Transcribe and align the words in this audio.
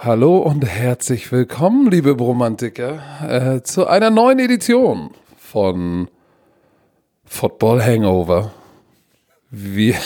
Hallo 0.00 0.38
und 0.38 0.64
herzlich 0.64 1.32
willkommen, 1.32 1.90
liebe 1.90 2.14
Bromantiker, 2.14 3.00
äh, 3.28 3.62
zu 3.64 3.88
einer 3.88 4.10
neuen 4.10 4.38
Edition 4.38 5.10
von 5.36 6.06
Football 7.24 7.82
Hangover. 7.82 8.52
Wir 9.50 9.96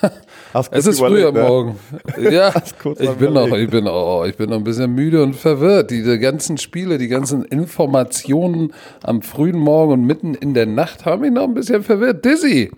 es 0.70 0.86
ist 0.86 1.00
früh 1.00 1.26
am 1.26 1.34
ne? 1.34 1.42
Morgen. 1.42 1.78
Ja, 2.30 2.50
ich 2.56 3.10
bin 3.10 3.34
noch, 3.34 3.48
ich 3.48 3.68
bin, 3.68 3.86
oh, 3.88 4.24
ich 4.26 4.38
bin 4.38 4.48
noch 4.48 4.56
ein 4.56 4.64
bisschen 4.64 4.94
müde 4.94 5.22
und 5.22 5.36
verwirrt. 5.36 5.90
Diese 5.90 6.18
ganzen 6.18 6.56
Spiele, 6.56 6.96
die 6.96 7.08
ganzen 7.08 7.44
Informationen 7.44 8.72
am 9.02 9.20
frühen 9.20 9.58
Morgen 9.58 9.92
und 9.92 10.06
mitten 10.06 10.34
in 10.34 10.54
der 10.54 10.64
Nacht 10.64 11.04
haben 11.04 11.20
mich 11.20 11.30
noch 11.30 11.44
ein 11.44 11.52
bisschen 11.52 11.82
verwirrt. 11.82 12.24
Dizzy, 12.24 12.70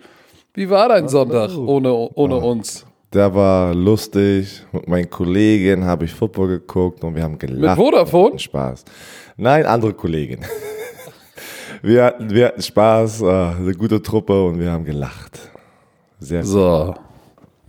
wie 0.53 0.69
war 0.69 0.89
dein 0.89 1.07
Sonntag 1.07 1.57
ohne, 1.57 1.93
ohne 1.93 2.35
oh. 2.35 2.51
uns? 2.51 2.85
Der 3.13 3.33
war 3.33 3.73
lustig. 3.73 4.65
Mit 4.71 4.87
meinen 4.87 5.09
Kollegen 5.09 5.85
habe 5.85 6.05
ich 6.05 6.13
Football 6.13 6.47
geguckt 6.47 7.03
und 7.03 7.15
wir 7.15 7.23
haben 7.23 7.37
gelacht. 7.37 7.77
Mit 7.77 7.85
Vodafone? 7.85 8.39
Spaß. 8.39 8.83
Nein, 9.37 9.65
andere 9.65 9.93
Kollegen. 9.93 10.41
wir, 11.81 12.05
hatten, 12.05 12.29
wir 12.29 12.47
hatten 12.47 12.61
Spaß, 12.61 13.21
äh, 13.21 13.25
eine 13.25 13.73
gute 13.73 14.01
Truppe 14.01 14.45
und 14.45 14.59
wir 14.59 14.71
haben 14.71 14.85
gelacht. 14.85 15.39
Sehr 16.19 16.43
so. 16.43 16.93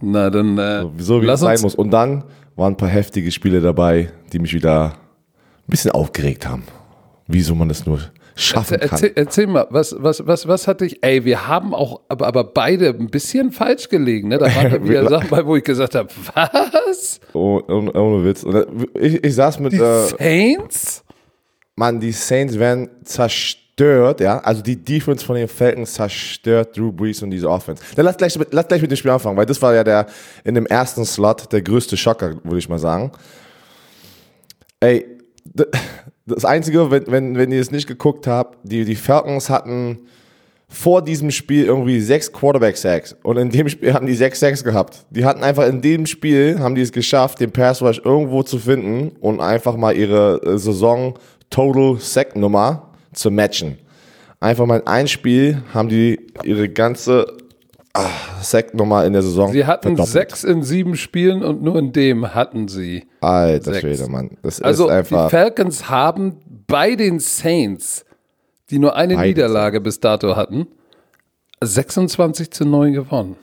Na 0.00 0.30
dann. 0.30 0.58
Äh, 0.58 0.82
so, 0.82 0.92
so 0.98 1.22
wie 1.22 1.28
es 1.28 1.40
sein 1.40 1.60
muss. 1.60 1.74
Und 1.74 1.90
dann 1.90 2.24
waren 2.56 2.72
ein 2.72 2.76
paar 2.76 2.88
heftige 2.88 3.30
Spiele 3.30 3.60
dabei, 3.60 4.10
die 4.32 4.38
mich 4.38 4.54
wieder 4.54 4.94
ein 4.94 5.70
bisschen 5.70 5.90
aufgeregt 5.90 6.48
haben. 6.48 6.64
Wieso 7.26 7.54
man 7.54 7.68
das 7.68 7.86
nur 7.86 8.00
schaffen 8.36 8.78
kann. 8.78 8.90
Erzähl, 8.90 9.12
erzähl, 9.14 9.46
mal, 9.46 9.66
was, 9.70 9.96
was, 9.98 10.24
was, 10.26 10.46
was 10.46 10.68
hatte 10.68 10.84
ich, 10.84 11.02
ey, 11.02 11.24
wir 11.24 11.48
haben 11.48 11.74
auch, 11.74 12.02
aber, 12.08 12.26
aber 12.26 12.44
beide 12.44 12.90
ein 12.90 13.08
bisschen 13.08 13.50
falsch 13.50 13.88
gelegen, 13.88 14.28
ne? 14.28 14.38
Da 14.38 14.54
waren 14.54 14.84
wieder 14.88 15.08
Sachen 15.08 15.28
bei, 15.30 15.44
wo 15.44 15.56
ich 15.56 15.64
gesagt 15.64 15.94
habe, 15.94 16.08
was? 16.34 17.20
Oh, 17.32 17.60
ohne, 17.66 17.92
ohne 17.92 18.24
Witz. 18.24 18.46
Ich, 18.94 19.24
ich 19.24 19.34
saß 19.34 19.58
mit. 19.58 19.72
Die 19.72 19.78
äh, 19.78 20.08
Saints? 20.08 21.02
Mann, 21.74 21.98
die 21.98 22.12
Saints 22.12 22.58
werden 22.58 22.88
zerstört, 23.04 24.20
ja. 24.20 24.38
Also 24.38 24.62
die 24.62 24.76
Defense 24.76 25.24
von 25.24 25.36
den 25.36 25.48
Falcons 25.48 25.94
zerstört 25.94 26.76
Drew 26.76 26.92
Brees 26.92 27.22
und 27.22 27.30
diese 27.30 27.50
Offense. 27.50 27.82
Dann 27.94 28.04
lass 28.04 28.16
gleich, 28.16 28.38
mit, 28.38 28.52
lass 28.52 28.68
gleich 28.68 28.82
mit 28.82 28.90
dem 28.90 28.96
Spiel 28.96 29.10
anfangen, 29.10 29.36
weil 29.36 29.46
das 29.46 29.60
war 29.60 29.74
ja 29.74 29.82
der 29.82 30.06
in 30.44 30.54
dem 30.54 30.66
ersten 30.66 31.04
Slot 31.04 31.52
der 31.52 31.62
größte 31.62 31.96
Schocker, 31.96 32.36
würde 32.44 32.58
ich 32.58 32.68
mal 32.68 32.78
sagen. 32.78 33.12
Ey, 34.80 35.06
das 36.26 36.44
Einzige, 36.44 36.90
wenn, 36.90 37.06
wenn, 37.06 37.36
wenn 37.36 37.52
ihr 37.52 37.60
es 37.60 37.70
nicht 37.70 37.86
geguckt 37.86 38.26
habt, 38.26 38.58
die, 38.64 38.84
die 38.84 38.96
Falcons 38.96 39.48
hatten 39.48 40.00
vor 40.68 41.02
diesem 41.02 41.30
Spiel 41.30 41.64
irgendwie 41.64 42.00
sechs 42.00 42.32
Quarterback-Sacks 42.32 43.16
und 43.22 43.36
in 43.36 43.50
dem 43.50 43.68
Spiel 43.68 43.94
haben 43.94 44.06
die 44.06 44.14
sechs 44.14 44.40
Sacks 44.40 44.64
gehabt. 44.64 45.06
Die 45.10 45.24
hatten 45.24 45.44
einfach 45.44 45.66
in 45.66 45.80
dem 45.80 46.06
Spiel, 46.06 46.58
haben 46.58 46.74
die 46.74 46.80
es 46.82 46.90
geschafft, 46.90 47.40
den 47.40 47.52
Pass 47.52 47.80
Rush 47.80 48.00
irgendwo 48.04 48.42
zu 48.42 48.58
finden 48.58 49.12
und 49.20 49.40
einfach 49.40 49.76
mal 49.76 49.96
ihre 49.96 50.42
äh, 50.42 50.58
Saison 50.58 51.14
Total 51.50 51.96
Sack 52.00 52.34
Nummer 52.34 52.90
zu 53.12 53.30
matchen. 53.30 53.78
Einfach 54.40 54.66
mal 54.66 54.80
in 54.80 54.86
ein 54.86 55.08
Spiel 55.08 55.62
haben 55.72 55.88
die 55.88 56.18
ihre 56.42 56.68
ganze 56.68 57.26
Ach, 57.98 58.42
Sack 58.42 58.74
nochmal 58.74 59.06
in 59.06 59.12
der 59.12 59.22
Saison. 59.22 59.50
Sie 59.52 59.64
hatten 59.64 59.96
verdoppelt. 59.96 60.08
sechs 60.08 60.44
in 60.44 60.62
sieben 60.62 60.96
Spielen 60.96 61.42
und 61.42 61.62
nur 61.62 61.76
in 61.78 61.92
dem 61.92 62.34
hatten 62.34 62.68
sie. 62.68 63.04
Alter 63.20 63.72
sechs. 63.72 63.80
Schwede, 63.80 64.08
Mann. 64.08 64.36
Das 64.42 64.60
also 64.60 64.86
ist 64.86 64.92
einfach. 64.92 65.26
Die 65.26 65.30
Falcons 65.30 65.88
haben 65.88 66.36
bei 66.66 66.94
den 66.94 67.18
Saints, 67.20 68.04
die 68.70 68.78
nur 68.78 68.96
eine 68.96 69.16
Niederlage 69.16 69.80
bis 69.80 70.00
dato 70.00 70.36
hatten, 70.36 70.66
26 71.62 72.50
zu 72.50 72.64
9 72.64 72.92
gewonnen. 72.92 73.36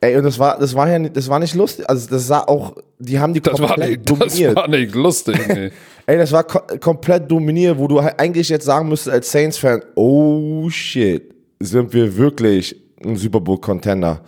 Ey, 0.00 0.16
und 0.16 0.22
das 0.22 0.38
war, 0.38 0.58
das 0.58 0.74
war 0.76 0.88
ja 0.88 0.98
nicht, 1.00 1.16
das 1.16 1.28
war 1.28 1.40
nicht 1.40 1.56
lustig. 1.56 1.90
Also, 1.90 2.08
das 2.08 2.28
sah 2.28 2.40
auch, 2.40 2.76
die 3.00 3.18
haben 3.18 3.34
die 3.34 3.40
das 3.40 3.54
komplett 3.54 3.78
war 3.78 3.86
nicht, 3.88 4.08
dominiert. 4.08 4.56
Das 4.56 4.56
war 4.56 4.68
nicht 4.78 4.94
lustig, 4.94 5.48
nee. 5.48 5.70
Ey, 6.06 6.16
das 6.16 6.30
war 6.30 6.44
ko 6.44 6.60
komplett 6.78 7.28
dominiert, 7.30 7.76
wo 7.76 7.88
du 7.88 7.98
eigentlich 7.98 8.48
jetzt 8.48 8.64
sagen 8.64 8.88
müsstest 8.88 9.12
als 9.12 9.30
Saints-Fan, 9.32 9.82
oh 9.96 10.70
shit, 10.70 11.34
sind 11.58 11.92
wir 11.92 12.16
wirklich 12.16 12.76
ein 13.04 13.16
Super 13.16 13.40
Bowl-Contender. 13.40 14.22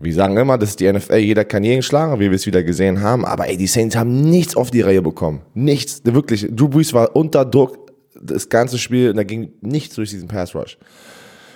Wir 0.00 0.14
sagen 0.14 0.36
immer, 0.36 0.56
das 0.56 0.70
ist 0.70 0.80
die 0.80 0.92
NFL, 0.92 1.16
jeder 1.16 1.44
kann 1.44 1.64
jeden 1.64 1.82
schlagen, 1.82 2.20
wie 2.20 2.30
wir 2.30 2.36
es 2.36 2.46
wieder 2.46 2.62
gesehen 2.62 3.00
haben. 3.00 3.24
Aber 3.24 3.48
ey, 3.48 3.56
die 3.56 3.66
Saints 3.66 3.96
haben 3.96 4.22
nichts 4.30 4.56
auf 4.56 4.70
die 4.70 4.80
Reihe 4.80 5.02
bekommen. 5.02 5.42
Nichts, 5.54 6.02
wirklich. 6.04 6.46
Drew 6.50 6.68
Brees 6.68 6.94
war 6.94 7.16
unter 7.16 7.44
Druck 7.44 7.90
das 8.20 8.48
ganze 8.48 8.78
Spiel 8.78 9.10
und 9.10 9.16
da 9.16 9.24
ging 9.24 9.52
nichts 9.60 9.96
durch 9.96 10.10
diesen 10.10 10.28
Pass 10.28 10.54
Rush. 10.54 10.78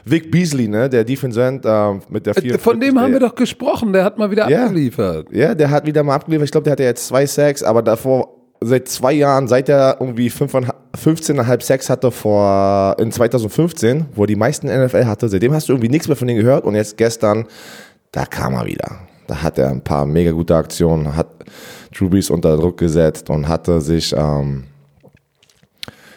Vic 0.04 0.30
Beasley, 0.32 0.66
ne, 0.66 0.88
der 0.88 1.04
Defense 1.04 1.40
End 1.40 1.64
äh, 1.64 1.94
mit 2.08 2.26
der 2.26 2.34
4 2.34 2.58
Von 2.58 2.80
dem 2.80 2.98
haben 2.98 3.12
wir 3.12 3.20
doch 3.20 3.36
gesprochen, 3.36 3.92
der 3.92 4.04
hat 4.04 4.18
mal 4.18 4.30
wieder 4.30 4.50
ja, 4.50 4.64
abgeliefert. 4.64 5.28
Ja, 5.30 5.54
der 5.54 5.70
hat 5.70 5.86
wieder 5.86 6.02
mal 6.02 6.16
abgeliefert. 6.16 6.46
Ich 6.46 6.50
glaube, 6.50 6.64
der 6.64 6.72
hatte 6.72 6.82
jetzt 6.82 7.06
zwei 7.06 7.24
Sacks, 7.24 7.62
aber 7.62 7.82
davor 7.82 8.41
seit 8.64 8.88
zwei 8.88 9.12
Jahren, 9.12 9.48
seit 9.48 9.68
er 9.68 9.96
irgendwie 10.00 10.30
15,5 10.30 11.62
Sex 11.62 11.90
hatte 11.90 12.10
vor 12.10 12.96
in 12.98 13.12
2015, 13.12 14.06
wo 14.14 14.24
er 14.24 14.26
die 14.26 14.36
meisten 14.36 14.66
NFL 14.66 15.06
hatte, 15.06 15.28
seitdem 15.28 15.52
hast 15.52 15.68
du 15.68 15.72
irgendwie 15.72 15.88
nichts 15.88 16.08
mehr 16.08 16.16
von 16.16 16.28
ihm 16.28 16.36
gehört 16.36 16.64
und 16.64 16.74
jetzt 16.74 16.96
gestern, 16.96 17.46
da 18.10 18.26
kam 18.26 18.54
er 18.54 18.66
wieder. 18.66 18.98
Da 19.26 19.42
hat 19.42 19.58
er 19.58 19.70
ein 19.70 19.82
paar 19.82 20.04
mega 20.06 20.32
gute 20.32 20.56
Aktionen, 20.56 21.16
hat 21.16 21.28
Drew 21.96 22.08
Brees 22.08 22.30
unter 22.30 22.56
Druck 22.56 22.78
gesetzt 22.78 23.30
und 23.30 23.48
hatte 23.48 23.80
sich, 23.80 24.14
ähm, 24.16 24.64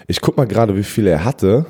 ich 0.08 0.22
guck 0.22 0.38
mal 0.38 0.48
gerade, 0.48 0.76
wie 0.76 0.84
viele 0.84 1.12
er 1.12 1.24
hatte. 1.24 1.66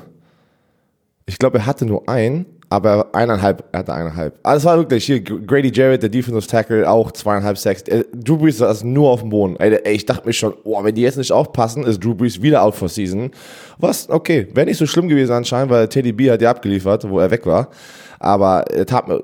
Ich 1.26 1.38
glaube, 1.38 1.58
er 1.58 1.66
hatte 1.66 1.86
nur 1.86 2.08
einen 2.08 2.46
aber 2.68 3.14
eineinhalb, 3.14 3.64
er 3.70 3.80
hatte 3.80 3.94
eineinhalb. 3.94 4.38
Also 4.42 4.58
es 4.58 4.64
war 4.64 4.76
wirklich 4.76 5.04
hier, 5.04 5.20
Grady 5.20 5.70
Jarrett, 5.72 6.02
der 6.02 6.08
Defensive 6.08 6.46
Tackle, 6.46 6.90
auch 6.90 7.12
zweieinhalb 7.12 7.58
Sacks. 7.58 7.82
Äh, 7.82 8.04
Drew 8.12 8.36
Brees 8.36 8.58
saß 8.58 8.82
nur 8.82 9.10
auf 9.10 9.20
dem 9.20 9.30
Boden. 9.30 9.56
Ey, 9.56 9.78
ich 9.92 10.04
dachte 10.04 10.26
mir 10.26 10.32
schon, 10.32 10.54
oh, 10.64 10.82
wenn 10.82 10.94
die 10.94 11.02
jetzt 11.02 11.18
nicht 11.18 11.30
aufpassen, 11.30 11.84
ist 11.84 12.02
Drew 12.02 12.14
Brees 12.14 12.42
wieder 12.42 12.62
out 12.62 12.74
for 12.74 12.88
season. 12.88 13.30
Was, 13.78 14.10
okay, 14.10 14.48
wäre 14.52 14.66
nicht 14.66 14.78
so 14.78 14.86
schlimm 14.86 15.08
gewesen 15.08 15.32
anscheinend, 15.32 15.70
weil 15.70 15.88
Teddy 15.88 16.12
B 16.12 16.30
hat 16.30 16.42
ja 16.42 16.50
abgeliefert, 16.50 17.08
wo 17.08 17.20
er 17.20 17.30
weg 17.30 17.46
war. 17.46 17.68
Aber 18.18 18.64
er 18.70 18.86
tat 18.86 19.06
mir, 19.06 19.22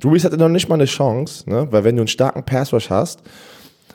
Drew 0.00 0.10
Brees 0.10 0.24
hatte 0.24 0.36
noch 0.36 0.48
nicht 0.48 0.68
mal 0.68 0.74
eine 0.74 0.84
Chance, 0.84 1.48
ne? 1.48 1.68
weil 1.70 1.84
wenn 1.84 1.96
du 1.96 2.02
einen 2.02 2.08
starken 2.08 2.42
Pass 2.44 2.72
Rush 2.72 2.90
hast, 2.90 3.22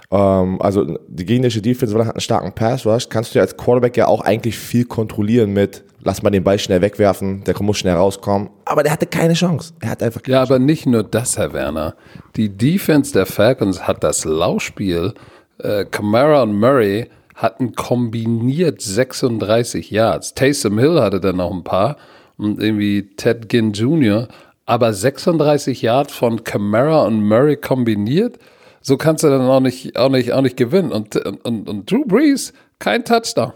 ähm, 0.09 0.59
also 0.62 0.97
die 1.07 1.25
gegnerische 1.25 1.62
Defense 1.62 1.95
hat 1.97 2.16
einen 2.16 2.22
starken 2.22 2.53
Pass 2.53 2.85
Rush, 2.88 3.09
kannst 3.09 3.35
du 3.35 3.39
ja 3.39 3.44
als 3.44 3.56
Quarterback 3.56 3.97
ja 3.97 4.07
auch 4.07 4.22
eigentlich 4.22 4.57
viel 4.57 4.85
kontrollieren 4.85 5.53
mit 5.53 5.84
lass 6.07 6.23
mal 6.23 6.29
den 6.29 6.44
Ball 6.45 6.57
schnell 6.57 6.81
wegwerfen, 6.81 7.44
der 7.44 7.62
muss 7.62 7.79
schnell 7.79 7.95
rauskommen. 7.95 8.50
Aber 8.63 8.81
der 8.81 8.94
hatte 8.94 9.06
keine 9.07 9.34
Chance. 9.34 9.73
Er 9.81 9.90
hat 9.90 10.01
einfach 10.01 10.22
Ja, 10.25 10.38
Chance. 10.40 10.53
aber 10.53 10.59
nicht 10.63 10.85
nur 10.85 11.03
das, 11.03 11.38
Herr 11.38 11.51
Werner. 11.51 11.95
Die 12.38 12.47
Defense 12.47 13.12
der 13.12 13.25
Falcons 13.25 13.85
hat 13.85 14.06
das 14.06 14.23
Laufspiel. 14.23 15.13
Äh, 15.59 15.84
Camara 15.84 16.44
und 16.44 16.57
Murray 16.57 17.09
hatten 17.35 17.73
kombiniert 17.75 18.81
36 18.81 19.91
Yards. 19.91 20.34
Taysom 20.34 20.79
Hill 20.79 21.01
hatte 21.01 21.19
dann 21.19 21.35
noch 21.38 21.51
ein 21.51 21.66
paar 21.66 21.97
und 22.38 22.62
irgendwie 22.62 23.09
Ted 23.18 23.50
Ginn 23.50 23.74
Jr. 23.74 24.29
Aber 24.66 24.94
36 24.94 25.81
Yards 25.81 26.13
von 26.13 26.45
Camara 26.45 27.03
und 27.03 27.22
Murray 27.22 27.57
kombiniert, 27.57 28.38
so 28.81 28.95
kannst 28.95 29.25
du 29.25 29.28
dann 29.28 29.41
auch 29.41 29.59
nicht, 29.59 29.97
auch 29.97 30.09
nicht, 30.09 30.31
auch 30.31 30.41
nicht 30.41 30.56
gewinnen. 30.56 30.94
Und, 30.94 31.18
und, 31.18 31.68
und 31.68 31.91
Drew 31.91 32.06
Brees, 32.06 32.53
kein 32.79 33.03
Touchdown. 33.03 33.51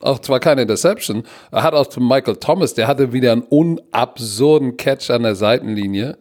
Auch 0.00 0.20
zwar 0.20 0.38
keine 0.38 0.62
Interception, 0.62 1.24
er 1.50 1.62
hat 1.62 1.74
auch 1.74 1.88
zum 1.88 2.06
Michael 2.06 2.36
Thomas, 2.36 2.74
der 2.74 2.86
hatte 2.86 3.12
wieder 3.12 3.32
einen 3.32 3.42
unabsurden 3.42 4.76
Catch 4.76 5.10
an 5.10 5.24
der 5.24 5.34
Seitenlinie. 5.34 6.18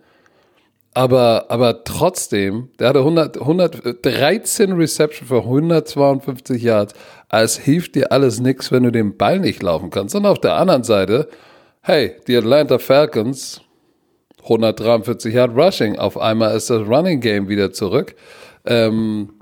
Aber, 0.95 1.45
aber 1.49 1.83
trotzdem, 1.83 2.69
der 2.79 2.89
hatte 2.89 2.99
100, 2.99 3.39
113 3.39 4.71
Reception 4.71 5.27
für 5.27 5.43
152 5.43 6.63
Yards. 6.63 6.95
Es 7.29 7.57
hilft 7.59 7.93
dir 7.93 8.11
alles 8.11 8.39
nichts, 8.39 8.71
wenn 8.71 8.81
du 8.81 8.91
den 8.91 9.15
Ball 9.15 9.39
nicht 9.39 9.61
laufen 9.61 9.91
kannst. 9.91 10.15
Und 10.15 10.25
auf 10.25 10.39
der 10.39 10.55
anderen 10.55 10.83
Seite, 10.83 11.29
hey, 11.81 12.15
die 12.25 12.35
Atlanta 12.35 12.79
Falcons, 12.79 13.61
143 14.41 15.35
Yard 15.35 15.55
Rushing. 15.55 15.99
Auf 15.99 16.17
einmal 16.17 16.55
ist 16.55 16.69
das 16.69 16.87
Running 16.87 17.19
Game 17.19 17.47
wieder 17.47 17.71
zurück. 17.71 18.15
Ähm, 18.65 19.33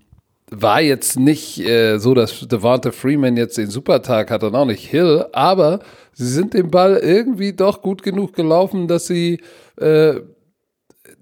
war 0.51 0.81
jetzt 0.81 1.17
nicht 1.17 1.59
äh, 1.59 1.97
so, 1.97 2.13
dass 2.13 2.47
Devonta 2.47 2.91
Freeman 2.91 3.37
jetzt 3.37 3.57
den 3.57 3.69
Supertag 3.69 4.29
hat 4.29 4.43
und 4.43 4.55
auch 4.55 4.65
nicht 4.65 4.85
Hill, 4.85 5.25
aber 5.33 5.79
sie 6.13 6.27
sind 6.27 6.53
den 6.53 6.69
Ball 6.69 6.97
irgendwie 6.97 7.53
doch 7.53 7.81
gut 7.81 8.03
genug 8.03 8.33
gelaufen, 8.33 8.87
dass 8.87 9.07
sie, 9.07 9.41
äh, 9.77 10.15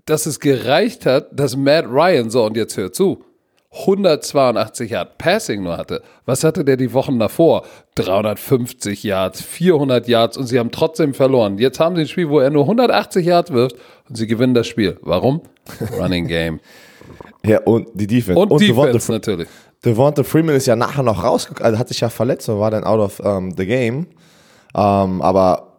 dass 0.05 0.25
es 0.25 0.39
gereicht 0.39 1.05
hat, 1.05 1.27
dass 1.31 1.55
Matt 1.55 1.85
Ryan, 1.87 2.29
so 2.29 2.45
und 2.45 2.57
jetzt 2.57 2.75
hört 2.75 2.95
zu, 2.95 3.23
182 3.71 4.91
Yard 4.91 5.17
Passing 5.17 5.63
nur 5.63 5.77
hatte. 5.77 6.03
Was 6.25 6.43
hatte 6.43 6.63
der 6.63 6.77
die 6.77 6.93
Wochen 6.93 7.17
davor? 7.17 7.65
350 7.95 9.03
Yards, 9.03 9.41
400 9.41 10.07
Yards 10.07 10.37
und 10.37 10.45
sie 10.45 10.59
haben 10.59 10.71
trotzdem 10.71 11.13
verloren. 11.13 11.57
Jetzt 11.57 11.79
haben 11.79 11.95
sie 11.95 12.01
ein 12.01 12.07
Spiel, 12.07 12.29
wo 12.29 12.39
er 12.39 12.51
nur 12.51 12.63
180 12.63 13.25
Yards 13.25 13.51
wirft 13.51 13.75
und 14.07 14.15
sie 14.15 14.27
gewinnen 14.27 14.53
das 14.53 14.67
Spiel. 14.67 14.97
Warum? 15.01 15.41
Running 15.99 16.27
Game. 16.27 16.59
Ja, 17.45 17.59
und 17.61 17.89
die 17.93 18.07
Defense. 18.07 18.39
Und, 18.39 18.51
und 18.51 18.61
Defense 18.61 18.91
Devonta, 18.91 19.13
natürlich. 19.13 19.47
Devonta 19.83 20.23
Freeman 20.23 20.55
ist 20.55 20.65
ja 20.65 20.75
nachher 20.75 21.03
noch 21.03 21.23
rausgekommen, 21.23 21.65
also 21.65 21.79
hat 21.79 21.89
sich 21.89 21.99
ja 21.99 22.09
verletzt 22.09 22.47
und 22.47 22.59
war 22.59 22.71
dann 22.71 22.83
out 22.83 22.99
of 22.99 23.19
um, 23.19 23.51
the 23.57 23.65
game. 23.65 24.07
Um, 24.73 25.21
aber 25.21 25.73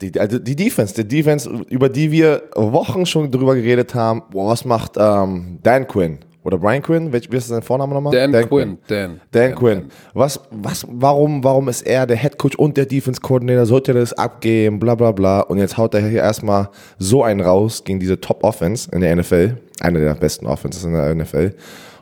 die, 0.00 0.18
also 0.18 0.38
die 0.38 0.56
Defense, 0.56 0.94
die 0.94 1.06
Defense, 1.06 1.48
über 1.68 1.88
die 1.88 2.10
wir 2.10 2.44
Wochen 2.54 3.04
schon 3.04 3.30
drüber 3.30 3.54
geredet 3.54 3.94
haben, 3.94 4.22
boah, 4.30 4.50
was 4.50 4.64
macht 4.64 4.92
ähm, 4.96 5.58
Dan 5.62 5.86
Quinn? 5.86 6.20
Oder 6.48 6.58
Brian 6.58 6.82
Quinn, 6.82 7.12
welch, 7.12 7.30
wie 7.30 7.36
ist 7.36 7.48
sein 7.48 7.62
Vorname 7.62 7.94
nochmal? 7.94 8.12
Dan, 8.12 8.32
Quinn. 8.48 8.78
Dan, 8.88 9.20
Dan, 9.30 9.54
Quinn. 9.54 9.90
Was, 10.14 10.40
was, 10.50 10.86
warum, 10.90 11.44
warum 11.44 11.68
ist 11.68 11.82
er 11.82 12.06
der 12.06 12.16
Head 12.16 12.38
Coach 12.38 12.56
und 12.56 12.76
der 12.76 12.86
Defense 12.86 13.20
Coordinator? 13.20 13.66
Sollte 13.66 13.92
er 13.92 14.00
das 14.00 14.14
abgeben? 14.14 14.80
Bla, 14.80 14.94
bla, 14.94 15.12
bla. 15.12 15.40
Und 15.42 15.58
jetzt 15.58 15.76
haut 15.76 15.94
er 15.94 16.00
hier 16.00 16.22
erstmal 16.22 16.70
so 16.98 17.22
einen 17.22 17.42
raus 17.42 17.84
gegen 17.84 18.00
diese 18.00 18.18
Top 18.18 18.42
Offense 18.42 18.88
in 18.90 19.02
der 19.02 19.14
NFL. 19.14 19.58
Eine 19.80 20.00
der 20.00 20.14
besten 20.14 20.46
Offenses 20.46 20.84
in 20.84 20.94
der 20.94 21.14
NFL. 21.14 21.54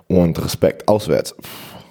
Und 0.06 0.42
Respekt 0.42 0.86
auswärts. 0.86 1.34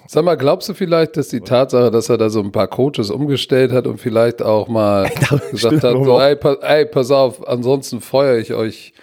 Sag 0.08 0.24
mal, 0.24 0.36
glaubst 0.36 0.68
du 0.70 0.74
vielleicht, 0.74 1.18
dass 1.18 1.28
die 1.28 1.40
Tatsache, 1.40 1.90
dass 1.90 2.08
er 2.08 2.16
da 2.16 2.30
so 2.30 2.40
ein 2.40 2.52
paar 2.52 2.68
Coaches 2.68 3.10
umgestellt 3.10 3.70
hat 3.72 3.86
und 3.86 4.00
vielleicht 4.00 4.40
auch 4.40 4.66
mal 4.66 5.10
gesagt 5.50 5.84
hat, 5.84 5.92
so, 6.04 6.18
ey, 6.18 6.36
pass, 6.36 6.56
ey, 6.62 6.86
pass 6.86 7.10
auf, 7.10 7.46
ansonsten 7.46 8.00
feuere 8.00 8.38
ich 8.38 8.54
euch 8.54 8.94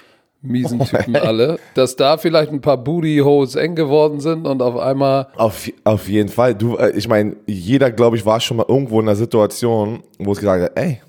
miesen 0.43 0.81
oh, 0.81 0.85
Typen 0.85 1.15
alle, 1.15 1.57
dass 1.73 1.95
da 1.95 2.17
vielleicht 2.17 2.51
ein 2.51 2.61
paar 2.61 2.77
Booty-Holes 2.77 3.55
eng 3.55 3.75
geworden 3.75 4.19
sind 4.19 4.45
und 4.45 4.61
auf 4.61 4.77
einmal. 4.77 5.27
Auf, 5.35 5.69
auf 5.83 6.07
jeden 6.09 6.29
Fall. 6.29 6.53
Du, 6.53 6.75
äh, 6.75 6.91
ich 6.91 7.07
meine, 7.07 7.37
jeder, 7.47 7.91
glaube 7.91 8.17
ich, 8.17 8.25
war 8.25 8.39
schon 8.39 8.57
mal 8.57 8.65
irgendwo 8.67 8.99
in 8.99 9.07
einer 9.07 9.15
Situation, 9.15 10.03
wo 10.19 10.33
es 10.33 10.39
gesagt 10.39 10.63
hat, 10.63 10.71
ey, 10.77 11.01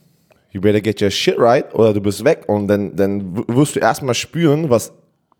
you 0.52 0.60
better 0.60 0.80
get 0.80 1.02
your 1.02 1.10
shit 1.10 1.38
right 1.38 1.74
oder 1.74 1.92
du 1.92 2.00
bist 2.00 2.24
weg 2.24 2.44
und 2.46 2.68
dann, 2.68 2.94
dann 2.94 3.44
wirst 3.48 3.76
du 3.76 3.80
erstmal 3.80 4.14
spüren, 4.14 4.70
was 4.70 4.92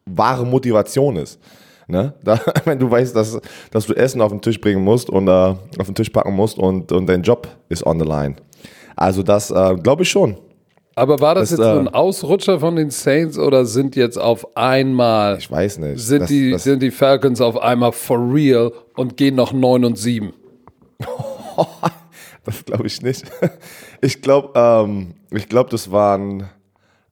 wahre 0.05 0.45
Motivation 0.45 1.17
ist. 1.17 1.41
Ne? 1.87 2.15
Da, 2.25 2.41
wenn 2.65 2.79
du 2.79 2.91
weißt, 2.91 3.15
dass, 3.15 3.41
dass 3.71 3.87
du 3.87 3.95
Essen 3.95 4.21
auf 4.21 4.33
den 4.33 4.41
Tisch 4.41 4.61
bringen 4.61 4.83
musst 4.83 5.09
und 5.09 5.29
äh, 5.29 5.31
auf 5.31 5.87
den 5.87 5.95
Tisch 5.95 6.11
packen 6.11 6.35
musst 6.35 6.59
und, 6.59 6.91
und 6.91 7.07
dein 7.07 7.23
Job 7.23 7.49
ist 7.69 7.87
on 7.87 8.01
the 8.01 8.07
line. 8.07 8.37
Also 8.97 9.23
das 9.23 9.51
äh, 9.51 9.77
glaube 9.77 10.03
ich 10.03 10.11
schon. 10.11 10.37
Aber 10.97 11.21
war 11.21 11.35
das, 11.35 11.51
das 11.51 11.59
jetzt 11.59 11.67
äh, 11.67 11.75
so 11.75 11.81
ein 11.81 11.89
Ausrutscher 11.89 12.61
von 12.61 12.77
den 12.77 12.91
Saints 12.91 13.39
oder 13.39 13.67
sind 13.67 13.97
jetzt 13.97 14.19
auf 14.19 14.57
einmal. 14.57 15.39
Ich 15.39 15.51
weiß 15.51 15.79
nicht. 15.79 15.99
Sind, 16.01 16.21
das, 16.21 16.29
die, 16.29 16.53
das, 16.53 16.65
sind 16.65 16.83
die 16.83 16.91
Falcons 16.91 17.41
auf 17.41 17.61
einmal 17.61 17.93
for 17.93 18.19
real 18.33 18.73
und 18.95 19.17
gehen 19.17 19.35
noch 19.35 19.53
9 19.53 19.85
und 19.85 19.99
7? 19.99 20.33
das 22.45 22.65
glaube 22.65 22.87
ich 22.87 23.03
nicht. 23.03 23.25
Ich 24.01 24.21
glaube, 24.21 24.51
ähm, 24.55 25.15
ich 25.31 25.49
glaube, 25.49 25.71
das 25.71 25.91
war 25.91 26.19
ein 26.19 26.51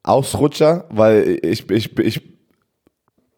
Ausrutscher, 0.03 0.85
weil 0.91 1.39
ich, 1.43 1.71
ich, 1.71 1.99
ich 1.99 2.21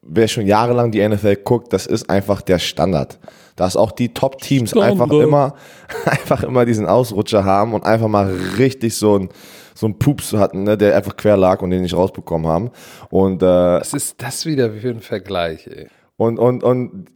wer 0.03 0.29
schon 0.29 0.47
jahrelang 0.47 0.91
die 0.91 1.07
NFL 1.07 1.37
guckt, 1.37 1.73
das 1.73 1.87
ist 1.87 2.11
einfach 2.11 2.43
der 2.43 2.59
Standard. 2.59 3.19
Dass 3.57 3.77
auch 3.77 3.93
die 3.93 4.13
Top-Teams 4.13 4.77
einfach 4.77 5.09
immer, 5.11 5.55
einfach 6.05 6.43
immer 6.43 6.65
diesen 6.65 6.87
Ausrutscher 6.87 7.45
haben 7.45 7.75
und 7.75 7.85
einfach 7.85 8.09
mal 8.09 8.35
richtig 8.59 8.97
so 8.97 9.19
ein, 9.19 9.29
so 9.75 9.87
ein 9.87 9.99
Pups 9.99 10.33
hatten, 10.33 10.63
ne, 10.63 10.79
der 10.79 10.97
einfach 10.97 11.17
quer 11.17 11.37
lag 11.37 11.61
und 11.63 11.71
den 11.71 11.83
nicht 11.83 11.95
rausbekommen 11.95 12.47
haben. 12.47 12.71
Und, 13.11 13.43
äh, 13.43 13.47
Was 13.47 13.93
ist 13.93 14.23
das 14.23 14.47
wieder 14.47 14.71
für 14.71 14.91
ein 14.91 15.01
Vergleich, 15.01 15.67
ey? 15.67 15.89
Und, 16.17 16.39
und, 16.39 16.63
und 16.63 17.07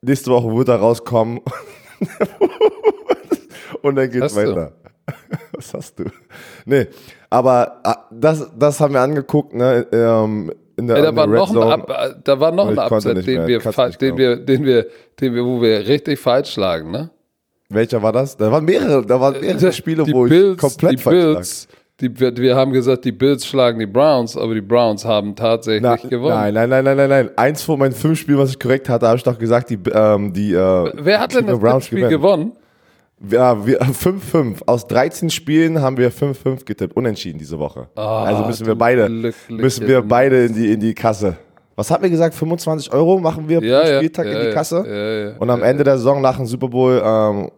nächste 0.00 0.30
Woche 0.30 0.56
wird 0.56 0.68
er 0.68 0.76
rauskommen. 0.76 1.40
und 3.82 3.96
dann 3.96 4.10
geht's 4.10 4.24
hast 4.24 4.36
weiter. 4.36 4.72
Du? 4.72 5.16
Was 5.52 5.74
hast 5.74 5.98
du? 5.98 6.04
Nee, 6.64 6.86
aber 7.30 7.80
ah, 7.82 8.06
das, 8.12 8.48
das 8.56 8.78
haben 8.80 8.94
wir 8.94 9.00
angeguckt, 9.00 9.54
ne, 9.54 9.86
ähm, 9.90 10.52
in 10.76 10.86
der, 10.86 10.96
Ey, 10.98 11.02
da, 11.02 11.16
war 11.16 11.26
noch 11.26 11.50
ein 11.50 11.72
Ab, 11.72 12.20
da 12.22 12.38
war 12.38 12.52
noch 12.52 12.68
ein 12.68 12.78
Upset, 12.78 13.26
den 13.26 13.48
wir, 13.48 13.58
den, 13.58 14.16
wir, 14.16 14.36
den, 14.36 14.64
wir, 14.64 14.86
den 15.20 15.34
wir, 15.34 15.44
wo 15.44 15.60
wir 15.60 15.88
richtig 15.88 16.20
falsch 16.20 16.52
schlagen, 16.52 16.92
ne? 16.92 17.10
Welcher 17.68 18.02
war 18.02 18.12
das? 18.12 18.36
Da 18.36 18.50
waren 18.50 18.64
mehrere, 18.64 19.04
da 19.04 19.20
waren 19.20 19.40
mehrere 19.40 19.72
Spiele, 19.72 20.04
die 20.04 20.12
wo 20.12 20.24
Bills, 20.24 20.54
ich 20.54 20.58
komplett 20.58 20.92
die 20.92 21.02
falsch 21.02 21.16
Bills, 21.16 21.68
die, 22.00 22.20
wir 22.20 22.54
haben 22.54 22.72
gesagt, 22.72 23.04
die 23.04 23.12
Bills 23.12 23.44
schlagen 23.44 23.80
die 23.80 23.86
Browns, 23.86 24.36
aber 24.36 24.54
die 24.54 24.60
Browns 24.60 25.04
haben 25.04 25.34
tatsächlich 25.34 25.82
Na, 25.82 25.96
gewonnen. 25.96 26.34
Nein, 26.34 26.54
nein, 26.54 26.68
nein, 26.68 26.84
nein, 26.84 26.96
nein, 26.96 27.08
nein. 27.08 27.30
Eins 27.36 27.62
von 27.62 27.78
meinen 27.78 27.92
fünf 27.92 28.20
Spielen, 28.20 28.38
was 28.38 28.50
ich 28.50 28.58
korrekt 28.60 28.88
hatte, 28.88 29.06
habe 29.08 29.16
ich 29.16 29.24
doch 29.24 29.38
gesagt, 29.38 29.70
die, 29.70 29.78
ähm, 29.92 30.32
die 30.32 30.52
äh, 30.52 30.92
Wer 30.94 31.20
hat 31.20 31.34
denn 31.34 31.46
das 31.46 31.84
Spiel 31.84 31.98
gewinnen. 31.98 32.10
gewonnen? 32.10 32.52
Ja, 33.28 33.66
wir 33.66 33.80
5-5. 33.82 34.62
Aus 34.66 34.86
13 34.86 35.30
Spielen 35.30 35.80
haben 35.82 35.96
wir 35.96 36.12
5-5 36.12 36.64
getippt. 36.64 36.96
Unentschieden 36.96 37.38
diese 37.38 37.58
Woche. 37.58 37.88
Oh, 37.96 38.00
also 38.00 38.44
müssen 38.44 38.66
wir 38.66 38.76
beide, 38.76 39.08
müssen 39.48 39.86
wir 39.88 40.02
beide 40.02 40.46
in 40.46 40.54
die, 40.54 40.72
in 40.72 40.80
die 40.80 40.94
Kasse. 40.94 41.36
Was 41.74 41.90
hat 41.90 42.02
wir 42.02 42.10
gesagt? 42.10 42.34
25 42.34 42.92
Euro 42.92 43.18
machen 43.18 43.48
wir 43.48 43.62
ja, 43.62 43.80
pro 43.80 43.86
Spieltag 43.98 44.26
ja, 44.26 44.32
in 44.32 44.46
die 44.46 44.52
Kasse. 44.52 45.32
Ja, 45.34 45.38
Und 45.40 45.50
am 45.50 45.62
Ende 45.62 45.84
der 45.84 45.96
Saison 45.96 46.20
nach 46.20 46.36
dem 46.36 46.46
Super 46.46 46.68
Bowl 46.68 47.00
ähm, 47.04 47.50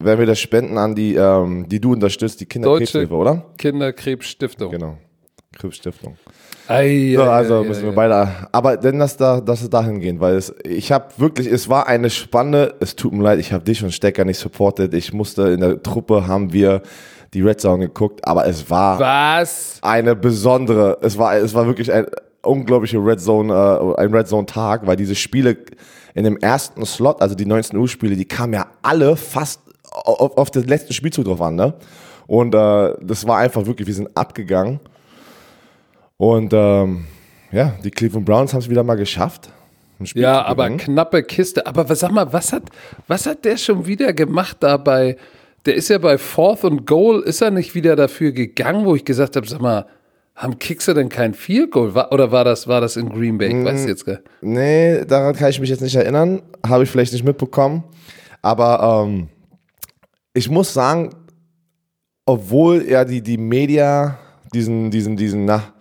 werden 0.00 0.18
wir 0.18 0.26
das 0.26 0.40
spenden 0.40 0.78
an 0.78 0.94
die, 0.94 1.14
ähm, 1.14 1.68
die 1.68 1.80
du 1.80 1.92
unterstützt, 1.92 2.40
die 2.40 2.46
Kinderkrebshilfe, 2.46 3.14
oder? 3.14 3.46
Kinderkrebsstiftung. 3.58 4.70
Genau. 4.70 4.98
Krebsstiftung. 5.56 6.16
Ei, 6.68 7.14
so, 7.16 7.22
also 7.24 7.60
ei, 7.60 7.64
müssen 7.66 7.82
ei, 7.82 7.86
wir 7.88 7.94
beide. 7.94 8.28
Aber 8.52 8.76
denn 8.76 8.98
das 8.98 9.16
da, 9.16 9.40
dass 9.40 9.62
es 9.62 9.70
dahin 9.70 10.00
gehen, 10.00 10.20
weil 10.20 10.36
es, 10.36 10.54
ich 10.64 10.92
habe 10.92 11.06
wirklich, 11.18 11.46
es 11.48 11.68
war 11.68 11.86
eine 11.88 12.10
spannende. 12.10 12.74
Es 12.80 12.96
tut 12.96 13.12
mir 13.12 13.22
leid, 13.22 13.40
ich 13.40 13.52
habe 13.52 13.64
dich 13.64 13.82
und 13.82 13.92
Stecker 13.92 14.24
nicht 14.24 14.38
supportet. 14.38 14.94
Ich 14.94 15.12
musste 15.12 15.48
in 15.48 15.60
der 15.60 15.82
Truppe 15.82 16.26
haben 16.26 16.52
wir 16.52 16.82
die 17.34 17.42
Red 17.42 17.60
Zone 17.60 17.86
geguckt, 17.86 18.26
aber 18.26 18.46
es 18.46 18.70
war 18.70 18.98
was 18.98 19.78
eine 19.82 20.16
besondere. 20.16 20.98
Es 21.02 21.18
war, 21.18 21.36
es 21.36 21.54
war 21.54 21.66
wirklich 21.66 21.92
ein 21.92 22.06
unglaublicher 22.42 23.04
Red 23.04 23.20
Zone, 23.20 23.52
äh, 23.52 24.00
ein 24.00 24.14
Red 24.14 24.28
Zone 24.28 24.46
Tag, 24.46 24.86
weil 24.86 24.96
diese 24.96 25.14
Spiele 25.14 25.56
in 26.14 26.24
dem 26.24 26.38
ersten 26.38 26.84
Slot, 26.86 27.20
also 27.20 27.34
die 27.34 27.46
19 27.46 27.78
Uhr 27.78 27.88
Spiele, 27.88 28.16
die 28.16 28.24
kamen 28.24 28.54
ja 28.54 28.66
alle 28.82 29.16
fast 29.16 29.60
auf, 29.90 30.36
auf 30.36 30.50
den 30.50 30.64
letzten 30.64 30.92
Spielzug 30.92 31.24
drauf 31.24 31.40
an, 31.40 31.56
ne? 31.56 31.74
Und 32.26 32.54
äh, 32.54 32.94
das 33.00 33.26
war 33.26 33.38
einfach 33.38 33.66
wirklich, 33.66 33.86
wir 33.86 33.94
sind 33.94 34.16
abgegangen. 34.16 34.78
Und 36.16 36.52
ähm, 36.52 37.06
ja, 37.50 37.74
die 37.82 37.90
Cleveland 37.90 38.26
Browns 38.26 38.52
haben 38.52 38.60
es 38.60 38.70
wieder 38.70 38.84
mal 38.84 38.94
geschafft. 38.94 39.50
Ja, 40.14 40.42
aber 40.42 40.70
knappe 40.70 41.22
Kiste. 41.22 41.66
Aber 41.66 41.88
was, 41.88 42.00
sag 42.00 42.12
mal, 42.12 42.32
was 42.32 42.52
hat, 42.52 42.64
was 43.06 43.26
hat 43.26 43.44
der 43.44 43.56
schon 43.56 43.86
wieder 43.86 44.12
gemacht 44.12 44.58
dabei? 44.60 45.16
Der 45.66 45.74
ist 45.74 45.88
ja 45.88 45.98
bei 45.98 46.16
Fourth 46.16 46.64
und 46.64 46.86
Goal, 46.86 47.20
ist 47.20 47.42
er 47.42 47.50
nicht 47.50 47.74
wieder 47.74 47.96
dafür 47.96 48.32
gegangen, 48.32 48.86
wo 48.86 48.94
ich 48.94 49.04
gesagt 49.04 49.36
habe, 49.36 49.46
sag 49.46 49.60
mal, 49.60 49.86
haben 50.34 50.58
Kickser 50.58 50.94
denn 50.94 51.10
kein 51.10 51.34
Field 51.34 51.72
Goal? 51.72 51.90
Oder 52.10 52.32
war 52.32 52.44
das, 52.44 52.66
war 52.66 52.80
das 52.80 52.96
in 52.96 53.10
Green 53.10 53.36
Bay? 53.36 53.48
Ich 53.48 53.64
weiß 53.64 53.84
jetzt 53.86 54.06
gar 54.06 54.20
Nee, 54.40 55.04
daran 55.04 55.34
kann 55.34 55.50
ich 55.50 55.60
mich 55.60 55.68
jetzt 55.68 55.82
nicht 55.82 55.96
erinnern. 55.96 56.40
Habe 56.66 56.84
ich 56.84 56.90
vielleicht 56.90 57.12
nicht 57.12 57.24
mitbekommen. 57.24 57.84
Aber 58.40 59.04
ähm, 59.04 59.28
ich 60.32 60.48
muss 60.48 60.72
sagen, 60.72 61.10
obwohl 62.24 62.88
ja 62.88 63.04
die, 63.04 63.22
die 63.22 63.38
Media 63.38 64.18
diesen, 64.52 64.90
diesen, 64.90 65.16
diesen, 65.16 65.44
na, 65.44 65.74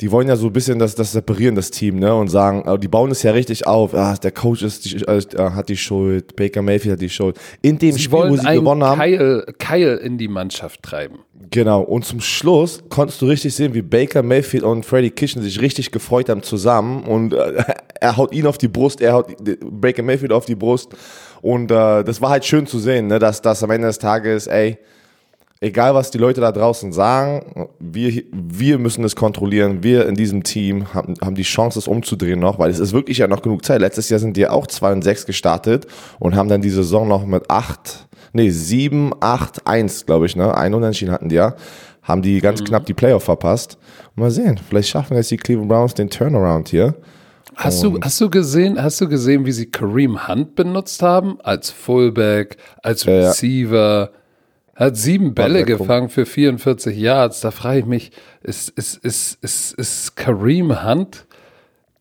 die 0.00 0.10
wollen 0.10 0.28
ja 0.28 0.36
so 0.36 0.46
ein 0.46 0.52
bisschen 0.52 0.78
das, 0.78 0.94
das 0.94 1.12
separieren, 1.12 1.54
das 1.54 1.70
Team, 1.70 1.98
ne? 1.98 2.14
Und 2.14 2.28
sagen, 2.28 2.64
die 2.80 2.88
bauen 2.88 3.10
es 3.10 3.22
ja 3.22 3.32
richtig 3.32 3.66
auf. 3.66 3.94
Ah, 3.94 4.16
der 4.16 4.32
Coach 4.32 4.62
ist 4.62 4.86
die, 4.86 4.96
äh, 4.96 5.20
hat 5.36 5.68
die 5.68 5.76
Schuld, 5.76 6.34
Baker 6.36 6.62
Mayfield 6.62 6.94
hat 6.94 7.00
die 7.02 7.10
Schuld. 7.10 7.38
In 7.60 7.78
dem 7.78 7.92
sie 7.92 8.00
Spiel, 8.00 8.30
wo 8.30 8.36
sie 8.36 8.46
gewonnen 8.46 8.82
haben. 8.82 8.98
Keil, 8.98 9.44
Keil 9.58 10.00
in 10.02 10.16
die 10.16 10.28
Mannschaft 10.28 10.82
treiben. 10.82 11.18
Genau. 11.50 11.82
Und 11.82 12.04
zum 12.04 12.20
Schluss 12.20 12.82
konntest 12.88 13.20
du 13.20 13.26
richtig 13.26 13.54
sehen, 13.54 13.74
wie 13.74 13.82
Baker 13.82 14.22
Mayfield 14.22 14.64
und 14.64 14.86
Freddie 14.86 15.10
Kitchen 15.10 15.42
sich 15.42 15.60
richtig 15.60 15.90
gefreut 15.90 16.30
haben 16.30 16.42
zusammen. 16.42 17.04
Und 17.04 17.34
äh, 17.34 17.62
er 18.00 18.16
haut 18.16 18.32
ihn 18.32 18.46
auf 18.46 18.56
die 18.56 18.68
Brust, 18.68 19.02
er 19.02 19.12
haut 19.12 19.34
Baker 19.60 20.02
Mayfield 20.02 20.32
auf 20.32 20.46
die 20.46 20.54
Brust. 20.54 20.92
Und 21.42 21.70
äh, 21.70 22.04
das 22.04 22.22
war 22.22 22.30
halt 22.30 22.44
schön 22.46 22.66
zu 22.66 22.78
sehen, 22.78 23.06
ne? 23.08 23.18
dass 23.18 23.42
das 23.42 23.62
am 23.62 23.70
Ende 23.70 23.88
des 23.88 23.98
Tages, 23.98 24.46
ey, 24.46 24.78
egal 25.60 25.94
was 25.94 26.10
die 26.10 26.18
Leute 26.18 26.40
da 26.40 26.52
draußen 26.52 26.92
sagen, 26.92 27.68
wir, 27.78 28.22
wir 28.32 28.78
müssen 28.78 29.04
es 29.04 29.14
kontrollieren. 29.14 29.82
Wir 29.82 30.06
in 30.06 30.14
diesem 30.14 30.42
Team 30.42 30.92
haben, 30.94 31.14
haben 31.22 31.34
die 31.34 31.42
Chance, 31.42 31.78
es 31.78 31.86
umzudrehen 31.86 32.40
noch, 32.40 32.58
weil 32.58 32.70
es 32.70 32.78
ist 32.78 32.92
wirklich 32.92 33.18
ja 33.18 33.28
noch 33.28 33.42
genug 33.42 33.64
Zeit. 33.64 33.80
Letztes 33.80 34.08
Jahr 34.08 34.20
sind 34.20 34.36
die 34.36 34.48
auch 34.48 34.66
2 34.66 34.92
und 34.92 35.02
6 35.02 35.26
gestartet 35.26 35.86
und 36.18 36.34
haben 36.34 36.48
dann 36.48 36.62
die 36.62 36.70
Saison 36.70 37.06
noch 37.06 37.26
mit 37.26 37.50
8, 37.50 38.08
nee, 38.32 38.50
7, 38.50 39.12
8, 39.20 39.66
1, 39.66 40.06
glaube 40.06 40.26
ich, 40.26 40.34
ne? 40.34 40.56
Ein 40.56 40.74
Unentschieden 40.74 41.12
hatten 41.12 41.28
die 41.28 41.36
ja. 41.36 41.54
Haben 42.02 42.22
die 42.22 42.40
ganz 42.40 42.60
mhm. 42.60 42.64
knapp 42.64 42.86
die 42.86 42.94
Playoff 42.94 43.24
verpasst. 43.24 43.76
Mal 44.16 44.30
sehen, 44.30 44.58
vielleicht 44.68 44.88
schaffen 44.88 45.16
jetzt 45.16 45.30
die 45.30 45.36
Cleveland 45.36 45.68
Browns 45.68 45.94
den 45.94 46.08
Turnaround 46.08 46.70
hier. 46.70 46.94
Hast 47.56 47.82
du, 47.82 47.98
hast 48.00 48.18
du 48.20 48.30
gesehen, 48.30 48.82
hast 48.82 49.00
du 49.02 49.08
gesehen, 49.08 49.44
wie 49.44 49.52
sie 49.52 49.70
Kareem 49.70 50.26
Hunt 50.26 50.54
benutzt 50.54 51.02
haben? 51.02 51.38
Als 51.42 51.70
Fullback, 51.70 52.56
als 52.82 53.06
Receiver, 53.06 54.10
ja 54.12 54.19
hat 54.80 54.96
sieben 54.96 55.34
Bälle 55.34 55.64
gefangen 55.64 56.08
für 56.08 56.26
44 56.26 56.96
Yards. 56.96 57.40
Da 57.40 57.50
frage 57.50 57.80
ich 57.80 57.86
mich, 57.86 58.12
ist, 58.42 58.70
ist, 58.70 58.96
ist, 59.04 59.38
ist, 59.42 59.74
ist 59.74 60.16
Kareem 60.16 60.84
Hunt 60.84 61.26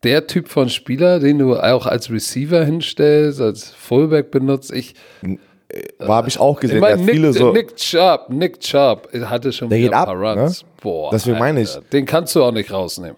der 0.03 0.27
Typ 0.27 0.47
von 0.47 0.69
Spieler, 0.69 1.19
den 1.19 1.39
du 1.39 1.57
auch 1.57 1.85
als 1.85 2.09
Receiver 2.09 2.63
hinstellst, 2.63 3.41
als 3.41 3.69
Fullback 3.69 4.31
benutzt? 4.31 4.71
Ich. 4.71 4.95
Äh, 5.21 6.05
habe 6.07 6.29
ich 6.29 6.39
auch 6.39 6.59
gesehen. 6.59 6.77
Ich 6.77 6.81
mein, 6.81 7.01
Nick, 7.01 7.11
viele 7.11 7.33
so 7.33 7.51
Nick 7.51 7.75
Chubb, 7.75 8.29
Nick 8.29 8.59
Chubb 8.61 9.09
hatte 9.13 9.51
schon 9.51 9.69
der 9.69 9.79
wieder 9.79 9.99
ein 9.99 10.05
paar 10.05 10.25
ab, 10.25 10.37
Runs. 10.37 10.63
Ne? 10.63 10.69
Boah, 10.81 11.11
Deswegen 11.11 11.37
meine 11.37 11.61
ich. 11.61 11.77
Den 11.91 12.05
kannst 12.05 12.33
du 12.35 12.43
auch 12.43 12.51
nicht 12.53 12.71
rausnehmen. 12.71 13.17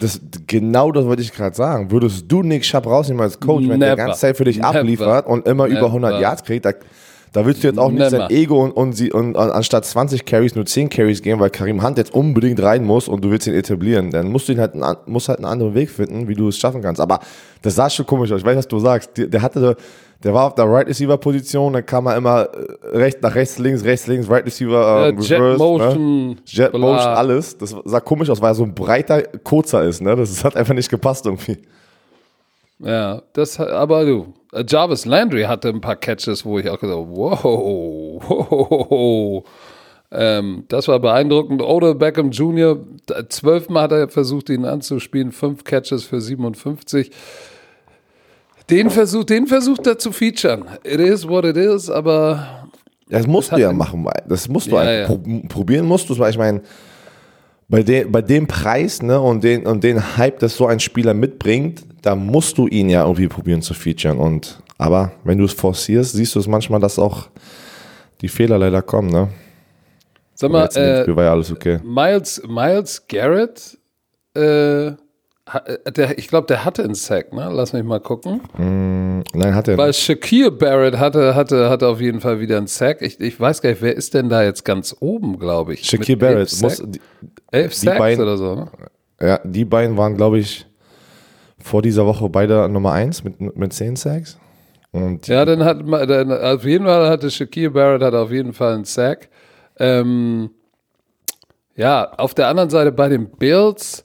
Das, 0.00 0.20
genau 0.46 0.92
das 0.92 1.04
wollte 1.04 1.22
ich 1.22 1.32
gerade 1.32 1.54
sagen. 1.54 1.90
Würdest 1.90 2.24
du 2.28 2.42
Nick 2.42 2.62
Chubb 2.62 2.86
rausnehmen 2.86 3.22
als 3.22 3.38
Coach, 3.38 3.68
wenn 3.68 3.80
der 3.80 3.96
ganze 3.96 4.20
Zeit 4.20 4.36
für 4.36 4.44
dich 4.44 4.58
Never. 4.58 4.80
abliefert 4.80 5.26
und 5.26 5.46
immer 5.46 5.66
Never. 5.66 5.78
über 5.78 5.86
100 5.88 6.20
Yards 6.20 6.44
kriegt, 6.44 6.64
da, 6.64 6.72
Da 7.34 7.44
willst 7.44 7.64
du 7.64 7.66
jetzt 7.66 7.80
auch 7.80 7.90
nicht 7.90 7.98
Nimmer. 7.98 8.10
sein 8.10 8.30
Ego 8.30 8.62
und, 8.62 8.70
und, 8.70 8.92
sie, 8.92 9.10
und, 9.10 9.36
anstatt 9.36 9.84
20 9.84 10.24
Carries 10.24 10.54
nur 10.54 10.66
10 10.66 10.88
Carries 10.88 11.20
geben, 11.20 11.40
weil 11.40 11.50
Karim 11.50 11.82
Hunt 11.84 11.98
jetzt 11.98 12.14
unbedingt 12.14 12.62
rein 12.62 12.84
muss 12.84 13.08
und 13.08 13.24
du 13.24 13.30
willst 13.32 13.48
ihn 13.48 13.54
etablieren. 13.54 14.12
Dann 14.12 14.30
musst 14.30 14.46
du 14.46 14.52
ihn 14.52 14.60
halt, 14.60 14.76
musst 15.08 15.28
halt 15.28 15.40
einen 15.40 15.46
anderen 15.46 15.74
Weg 15.74 15.90
finden, 15.90 16.28
wie 16.28 16.34
du 16.34 16.46
es 16.46 16.56
schaffen 16.56 16.80
kannst. 16.80 17.00
Aber 17.00 17.18
das 17.60 17.74
sah 17.74 17.90
schon 17.90 18.06
komisch 18.06 18.30
aus. 18.30 18.38
Ich 18.38 18.46
weiß, 18.46 18.56
was 18.56 18.68
du 18.68 18.78
sagst. 18.78 19.16
Der, 19.16 19.26
der 19.26 19.42
hatte, 19.42 19.74
der 20.22 20.32
war 20.32 20.46
auf 20.46 20.54
der 20.54 20.66
Right 20.70 20.86
Receiver 20.86 21.18
Position, 21.18 21.72
dann 21.72 21.84
kam 21.84 22.06
er 22.06 22.16
immer 22.16 22.42
äh, 22.54 22.96
rechts 22.96 23.20
nach 23.20 23.34
rechts, 23.34 23.58
links, 23.58 23.82
rechts, 23.82 24.06
links, 24.06 24.30
Right 24.30 24.46
Receiver, 24.46 25.06
Äh, 25.06 25.08
ähm, 25.08 25.18
Jet 25.18 25.40
reverse, 25.40 25.58
Motion, 25.58 26.28
ne? 26.28 26.36
Jet 26.46 26.70
bla. 26.70 26.78
Motion, 26.80 27.08
alles. 27.14 27.58
Das 27.58 27.74
sah 27.84 27.98
komisch 27.98 28.30
aus, 28.30 28.40
weil 28.40 28.52
er 28.52 28.54
so 28.54 28.62
ein 28.62 28.76
breiter, 28.76 29.22
kurzer 29.42 29.82
ist, 29.82 30.00
ne? 30.00 30.14
Das 30.14 30.44
hat 30.44 30.54
einfach 30.54 30.74
nicht 30.74 30.88
gepasst 30.88 31.26
irgendwie. 31.26 31.58
Ja, 32.78 33.22
das, 33.32 33.58
aber 33.58 34.04
du, 34.04 34.34
Jarvis 34.68 35.04
Landry 35.04 35.42
hatte 35.44 35.68
ein 35.68 35.80
paar 35.80 35.96
Catches, 35.96 36.44
wo 36.44 36.58
ich 36.58 36.68
auch 36.68 36.78
gesagt 36.78 36.98
habe, 36.98 37.08
wow, 37.10 37.44
wow, 38.24 39.44
ähm, 40.12 40.64
das 40.68 40.86
war 40.88 41.00
beeindruckend. 41.00 41.60
Odell 41.62 41.94
Beckham 41.94 42.30
Jr., 42.30 42.78
zwölfmal 43.28 43.84
hat 43.84 43.92
er 43.92 44.08
versucht, 44.08 44.48
ihn 44.50 44.64
anzuspielen, 44.64 45.32
fünf 45.32 45.64
Catches 45.64 46.04
für 46.04 46.20
57. 46.20 47.10
Den 48.70 48.90
versucht, 48.90 49.30
den 49.30 49.46
versucht 49.46 49.86
er 49.86 49.98
zu 49.98 50.10
featuren. 50.12 50.64
It 50.84 51.00
is 51.00 51.28
what 51.28 51.44
it 51.44 51.56
is, 51.56 51.90
aber 51.90 52.68
Das 53.10 53.26
musst 53.26 53.52
du 53.52 53.56
ja 53.56 53.72
machen. 53.72 54.06
Das 54.28 54.48
musst 54.48 54.68
du 54.68 54.76
Ja, 54.76 54.80
einfach 54.80 55.14
ja. 55.16 55.18
pro- 55.18 55.48
probieren 55.48 55.84
musst 55.86 56.08
du 56.08 56.14
es, 56.14 56.18
weil 56.18 56.30
ich 56.30 56.38
meine, 56.38 56.62
bei, 57.74 57.82
de, 57.82 58.04
bei 58.04 58.22
dem 58.22 58.46
Preis 58.46 59.02
ne, 59.02 59.20
und, 59.20 59.42
den, 59.42 59.66
und 59.66 59.82
den 59.82 60.16
Hype, 60.16 60.38
das 60.38 60.56
so 60.56 60.66
ein 60.66 60.80
Spieler 60.80 61.12
mitbringt, 61.12 61.84
da 62.02 62.14
musst 62.14 62.58
du 62.58 62.68
ihn 62.68 62.88
ja 62.88 63.02
irgendwie 63.02 63.28
probieren 63.28 63.62
zu 63.62 63.74
featuren. 63.74 64.18
Und, 64.18 64.62
aber 64.78 65.12
wenn 65.24 65.38
du 65.38 65.44
es 65.44 65.52
forcierst, 65.52 66.12
siehst 66.12 66.34
du 66.34 66.40
es 66.40 66.46
manchmal, 66.46 66.80
dass 66.80 66.98
auch 66.98 67.28
die 68.20 68.28
Fehler 68.28 68.58
leider 68.58 68.82
kommen. 68.82 69.10
Ne? 69.10 69.28
sag 70.34 70.50
mal, 70.50 70.66
äh, 70.76 71.16
war 71.16 71.24
ja 71.24 71.32
alles 71.32 71.50
okay. 71.50 71.80
Miles, 71.84 72.42
Miles 72.46 73.06
Garrett, 73.08 73.78
äh, 74.34 74.92
der, 75.96 76.18
ich 76.18 76.28
glaube, 76.28 76.46
der 76.46 76.64
hatte 76.64 76.82
einen 76.84 76.94
Sack, 76.94 77.32
ne? 77.32 77.50
Lass 77.52 77.72
mich 77.74 77.84
mal 77.84 78.00
gucken. 78.00 78.40
Nein, 78.56 79.54
hat 79.54 79.68
er 79.68 79.76
Weil. 79.76 79.92
Shakir 79.92 80.50
Barrett 80.50 80.98
hatte, 80.98 81.34
hatte, 81.34 81.68
hatte 81.68 81.86
auf 81.88 82.00
jeden 82.00 82.20
Fall 82.20 82.40
wieder 82.40 82.56
einen 82.56 82.66
Sack. 82.66 83.02
Ich, 83.02 83.20
ich 83.20 83.38
weiß 83.38 83.60
gar 83.60 83.70
nicht, 83.70 83.82
wer 83.82 83.94
ist 83.94 84.14
denn 84.14 84.28
da 84.30 84.42
jetzt 84.42 84.64
ganz 84.64 84.96
oben, 85.00 85.38
glaube 85.38 85.74
ich? 85.74 85.84
Shakir 85.84 86.18
Barrett. 86.18 86.50
elf 86.52 86.62
Muss, 86.62 86.82
die, 86.86 87.00
elf 87.50 87.74
Sacks 87.74 87.98
beiden- 87.98 88.22
oder 88.22 88.38
so, 88.38 88.54
ne? 88.54 88.68
ja, 89.20 89.38
die 89.44 89.64
beiden 89.66 89.96
waren, 89.98 90.16
glaube 90.16 90.38
ich, 90.38 90.66
vor 91.58 91.82
dieser 91.82 92.06
Woche 92.06 92.28
beide 92.28 92.68
Nummer 92.68 92.92
1 92.92 93.24
mit, 93.24 93.40
mit 93.56 93.72
10 93.72 93.96
Sacks. 93.96 94.38
Und 94.92 95.26
Ja, 95.26 95.44
dann 95.44 95.62
hat 95.64 95.80
dann, 96.08 96.32
auf 96.32 96.64
jeden 96.64 96.84
Fall 96.86 97.08
hatte 97.10 97.30
Shakir 97.30 97.70
Barrett 97.72 98.02
hat 98.02 98.14
auf 98.14 98.30
jeden 98.30 98.52
Fall 98.54 98.74
einen 98.74 98.84
Sack. 98.84 99.28
Ähm, 99.78 100.50
ja, 101.76 102.12
auf 102.16 102.32
der 102.34 102.48
anderen 102.48 102.70
Seite 102.70 102.92
bei 102.92 103.08
den 103.08 103.28
Bills, 103.30 104.04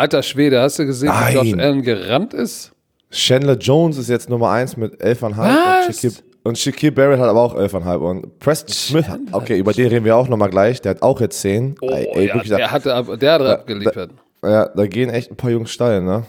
alter 0.00 0.22
Schwede, 0.22 0.60
hast 0.60 0.78
du 0.78 0.86
gesehen, 0.86 1.12
wie. 1.28 1.34
Josh 1.34 1.54
Allen 1.58 1.82
gerannt 1.82 2.34
ist? 2.34 2.72
Chandler 3.10 3.56
Jones 3.56 3.98
ist 3.98 4.08
jetzt 4.08 4.28
Nummer 4.30 4.50
1 4.50 4.76
mit 4.76 5.00
11,5. 5.02 5.36
Was? 5.36 6.22
Und 6.42 6.56
Shaquille, 6.58 6.92
Barrett 6.92 7.18
hat 7.18 7.28
aber 7.28 7.40
auch 7.42 7.54
11,5. 7.54 7.96
Und 7.96 8.38
Preston 8.38 8.72
Smith, 8.72 9.08
hat, 9.08 9.20
okay, 9.32 9.58
über 9.58 9.72
den 9.72 9.88
reden 9.88 10.04
wir 10.04 10.16
auch 10.16 10.28
nochmal 10.28 10.48
gleich. 10.48 10.80
Der 10.80 10.90
hat 10.90 11.02
auch 11.02 11.20
jetzt 11.20 11.40
10. 11.40 11.74
Oh, 11.80 11.88
ey, 11.90 12.08
ey, 12.14 12.26
ja, 12.28 12.34
wirklich, 12.34 12.48
der 12.50 12.58
da, 12.58 12.70
hatte 12.70 12.94
ab- 12.94 13.18
der 13.20 13.32
hat 13.32 13.42
abgeliefert. 13.42 14.10
ja, 14.44 14.66
da 14.68 14.86
gehen 14.86 15.10
echt 15.10 15.30
ein 15.30 15.36
paar 15.36 15.50
Jungs 15.50 15.70
steil, 15.70 16.02
ne? 16.02 16.24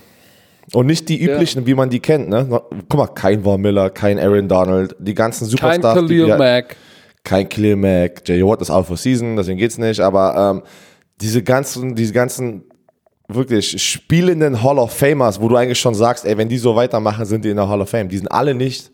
Und 0.73 0.85
nicht 0.85 1.07
die 1.09 1.21
üblichen, 1.21 1.65
wie 1.65 1.73
man 1.73 1.89
die 1.89 1.99
kennt, 1.99 2.29
ne? 2.29 2.45
Guck 2.89 2.97
mal, 2.97 3.07
kein 3.07 3.43
Von 3.43 3.61
Miller, 3.61 3.89
kein 3.89 4.19
Aaron 4.19 4.47
Donald, 4.47 4.95
die 4.99 5.13
ganzen 5.13 5.45
Kein 5.45 5.49
Superstars. 5.51 5.93
die, 5.99 6.17
Khalil 6.17 6.27
ja, 6.27 6.37
Mack. 6.37 6.75
kein 7.23 7.47
Khalil 7.47 7.75
Mack, 7.75 8.27
J.J. 8.27 8.47
Watt 8.47 8.61
ist 8.61 8.69
out 8.69 8.85
for 8.87 8.97
season, 8.97 9.35
deswegen 9.35 9.57
geht's 9.57 9.77
nicht, 9.77 9.99
aber 9.99 10.51
ähm, 10.55 10.63
diese 11.21 11.41
ganzen, 11.43 11.95
diese 11.95 12.13
ganzen 12.13 12.63
wirklich 13.35 13.81
spielenden 13.81 14.61
Hall 14.63 14.77
of 14.79 14.91
Famers, 14.91 15.41
wo 15.41 15.47
du 15.47 15.55
eigentlich 15.55 15.79
schon 15.79 15.95
sagst, 15.95 16.25
ey, 16.25 16.37
wenn 16.37 16.49
die 16.49 16.57
so 16.57 16.75
weitermachen, 16.75 17.25
sind 17.25 17.45
die 17.45 17.49
in 17.49 17.57
der 17.57 17.67
Hall 17.67 17.81
of 17.81 17.89
Fame. 17.89 18.09
Die 18.09 18.17
sind 18.17 18.27
alle 18.27 18.53
nicht 18.53 18.91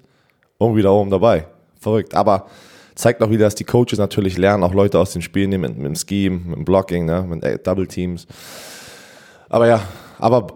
irgendwie 0.60 0.82
da 0.82 0.90
oben 0.90 1.10
dabei. 1.10 1.48
Verrückt. 1.80 2.16
Aber 2.16 2.48
zeigt 2.96 3.22
auch 3.22 3.30
wieder, 3.30 3.46
dass 3.46 3.56
die 3.56 3.64
Coaches 3.64 3.98
natürlich 3.98 4.38
lernen, 4.38 4.64
auch 4.64 4.74
Leute 4.74 5.00
aus 5.00 5.14
dem 5.14 5.22
Spiel 5.22 5.48
nehmen, 5.48 5.74
mit, 5.74 5.78
mit 5.78 5.86
dem 5.86 5.96
Scheme, 5.96 6.40
mit 6.46 6.58
dem 6.58 6.66
Blocking, 6.66 7.06
ne, 7.06 7.26
mit 7.28 7.44
äh, 7.44 7.60
Double 7.60 7.88
Teams. 7.88 8.28
Aber 9.50 9.68
ja, 9.68 9.82
aber 10.18 10.48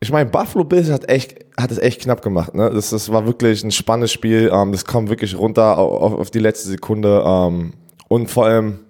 ich 0.00 0.12
meine, 0.12 0.30
Buffalo 0.30 0.64
Bills 0.64 0.90
hat 0.90 1.08
echt, 1.08 1.34
hat 1.58 1.70
es 1.70 1.78
echt 1.78 2.02
knapp 2.02 2.22
gemacht. 2.22 2.54
Ne? 2.54 2.70
Das, 2.70 2.90
das 2.90 3.10
war 3.10 3.26
wirklich 3.26 3.64
ein 3.64 3.72
spannendes 3.72 4.12
Spiel. 4.12 4.50
Ähm, 4.52 4.70
das 4.70 4.84
kommt 4.84 5.08
wirklich 5.08 5.36
runter 5.36 5.78
auf, 5.78 6.12
auf 6.12 6.30
die 6.30 6.38
letzte 6.38 6.68
Sekunde. 6.68 7.22
Ähm, 7.26 7.72
und 8.06 8.30
vor 8.30 8.46
allem, 8.46 8.80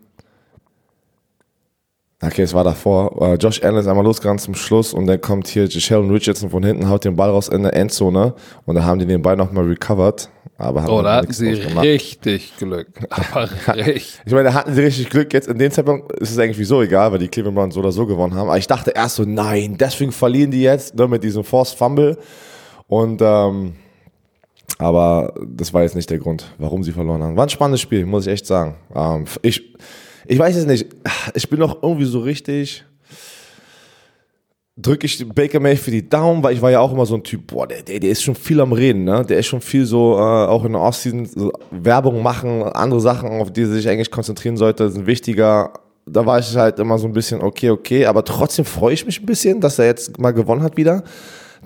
okay, 2.22 2.42
es 2.42 2.54
war 2.54 2.64
davor. 2.64 3.20
Äh, 3.20 3.34
Josh 3.34 3.62
Allen 3.62 3.76
ist 3.76 3.87
einmal 3.87 4.04
losgerannt 4.04 4.40
zum 4.40 4.54
Schluss 4.54 4.92
und 4.92 5.06
dann 5.06 5.20
kommt 5.20 5.48
hier 5.48 5.70
Sheldon 5.70 6.10
Richardson 6.10 6.50
von 6.50 6.62
hinten, 6.62 6.88
haut 6.88 7.04
den 7.04 7.16
Ball 7.16 7.30
raus 7.30 7.48
in 7.48 7.62
der 7.62 7.75
Endzone 7.75 8.34
und 8.66 8.75
da 8.75 8.84
haben 8.84 8.98
die 8.98 9.06
den 9.06 9.22
Ball 9.22 9.37
nochmal 9.37 9.64
recovered. 9.64 10.28
Aber 10.60 10.82
haben 10.82 10.90
Oh, 10.90 11.02
da 11.02 11.16
hatten 11.16 11.32
sie 11.32 11.50
richtig 11.50 12.56
Glück. 12.56 12.88
Aber 13.10 13.48
richtig. 13.76 14.18
Ich 14.26 14.32
meine, 14.32 14.48
da 14.48 14.54
hatten 14.54 14.75
sie 14.75 14.82
richtig 14.82 15.08
Glück. 15.08 15.32
Jetzt 15.32 15.46
in 15.46 15.56
dem 15.56 15.70
Zeitpunkt 15.70 16.10
ist 16.14 16.32
es 16.32 16.38
eigentlich 16.38 16.58
wieso 16.58 16.82
egal, 16.82 17.12
weil 17.12 17.20
die 17.20 17.28
Cleveland 17.28 17.56
Browns 17.56 17.75
so 17.75 17.80
oder 17.80 17.92
so 17.92 18.06
gewonnen 18.06 18.34
haben. 18.34 18.48
Aber 18.48 18.58
ich 18.58 18.66
dachte 18.66 18.90
erst 18.90 19.16
so, 19.16 19.25
nein, 19.25 19.76
deswegen 19.78 20.10
verlieren 20.10 20.50
die 20.50 20.62
jetzt 20.62 20.96
ne, 20.96 21.06
mit 21.06 21.22
diesem 21.22 21.44
Forced 21.44 21.78
Fumble. 21.78 22.18
Und 22.88 23.22
ähm, 23.22 23.75
aber 24.78 25.32
das 25.46 25.72
war 25.72 25.82
jetzt 25.82 25.94
nicht 25.94 26.10
der 26.10 26.18
Grund, 26.18 26.52
warum 26.58 26.82
sie 26.82 26.92
verloren 26.92 27.22
haben. 27.22 27.37
War 27.37 27.46
ein 27.46 27.50
spannendes 27.50 27.80
Spiel, 27.80 28.04
muss 28.04 28.26
ich 28.26 28.32
echt 28.32 28.46
sagen. 28.46 28.76
Ähm, 28.94 29.26
ich, 29.42 29.75
ich 30.28 30.38
weiß 30.38 30.56
es 30.56 30.66
nicht. 30.66 30.87
Ich 31.35 31.49
bin 31.49 31.58
noch 31.58 31.82
irgendwie 31.82 32.04
so 32.04 32.20
richtig. 32.20 32.85
Drücke 34.76 35.06
ich 35.06 35.26
Baker 35.26 35.58
Mayfield 35.58 35.94
die 35.94 36.08
Daumen, 36.08 36.42
weil 36.42 36.54
ich 36.54 36.62
war 36.62 36.70
ja 36.70 36.80
auch 36.80 36.92
immer 36.92 37.06
so 37.06 37.16
ein 37.16 37.25
Typ, 37.25 37.49
boah, 37.49 37.66
der, 37.66 37.82
der, 37.82 37.99
der 37.99 38.11
ist 38.11 38.23
schon 38.23 38.37
viel 38.37 38.61
am 38.61 38.73
Reden, 38.73 39.02
ne? 39.04 39.25
Der 39.25 39.38
ist 39.38 39.47
schon 39.47 39.61
viel 39.61 39.85
so, 39.85 40.16
äh, 40.16 40.20
auch 40.20 40.64
in 40.64 40.73
der 40.73 40.82
Offseason, 40.82 41.26
so 41.26 41.50
Werbung 41.73 42.23
machen, 42.23 42.62
andere 42.62 43.00
Sachen, 43.00 43.40
auf 43.40 43.52
die 43.52 43.62
er 43.62 43.68
sich 43.68 43.88
eigentlich 43.88 44.11
konzentrieren 44.11 44.56
sollte, 44.56 44.88
sind 44.90 45.06
wichtiger. 45.06 45.73
Da 46.06 46.25
war 46.25 46.38
ich 46.38 46.54
halt 46.54 46.78
immer 46.78 46.97
so 46.99 47.08
ein 47.08 47.12
bisschen, 47.12 47.42
okay, 47.42 47.70
okay, 47.70 48.06
aber 48.06 48.25
trotzdem 48.25 48.64
freue 48.64 48.94
ich 48.94 49.04
mich 49.04 49.20
ein 49.20 49.26
bisschen, 49.26 49.61
dass 49.61 49.80
er 49.80 49.87
jetzt 49.87 50.20
mal 50.20 50.30
gewonnen 50.30 50.62
hat 50.62 50.76
wieder, 50.76 51.02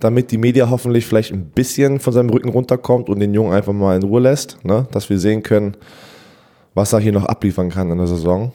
damit 0.00 0.30
die 0.30 0.38
Media 0.38 0.70
hoffentlich 0.70 1.04
vielleicht 1.04 1.32
ein 1.32 1.50
bisschen 1.50 2.00
von 2.00 2.14
seinem 2.14 2.30
Rücken 2.30 2.48
runterkommt 2.48 3.10
und 3.10 3.20
den 3.20 3.34
Jungen 3.34 3.52
einfach 3.52 3.74
mal 3.74 3.94
in 3.96 4.04
Ruhe 4.04 4.20
lässt, 4.20 4.64
ne? 4.64 4.86
Dass 4.90 5.10
wir 5.10 5.18
sehen 5.18 5.42
können, 5.42 5.76
was 6.74 6.92
er 6.92 7.00
hier 7.00 7.12
noch 7.12 7.24
abliefern 7.24 7.70
kann 7.70 7.90
in 7.90 7.98
der 7.98 8.06
Saison. 8.06 8.52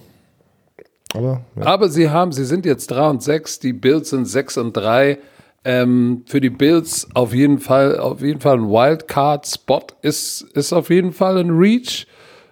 Aber, 1.14 1.42
ja. 1.56 1.66
Aber 1.66 1.90
sie 1.90 2.10
haben, 2.10 2.32
sie 2.32 2.46
sind 2.46 2.66
jetzt 2.66 2.88
3 2.88 3.10
und 3.10 3.24
6, 3.24 3.60
die 3.60 3.74
Bills 3.74 4.10
sind 4.10 4.26
6 4.26 4.58
und 4.58 4.76
3. 4.76 5.18
Ähm, 5.64 6.24
für 6.26 6.40
die 6.40 6.50
Bills 6.50 7.08
auf 7.14 7.34
jeden 7.34 7.60
Fall, 7.60 8.00
auf 8.00 8.22
jeden 8.22 8.40
Fall 8.40 8.58
ein 8.58 8.70
Wildcard-Spot 8.70 9.88
ist, 10.02 10.42
ist 10.54 10.74
auf 10.74 10.90
jeden 10.90 11.12
Fall 11.12 11.38
ein 11.38 11.50
Reach. 11.50 12.08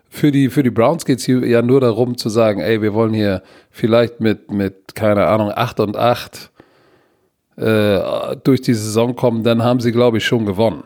Für 0.09 0.31
die, 0.31 0.49
für 0.49 0.63
die 0.63 0.69
Browns 0.69 1.05
geht 1.05 1.19
es 1.19 1.25
hier 1.25 1.45
ja 1.45 1.61
nur 1.61 1.81
darum 1.81 2.17
zu 2.17 2.29
sagen, 2.29 2.61
ey, 2.61 2.81
wir 2.81 2.93
wollen 2.93 3.13
hier 3.13 3.41
vielleicht 3.69 4.21
mit, 4.21 4.51
mit 4.51 4.95
keine 4.95 5.27
Ahnung, 5.27 5.51
8 5.53 5.81
und 5.81 5.97
8 5.97 6.51
äh, 7.57 8.35
durch 8.43 8.61
die 8.61 8.73
Saison 8.73 9.15
kommen, 9.15 9.43
dann 9.43 9.63
haben 9.63 9.79
sie, 9.79 9.91
glaube 9.91 10.17
ich, 10.17 10.25
schon 10.25 10.45
gewonnen. 10.45 10.83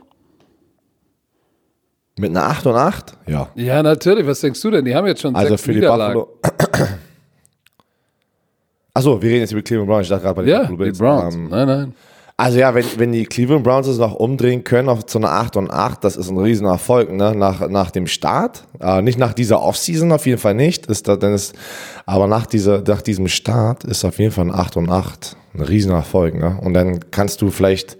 Mit 2.19 2.29
einer 2.31 2.45
8 2.45 2.67
und 2.67 2.75
8? 2.75 3.17
Ja. 3.27 3.47
Ja, 3.55 3.81
natürlich. 3.81 4.25
Was 4.27 4.41
denkst 4.41 4.61
du 4.61 4.71
denn? 4.71 4.85
Die 4.85 4.93
haben 4.95 5.07
jetzt 5.07 5.21
schon 5.21 5.35
Also 5.35 5.49
sechs 5.51 5.61
für 5.63 5.71
die 5.71 5.79
Niederlagen. 5.79 6.13
Buffalo. 6.41 6.87
Achso, 8.93 9.21
wir 9.21 9.29
reden 9.29 9.41
jetzt 9.41 9.51
über 9.51 9.61
Cleveland 9.61 9.89
Browns. 9.89 10.03
Ich 10.03 10.09
dachte 10.09 10.23
gerade 10.23 10.35
bei 10.35 10.41
den 10.43 10.49
Ja, 10.51 10.59
Buffalo 10.59 10.77
die 10.77 10.83
Bills. 10.83 10.97
Browns. 10.97 11.35
Ähm, 11.35 11.47
nein, 11.49 11.67
nein. 11.67 11.93
also 12.35 12.59
ja, 12.59 12.73
wenn, 12.75 12.85
wenn 12.97 13.11
die 13.11 13.25
Cleveland 13.25 13.63
Browns 13.63 13.87
es 13.87 13.97
noch 13.97 14.15
umdrehen 14.15 14.63
können 14.63 14.89
auf 14.89 15.01
so 15.07 15.19
eine 15.19 15.29
8 15.29 15.55
und 15.57 15.71
8, 15.71 16.03
das 16.03 16.17
ist 16.17 16.29
ein 16.29 16.37
Riesenerfolg, 16.37 17.11
ne? 17.11 17.33
Nach, 17.35 17.67
nach 17.69 17.91
dem 17.91 18.07
Start. 18.07 18.63
Äh, 18.81 19.01
nicht 19.01 19.17
nach 19.17 19.33
dieser 19.33 19.61
Offseason 19.61 20.11
auf 20.11 20.25
jeden 20.25 20.39
Fall 20.39 20.55
nicht. 20.55 20.87
Ist 20.87 21.07
da, 21.07 21.15
denn 21.15 21.33
ist, 21.33 21.55
aber 22.05 22.27
nach, 22.27 22.45
dieser, 22.45 22.81
nach 22.85 23.01
diesem 23.01 23.27
Start 23.27 23.83
ist 23.85 24.03
auf 24.03 24.19
jeden 24.19 24.31
Fall 24.31 24.45
ein 24.45 24.53
8 24.55 24.77
und 24.77 24.89
8 24.89 25.37
ein 25.53 25.61
Riesenerfolg, 25.61 26.35
ne? 26.35 26.57
Und 26.61 26.73
dann 26.73 26.99
kannst 27.11 27.41
du 27.41 27.51
vielleicht 27.51 27.97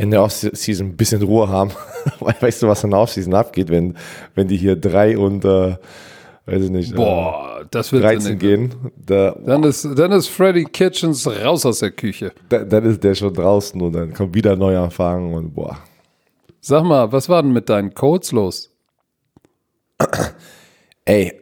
in 0.00 0.10
der 0.10 0.22
Offseason 0.22 0.88
ein 0.88 0.96
bisschen 0.96 1.22
Ruhe 1.22 1.48
haben. 1.48 1.70
Weil 2.20 2.34
weißt 2.40 2.62
du, 2.62 2.68
was 2.68 2.82
in 2.84 2.90
der 2.90 3.00
Offseason 3.00 3.34
abgeht, 3.34 3.68
wenn, 3.70 3.96
wenn 4.34 4.48
die 4.48 4.56
hier 4.56 4.76
3 4.76 5.18
und 5.18 5.44
äh, 5.44 5.76
weiß 6.46 6.64
ich 6.64 6.70
nicht. 6.70 6.92
Äh, 6.92 6.96
Boah, 6.96 7.64
das 7.70 7.92
wird 7.92 8.02
13 8.04 8.38
gehen, 8.38 8.74
da, 9.06 9.36
Dann 9.44 9.62
ist, 9.64 9.86
dann 9.96 10.12
ist 10.12 10.28
Freddy 10.28 10.64
Kitchens 10.64 11.26
raus 11.26 11.64
aus 11.66 11.80
der 11.80 11.90
Küche. 11.90 12.32
da, 12.48 12.64
dann 12.64 12.84
ist 12.84 13.04
der 13.04 13.14
schon 13.14 13.32
draußen 13.34 13.80
und 13.80 13.92
dann 13.92 14.12
kommt 14.14 14.34
wieder 14.34 14.56
Neuanfang 14.56 15.32
und 15.34 15.54
boah. 15.54 15.78
Sag 16.60 16.84
mal, 16.84 17.10
was 17.12 17.28
war 17.28 17.42
denn 17.42 17.52
mit 17.52 17.68
deinen 17.68 17.94
Codes 17.94 18.32
los? 18.32 18.70
Ey, 21.04 21.39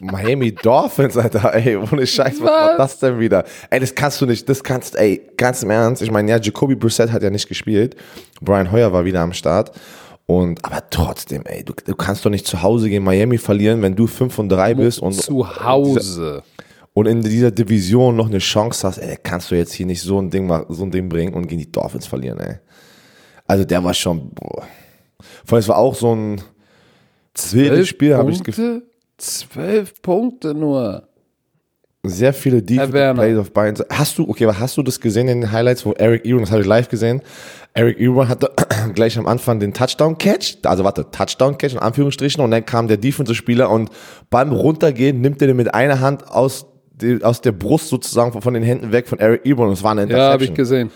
Miami 0.00 0.52
Dolphins, 0.54 1.16
Alter, 1.16 1.54
ey, 1.54 1.76
ohne 1.76 2.06
Scheiß, 2.06 2.40
was, 2.40 2.48
war 2.48 2.68
Was? 2.70 2.76
das 2.76 2.98
denn 3.00 3.18
wieder? 3.18 3.44
Ey, 3.70 3.80
das 3.80 3.94
kannst 3.94 4.20
du 4.20 4.26
nicht, 4.26 4.48
das 4.48 4.62
kannst, 4.62 4.94
ey, 4.96 5.20
ganz 5.36 5.62
im 5.62 5.70
Ernst, 5.70 6.02
ich 6.02 6.10
meine, 6.10 6.30
ja, 6.30 6.38
Jacoby 6.38 6.76
Brissett 6.76 7.10
hat 7.10 7.22
ja 7.22 7.30
nicht 7.30 7.48
gespielt, 7.48 7.96
Brian 8.40 8.70
Hoyer 8.70 8.92
war 8.92 9.04
wieder 9.04 9.20
am 9.20 9.32
Start 9.32 9.72
Und, 10.26 10.64
aber 10.64 10.82
trotzdem, 10.90 11.42
ey, 11.46 11.64
du, 11.64 11.72
du 11.84 11.94
kannst 11.96 12.24
doch 12.24 12.30
nicht 12.30 12.46
zu 12.46 12.62
Hause 12.62 12.88
gegen 12.88 13.02
Miami 13.02 13.38
verlieren, 13.38 13.82
wenn 13.82 13.96
du 13.96 14.06
5 14.06 14.38
und 14.38 14.50
3 14.50 14.74
bist 14.74 15.00
und, 15.00 15.14
Zu 15.14 15.44
Hause. 15.64 16.42
und 16.94 17.06
in 17.06 17.22
dieser 17.22 17.50
Division 17.50 18.14
noch 18.14 18.28
eine 18.28 18.38
Chance 18.38 18.86
hast, 18.86 18.98
ey, 18.98 19.16
kannst 19.22 19.50
du 19.50 19.56
jetzt 19.56 19.72
hier 19.72 19.86
nicht 19.86 20.02
so 20.02 20.20
ein 20.20 20.30
Ding, 20.30 20.48
so 20.68 20.84
ein 20.84 20.90
Ding 20.90 21.08
bringen 21.08 21.34
und 21.34 21.48
gegen 21.48 21.60
die 21.62 21.72
Dolphins 21.72 22.06
verlieren, 22.06 22.38
ey. 22.40 22.56
Also 23.46 23.64
der 23.64 23.82
war 23.82 23.94
schon, 23.94 24.30
boah. 24.34 24.64
Vor 25.44 25.56
allem, 25.56 25.60
es 25.60 25.68
war 25.68 25.78
auch 25.78 25.94
so 25.94 26.14
ein 26.14 26.40
wildes 27.50 27.88
Spiel, 27.88 28.14
habe 28.14 28.30
ich 28.30 28.36
das 28.38 28.44
Gefühl. 28.44 28.80
Punkte? 28.80 28.87
Zwölf 29.18 30.00
Punkte 30.00 30.54
nur. 30.54 31.08
Sehr 32.04 32.32
viele. 32.32 32.62
Defensive 32.62 33.14
Plays 33.14 33.50
beiden 33.50 33.76
Seiten. 33.76 33.98
Hast 33.98 34.16
du, 34.18 34.28
okay, 34.28 34.44
aber 34.44 34.58
hast 34.60 34.76
du 34.76 34.82
das 34.82 35.00
gesehen 35.00 35.26
in 35.28 35.40
den 35.40 35.52
Highlights, 35.52 35.84
wo 35.84 35.92
Eric 35.92 36.24
Ebron, 36.24 36.42
das 36.42 36.52
habe 36.52 36.62
ich 36.62 36.66
live 36.66 36.88
gesehen, 36.88 37.20
Eric 37.74 37.98
Ebron 37.98 38.28
hatte 38.28 38.52
gleich 38.94 39.18
am 39.18 39.26
Anfang 39.26 39.58
den 39.58 39.74
Touchdown-Catch, 39.74 40.58
also 40.64 40.84
warte, 40.84 41.10
Touchdown-Catch 41.10 41.72
in 41.72 41.78
Anführungsstrichen 41.80 42.42
und 42.42 42.52
dann 42.52 42.64
kam 42.64 42.86
der 42.86 42.96
Defensive-Spieler 42.96 43.68
und 43.68 43.90
beim 44.30 44.52
Runtergehen 44.52 45.20
nimmt 45.20 45.42
er 45.42 45.48
den 45.48 45.56
mit 45.56 45.74
einer 45.74 46.00
Hand 46.00 46.28
aus, 46.28 46.66
die, 46.92 47.22
aus 47.24 47.40
der 47.40 47.52
Brust 47.52 47.88
sozusagen 47.88 48.40
von, 48.40 48.54
den 48.54 48.62
Händen 48.62 48.92
weg 48.92 49.08
von 49.08 49.18
Eric 49.18 49.44
Ebron 49.44 49.66
und 49.66 49.72
es 49.74 49.82
war 49.82 49.90
eine 49.90 50.02
Ja, 50.08 50.30
habe 50.30 50.44
ich 50.44 50.50
Interception. 50.50 50.54
gesehen. 50.54 50.90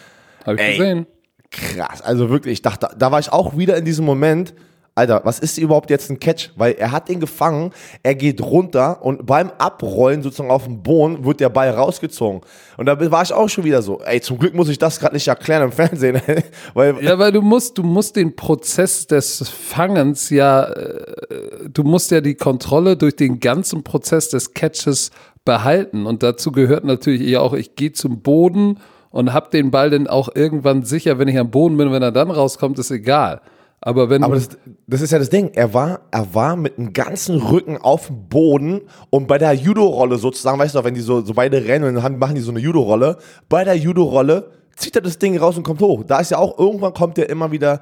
Habe 0.46 0.54
ich 0.56 0.62
Ey. 0.62 0.78
gesehen. 0.78 1.06
Krass, 1.50 2.00
also 2.00 2.30
wirklich, 2.30 2.52
ich 2.54 2.62
dachte, 2.62 2.88
da 2.96 3.10
war 3.10 3.18
ich 3.18 3.30
auch 3.32 3.58
wieder 3.58 3.76
in 3.76 3.84
diesem 3.84 4.04
Moment, 4.04 4.54
Alter, 4.94 5.22
was 5.24 5.38
ist 5.38 5.56
überhaupt 5.56 5.88
jetzt 5.88 6.10
ein 6.10 6.20
Catch? 6.20 6.50
Weil 6.56 6.72
er 6.72 6.92
hat 6.92 7.08
ihn 7.08 7.18
gefangen, 7.18 7.72
er 8.02 8.14
geht 8.14 8.42
runter 8.42 9.02
und 9.02 9.24
beim 9.24 9.50
Abrollen 9.56 10.22
sozusagen 10.22 10.50
auf 10.50 10.64
dem 10.64 10.82
Boden 10.82 11.24
wird 11.24 11.40
der 11.40 11.48
Ball 11.48 11.70
rausgezogen. 11.70 12.42
Und 12.76 12.86
da 12.86 13.10
war 13.10 13.22
ich 13.22 13.32
auch 13.32 13.48
schon 13.48 13.64
wieder 13.64 13.80
so, 13.80 14.02
ey, 14.02 14.20
zum 14.20 14.38
Glück 14.38 14.54
muss 14.54 14.68
ich 14.68 14.78
das 14.78 15.00
gerade 15.00 15.14
nicht 15.14 15.28
erklären 15.28 15.62
im 15.62 15.72
Fernsehen, 15.72 16.20
weil 16.74 17.02
Ja, 17.02 17.18
weil 17.18 17.32
du 17.32 17.40
musst, 17.40 17.78
du 17.78 17.82
musst 17.82 18.16
den 18.16 18.36
Prozess 18.36 19.06
des 19.06 19.48
Fangens 19.48 20.28
ja, 20.28 20.64
äh, 20.64 21.70
du 21.72 21.84
musst 21.84 22.10
ja 22.10 22.20
die 22.20 22.34
Kontrolle 22.34 22.98
durch 22.98 23.16
den 23.16 23.40
ganzen 23.40 23.82
Prozess 23.82 24.28
des 24.28 24.52
Catches 24.52 25.10
behalten. 25.46 26.04
Und 26.04 26.22
dazu 26.22 26.52
gehört 26.52 26.84
natürlich 26.84 27.22
eher 27.22 27.42
auch, 27.42 27.54
ich 27.54 27.76
gehe 27.76 27.92
zum 27.92 28.20
Boden 28.20 28.78
und 29.08 29.32
hab 29.32 29.50
den 29.50 29.70
Ball 29.70 29.88
dann 29.88 30.06
auch 30.06 30.28
irgendwann 30.34 30.82
sicher, 30.82 31.18
wenn 31.18 31.28
ich 31.28 31.38
am 31.38 31.50
Boden 31.50 31.78
bin, 31.78 31.92
wenn 31.92 32.02
er 32.02 32.12
dann 32.12 32.30
rauskommt, 32.30 32.78
ist 32.78 32.90
egal. 32.90 33.40
Aber 33.84 34.08
wenn 34.08 34.22
Aber 34.22 34.36
das, 34.36 34.48
das 34.86 35.00
ist 35.00 35.10
ja 35.10 35.18
das 35.18 35.28
Ding. 35.28 35.50
Er 35.54 35.74
war, 35.74 36.02
er 36.12 36.32
war 36.34 36.54
mit 36.54 36.78
dem 36.78 36.92
ganzen 36.92 37.36
Rücken 37.42 37.76
auf 37.78 38.06
dem 38.06 38.28
Boden 38.28 38.82
und 39.10 39.26
bei 39.26 39.38
der 39.38 39.52
Judo-Rolle 39.54 40.18
sozusagen, 40.18 40.58
weißt 40.58 40.76
du, 40.76 40.84
wenn 40.84 40.94
die 40.94 41.00
so, 41.00 41.20
so 41.24 41.34
beide 41.34 41.64
rennen 41.64 41.86
und 41.88 41.94
dann 41.96 42.02
haben- 42.04 42.18
machen 42.18 42.36
die 42.36 42.40
so 42.40 42.52
eine 42.52 42.60
Judo-Rolle, 42.60 43.16
bei 43.48 43.64
der 43.64 43.74
Judo-Rolle 43.76 44.50
zieht 44.76 44.94
er 44.94 45.02
das 45.02 45.18
Ding 45.18 45.36
raus 45.36 45.56
und 45.56 45.64
kommt 45.64 45.80
hoch. 45.80 46.04
Da 46.06 46.20
ist 46.20 46.30
ja 46.30 46.38
auch, 46.38 46.58
irgendwann 46.58 46.94
kommt 46.94 47.18
er 47.18 47.28
immer 47.28 47.50
wieder, 47.50 47.80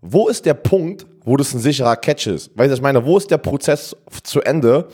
wo 0.00 0.28
ist 0.28 0.46
der 0.46 0.54
Punkt, 0.54 1.04
wo 1.24 1.36
das 1.36 1.52
ein 1.52 1.60
sicherer 1.60 1.96
Catch 1.96 2.26
ist? 2.28 2.50
Weißt 2.56 2.68
du, 2.68 2.70
was 2.72 2.78
ich 2.78 2.82
meine, 2.82 3.04
wo 3.04 3.18
ist 3.18 3.30
der 3.30 3.38
Prozess 3.38 3.94
zu 4.22 4.40
Ende? 4.40 4.88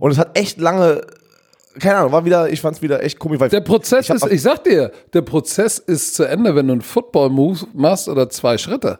Und 0.00 0.10
es 0.10 0.16
hat 0.18 0.38
echt 0.38 0.58
lange, 0.58 1.02
keine 1.78 1.96
Ahnung, 1.98 2.12
war 2.12 2.24
wieder, 2.24 2.48
ich 2.50 2.62
fand 2.62 2.76
es 2.76 2.82
wieder 2.82 3.02
echt 3.02 3.18
komisch, 3.18 3.38
weil 3.40 3.50
der 3.50 3.60
Prozess 3.60 4.08
ich 4.08 4.14
ist, 4.14 4.26
ich 4.26 4.40
sag 4.42 4.64
dir, 4.64 4.90
der 5.12 5.20
Prozess 5.22 5.78
ist 5.78 6.14
zu 6.14 6.24
Ende, 6.24 6.54
wenn 6.56 6.66
du 6.66 6.72
einen 6.72 6.80
Football-Move 6.82 7.66
machst 7.74 8.08
oder 8.08 8.30
zwei 8.30 8.56
Schritte. 8.56 8.98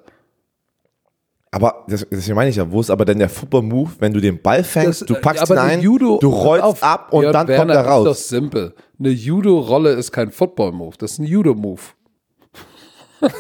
Aber 1.51 1.85
das, 1.89 2.07
das 2.11 2.29
meine 2.29 2.51
ich 2.51 2.57
ja, 2.57 2.71
wo 2.71 2.81
ist 2.81 2.91
aber 2.91 3.05
denn 3.07 3.19
der 3.19 3.29
Football-Move, 3.31 3.93
wenn 4.01 4.13
du 4.13 4.21
den 4.21 4.41
Ball 4.43 4.63
fängst, 4.63 5.01
Das- 5.03 5.09
du 5.09 5.15
packst 5.15 5.43
aber 5.43 5.55
ihn 5.55 5.59
ein, 5.71 5.81
Judo- 5.81 6.19
du 6.21 6.29
rollst 6.29 6.65
auf- 6.65 6.83
ab 6.83 7.13
und 7.13 7.23
Jörn 7.23 7.33
dann 7.33 7.49
Werner, 7.49 7.75
kommt 7.75 7.87
er 7.87 7.91
raus. 7.91 8.05
Das 8.05 8.19
ist 8.21 8.27
doch 8.33 8.37
simpel. 8.39 8.75
Eine 8.99 9.09
Judo-Rolle 9.11 9.93
ist 9.93 10.13
kein 10.13 10.31
Football-Move, 10.31 10.97
das 10.99 11.13
ist 11.13 11.19
ein 11.21 11.25
Judo-Move. 11.25 11.81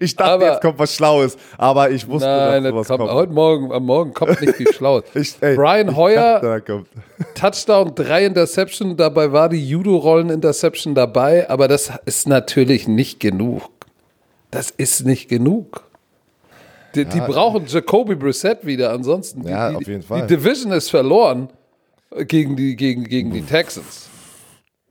Ich 0.00 0.14
dachte, 0.16 0.30
Aber- 0.32 0.52
jetzt 0.52 0.60
kommt 0.62 0.78
was 0.78 0.94
Schlaues, 0.94 1.36
aber 1.58 1.90
ich 1.90 2.06
wusste, 2.08 2.26
Nein, 2.28 2.62
dass 2.64 2.72
das 2.72 2.86
kommt, 2.88 3.00
kommt. 3.00 3.10
heute 3.12 3.32
Morgen, 3.32 3.72
am 3.72 3.84
Morgen 3.84 4.14
kommt 4.14 4.40
nicht 4.40 4.54
viel 4.54 4.72
Schlaues. 4.72 5.02
Ich- 5.14 5.34
ey, 5.40 5.56
Brian 5.56 5.94
Hoyer, 5.96 6.40
dachte. 6.40 6.84
Touchdown, 7.34 7.92
drei 7.94 8.24
Interception, 8.24 8.96
dabei 8.96 9.32
war 9.32 9.48
die 9.48 9.68
Judo-Rollen-Interception 9.68 10.94
dabei, 10.94 11.50
aber 11.50 11.66
das 11.68 11.90
ist 12.06 12.28
natürlich 12.28 12.86
nicht 12.88 13.18
genug. 13.20 13.62
Das 14.50 14.70
ist 14.70 15.04
nicht 15.04 15.28
genug. 15.28 15.82
Die, 16.94 17.04
die 17.04 17.20
brauchen 17.20 17.64
Jacoby 17.66 18.14
Brissett 18.14 18.64
wieder, 18.66 18.92
ansonsten. 18.92 19.42
Die, 19.42 19.50
Ja, 19.50 19.70
die, 19.70 19.76
auf 19.76 19.86
jeden 19.86 20.02
Fall. 20.02 20.26
Die 20.26 20.36
Division 20.36 20.72
ist 20.72 20.90
verloren 20.90 21.48
gegen 22.28 22.56
die, 22.56 22.76
gegen, 22.76 23.04
gegen 23.04 23.30
die 23.32 23.42
Texans. 23.42 24.08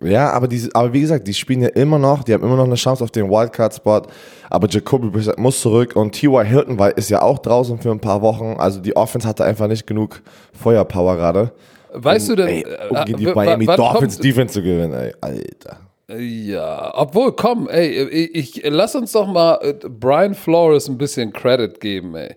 Ja, 0.03 0.31
aber, 0.31 0.47
diese, 0.47 0.73
aber 0.73 0.91
wie 0.93 1.01
gesagt, 1.01 1.27
die 1.27 1.33
spielen 1.35 1.61
ja 1.61 1.67
immer 1.69 1.99
noch, 1.99 2.23
die 2.23 2.33
haben 2.33 2.43
immer 2.43 2.55
noch 2.55 2.65
eine 2.65 2.73
Chance 2.73 3.03
auf 3.03 3.11
den 3.11 3.29
Wildcard-Spot, 3.29 4.01
aber 4.49 4.67
Jacoby 4.67 5.09
Brissett 5.09 5.37
muss 5.37 5.61
zurück 5.61 5.95
und 5.95 6.13
T.Y. 6.13 6.43
Hilton 6.43 6.79
war, 6.79 6.97
ist 6.97 7.11
ja 7.11 7.21
auch 7.21 7.37
draußen 7.37 7.79
für 7.79 7.91
ein 7.91 7.99
paar 7.99 8.19
Wochen, 8.23 8.55
also 8.57 8.79
die 8.79 8.95
Offense 8.95 9.27
hatte 9.27 9.43
einfach 9.45 9.67
nicht 9.67 9.85
genug 9.85 10.23
Feuerpower 10.59 11.17
gerade. 11.17 11.51
Weißt 11.93 12.29
du 12.29 12.35
denn, 12.35 12.47
Ey, 12.47 12.65
um 12.89 12.95
äh, 12.97 13.05
gegen 13.05 13.17
die 13.19 13.25
w- 13.27 13.29
w- 13.31 13.35
Miami 13.35 13.65
Dolphins 13.67 14.17
Defense 14.17 14.53
zu 14.55 14.63
gewinnen, 14.63 14.93
ey, 14.93 15.13
Alter. 15.21 15.77
Ja, 16.17 16.91
obwohl, 16.95 17.33
komm, 17.35 17.69
ey, 17.69 17.89
ich, 18.33 18.61
lass 18.65 18.95
uns 18.95 19.11
doch 19.13 19.27
mal 19.27 19.59
äh, 19.61 19.73
Brian 19.73 20.35
Flores 20.35 20.87
ein 20.87 20.97
bisschen 20.97 21.31
Credit 21.31 21.79
geben, 21.79 22.15
ey. 22.15 22.35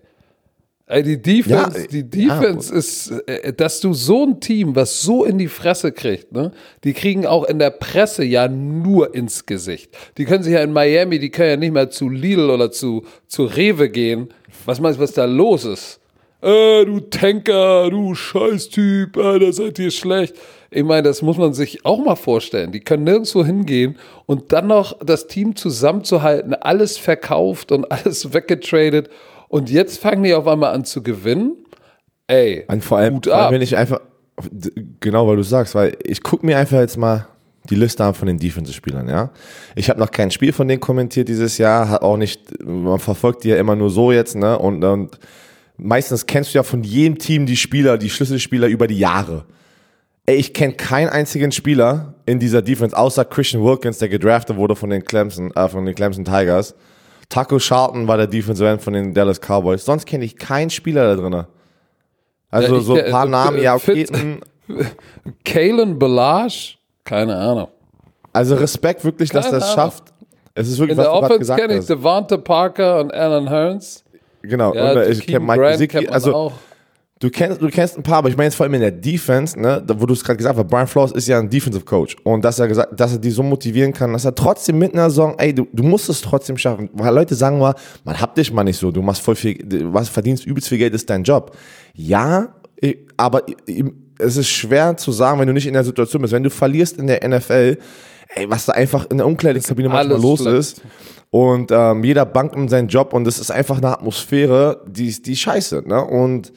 Ey, 0.87 1.01
die 1.01 1.19
Defense, 1.19 1.81
Ja, 1.81 1.87
die 1.87 2.25
ja, 2.25 2.39
Defense 2.39 2.73
ist, 2.73 3.09
äh, 3.27 3.51
dass 3.53 3.79
du 3.79 3.93
so 3.93 4.23
ein 4.23 4.39
Team, 4.39 4.75
was 4.75 5.01
so 5.01 5.25
in 5.25 5.39
die 5.39 5.47
Fresse 5.47 5.91
kriegt, 5.91 6.31
ne, 6.31 6.51
die 6.83 6.93
kriegen 6.93 7.25
auch 7.25 7.43
in 7.45 7.57
der 7.57 7.71
Presse 7.71 8.23
ja 8.23 8.47
nur 8.47 9.15
ins 9.15 9.47
Gesicht. 9.47 9.89
Die 10.19 10.25
können 10.25 10.43
sich 10.43 10.53
ja 10.53 10.61
in 10.61 10.71
Miami, 10.71 11.17
die 11.17 11.31
können 11.31 11.49
ja 11.49 11.57
nicht 11.57 11.73
mehr 11.73 11.89
zu 11.89 12.07
Lidl 12.07 12.51
oder 12.51 12.71
zu, 12.71 13.03
zu 13.27 13.45
Rewe 13.45 13.89
gehen. 13.89 14.29
Was 14.65 14.79
meinst 14.79 14.99
du, 14.99 15.03
was 15.03 15.13
da 15.13 15.25
los 15.25 15.65
ist? 15.65 15.99
Äh, 16.41 16.85
du 16.85 16.99
Tanker, 16.99 17.89
du 17.89 18.13
Scheißtyp, 18.13 19.17
Alter, 19.17 19.53
seid 19.53 19.79
ihr 19.79 19.89
schlecht. 19.89 20.35
Ich 20.75 20.83
meine, 20.83 21.03
das 21.03 21.21
muss 21.21 21.37
man 21.37 21.53
sich 21.53 21.85
auch 21.85 22.03
mal 22.03 22.17
vorstellen. 22.17 22.73
Die 22.73 22.81
können 22.81 23.05
nirgendwo 23.05 23.45
hingehen 23.45 23.97
und 24.25 24.51
dann 24.51 24.67
noch 24.67 24.99
das 24.99 25.27
Team 25.27 25.55
zusammenzuhalten, 25.55 26.53
alles 26.53 26.97
verkauft 26.97 27.71
und 27.71 27.85
alles 27.91 28.33
weggetradet. 28.33 29.09
Und 29.47 29.69
jetzt 29.69 29.99
fangen 29.99 30.23
die 30.23 30.33
auf 30.33 30.47
einmal 30.47 30.73
an 30.73 30.83
zu 30.83 31.01
gewinnen. 31.01 31.53
Ey, 32.27 32.65
Und 32.67 32.83
vor 32.83 32.97
allem, 32.97 33.21
allem 33.25 33.33
ab. 33.33 33.51
wenn 33.51 33.61
ich 33.61 33.77
einfach, 33.77 34.01
genau 34.99 35.27
weil 35.27 35.37
du 35.37 35.43
sagst, 35.43 35.75
weil 35.75 35.95
ich 36.03 36.21
gucke 36.23 36.45
mir 36.45 36.57
einfach 36.57 36.79
jetzt 36.79 36.97
mal 36.97 37.27
die 37.69 37.75
Liste 37.75 38.03
an 38.03 38.13
von 38.13 38.27
den 38.27 38.37
Defensive-Spielern, 38.37 39.07
ja. 39.07 39.31
Ich 39.75 39.89
habe 39.89 39.99
noch 39.99 40.11
kein 40.11 40.29
Spiel 40.29 40.51
von 40.51 40.67
denen 40.67 40.81
kommentiert 40.81 41.29
dieses 41.29 41.57
Jahr, 41.57 41.87
hat 41.89 42.01
auch 42.01 42.17
nicht, 42.17 42.63
man 42.63 42.99
verfolgt 42.99 43.43
die 43.43 43.49
ja 43.49 43.57
immer 43.57 43.75
nur 43.75 43.89
so 43.89 44.11
jetzt, 44.11 44.35
ne? 44.35 44.57
Und, 44.59 44.83
und 44.83 45.17
meistens 45.77 46.25
kennst 46.25 46.53
du 46.53 46.57
ja 46.57 46.63
von 46.63 46.83
jedem 46.83 47.17
Team 47.17 47.45
die 47.45 47.55
Spieler, 47.55 47.97
die 47.97 48.09
Schlüsselspieler 48.09 48.67
über 48.67 48.87
die 48.87 48.99
Jahre. 48.99 49.45
Ey, 50.27 50.37
ich 50.37 50.53
kenne 50.53 50.73
keinen 50.73 51.09
einzigen 51.09 51.51
Spieler 51.51 52.15
in 52.25 52.39
dieser 52.39 52.61
Defense, 52.61 52.97
außer 52.97 53.25
Christian 53.25 53.63
Wilkins, 53.63 53.99
der 53.99 54.09
gedraftet 54.09 54.57
wurde 54.57 54.75
von 54.75 54.89
den 54.89 55.03
Clemson, 55.03 55.51
äh, 55.55 55.67
von 55.67 55.85
den 55.85 55.93
Clemson 55.93 56.25
Tigers. 56.25 56.73
Taco 57.29 57.57
Charlton 57.59 58.07
war 58.07 58.17
der 58.17 58.27
Defensive 58.27 58.67
End 58.67 58.81
von 58.81 58.93
den 58.93 59.13
Dallas 59.13 59.39
Cowboys. 59.39 59.85
Sonst 59.85 60.05
kenne 60.05 60.25
ich 60.25 60.37
keinen 60.37 60.69
Spieler 60.69 61.15
da 61.15 61.21
drin. 61.21 61.45
Also 62.49 62.73
Ja, 62.75 62.79
ich 62.79 62.85
so 62.85 62.95
ein 62.95 63.11
paar 63.11 63.25
äh, 63.25 63.29
Namen, 63.29 63.61
ja, 63.61 63.75
okay. 63.75 64.05
Mh. 64.11 64.37
Kalen 65.45 65.99
Balage? 65.99 66.75
Keine 67.03 67.35
Ahnung. 67.35 67.67
Also 68.33 68.55
Respekt 68.55 69.03
wirklich, 69.05 69.29
dass 69.29 69.49
das 69.49 69.63
Ahnung. 69.63 69.75
schafft. 69.75 70.03
Es 70.55 70.67
ist 70.67 70.79
wirklich, 70.79 70.97
In 70.97 71.03
was 71.03 71.05
der 71.05 71.13
Offense 71.13 71.55
kenne 71.55 71.77
ich. 71.77 71.85
Devonta 71.85 72.37
Parker 72.37 72.99
und 72.99 73.13
Alan 73.13 73.47
Hearns. 73.47 74.03
Genau. 74.41 74.73
Ja, 74.73 74.91
und, 74.91 74.97
äh, 74.97 75.11
ich 75.11 75.25
kenne 75.25 75.45
Mike 75.45 75.61
Gesicki. 75.61 76.07
Also 76.07 76.33
auch. 76.33 76.53
Du 77.25 77.31
kennst, 77.31 77.59
du 77.59 77.67
kennst 77.69 77.97
ein 77.97 78.03
paar, 78.03 78.17
aber 78.17 78.29
ich 78.29 78.37
meine 78.37 78.45
jetzt 78.45 78.55
vor 78.55 78.65
allem 78.65 78.75
in 78.75 78.81
der 78.81 78.91
Defense, 78.91 79.59
ne, 79.59 79.83
wo 79.97 80.05
du 80.05 80.13
es 80.13 80.23
gerade 80.23 80.37
gesagt 80.37 80.57
hast, 80.57 80.67
Brian 80.67 80.85
Flores 80.85 81.11
ist 81.11 81.27
ja 81.27 81.39
ein 81.39 81.49
Defensive 81.49 81.83
Coach 81.83 82.15
und 82.23 82.45
dass 82.45 82.59
er 82.59 82.67
gesagt, 82.67 82.99
dass 82.99 83.13
er 83.13 83.17
die 83.17 83.31
so 83.31 83.41
motivieren 83.41 83.93
kann, 83.93 84.13
dass 84.13 84.25
er 84.25 84.35
trotzdem 84.35 84.77
mit 84.77 84.93
einer 84.93 85.09
Saison, 85.09 85.33
ey, 85.39 85.53
du, 85.53 85.67
du 85.73 85.81
musst 85.81 86.07
es 86.07 86.21
trotzdem 86.21 86.57
schaffen. 86.57 86.89
Weil 86.93 87.13
Leute 87.15 87.33
sagen 87.33 87.57
mal, 87.57 87.73
man 88.03 88.21
hab 88.21 88.35
dich 88.35 88.53
mal 88.53 88.63
nicht 88.63 88.77
so, 88.77 88.91
du 88.91 89.01
machst 89.01 89.21
voll 89.21 89.35
viel, 89.35 89.57
was 89.91 90.07
verdienst 90.07 90.45
übelst 90.45 90.69
viel 90.69 90.77
Geld, 90.77 90.93
ist 90.93 91.09
dein 91.09 91.23
Job. 91.23 91.55
Ja, 91.95 92.53
aber 93.17 93.43
es 94.19 94.37
ist 94.37 94.49
schwer 94.49 94.95
zu 94.95 95.11
sagen, 95.11 95.39
wenn 95.39 95.47
du 95.47 95.53
nicht 95.53 95.67
in 95.67 95.73
der 95.73 95.83
Situation 95.83 96.21
bist. 96.21 96.33
Wenn 96.33 96.43
du 96.43 96.51
verlierst 96.51 96.97
in 96.97 97.07
der 97.07 97.27
NFL, 97.27 97.77
ey, 98.35 98.49
was 98.49 98.65
da 98.65 98.73
einfach 98.73 99.09
in 99.09 99.17
der 99.17 99.25
Umkleidekabine 99.25 99.89
manchmal 99.89 100.21
los 100.21 100.41
schlecht. 100.41 100.57
ist. 100.57 100.81
Und 101.31 101.71
ähm, 101.71 102.03
jeder 102.03 102.25
bankt 102.25 102.55
um 102.55 102.69
seinen 102.69 102.87
Job 102.87 103.13
und 103.13 103.27
es 103.27 103.39
ist 103.39 103.49
einfach 103.49 103.77
eine 103.77 103.89
Atmosphäre, 103.89 104.83
die, 104.87 105.21
die 105.21 105.35
scheiße. 105.35 105.83
Ne? 105.85 106.03
Und, 106.03 106.53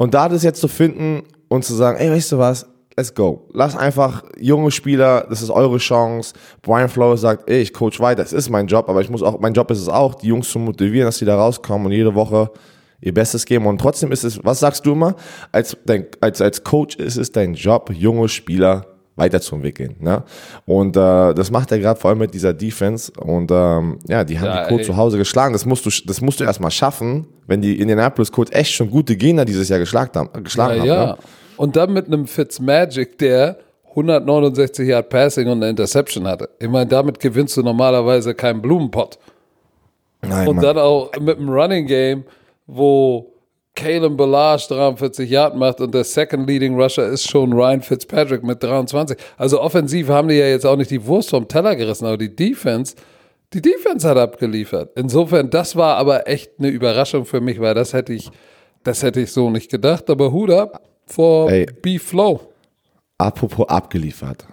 und 0.00 0.14
da 0.14 0.30
das 0.30 0.42
jetzt 0.42 0.62
zu 0.62 0.68
finden 0.68 1.24
und 1.48 1.62
zu 1.62 1.74
sagen, 1.74 1.98
ey, 1.98 2.10
weißt 2.10 2.32
du 2.32 2.38
was, 2.38 2.66
let's 2.96 3.14
go. 3.14 3.46
Lass 3.52 3.76
einfach 3.76 4.24
junge 4.38 4.70
Spieler, 4.70 5.26
das 5.28 5.42
ist 5.42 5.50
eure 5.50 5.76
Chance. 5.76 6.32
Brian 6.62 6.88
Flores 6.88 7.20
sagt, 7.20 7.50
ey, 7.50 7.60
ich 7.60 7.74
coach 7.74 8.00
weiter, 8.00 8.22
das 8.22 8.32
ist 8.32 8.48
mein 8.48 8.66
Job, 8.66 8.88
aber 8.88 9.02
ich 9.02 9.10
muss 9.10 9.22
auch, 9.22 9.38
mein 9.40 9.52
Job 9.52 9.70
ist 9.70 9.78
es 9.78 9.90
auch, 9.90 10.14
die 10.14 10.28
Jungs 10.28 10.48
zu 10.48 10.58
motivieren, 10.58 11.04
dass 11.04 11.18
sie 11.18 11.26
da 11.26 11.36
rauskommen 11.36 11.88
und 11.88 11.92
jede 11.92 12.14
Woche 12.14 12.50
ihr 13.02 13.12
Bestes 13.12 13.44
geben. 13.44 13.66
Und 13.66 13.78
trotzdem 13.78 14.10
ist 14.10 14.24
es, 14.24 14.42
was 14.42 14.60
sagst 14.60 14.86
du 14.86 14.92
immer? 14.92 15.16
Als, 15.52 15.76
dein, 15.84 16.06
als, 16.22 16.40
als 16.40 16.64
Coach 16.64 16.96
ist 16.96 17.18
es 17.18 17.30
dein 17.30 17.52
Job, 17.52 17.92
junge 17.92 18.30
Spieler 18.30 18.89
weiterzuentwickeln. 19.20 19.94
Ne? 20.00 20.24
Und 20.66 20.96
äh, 20.96 21.34
das 21.34 21.50
macht 21.52 21.70
er 21.70 21.78
gerade 21.78 22.00
vor 22.00 22.10
allem 22.10 22.18
mit 22.18 22.34
dieser 22.34 22.52
Defense. 22.52 23.12
Und 23.12 23.50
ähm, 23.52 23.98
ja, 24.08 24.24
die 24.24 24.38
haben 24.40 24.46
Ja, 24.46 24.66
die 24.68 24.74
ey. 24.74 24.82
zu 24.82 24.96
Hause 24.96 25.18
geschlagen. 25.18 25.52
Das 25.52 25.64
musst 25.66 25.86
du, 25.86 25.90
das 26.06 26.20
musst 26.20 26.40
du 26.40 26.44
erstmal 26.44 26.70
schaffen, 26.72 27.26
wenn 27.46 27.60
die 27.62 27.80
Indianapolis 27.80 28.32
Colts 28.32 28.50
echt 28.52 28.72
schon 28.72 28.90
gute 28.90 29.16
Gegner 29.16 29.44
dieses 29.44 29.68
Jahr 29.68 29.78
geschlagen 29.78 30.10
haben. 30.14 30.42
Geschlagen 30.42 30.74
Ja, 30.74 30.80
haben 30.80 30.86
ja. 30.88 31.06
ne? 31.12 31.18
Und 31.56 31.76
dann 31.76 31.92
mit 31.92 32.06
einem 32.06 32.26
Fitzmagic, 32.26 33.18
der 33.18 33.58
169 33.90 34.88
Yard 34.88 35.08
Passing 35.10 35.46
und 35.48 35.58
eine 35.58 35.68
Interception 35.70 36.26
hatte. 36.26 36.48
Ich 36.58 36.68
meine, 36.68 36.86
damit 36.86 37.20
gewinnst 37.20 37.56
du 37.56 37.62
normalerweise 37.62 38.34
keinen 38.34 38.62
Blumenpott. 38.62 39.18
Nein, 40.22 40.48
Und 40.48 40.56
Mann. 40.56 40.64
dann 40.64 40.78
auch 40.78 41.10
mit 41.20 41.38
dem 41.38 41.48
Running 41.48 41.86
Game, 41.86 42.24
wo 42.66 43.29
Kalen 43.80 44.14
Balazs 44.14 44.68
43 44.68 45.30
Yard 45.30 45.56
macht 45.56 45.80
und 45.80 45.94
der 45.94 46.04
Second 46.04 46.46
Leading 46.46 46.78
Rusher 46.78 47.06
ist 47.06 47.30
schon 47.30 47.52
Ryan 47.54 47.80
Fitzpatrick 47.80 48.42
mit 48.42 48.62
23. 48.62 49.16
Also 49.38 49.60
offensiv 49.60 50.08
haben 50.08 50.28
die 50.28 50.34
ja 50.34 50.46
jetzt 50.46 50.66
auch 50.66 50.76
nicht 50.76 50.90
die 50.90 51.06
Wurst 51.06 51.30
vom 51.30 51.48
Teller 51.48 51.74
gerissen, 51.76 52.04
aber 52.04 52.18
die 52.18 52.34
Defense, 52.34 52.94
die 53.54 53.62
Defense 53.62 54.06
hat 54.06 54.18
abgeliefert. 54.18 54.90
Insofern, 54.96 55.48
das 55.48 55.76
war 55.76 55.96
aber 55.96 56.28
echt 56.28 56.52
eine 56.58 56.68
Überraschung 56.68 57.24
für 57.24 57.40
mich, 57.40 57.58
weil 57.58 57.74
das 57.74 57.94
hätte 57.94 58.12
ich, 58.12 58.30
das 58.84 59.02
hätte 59.02 59.20
ich 59.20 59.32
so 59.32 59.48
nicht 59.48 59.70
gedacht. 59.70 60.10
Aber 60.10 60.30
Hut 60.30 60.50
ab 60.50 60.82
vor. 61.06 61.50
B-Flow. 61.82 62.40
Apropos 63.16 63.66
abgeliefert. 63.66 64.46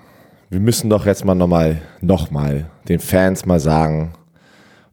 Wir 0.50 0.62
müssen 0.62 0.90
doch 0.90 1.06
jetzt 1.06 1.26
mal 1.26 1.36
nochmal, 1.36 1.82
nochmal 2.00 2.70
den 2.88 3.00
Fans 3.00 3.46
mal 3.46 3.60
sagen, 3.60 4.14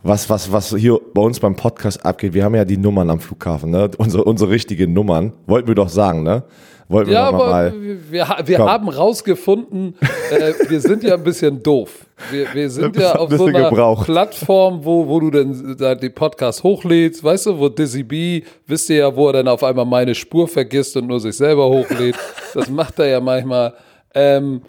was, 0.05 0.29
was, 0.31 0.53
was 0.53 0.75
hier 0.77 1.01
bei 1.15 1.23
uns 1.23 1.41
beim 1.41 1.57
Podcast 1.57 2.05
abgeht. 2.05 2.35
Wir 2.35 2.45
haben 2.45 2.55
ja 2.55 2.65
die 2.65 2.77
Nummern 2.77 3.11
am 3.11 3.21
Flughafen, 3.21 3.71
ne? 3.71 3.91
Unsere, 3.97 4.25
unsere 4.25 4.51
richtigen 4.51 4.93
Nummern. 4.93 5.33
Wollten 5.47 5.67
wir 5.67 5.75
doch 5.75 5.89
sagen, 5.89 6.23
ne? 6.23 6.45
Wollten 6.89 7.09
wir 7.11 7.15
Ja, 7.17 7.33
noch 7.33 7.41
aber 7.41 7.51
mal. 7.51 7.73
wir, 7.83 8.11
wir, 8.13 8.37
wir 8.45 8.57
Komm. 8.59 8.69
haben 8.69 8.89
rausgefunden, 8.91 9.97
äh, 10.31 10.53
wir 10.69 10.81
sind 10.83 11.03
ja 11.03 11.15
ein 11.15 11.25
bisschen 11.25 11.63
doof. 11.63 12.07
Wir, 12.31 12.47
wir 12.53 12.69
sind 12.69 12.95
Ein 12.97 13.03
ja 13.03 13.15
auf 13.15 13.31
so 13.31 13.39
bisschen 13.39 13.57
einer 13.57 13.71
gebraucht. 13.71 14.05
Plattform, 14.05 14.85
wo, 14.85 15.09
wo 15.09 15.19
du 15.21 15.31
dann 15.31 15.75
da 15.79 15.95
die 15.95 16.11
Podcasts 16.11 16.63
hochlädst, 16.63 17.25
weißt 17.25 17.47
du, 17.47 17.59
wo 17.59 17.71
Dizzy 17.71 18.03
B, 18.03 18.43
wisst 18.67 18.91
ihr 18.91 18.97
ja, 18.97 19.17
wo 19.17 19.29
er 19.29 19.33
dann 19.33 19.49
auf 19.49 19.65
einmal 19.65 19.87
meine 19.87 20.15
Spur 20.15 20.47
vergisst 20.47 20.95
und 20.99 21.07
nur 21.07 21.19
sich 21.21 21.35
selber 21.37 21.67
hochlädt. 21.71 22.17
Das 22.53 22.69
macht 22.69 22.99
er 22.99 23.07
ja 23.07 23.21
manchmal. 23.21 23.73
Ähm, 24.15 24.61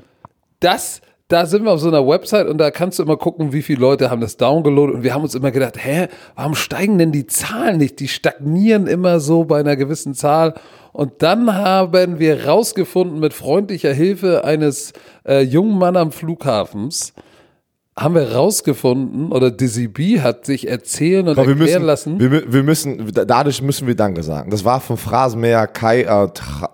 das, 0.62 1.02
da 1.28 1.48
sind 1.48 1.64
wir 1.64 1.72
auf 1.72 1.80
so 1.80 1.88
einer 1.88 2.08
Website 2.08 2.48
und 2.48 2.60
da 2.60 2.70
kannst 2.70 3.00
du 3.00 3.04
immer 3.04 3.18
gucken, 3.18 3.52
wie 3.52 3.64
viele 3.64 3.80
Leute 3.80 4.12
haben 4.12 4.22
das 4.22 4.38
downgeloadet 4.38 4.96
und 4.96 5.04
wir 5.04 5.14
haben 5.14 5.24
uns 5.24 5.34
immer 5.34 5.52
gedacht, 5.52 5.84
hä, 5.84 6.08
warum 6.36 6.54
steigen 6.54 7.00
denn 7.00 7.12
die 7.12 7.26
Zahlen 7.26 7.78
nicht? 7.78 8.00
Die 8.00 8.08
stagnieren 8.08 8.86
immer 8.86 9.20
so 9.20 9.44
bei 9.44 9.60
einer 9.60 9.76
gewissen 9.76 10.14
Zahl. 10.14 10.54
Und 10.94 11.24
dann 11.24 11.54
haben 11.54 12.20
wir 12.20 12.46
rausgefunden, 12.46 13.20
mit 13.20 13.34
freundlicher 13.34 13.92
Hilfe 13.92 14.46
eines 14.46 14.94
äh, 15.28 15.42
jungen 15.42 15.78
Mann 15.78 15.98
am 15.98 16.12
Flughafens, 16.12 17.14
haben 17.98 18.14
wir 18.16 18.34
rausgefunden, 18.36 19.32
oder 19.32 19.52
Dizzy 19.52 19.88
B 19.88 20.20
hat 20.20 20.46
sich 20.46 20.68
erzählen 20.68 21.28
und 21.30 21.38
wir 21.38 21.44
erklären 21.48 21.58
müssen, 21.60 21.82
lassen. 21.84 22.20
wir, 22.20 22.52
wir 22.52 22.64
müssen, 22.64 23.10
dadurch 23.14 23.62
müssen 23.62 23.88
wir 23.88 23.96
Danke 23.96 24.22
sagen. 24.22 24.52
Das 24.52 24.66
war 24.66 24.82
vom 24.82 24.98
Phrasenmäher 24.98 25.66
Kai 25.68 26.02
äh, 26.02 26.28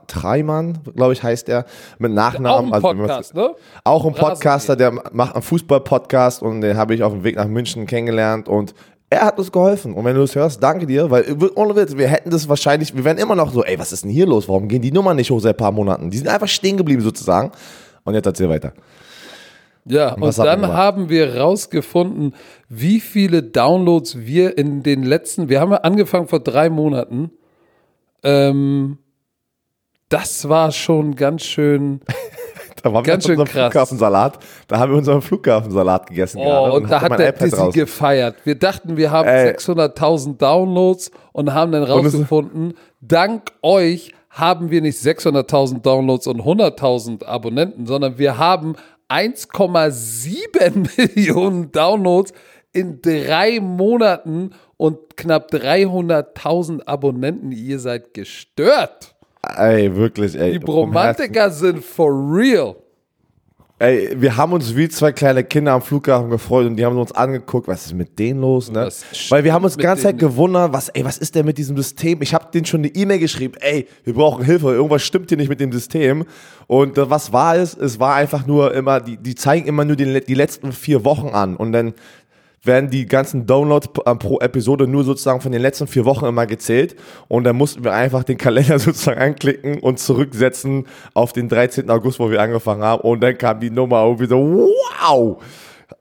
Treimann, 0.08 0.80
glaube 0.96 1.14
ich, 1.14 1.22
heißt 1.22 1.48
er, 1.50 1.66
mit 2.00 2.12
Nachnamen. 2.12 2.50
Auch 2.50 2.66
ein 2.68 2.74
Also, 2.74 2.88
Podcast, 2.88 3.36
ne? 3.36 3.50
Auch 3.84 4.06
ein. 4.06 4.14
Podcaster, 4.16 4.76
der 4.76 4.92
macht 5.12 5.36
einen 5.36 5.44
Fußball-Podcast 5.44 6.42
und 6.42 6.62
den 6.62 6.76
habe 6.76 6.96
ich 6.96 7.04
auf 7.04 7.14
dem 7.14 7.24
Weg 7.24 7.36
nach 7.36 7.48
München 7.48 7.86
kennengelernt 7.86 8.50
und 8.50 8.74
er 9.12 9.22
hat 9.26 9.38
uns 9.38 9.52
geholfen. 9.52 9.94
Und 9.94 10.04
wenn 10.06 10.16
du 10.16 10.24
es 10.24 10.34
hörst, 10.36 10.64
danke 10.64 10.88
dir, 10.88 11.12
weil 11.12 11.40
wir- 11.40 11.56
ohne 11.56 11.76
Witz, 11.76 11.96
wir 11.98 12.08
hätten 12.08 12.32
das 12.32 12.50
wahrscheinlich, 12.50 12.96
wir 12.96 13.04
wären 13.06 13.20
immer 13.20 13.36
noch 13.36 13.54
so, 13.54 13.64
ey, 13.64 13.78
was 13.78 13.92
ist 13.92 14.04
denn 14.06 14.10
hier 14.10 14.26
los? 14.26 14.48
Warum 14.50 14.68
gehen 14.68 14.82
die 14.82 14.92
Nummern 14.92 15.18
nicht 15.18 15.30
hoch 15.30 15.40
seit 15.40 15.56
ein 15.56 15.58
paar 15.58 15.72
Monaten? 15.72 16.10
Die 16.10 16.18
sind 16.18 16.30
einfach 16.30 16.48
stehen 16.48 16.78
geblieben 16.78 17.02
sozusagen. 17.04 17.52
Und 18.04 18.16
jetzt 18.16 18.26
erzähl 18.26 18.50
weiter. 18.50 18.74
Ja, 19.86 20.14
und 20.14 20.38
dann 20.38 20.62
gemacht? 20.62 20.78
haben 20.78 21.10
wir 21.10 21.38
rausgefunden, 21.38 22.36
wie 22.70 23.00
viele 23.00 23.42
Downloads 23.42 24.18
wir 24.20 24.58
in 24.58 24.84
den 24.84 25.04
letzten, 25.04 25.50
wir 25.50 25.60
haben 25.60 25.74
angefangen 25.74 26.28
vor 26.28 26.40
drei 26.40 26.70
Monaten. 26.70 27.32
Ähm, 28.24 29.00
das 30.10 30.48
war 30.50 30.72
schon 30.72 31.16
ganz 31.16 31.44
schön. 31.44 32.02
Da 32.84 32.92
waren 32.92 33.04
Ganz 33.04 33.26
wir 33.28 33.34
schön 33.36 33.40
unseren 33.42 33.54
krass. 33.54 33.74
Fughafensalat. 33.74 34.40
Da 34.68 34.80
haben 34.80 34.92
wir 34.92 34.98
unseren 34.98 35.22
Flughafensalat 35.22 36.08
gegessen 36.08 36.40
Oh, 36.40 36.46
gerade 36.46 36.72
und 36.72 36.90
da 36.90 37.02
hatte 37.02 37.14
hat 37.14 37.20
der 37.20 37.32
Dizzy 37.34 37.56
raus. 37.56 37.74
gefeiert. 37.76 38.38
Wir 38.44 38.56
dachten, 38.56 38.98
wir 38.98 39.12
haben 39.12 39.28
Ey. 39.30 39.52
600.000 39.52 40.38
Downloads 40.38 41.12
und 41.32 41.54
haben 41.54 41.72
dann 41.74 41.84
rausgefunden, 41.84 42.74
dank 43.00 43.52
euch 43.62 44.16
haben 44.32 44.72
wir 44.72 44.82
nicht 44.82 44.98
600.000 44.98 45.82
Downloads 45.84 46.26
und 46.26 46.42
100.000 46.42 47.24
Abonnenten, 47.24 47.86
sondern 47.86 48.18
wir 48.18 48.40
haben 48.40 48.74
1,7 49.12 50.98
Millionen 50.98 51.72
Downloads 51.72 52.34
in 52.72 53.02
drei 53.02 53.60
Monaten 53.60 54.52
und 54.78 55.18
knapp 55.18 55.52
300.000 55.52 56.88
Abonnenten. 56.88 57.52
Ihr 57.52 57.80
seid 57.80 58.14
gestört. 58.14 59.16
Ey, 59.58 59.94
wirklich, 59.96 60.36
ey. 60.36 60.54
Die. 60.54 60.60
Bromantiker 60.60 61.50
sind 61.50 61.84
for 61.84 62.10
real. 62.12 62.76
Ey, 63.82 64.16
wir 64.16 64.38
haben 64.38 64.54
uns 64.54 64.76
wie 64.76 64.88
zwei 64.90 65.12
kleine 65.12 65.44
Kinder 65.44 65.72
am 65.72 65.82
Flughafen 65.82 66.30
gefreut 66.30 66.68
und 66.68 66.76
die 66.76 66.86
haben 66.86 66.96
uns 67.00 67.12
angeguckt, 67.14 67.68
was 67.68 67.88
ist 67.88 67.96
mit 67.96 68.20
denen 68.20 68.42
los, 68.42 68.70
ne? 68.70 68.88
Weil 69.30 69.44
wir 69.44 69.54
haben 69.54 69.64
uns 69.64 69.76
die 69.76 69.82
ganze 69.82 70.04
Zeit 70.04 70.20
gewundert, 70.20 70.72
was, 70.72 70.90
ey, 70.90 71.04
was 71.04 71.18
ist 71.18 71.34
denn 71.34 71.48
mit 71.48 71.58
diesem 71.58 71.76
System? 71.76 72.22
Ich 72.22 72.36
habe 72.36 72.46
denen 72.54 72.66
schon 72.66 72.82
eine 72.82 72.90
E-Mail 72.90 73.18
geschrieben, 73.18 73.56
ey, 73.60 73.88
wir 74.04 74.14
brauchen 74.14 74.46
Hilfe, 74.46 74.68
irgendwas 74.68 75.02
stimmt 75.02 75.30
hier 75.30 75.38
nicht 75.40 75.50
mit 75.50 75.60
dem 75.60 75.72
System. 75.72 76.26
Und 76.68 77.00
äh, 77.00 77.10
was 77.10 77.34
war 77.34 77.56
es? 77.56 77.76
Es 77.76 78.00
war 78.00 78.14
einfach 78.14 78.46
nur 78.46 78.72
immer, 78.72 79.00
die, 79.00 79.18
die 79.18 79.34
zeigen 79.34 79.66
immer 79.66 79.84
nur 79.84 79.96
die, 79.96 80.22
die 80.26 80.36
letzten 80.36 80.74
vier 80.74 81.04
Wochen 81.04 81.30
an 81.30 81.56
und 81.56 81.72
dann 81.72 81.96
werden 82.64 82.90
die 82.90 83.06
ganzen 83.06 83.48
Downloads 83.48 83.90
äh, 84.06 84.16
pro 84.16 84.40
Episode 84.40 84.88
nur 84.88 85.04
sozusagen 85.04 85.42
von 85.42 85.52
den 85.52 85.62
letzten 85.62 85.88
vier 85.88 86.06
Wochen 86.06 86.26
immer 86.26 86.46
gezählt 86.46 86.96
und 87.28 87.44
dann 87.44 87.56
mussten 87.56 87.84
wir 87.84 87.94
einfach 87.94 88.24
den 88.24 88.38
Kalender 88.38 88.78
sozusagen 88.80 89.20
anklicken 89.20 89.80
und 89.80 90.00
zurücksetzen 90.00 90.86
auf 91.14 91.34
den 91.34 91.50
13. 91.50 91.90
August, 91.90 92.20
wo 92.20 92.30
wir 92.30 92.42
angefangen 92.42 92.84
haben 92.84 93.02
und 93.02 93.22
dann 93.22 93.38
kam 93.38 93.60
die 93.60 93.72
Nummer 93.72 94.20
wir 94.20 94.28
so, 94.28 94.70
wow! 95.08 95.42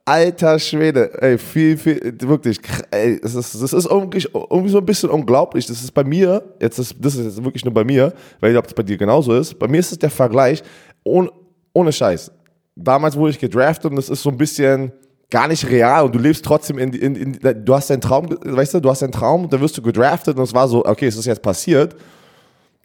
Alter 0.04 0.58
Schwede, 0.58 1.10
ey, 1.20 1.36
viel, 1.36 1.76
viel, 1.76 2.14
wirklich, 2.20 2.60
ey, 2.90 3.20
das 3.20 3.34
ist, 3.34 3.60
das 3.60 3.72
ist 3.72 3.86
irgendwie, 3.86 4.24
irgendwie 4.32 4.68
so 4.68 4.78
ein 4.78 4.86
bisschen 4.86 5.10
unglaublich. 5.10 5.66
Das 5.66 5.82
ist 5.82 5.92
bei 5.92 6.04
mir, 6.04 6.42
jetzt 6.60 6.78
ist, 6.78 6.94
das 6.98 7.16
ist 7.16 7.24
jetzt 7.24 7.44
wirklich 7.44 7.64
nur 7.64 7.74
bei 7.74 7.84
mir, 7.84 8.12
weil 8.38 8.50
ich 8.50 8.54
glaube, 8.54 8.68
es 8.68 8.74
bei 8.74 8.82
dir 8.82 8.96
genauso 8.96 9.34
ist. 9.34 9.58
Bei 9.58 9.66
mir 9.66 9.78
ist 9.78 9.92
es 9.92 9.98
der 9.98 10.10
Vergleich, 10.10 10.62
ohne, 11.04 11.30
ohne 11.72 11.92
Scheiß. 11.92 12.30
Damals 12.76 13.16
wurde 13.16 13.30
ich 13.32 13.38
gedraftet 13.38 13.90
und 13.90 13.96
das 13.96 14.08
ist 14.08 14.22
so 14.22 14.30
ein 14.30 14.36
bisschen 14.36 14.92
gar 15.30 15.48
nicht 15.48 15.68
real 15.68 16.04
und 16.04 16.14
du 16.14 16.18
lebst 16.18 16.44
trotzdem 16.44 16.78
in, 16.78 16.92
in, 16.92 17.14
in 17.14 17.64
du 17.64 17.74
hast 17.74 17.90
deinen 17.90 18.00
Traum, 18.00 18.28
weißt 18.42 18.74
du, 18.74 18.80
du 18.80 18.90
hast 18.90 19.02
deinen 19.02 19.12
Traum 19.12 19.48
dann 19.48 19.60
wirst 19.60 19.78
du 19.78 19.82
gedraftet 19.82 20.36
und 20.36 20.42
es 20.42 20.54
war 20.54 20.68
so, 20.68 20.84
okay, 20.84 21.06
es 21.06 21.16
ist 21.16 21.26
jetzt 21.26 21.42
passiert 21.42 21.96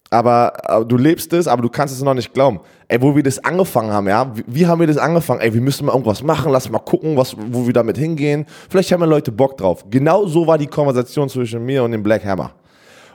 aber, 0.10 0.54
aber 0.70 0.86
du 0.86 0.98
lebst 0.98 1.34
es, 1.34 1.48
aber 1.48 1.62
du 1.62 1.70
kannst 1.70 1.94
es 1.94 2.02
noch 2.02 2.14
nicht 2.14 2.34
glauben. 2.34 2.60
Ey, 2.88 3.02
wo 3.02 3.16
wir 3.16 3.24
das 3.24 3.44
angefangen 3.44 3.92
haben, 3.92 4.08
ja, 4.08 4.32
wie, 4.36 4.44
wie 4.48 4.68
haben 4.68 4.80
wir 4.80 4.88
das 4.88 4.98
angefangen? 4.98 5.42
Ey, 5.42 5.54
wir 5.54 5.62
müssen 5.62 5.86
mal 5.86 5.94
irgendwas 5.94 6.22
machen, 6.22 6.52
lass 6.52 6.70
mal 6.70 6.80
gucken, 6.80 7.18
was, 7.18 7.36
wo 7.38 7.66
wir 7.66 7.74
damit 7.74 7.98
hingehen. 7.98 8.46
Vielleicht 8.70 8.92
haben 8.92 9.02
ja 9.02 9.08
Leute 9.08 9.32
Bock 9.32 9.58
drauf. 9.58 9.86
Genau 9.90 10.26
so 10.26 10.46
war 10.46 10.58
die 10.58 10.68
Konversation 10.68 11.28
zwischen 11.28 11.66
mir 11.66 11.84
und 11.84 11.92
dem 11.92 12.04
Black 12.04 12.24
Hammer. 12.24 12.52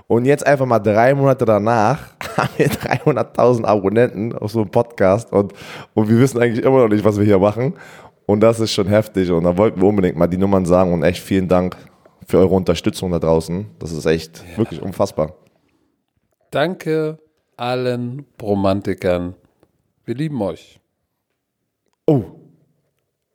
Und 0.08 0.24
jetzt 0.24 0.44
einfach 0.44 0.66
mal 0.66 0.80
drei 0.80 1.14
Monate 1.14 1.44
danach 1.44 2.00
haben 2.36 2.50
wir 2.56 2.68
300.000 2.68 3.64
Abonnenten 3.64 4.36
auf 4.36 4.50
so 4.50 4.62
einem 4.62 4.70
Podcast 4.70 5.32
und, 5.32 5.52
und 5.94 6.08
wir 6.08 6.18
wissen 6.18 6.42
eigentlich 6.42 6.64
immer 6.64 6.78
noch 6.78 6.88
nicht, 6.88 7.04
was 7.04 7.16
wir 7.16 7.24
hier 7.24 7.38
machen. 7.38 7.74
Und 8.30 8.38
das 8.38 8.60
ist 8.60 8.72
schon 8.72 8.86
heftig 8.86 9.28
und 9.32 9.42
da 9.42 9.56
wollten 9.56 9.80
wir 9.80 9.88
unbedingt 9.88 10.16
mal 10.16 10.28
die 10.28 10.36
Nummern 10.36 10.64
sagen 10.64 10.92
und 10.92 11.02
echt 11.02 11.20
vielen 11.20 11.48
Dank 11.48 11.76
für 12.28 12.38
eure 12.38 12.54
Unterstützung 12.54 13.10
da 13.10 13.18
draußen. 13.18 13.66
Das 13.80 13.90
ist 13.90 14.06
echt 14.06 14.44
wirklich 14.56 14.80
unfassbar. 14.80 15.34
Danke 16.52 17.18
allen 17.56 18.24
Bromantikern. 18.38 19.34
Wir 20.04 20.14
lieben 20.14 20.40
euch. 20.42 20.78
Oh. 22.06 22.22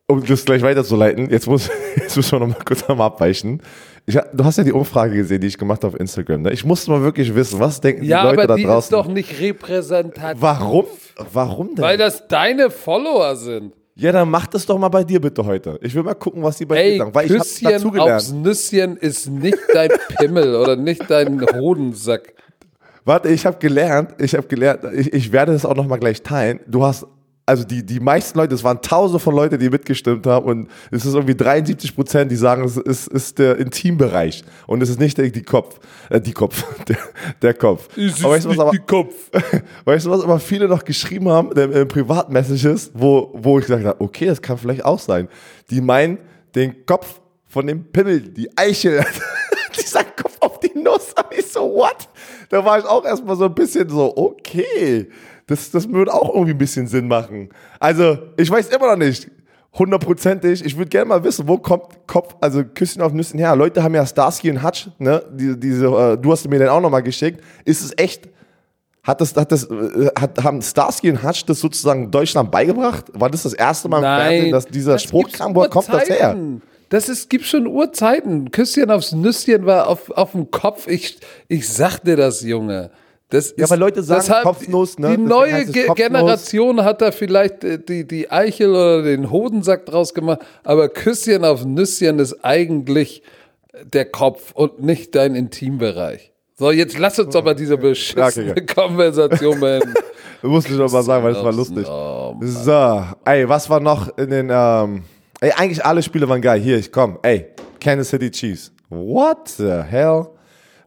Um 0.06 0.24
das 0.24 0.46
gleich 0.46 0.62
weiterzuleiten, 0.62 1.28
jetzt, 1.28 1.46
muss, 1.46 1.68
jetzt 1.96 2.16
müssen 2.16 2.32
wir 2.32 2.46
noch 2.46 2.56
mal 2.56 2.64
kurz 2.64 2.88
einmal 2.88 3.08
abweichen. 3.08 3.60
Ich, 4.06 4.18
du 4.32 4.44
hast 4.46 4.56
ja 4.56 4.64
die 4.64 4.72
Umfrage 4.72 5.14
gesehen, 5.14 5.42
die 5.42 5.48
ich 5.48 5.58
gemacht 5.58 5.84
habe 5.84 5.94
auf 5.94 6.00
Instagram. 6.00 6.40
Ne? 6.40 6.52
Ich 6.52 6.64
musste 6.64 6.90
mal 6.90 7.02
wirklich 7.02 7.34
wissen, 7.34 7.60
was 7.60 7.82
denken 7.82 8.02
Ja, 8.02 8.22
die 8.22 8.28
Leute 8.28 8.42
aber 8.44 8.46
da 8.46 8.54
die 8.54 8.62
ist 8.62 8.68
draußen? 8.68 8.92
doch 8.92 9.08
nicht 9.08 9.40
repräsentativ. 9.42 10.40
Warum? 10.40 10.86
Warum 11.34 11.74
denn? 11.74 11.84
Weil 11.84 11.98
das 11.98 12.26
deine 12.28 12.70
Follower 12.70 13.36
sind. 13.36 13.74
Ja, 13.98 14.12
dann 14.12 14.30
mach 14.30 14.46
das 14.46 14.66
doch 14.66 14.78
mal 14.78 14.88
bei 14.90 15.02
dir 15.04 15.20
bitte 15.20 15.44
heute. 15.44 15.78
Ich 15.82 15.94
will 15.94 16.02
mal 16.02 16.14
gucken, 16.14 16.42
was 16.42 16.58
die 16.58 16.66
bei 16.66 16.90
dir 16.90 16.98
sagen. 16.98 17.14
Weil 17.14 17.26
ich 17.26 17.32
habe 17.32 17.40
Küsschen 17.40 17.66
aufs 17.66 17.74
dazugelernt. 17.74 18.34
Nüsschen 18.34 18.96
ist 18.98 19.28
nicht 19.28 19.58
dein 19.72 19.90
Pimmel 20.18 20.54
oder 20.54 20.76
nicht 20.76 21.02
dein 21.08 21.40
Hodensack. 21.54 22.34
Warte, 23.06 23.28
ich 23.30 23.46
habe 23.46 23.56
gelernt, 23.58 24.14
ich 24.18 24.34
habe 24.34 24.46
gelernt, 24.48 24.80
ich, 24.92 25.12
ich 25.12 25.32
werde 25.32 25.52
das 25.52 25.64
auch 25.64 25.76
noch 25.76 25.86
mal 25.86 25.96
gleich 25.96 26.22
teilen. 26.22 26.60
Du 26.66 26.84
hast 26.84 27.06
also 27.46 27.62
die, 27.62 27.86
die 27.86 28.00
meisten 28.00 28.36
Leute, 28.36 28.56
es 28.56 28.64
waren 28.64 28.82
tausende 28.82 29.20
von 29.20 29.34
Leuten, 29.34 29.58
die 29.58 29.70
mitgestimmt 29.70 30.26
haben 30.26 30.46
und 30.46 30.68
es 30.90 31.06
ist 31.06 31.14
irgendwie 31.14 31.36
73 31.36 31.94
Prozent, 31.94 32.30
die 32.30 32.36
sagen, 32.36 32.64
es 32.64 32.76
ist, 32.76 33.06
ist 33.06 33.38
der 33.38 33.56
Intimbereich 33.58 34.42
und 34.66 34.82
es 34.82 34.90
ist 34.90 34.98
nicht 34.98 35.16
der, 35.16 35.30
die 35.30 35.42
Kopf, 35.42 35.78
äh, 36.10 36.20
die 36.20 36.32
Kopf, 36.32 36.64
der, 36.88 36.98
der 37.40 37.54
Kopf. 37.54 37.88
Es 37.96 38.24
aber 38.24 38.36
ist 38.36 38.44
weißt 38.44 38.44
du, 38.46 38.48
was 38.48 38.56
nicht 38.56 38.60
aber, 38.60 38.70
die 38.72 38.78
Kopf. 38.78 39.14
weißt 39.84 40.06
du, 40.06 40.10
was 40.10 40.22
aber 40.22 40.40
viele 40.40 40.66
noch 40.66 40.84
geschrieben 40.84 41.28
haben 41.28 41.52
in, 41.52 41.70
in 41.70 41.88
Privatmessages, 41.88 42.90
wo, 42.94 43.30
wo 43.32 43.60
ich 43.60 43.66
gesagt 43.66 43.84
habe, 43.84 44.00
okay, 44.00 44.26
das 44.26 44.42
kann 44.42 44.58
vielleicht 44.58 44.84
auch 44.84 44.98
sein. 44.98 45.28
Die 45.70 45.80
meinen 45.80 46.18
den 46.56 46.84
Kopf 46.84 47.20
von 47.46 47.68
dem 47.68 47.84
Pimmel, 47.92 48.20
die 48.20 48.50
Eichel, 48.58 49.04
dieser 49.78 50.02
Kopf 50.02 50.36
auf 50.40 50.58
die 50.58 50.76
Nuss. 50.76 51.14
Und 51.16 51.38
ich 51.38 51.46
so, 51.46 51.60
what? 51.72 52.08
Da 52.48 52.64
war 52.64 52.78
ich 52.78 52.84
auch 52.84 53.04
erstmal 53.04 53.36
so 53.36 53.44
ein 53.44 53.54
bisschen 53.54 53.88
so, 53.88 54.16
okay, 54.16 55.08
das, 55.46 55.70
das 55.70 55.88
würde 55.88 56.12
auch 56.12 56.34
irgendwie 56.34 56.52
ein 56.52 56.58
bisschen 56.58 56.86
Sinn 56.88 57.08
machen. 57.08 57.50
Also, 57.78 58.18
ich 58.36 58.50
weiß 58.50 58.68
immer 58.68 58.88
noch 58.88 58.96
nicht, 58.96 59.30
hundertprozentig. 59.78 60.64
Ich 60.64 60.76
würde 60.76 60.88
gerne 60.88 61.06
mal 61.06 61.24
wissen, 61.24 61.46
wo 61.46 61.58
kommt 61.58 61.84
Kopf, 62.06 62.34
also 62.40 62.64
Küsschen 62.64 63.02
auf 63.02 63.12
Nüssen 63.12 63.38
her? 63.38 63.54
Leute 63.54 63.82
haben 63.82 63.94
ja 63.94 64.04
Starsky 64.04 64.50
und 64.50 64.62
Hutch, 64.62 64.88
ne? 64.98 65.22
Die, 65.32 65.58
diese, 65.58 65.86
äh, 65.86 66.18
du 66.18 66.32
hast 66.32 66.48
mir 66.48 66.58
den 66.58 66.68
auch 66.68 66.80
nochmal 66.80 67.02
geschickt. 67.02 67.40
Ist 67.64 67.82
es 67.82 67.92
echt? 67.96 68.28
Hat 69.04 69.20
das, 69.20 69.36
hat 69.36 69.52
das, 69.52 69.64
äh, 69.64 70.10
hat, 70.18 70.42
haben 70.42 70.60
Starsky 70.62 71.10
und 71.10 71.22
Hutch 71.22 71.44
das 71.44 71.60
sozusagen 71.60 72.10
Deutschland 72.10 72.50
beigebracht? 72.50 73.04
War 73.12 73.30
das 73.30 73.44
das 73.44 73.52
erste 73.52 73.88
Mal 73.88 73.98
im 73.98 74.02
Fernsehen, 74.02 74.52
dass 74.52 74.66
dieser 74.66 74.92
das 74.92 75.04
Spruch 75.04 75.30
kam? 75.30 75.54
Woher 75.54 75.68
kommt 75.68 75.88
das 75.88 76.08
her? 76.08 76.36
Das 76.88 77.08
ist, 77.08 77.30
gibt 77.30 77.44
schon 77.44 77.66
Urzeiten. 77.66 78.50
Küsschen 78.50 78.90
aufs 78.90 79.12
Nüsschen 79.12 79.66
war 79.66 79.88
auf, 79.88 80.10
auf 80.10 80.32
dem 80.32 80.50
Kopf. 80.50 80.88
Ich, 80.88 81.18
ich 81.48 81.68
sag 81.68 82.00
dir 82.00 82.16
das, 82.16 82.42
Junge. 82.42 82.90
Das 83.28 83.50
ist, 83.50 83.70
weil 83.70 83.78
Leute 83.78 84.02
sagen 84.04 84.20
das 84.20 84.30
hat- 84.30 84.44
Kopfnuss, 84.44 84.98
ne? 84.98 85.16
Die 85.16 85.22
neue 85.22 85.64
Ge 85.66 85.86
Kopfnuss. 85.86 85.96
Generation 85.96 86.84
hat 86.84 87.02
da 87.02 87.10
vielleicht 87.10 87.64
äh, 87.64 87.78
die, 87.78 88.06
die 88.06 88.30
Eichel 88.30 88.70
oder 88.70 89.02
den 89.02 89.30
Hodensack 89.30 89.84
draus 89.86 90.14
gemacht, 90.14 90.40
aber 90.62 90.88
Küsschen 90.88 91.44
auf 91.44 91.64
Nüsschen 91.64 92.20
ist 92.20 92.44
eigentlich 92.44 93.22
der 93.82 94.04
Kopf 94.06 94.52
und 94.54 94.80
nicht 94.82 95.14
dein 95.14 95.34
Intimbereich. 95.34 96.32
So, 96.58 96.70
jetzt 96.70 96.96
lass 96.98 97.18
uns 97.18 97.34
doch 97.34 97.44
mal 97.44 97.54
diese 97.54 97.76
beschissene 97.76 98.52
okay. 98.52 98.66
Konversation 98.66 99.60
beenden. 99.60 99.94
Du 100.42 100.48
musst 100.48 100.68
mich 100.68 100.78
doch 100.78 100.92
mal 100.92 101.02
sagen, 101.02 101.24
weil 101.24 101.32
es 101.34 101.42
war 101.42 101.52
lustig. 101.52 101.86
Oh, 101.88 102.36
So, 102.42 103.02
ey, 103.24 103.48
was 103.48 103.68
war 103.70 103.80
noch 103.80 104.16
in 104.18 104.28
den, 104.30 104.48
ähm, 104.52 105.02
ey, 105.40 105.50
eigentlich 105.56 105.84
alle 105.84 106.02
Spiele 106.02 106.28
waren 106.28 106.42
geil. 106.42 106.60
Hier, 106.60 106.76
ich 106.76 106.92
komm, 106.92 107.18
ey, 107.22 107.46
Kansas 107.80 108.10
City 108.10 108.30
Chiefs. 108.30 108.70
What 108.90 109.48
the 109.48 109.80
hell? 109.88 110.26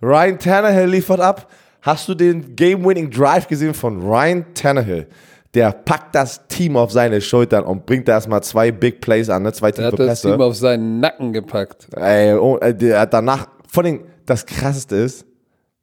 Ryan 0.02 0.38
Tannehill 0.38 0.90
liefert 0.90 1.20
ab. 1.20 1.52
Hast 1.82 2.10
du 2.10 2.14
den 2.14 2.56
Game-Winning 2.56 3.10
Drive 3.10 3.48
gesehen 3.48 3.74
von 3.74 4.02
Ryan 4.02 4.46
Tannehill? 4.54 5.08
Der 5.54 5.72
packt 5.72 6.14
das 6.14 6.48
Team 6.48 6.76
auf 6.76 6.92
seine 6.92 7.22
Schultern 7.22 7.64
und 7.64 7.86
bringt 7.86 8.08
da 8.08 8.14
erstmal 8.14 8.44
zwei 8.44 8.72
Big 8.72 9.02
Plays 9.02 9.30
an, 9.30 9.44
ne? 9.44 9.54
zwei 9.54 9.70
Er 9.70 9.74
tiefe 9.74 9.88
hat 9.88 10.00
das 10.00 10.08
Pässe. 10.08 10.32
Team 10.32 10.42
auf 10.42 10.56
seinen 10.56 11.00
Nacken 11.00 11.34
gepackt. 11.34 11.88
Ey, 11.96 12.36
oh, 12.36 12.58
äh, 12.58 12.76
der 12.76 13.00
hat 13.00 13.14
danach, 13.14 13.48
vor 13.68 13.84
allem, 13.84 14.02
das 14.26 14.46
krasseste 14.46 14.96
ist, 14.98 15.26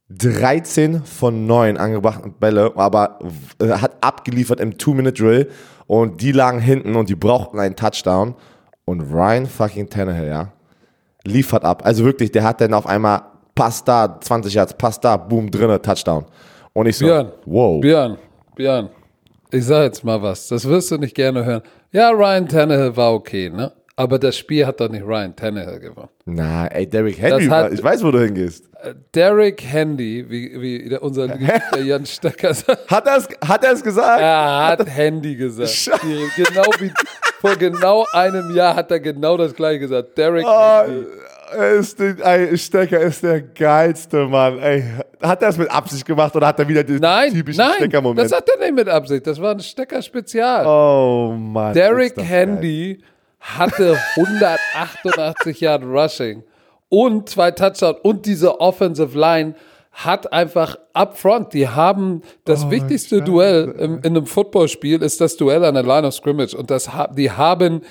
13 0.09 1.03
von 1.03 1.45
9 1.47 1.75
angebrachten 1.77 2.33
Bälle, 2.39 2.71
aber 2.75 3.19
äh, 3.61 3.69
hat 3.69 3.97
abgeliefert 4.01 4.61
im 4.61 4.77
Two-Minute-Drill 4.77 5.49
und 5.85 6.21
die 6.21 6.31
lagen 6.31 6.59
hinten 6.59 6.95
und 6.95 7.09
die 7.09 7.15
brauchten 7.15 7.59
einen 7.59 7.75
Touchdown 7.75 8.35
und 8.85 9.01
Ryan 9.01 9.47
fucking 9.47 9.89
Tannehill, 9.89 10.29
ja, 10.29 10.53
liefert 11.25 11.65
ab. 11.65 11.85
Also 11.85 12.05
wirklich, 12.05 12.31
der 12.31 12.43
hat 12.43 12.61
dann 12.61 12.73
auf 12.73 12.87
einmal 12.87 13.23
Pass 13.57 13.83
da, 13.83 14.17
20 14.21 14.53
Yards, 14.53 14.73
Pass 14.73 14.99
da, 14.99 15.17
boom, 15.17 15.49
drinne, 15.51 15.81
Touchdown. 15.81 16.25
Und 16.73 16.85
ich 16.85 16.97
so, 16.97 17.05
Björn, 17.05 17.31
wow. 17.45 17.81
Björn, 17.81 18.17
Björn, 18.55 18.89
ich 19.51 19.65
sag 19.65 19.83
jetzt 19.83 20.03
mal 20.03 20.21
was, 20.21 20.47
das 20.47 20.67
wirst 20.67 20.91
du 20.91 20.97
nicht 20.97 21.15
gerne 21.15 21.43
hören. 21.43 21.61
Ja, 21.91 22.09
Ryan 22.11 22.47
Tannehill 22.47 22.95
war 22.95 23.13
okay, 23.13 23.49
ne? 23.49 23.71
Aber 23.99 24.19
das 24.19 24.37
Spiel 24.37 24.63
hat 24.67 24.79
doch 24.79 24.89
nicht 24.89 25.03
Ryan 25.03 25.35
Tannehill 25.35 25.79
gewonnen. 25.79 26.09
Na, 26.25 26.67
ey, 26.67 26.87
Derrick 26.87 27.19
Henry, 27.19 27.45
hat- 27.47 27.71
ich 27.73 27.83
weiß, 27.83 28.03
wo 28.03 28.11
du 28.11 28.19
hingehst. 28.21 28.65
Derek 29.15 29.63
Handy, 29.63 30.23
wie, 30.29 30.61
wie 30.61 30.97
unser 30.97 31.27
Geliebter 31.29 31.79
Jan 31.81 32.05
Stecker 32.05 32.53
sagt, 32.53 32.91
Hat 32.91 33.07
er 33.07 33.17
es 33.17 33.27
hat 33.43 33.63
er's 33.63 33.83
gesagt? 33.83 34.21
er 34.21 34.67
hat 34.67 34.85
Handy 34.87 35.35
gesagt. 35.35 35.89
Die- 36.03 36.43
genau 36.43 36.65
wie 36.79 36.91
vor 37.41 37.55
genau 37.55 38.05
einem 38.13 38.55
Jahr 38.55 38.75
hat 38.75 38.91
er 38.91 38.99
genau 38.99 39.35
das 39.35 39.55
gleiche 39.55 39.79
gesagt. 39.79 40.15
Derek 40.15 40.45
Oh, 40.47 40.81
Handy. 40.83 41.05
Ist 41.79 41.99
ey, 41.99 42.57
Stecker 42.57 42.99
ist 42.99 43.23
der 43.23 43.41
geilste 43.41 44.25
Mann. 44.27 44.59
Ey, 44.59 44.83
hat 45.21 45.41
er 45.41 45.49
es 45.49 45.57
mit 45.57 45.69
Absicht 45.71 46.05
gemacht 46.05 46.35
oder 46.35 46.47
hat 46.47 46.59
er 46.59 46.67
wieder 46.67 46.83
den 46.83 46.99
Nein, 46.99 47.31
typischen 47.33 47.63
nein, 47.63 47.75
Stecker-Moment? 47.77 48.19
das 48.19 48.37
hat 48.37 48.47
er 48.49 48.59
nicht 48.59 48.75
mit 48.75 48.89
Absicht. 48.89 49.25
Das 49.25 49.41
war 49.41 49.51
ein 49.51 49.59
Stecker-Spezial. 49.59 50.65
Oh 50.65 51.33
Mann. 51.33 51.73
Derek 51.73 52.15
das 52.15 52.25
Handy 52.25 53.01
hatte 53.39 53.97
188 54.15 55.61
Yard 55.61 55.83
Rushing 55.83 56.43
und 56.89 57.29
zwei 57.29 57.51
Touchdowns 57.51 57.99
und 58.03 58.25
diese 58.25 58.59
Offensive 58.59 59.17
Line 59.17 59.55
hat 59.91 60.31
einfach 60.31 60.77
upfront, 60.93 61.53
die 61.53 61.67
haben 61.67 62.21
das 62.45 62.65
Oh, 62.65 62.71
wichtigste 62.71 63.21
Duell 63.21 63.73
im, 63.79 63.97
in 63.97 64.05
einem 64.05 64.25
Footballspiel 64.27 65.01
ist 65.01 65.19
das 65.21 65.37
Duell 65.37 65.65
an 65.65 65.73
der 65.73 65.83
Line 65.83 66.05
of 66.07 66.13
Scrimmage 66.13 66.55
und 66.55 66.69
das 66.69 66.89
die 67.15 67.31
haben 67.31 67.81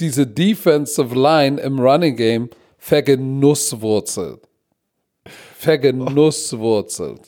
diese 0.00 0.26
Defensive 0.26 1.14
Line 1.14 1.60
im 1.60 1.78
Running 1.78 2.16
Game 2.16 2.50
vergenusswurzelt. 2.82 4.40
Vergenusswurzelt. 5.56 7.20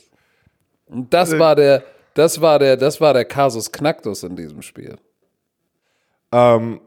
Und 0.87 1.13
das 1.13 1.37
war 1.39 1.55
der 1.55 1.81
das 2.13 2.41
war 2.41 2.59
der 2.59 2.75
das 2.75 2.99
war 2.99 3.13
der 3.13 3.23
Casus 3.23 3.71
Knacktus 3.71 4.23
in 4.23 4.35
diesem 4.35 4.61
Spiel. 4.61 4.97
Ähm, 6.33 6.81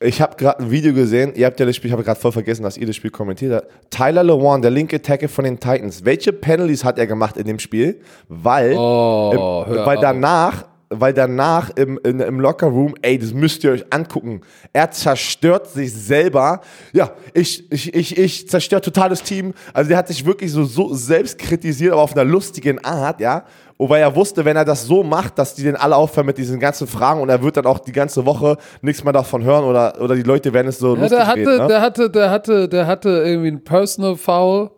ich 0.00 0.20
habe 0.20 0.34
gerade 0.36 0.60
ein 0.64 0.70
Video 0.70 0.92
gesehen, 0.92 1.32
ihr 1.36 1.46
habt 1.46 1.58
ja 1.60 1.66
das 1.66 1.76
Spiel, 1.76 1.88
ich 1.88 1.92
habe 1.92 2.02
gerade 2.02 2.18
voll 2.18 2.32
vergessen, 2.32 2.64
dass 2.64 2.76
ihr 2.76 2.86
das 2.88 2.96
Spiel 2.96 3.10
kommentiert 3.10 3.52
habt. 3.52 3.90
Tyler 3.90 4.24
Lewan, 4.24 4.62
der 4.62 4.70
linke 4.72 5.00
Tackle 5.00 5.28
von 5.28 5.44
den 5.44 5.58
Titans, 5.60 6.04
welche 6.04 6.32
Penalties 6.32 6.82
hat 6.84 6.98
er 6.98 7.06
gemacht 7.06 7.36
in 7.36 7.46
dem 7.46 7.58
Spiel? 7.60 8.00
Weil, 8.28 8.74
Oh, 8.76 9.64
hör 9.66 9.86
weil 9.86 9.96
auf. 9.96 10.02
danach, 10.02 10.64
weil 10.90 11.12
danach 11.12 11.70
im, 11.76 11.98
in, 12.04 12.20
im 12.20 12.40
Lockerroom, 12.40 12.94
ey, 13.02 13.18
das 13.18 13.32
müsst 13.32 13.62
ihr 13.64 13.72
euch 13.72 13.84
angucken. 13.92 14.40
Er 14.72 14.90
zerstört 14.90 15.68
sich 15.68 15.92
selber. 15.92 16.60
Ja, 16.92 17.10
ich, 17.34 17.70
ich, 17.70 17.94
ich, 17.94 18.16
ich 18.18 18.48
zerstöre 18.48 18.80
total 18.80 19.10
das 19.10 19.22
Team. 19.22 19.52
Also 19.74 19.88
der 19.88 19.98
hat 19.98 20.08
sich 20.08 20.24
wirklich 20.24 20.50
so, 20.50 20.64
so 20.64 20.94
selbst 20.94 21.38
kritisiert, 21.38 21.92
aber 21.92 22.02
auf 22.02 22.12
einer 22.12 22.24
lustigen 22.24 22.82
Art, 22.84 23.20
ja. 23.20 23.44
Und 23.76 23.90
weil 23.90 24.02
er 24.02 24.16
wusste, 24.16 24.44
wenn 24.44 24.56
er 24.56 24.64
das 24.64 24.86
so 24.86 25.04
macht, 25.04 25.38
dass 25.38 25.54
die 25.54 25.62
den 25.62 25.76
alle 25.76 25.94
aufhören 25.94 26.26
mit 26.26 26.36
diesen 26.36 26.58
ganzen 26.58 26.88
Fragen 26.88 27.20
und 27.20 27.28
er 27.28 27.42
wird 27.42 27.56
dann 27.56 27.66
auch 27.66 27.78
die 27.78 27.92
ganze 27.92 28.26
Woche 28.26 28.56
nichts 28.82 29.04
mehr 29.04 29.12
davon 29.12 29.44
hören 29.44 29.64
oder, 29.64 30.00
oder 30.00 30.16
die 30.16 30.24
Leute 30.24 30.52
werden 30.52 30.66
es 30.66 30.78
so 30.78 30.96
Ja, 30.96 31.02
lustig 31.02 31.18
der 31.18 31.26
hatte, 31.28 31.38
reden, 31.40 31.58
ne? 31.58 31.66
der 31.68 31.80
hatte, 31.80 32.10
der 32.10 32.30
hatte, 32.30 32.68
der 32.68 32.86
hatte 32.88 33.08
irgendwie 33.24 33.48
ein 33.52 33.62
Personal 33.62 34.16
Foul, 34.16 34.70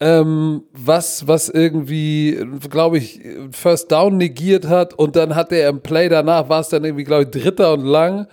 ähm, 0.00 0.64
was, 0.72 1.26
was 1.28 1.48
irgendwie, 1.48 2.38
glaube 2.68 2.98
ich, 2.98 3.20
First 3.52 3.92
Down 3.92 4.16
negiert 4.16 4.68
hat 4.68 4.94
und 4.94 5.16
dann 5.16 5.34
hat 5.34 5.52
er 5.52 5.68
im 5.68 5.80
Play 5.80 6.08
danach, 6.08 6.48
war 6.48 6.60
es 6.60 6.68
dann 6.68 6.84
irgendwie, 6.84 7.04
glaube 7.04 7.24
ich, 7.24 7.30
Dritter 7.30 7.72
und 7.72 7.84
lang 7.84 8.26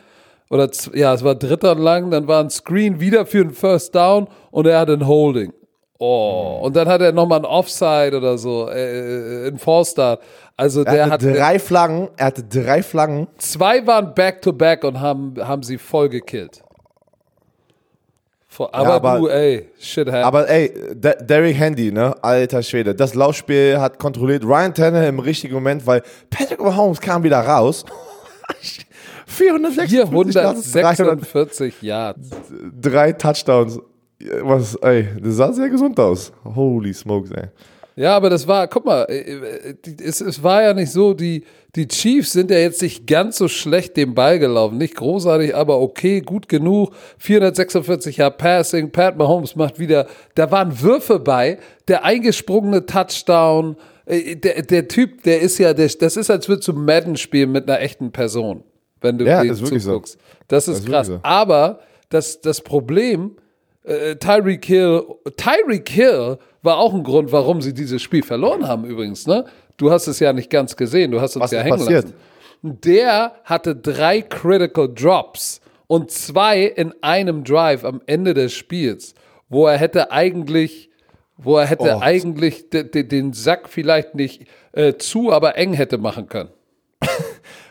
oder 0.49 0.69
ja, 0.93 1.13
es 1.13 1.23
war 1.23 1.35
Dritter 1.35 1.73
und 1.73 1.79
lang, 1.79 2.11
dann 2.11 2.27
war 2.27 2.43
ein 2.43 2.49
Screen 2.49 2.99
wieder 2.99 3.25
für 3.25 3.41
einen 3.41 3.51
First 3.51 3.95
Down 3.95 4.27
und 4.51 4.67
er 4.67 4.79
hatte 4.79 4.93
ein 4.93 5.07
Holding. 5.07 5.53
Oh, 5.97 6.59
und 6.63 6.75
dann 6.75 6.87
hat 6.87 6.99
er 6.99 7.11
nochmal 7.11 7.39
ein 7.39 7.45
Offside 7.45 8.17
oder 8.17 8.35
so, 8.37 8.67
äh, 8.67 9.47
ein 9.47 9.59
Fallstart. 9.59 10.19
Also 10.57 10.83
der 10.83 10.93
er 10.93 11.05
hat, 11.05 11.11
hatte 11.11 11.31
drei 11.31 11.59
Flaggen, 11.59 12.09
er 12.17 12.25
hatte 12.25 12.43
drei 12.43 12.81
Flaggen. 12.81 13.27
zwei 13.37 13.85
waren 13.85 14.15
back-to-back 14.15 14.83
und 14.83 14.99
haben, 14.99 15.35
haben 15.39 15.61
sie 15.61 15.77
voll 15.77 16.09
gekillt. 16.09 16.63
Vor- 18.53 18.75
Aber, 18.75 18.95
aber- 18.95 19.17
du, 19.19 19.27
ey, 19.29 19.69
shit 19.79 20.07
happens. 20.07 20.25
Aber 20.25 20.49
ey, 20.49 20.73
Der- 20.93 21.15
Derrick 21.23 21.57
Handy, 21.57 21.89
ne, 21.89 22.13
alter 22.21 22.61
Schwede, 22.61 22.93
das 22.93 23.15
Laufspiel 23.15 23.79
hat 23.79 23.97
kontrolliert 23.97 24.43
Ryan 24.43 24.73
Tannehill 24.73 25.07
im 25.07 25.19
richtigen 25.19 25.53
Moment, 25.53 25.87
weil 25.87 26.01
Patrick 26.29 26.59
Mahomes 26.61 26.99
kam 26.99 27.23
wieder 27.23 27.39
raus. 27.39 27.85
456 29.25 30.33
Yards, 30.35 30.71
300, 30.73 31.25
446 31.25 31.81
Yards. 31.81 32.29
drei 32.79 33.13
Touchdowns. 33.13 33.79
Was, 34.43 34.75
ey, 34.75 35.07
das 35.23 35.35
sah 35.35 35.51
sehr 35.53 35.69
gesund 35.69 35.99
aus. 35.99 36.31
Holy 36.43 36.93
smokes, 36.93 37.31
ey. 37.31 37.47
Ja, 38.01 38.15
aber 38.15 38.31
das 38.31 38.47
war, 38.47 38.67
guck 38.67 38.85
mal, 38.85 39.03
äh, 39.09 39.19
äh, 39.19 39.75
es, 40.03 40.21
es 40.21 40.41
war 40.41 40.63
ja 40.63 40.73
nicht 40.73 40.91
so, 40.91 41.13
die, 41.13 41.43
die 41.75 41.87
Chiefs 41.87 42.31
sind 42.31 42.49
ja 42.49 42.57
jetzt 42.57 42.81
nicht 42.81 43.05
ganz 43.05 43.37
so 43.37 43.47
schlecht 43.47 43.95
den 43.95 44.15
Ball 44.15 44.39
gelaufen. 44.39 44.77
Nicht 44.79 44.95
großartig, 44.95 45.55
aber 45.55 45.79
okay, 45.79 46.21
gut 46.21 46.49
genug. 46.49 46.93
446 47.19 48.17
Jahre 48.17 48.31
Passing, 48.31 48.91
Pat 48.91 49.17
Mahomes 49.17 49.55
macht 49.55 49.77
wieder, 49.77 50.07
da 50.35 50.49
waren 50.49 50.81
Würfe 50.81 51.19
bei, 51.19 51.59
der 51.87 52.03
eingesprungene 52.03 52.85
Touchdown. 52.87 53.75
äh, 54.07 54.35
Der, 54.35 54.63
der 54.63 54.87
Typ, 54.87 55.21
der 55.23 55.41
ist 55.41 55.59
ja, 55.59 55.73
der, 55.75 55.87
das 55.87 56.17
ist, 56.17 56.29
als 56.31 56.49
würdest 56.49 56.67
du 56.69 56.73
Madden 56.73 57.17
spielen 57.17 57.51
mit 57.51 57.69
einer 57.69 57.81
echten 57.81 58.11
Person, 58.11 58.63
wenn 58.99 59.19
du 59.19 59.25
Ja, 59.25 59.43
dem 59.43 59.51
ist 59.51 59.61
wirklich 59.61 59.83
so. 59.83 59.91
zuguckst. 59.91 60.17
Das 60.47 60.67
ist 60.67 60.79
ist 60.79 60.87
krass. 60.87 61.05
so. 61.07 61.19
Aber 61.21 61.81
das, 62.09 62.41
das 62.41 62.61
Problem, 62.61 63.35
äh, 63.83 64.15
Tyreek 64.15 64.65
Hill, 64.65 65.03
Tyreek 65.37 65.87
Hill 65.89 66.37
war 66.63 66.77
auch 66.77 66.93
ein 66.93 67.03
Grund, 67.03 67.31
warum 67.31 67.61
sie 67.61 67.73
dieses 67.73 68.01
Spiel 68.01 68.23
verloren 68.23 68.67
haben 68.67 68.85
übrigens, 68.85 69.25
ne? 69.27 69.45
Du 69.77 69.91
hast 69.91 70.07
es 70.07 70.19
ja 70.19 70.31
nicht 70.33 70.49
ganz 70.49 70.75
gesehen, 70.75 71.11
du 71.11 71.19
hast 71.21 71.35
uns 71.35 71.45
Was 71.45 71.51
ja 71.51 71.59
ist 71.59 71.65
hängen 71.65 71.77
passiert? 71.79 72.03
lassen. 72.05 72.15
Der 72.83 73.33
hatte 73.43 73.75
drei 73.75 74.21
Critical 74.21 74.87
Drops 74.93 75.61
und 75.87 76.11
zwei 76.11 76.61
in 76.63 76.93
einem 77.01 77.43
Drive 77.43 77.83
am 77.83 78.01
Ende 78.05 78.33
des 78.35 78.53
Spiels, 78.53 79.15
wo 79.49 79.65
er 79.67 79.77
hätte 79.77 80.11
eigentlich, 80.11 80.89
wo 81.37 81.57
er 81.57 81.65
hätte 81.65 81.95
Oh. 81.97 81.99
eigentlich 82.01 82.69
de, 82.69 82.83
de, 82.83 83.03
den 83.03 83.33
Sack 83.33 83.67
vielleicht 83.67 84.13
nicht 84.13 84.45
äh, 84.73 84.93
zu, 84.95 85.31
aber 85.31 85.57
eng 85.57 85.73
hätte 85.73 85.97
machen 85.97 86.27
können. 86.27 86.49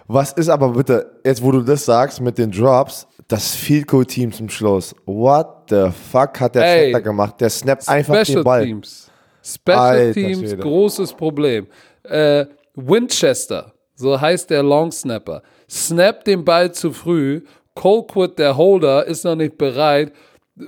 Was 0.08 0.32
ist 0.32 0.48
aber 0.48 0.70
bitte, 0.70 1.20
jetzt 1.24 1.42
wo 1.42 1.52
du 1.52 1.60
das 1.62 1.84
sagst 1.84 2.20
mit 2.20 2.36
den 2.36 2.50
Drops, 2.50 3.06
das 3.30 3.54
Field 3.54 3.86
Goal 3.86 4.04
Team 4.04 4.32
zum 4.32 4.48
Schluss. 4.48 4.94
What 5.06 5.70
the 5.70 5.90
fuck 6.10 6.40
hat 6.40 6.56
der 6.56 6.64
Ey. 6.64 6.84
Center 6.86 7.00
gemacht? 7.00 7.40
Der 7.40 7.48
snappt 7.48 7.88
einfach 7.88 8.14
den 8.14 8.24
Special 8.24 8.44
Ball. 8.44 8.64
Teams. 8.64 9.10
Special 9.42 9.78
Alter 9.78 10.12
Teams, 10.12 10.38
Schwede. 10.38 10.56
großes 10.56 11.12
Problem. 11.14 11.66
Äh, 12.02 12.46
Winchester, 12.74 13.72
so 13.94 14.20
heißt 14.20 14.50
der 14.50 14.62
Long 14.62 14.90
Snapper, 14.90 15.42
snappt 15.68 16.26
den 16.26 16.44
Ball 16.44 16.72
zu 16.72 16.92
früh. 16.92 17.42
Colquitt, 17.74 18.38
der 18.38 18.56
Holder, 18.56 19.06
ist 19.06 19.24
noch 19.24 19.36
nicht 19.36 19.56
bereit, 19.56 20.12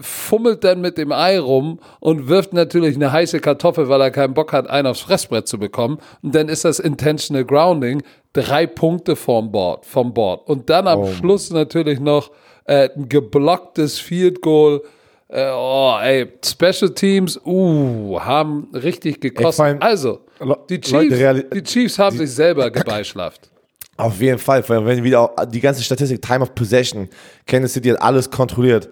fummelt 0.00 0.64
dann 0.64 0.80
mit 0.80 0.96
dem 0.96 1.12
Ei 1.12 1.38
rum 1.38 1.80
und 2.00 2.28
wirft 2.28 2.52
natürlich 2.52 2.94
eine 2.94 3.12
heiße 3.12 3.40
Kartoffel, 3.40 3.88
weil 3.88 4.00
er 4.00 4.10
keinen 4.10 4.34
Bock 4.34 4.52
hat, 4.52 4.70
einen 4.70 4.86
aufs 4.86 5.00
Fressbrett 5.00 5.48
zu 5.48 5.58
bekommen. 5.58 5.98
Und 6.22 6.34
dann 6.34 6.48
ist 6.48 6.64
das 6.64 6.78
Intentional 6.78 7.44
Grounding, 7.44 8.02
drei 8.32 8.66
Punkte 8.66 9.16
vom 9.16 9.50
Board. 9.50 9.84
Vom 9.84 10.14
Board. 10.14 10.48
Und 10.48 10.70
dann 10.70 10.86
am 10.86 11.06
Schluss 11.06 11.50
natürlich 11.50 12.00
noch 12.00 12.30
äh, 12.72 12.88
ein 12.96 13.08
geblocktes 13.08 13.98
Field 13.98 14.40
Goal. 14.40 14.82
Äh, 15.28 15.50
oh, 15.54 15.96
ey, 16.02 16.28
Special 16.44 16.90
Teams, 16.94 17.40
uh, 17.46 18.18
haben 18.20 18.68
richtig 18.74 19.20
gekostet. 19.20 19.64
allem, 19.64 19.78
Also, 19.80 20.20
die 20.68 20.74
Leute, 20.74 20.80
Chiefs, 20.80 21.16
reali- 21.16 21.54
die 21.54 21.62
Chiefs 21.62 21.98
haben 21.98 22.18
sich 22.18 22.30
selber 22.30 22.70
gebeischlafft. 22.70 23.48
Auf 23.96 24.20
jeden 24.20 24.38
Fall, 24.38 24.62
allem, 24.68 24.84
wenn 24.86 25.02
wieder 25.04 25.20
auch 25.20 25.44
die 25.46 25.60
ganze 25.60 25.82
Statistik, 25.82 26.20
Time 26.20 26.40
of 26.40 26.54
Possession, 26.54 27.08
Kansas 27.46 27.72
City 27.72 27.90
hat 27.90 28.02
alles 28.02 28.30
kontrolliert. 28.30 28.88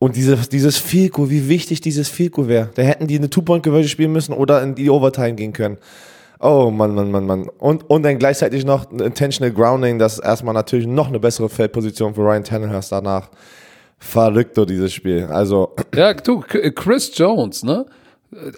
Und 0.00 0.16
dieses, 0.16 0.48
dieses 0.48 0.76
Field 0.78 1.12
Goal, 1.12 1.30
wie 1.30 1.48
wichtig 1.48 1.80
dieses 1.80 2.08
Field 2.08 2.32
Goal 2.32 2.48
wäre. 2.48 2.70
Da 2.74 2.82
hätten 2.82 3.06
die 3.06 3.16
eine 3.16 3.30
Two-Point-Conversion 3.30 3.88
spielen 3.88 4.12
müssen 4.12 4.32
oder 4.32 4.62
in 4.62 4.74
die 4.74 4.90
Overtime 4.90 5.34
gehen 5.34 5.52
können. 5.52 5.78
Oh 6.46 6.70
Mann, 6.70 6.94
Mann, 6.94 7.10
Mann, 7.10 7.24
Mann. 7.24 7.48
Und, 7.58 7.88
und 7.88 8.02
dann 8.02 8.18
gleichzeitig 8.18 8.66
noch 8.66 8.90
ein 8.90 9.00
Intentional 9.00 9.50
Grounding, 9.50 9.98
das 9.98 10.18
ist 10.18 10.24
erstmal 10.26 10.52
natürlich 10.52 10.86
noch 10.86 11.08
eine 11.08 11.18
bessere 11.18 11.48
Feldposition 11.48 12.14
für 12.14 12.20
Ryan 12.20 12.44
Tannehill 12.44 12.80
danach. 12.90 13.30
Verrückt, 13.98 14.58
doch, 14.58 14.66
dieses 14.66 14.92
Spiel. 14.92 15.24
Also, 15.24 15.74
Ja, 15.94 16.12
du, 16.12 16.40
Chris 16.40 17.16
Jones, 17.16 17.62
ne? 17.62 17.86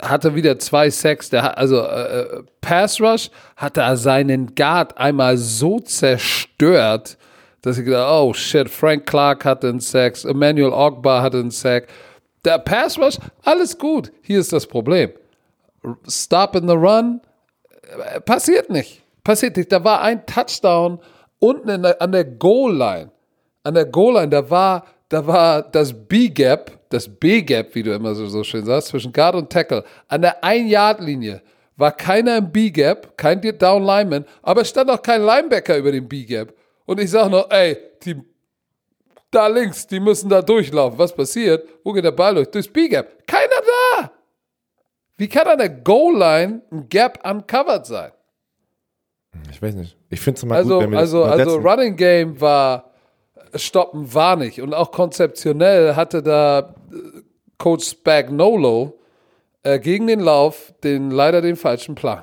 Hatte 0.02 0.34
wieder 0.34 0.58
zwei 0.58 0.90
Sacks, 0.90 1.30
der 1.30 1.56
also 1.56 1.80
äh, 1.80 2.22
äh, 2.22 2.42
Pass 2.60 3.00
Rush 3.00 3.30
hatte 3.54 3.82
er 3.82 3.96
seinen 3.96 4.56
Guard 4.56 4.98
einmal 4.98 5.36
so 5.36 5.78
zerstört, 5.78 7.16
dass 7.62 7.78
ich 7.78 7.84
gedacht, 7.84 8.10
oh 8.10 8.32
shit, 8.32 8.68
Frank 8.68 9.06
Clark 9.06 9.44
hatte 9.44 9.68
einen 9.68 9.78
Sack, 9.78 10.24
Emmanuel 10.24 10.72
Ogba 10.72 11.22
hatte 11.22 11.38
einen 11.38 11.52
Sack. 11.52 11.86
Der 12.44 12.58
Pass 12.58 12.98
Rush, 12.98 13.18
alles 13.44 13.78
gut. 13.78 14.10
Hier 14.22 14.40
ist 14.40 14.52
das 14.52 14.66
Problem. 14.66 15.10
Stop 16.08 16.56
in 16.56 16.66
the 16.66 16.74
Run, 16.74 17.20
passiert 18.24 18.70
nicht. 18.70 19.02
Passiert 19.24 19.56
nicht. 19.56 19.72
Da 19.72 19.82
war 19.82 20.02
ein 20.02 20.24
Touchdown 20.26 21.00
unten 21.38 21.82
der, 21.82 22.00
an 22.00 22.12
der 22.12 22.24
Goal-Line. 22.24 23.10
An 23.62 23.74
der 23.74 23.86
Goal-Line, 23.86 24.28
da 24.28 24.48
war, 24.48 24.86
da 25.08 25.26
war 25.26 25.62
das 25.62 25.92
B-Gap, 25.92 26.78
das 26.88 27.08
B-Gap, 27.08 27.74
wie 27.74 27.82
du 27.82 27.92
immer 27.92 28.14
so, 28.14 28.26
so 28.26 28.44
schön 28.44 28.64
sagst, 28.64 28.88
zwischen 28.88 29.12
Guard 29.12 29.34
und 29.34 29.50
Tackle. 29.50 29.84
An 30.08 30.22
der 30.22 30.42
Ein-Yard-Linie 30.42 31.42
war 31.76 31.92
keiner 31.92 32.38
im 32.38 32.50
B-Gap, 32.50 33.16
kein 33.16 33.40
Down-Lineman, 33.40 34.24
aber 34.42 34.62
es 34.62 34.68
stand 34.68 34.90
auch 34.90 35.02
kein 35.02 35.22
Linebacker 35.22 35.76
über 35.76 35.92
dem 35.92 36.08
B-Gap. 36.08 36.54
Und 36.86 37.00
ich 37.00 37.10
sag 37.10 37.28
noch, 37.28 37.50
ey, 37.50 37.76
die, 38.04 38.16
da 39.30 39.48
links, 39.48 39.86
die 39.86 40.00
müssen 40.00 40.30
da 40.30 40.40
durchlaufen. 40.40 40.98
Was 40.98 41.12
passiert? 41.14 41.68
Wo 41.82 41.92
geht 41.92 42.04
der 42.04 42.12
Ball 42.12 42.34
durch? 42.34 42.48
Durchs 42.48 42.68
B-Gap. 42.68 43.26
Keiner! 43.26 43.65
Wie 45.18 45.28
kann 45.28 45.46
an 45.46 45.58
der 45.58 45.70
Goal-Line 45.70 46.62
ein 46.70 46.88
Gap 46.88 47.18
uncovered 47.26 47.86
sein? 47.86 48.12
ich 49.50 49.60
weiß 49.60 49.74
nicht. 49.74 49.96
Ich 50.10 50.20
finde 50.20 50.38
es 50.38 50.44
mal 50.44 50.56
Also, 50.56 50.74
gut, 50.74 50.84
wenn 50.84 50.90
wir 50.92 50.98
also, 50.98 51.22
das 51.24 51.32
also 51.40 51.56
übersetzen. 51.58 51.66
Running 51.68 51.96
Game 51.96 52.40
war 52.40 52.90
stoppen 53.54 54.12
war 54.14 54.36
nicht. 54.36 54.60
Und 54.60 54.74
auch 54.74 54.90
konzeptionell 54.92 55.94
hatte 55.94 56.22
da 56.22 56.74
äh, 56.92 57.22
Coach 57.58 57.86
Spagnolo 57.86 58.98
äh, 59.62 59.78
gegen 59.78 60.06
den 60.06 60.20
Lauf 60.20 60.74
den 60.84 61.10
leider 61.10 61.40
den 61.42 61.56
falschen 61.56 61.94
Plan. 61.94 62.22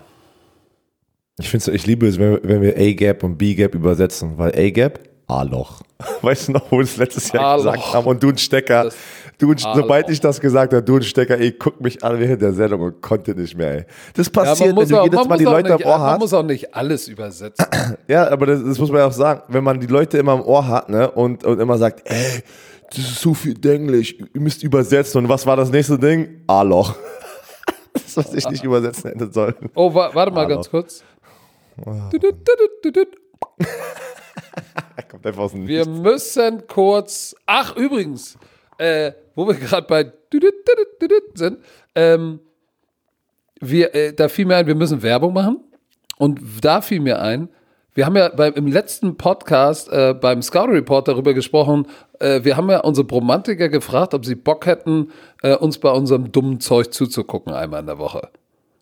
Ich 1.40 1.50
finde 1.50 1.72
ich 1.72 1.86
liebe 1.88 2.08
es, 2.08 2.20
wenn, 2.20 2.32
wir- 2.34 2.42
wenn 2.44 2.62
wir 2.62 2.78
A-Gap 2.78 3.24
und 3.24 3.38
B-Gap 3.38 3.74
übersetzen, 3.74 4.38
weil 4.38 4.52
A-Gap, 4.56 5.00
A-Loch. 5.28 5.82
Weißt 6.22 6.50
du 6.50 6.52
noch, 6.54 6.72
wo 6.72 6.78
wir 6.78 6.84
es 6.84 6.98
letztes 6.98 7.32
Jahr 7.32 7.58
gesagt 7.58 7.94
haben? 7.94 8.06
Und 8.06 8.22
du 8.22 8.30
ein 8.30 8.38
Stecker, 8.38 8.84
Das 8.86 8.96
du 9.40 9.52
A-Loch. 9.52 9.76
sobald 9.76 10.10
ich 10.10 10.20
das 10.20 10.40
gesagt 10.40 10.74
habe, 10.74 10.84
du 10.84 10.98
ein 10.98 11.04
Stecker, 11.04 11.38
ey, 11.40 11.52
guck 11.52 11.80
mich 11.82 12.04
an 12.04 12.20
während 12.20 12.42
der 12.42 12.54
Sendung 12.54 12.82
und 12.82 13.02
konnte 13.02 13.34
nicht 13.36 13.58
mehr, 13.58 13.72
ey. 13.80 13.86
Das 14.16 14.30
passiert, 14.30 14.76
wenn 14.76 14.88
du 14.88 14.98
auch- 15.00 15.04
jedes 15.06 15.26
Mal 15.28 15.38
die 15.38 15.44
Leute 15.46 15.74
nicht, 15.74 15.86
am 15.86 15.92
Ohr 15.92 15.98
man 16.00 16.08
hast. 16.12 16.20
muss 16.20 16.34
auch 16.34 16.44
nicht 16.44 16.74
alles 16.76 17.08
übersetzen. 17.08 17.66
Ja, 18.08 18.30
aber 18.30 18.46
das, 18.48 18.64
das 18.64 18.78
muss 18.80 18.90
man 18.90 19.00
ja 19.00 19.08
auch 19.08 19.12
sagen, 19.14 19.42
wenn 19.48 19.64
man 19.64 19.80
die 19.80 19.88
Leute 19.88 20.18
immer 20.18 20.34
im 20.34 20.42
Ohr 20.42 20.68
hat, 20.68 20.90
ne, 20.90 21.10
und, 21.12 21.44
und 21.44 21.60
immer 21.60 21.78
sagt, 21.78 22.02
ey, 22.06 22.42
das 22.90 23.00
ist 23.00 23.22
so 23.22 23.34
viel 23.34 23.56
Englisch, 23.66 24.16
ihr 24.20 24.42
müsst 24.42 24.62
übersetzen. 24.64 25.20
Und 25.24 25.30
was 25.30 25.46
war 25.46 25.56
das 25.56 25.70
nächste 25.70 25.98
Ding? 25.98 26.44
A-Loch. 26.48 26.96
das, 27.94 28.18
was 28.18 28.34
ich 28.34 28.48
nicht 28.50 28.64
übersetzen 28.64 29.12
hätte 29.12 29.32
sollen. 29.32 29.56
Oh, 29.76 29.94
wa 29.94 30.10
warte 30.14 30.32
mal 30.32 30.48
ganz 30.48 30.70
kurz. 30.70 31.04
Düdüt, 32.12 32.36
düdüt, 32.48 32.86
düdüt. 32.86 33.08
Er 34.96 35.04
kommt 35.04 35.26
einfach 35.26 35.44
aus 35.44 35.52
dem 35.52 35.68
Wir 35.68 35.88
müssen 35.88 36.68
kurz. 36.68 37.36
Ach, 37.46 37.76
übrigens, 37.76 38.38
äh, 38.78 39.12
wo 39.36 39.48
wir 39.48 39.56
gerade 39.56 39.88
bei 39.88 40.12
sind, 41.36 41.60
ähm, 41.96 42.40
wir, 43.60 43.96
äh, 43.96 44.14
da 44.14 44.28
fiel 44.28 44.46
mir 44.46 44.58
ein, 44.58 44.68
wir 44.68 44.76
müssen 44.76 45.02
Werbung 45.02 45.34
machen. 45.34 45.60
Und 46.18 46.40
da 46.62 46.82
fiel 46.82 47.00
mir 47.00 47.22
ein, 47.22 47.50
wir 47.96 48.06
haben 48.06 48.16
ja 48.16 48.30
beim, 48.30 48.54
im 48.54 48.68
letzten 48.68 49.18
Podcast 49.18 49.92
äh, 49.92 50.14
beim 50.14 50.42
Scout 50.42 50.72
Report 50.72 51.08
darüber 51.08 51.34
gesprochen, 51.34 51.88
äh, 52.20 52.44
wir 52.44 52.58
haben 52.58 52.70
ja 52.70 52.80
unsere 52.80 53.06
Bromantiker 53.06 53.70
gefragt, 53.70 54.14
ob 54.14 54.26
sie 54.26 54.36
Bock 54.36 54.66
hätten, 54.66 55.12
äh, 55.44 55.56
uns 55.56 55.78
bei 55.78 55.92
unserem 55.92 56.32
dummen 56.32 56.60
Zeug 56.60 56.92
zuzugucken 56.92 57.54
einmal 57.54 57.82
in 57.82 57.88
der 57.88 58.00
Woche. 58.00 58.30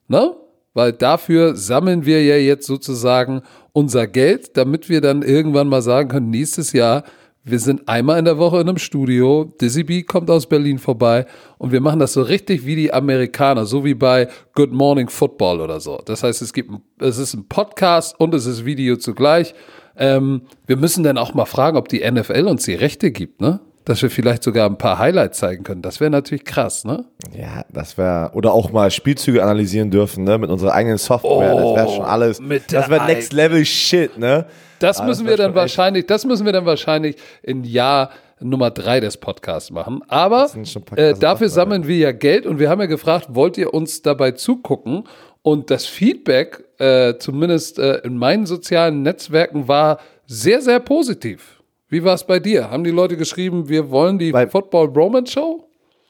Ne? 0.08 0.34
Weil 0.74 0.94
dafür 0.94 1.56
sammeln 1.56 2.06
wir 2.06 2.24
ja 2.24 2.38
jetzt 2.38 2.66
sozusagen 2.66 3.42
unser 3.74 4.08
Geld, 4.08 4.56
damit 4.56 4.88
wir 4.88 5.02
dann 5.02 5.22
irgendwann 5.22 5.68
mal 5.68 5.82
sagen 5.82 6.10
können, 6.10 6.30
nächstes 6.30 6.72
Jahr, 6.72 7.04
wir 7.44 7.60
sind 7.60 7.88
einmal 7.88 8.20
in 8.20 8.26
der 8.26 8.38
Woche 8.38 8.62
in 8.62 8.70
einem 8.70 8.78
Studio, 8.78 9.46
Dizzy 9.60 9.84
B 9.84 10.04
kommt 10.04 10.30
aus 10.30 10.48
Berlin 10.48 10.78
vorbei 10.78 11.26
und 11.58 11.72
wir 11.72 11.82
machen 11.82 12.00
das 12.00 12.14
so 12.14 12.22
richtig 12.22 12.66
wie 12.66 12.76
die 12.76 12.94
Amerikaner, 12.94 13.66
so 13.66 13.84
wie 13.84 13.96
bei 13.96 14.28
Good 14.54 14.72
Morning 14.72 15.10
Football 15.10 15.60
oder 15.60 15.80
so. 15.80 16.00
Das 16.06 16.22
heißt, 16.22 16.42
es 16.42 16.54
gibt, 16.54 16.72
es 17.00 17.18
ist 17.18 17.34
ein 17.34 17.48
Podcast 17.48 18.20
und 18.20 18.36
es 18.36 18.46
ist 18.46 18.66
Video 18.66 18.96
zugleich. 18.96 19.56
Ähm, 19.98 20.44
wir 20.68 20.78
müssen 20.78 21.04
dann 21.04 21.18
auch 21.18 21.34
mal 21.34 21.46
fragen, 21.46 21.78
ob 21.78 21.88
die 21.88 22.10
NFL 22.10 22.48
uns 22.48 22.66
die 22.66 22.76
Rechte 22.76 23.12
gibt, 23.12 23.42
ne? 23.42 23.60
Dass 23.86 24.04
wir 24.04 24.12
vielleicht 24.12 24.44
sogar 24.44 24.70
ein 24.70 24.78
paar 24.78 25.00
Highlights 25.00 25.40
zeigen 25.40 25.64
können. 25.64 25.82
Das 25.82 26.00
wäre 26.00 26.12
natürlich 26.12 26.46
krass, 26.46 26.86
ne? 26.86 27.06
Ja, 27.36 27.66
das 27.74 27.98
wäre 27.98 28.30
oder 28.34 28.54
auch 28.54 28.72
mal 28.72 28.92
Spielzüge 28.92 29.42
analysieren 29.42 29.90
dürfen, 29.90 30.24
ne, 30.24 30.38
mit 30.38 30.52
unserer 30.52 30.74
eigenen 30.74 31.00
Software. 31.00 31.56
das 31.56 31.76
wäre 31.76 31.90
schon 31.90 32.06
alles. 32.06 32.40
Oh, 32.40 32.54
das 32.70 32.90
wäre 32.90 33.06
Next 33.08 33.34
Level 33.34 33.66
Shit, 33.66 34.20
ne? 34.20 34.46
Das 34.84 35.00
Ah, 35.00 35.06
müssen 35.06 35.26
das 35.26 35.32
wir 35.32 35.38
dann 35.38 35.52
echt- 35.52 35.56
wahrscheinlich, 35.56 36.06
das 36.08 36.26
müssen 36.26 36.46
wir 36.46 36.54
dann 36.54 36.66
wahrscheinlich 36.66 37.16
in 37.44 37.64
Jahr 37.64 38.10
Nummer 38.40 38.72
drei 38.72 39.00
des 39.00 39.18
Podcasts 39.18 39.70
machen. 39.72 40.02
Aber 40.08 40.50
äh, 40.96 41.14
dafür 41.14 41.48
sammeln 41.50 41.88
wir 41.88 41.98
ja 41.98 42.12
Geld 42.12 42.46
und 42.48 42.58
wir 42.60 42.70
haben 42.70 42.80
ja 42.82 42.88
gefragt, 42.88 43.28
wollt 43.30 43.58
ihr 43.58 43.74
uns 43.74 44.02
dabei 44.02 44.32
zugucken? 44.32 45.04
Und 45.44 45.70
das 45.72 45.86
Feedback, 45.86 46.64
äh, 46.80 47.16
zumindest 47.20 47.78
äh, 47.80 47.98
in 48.00 48.18
meinen 48.18 48.46
sozialen 48.48 49.04
Netzwerken, 49.04 49.68
war 49.68 50.00
sehr, 50.26 50.62
sehr 50.62 50.80
positiv. 50.80 51.62
Wie 51.90 52.04
war 52.04 52.14
es 52.16 52.24
bei 52.24 52.40
dir? 52.40 52.72
Haben 52.72 52.84
die 52.84 52.92
Leute 52.92 53.18
geschrieben, 53.18 53.68
wir 53.70 53.90
wollen 53.92 54.18
die 54.18 54.32
Bei- 54.32 54.48
Football 54.48 54.88
Bromance 54.90 55.32
Show? 55.34 55.68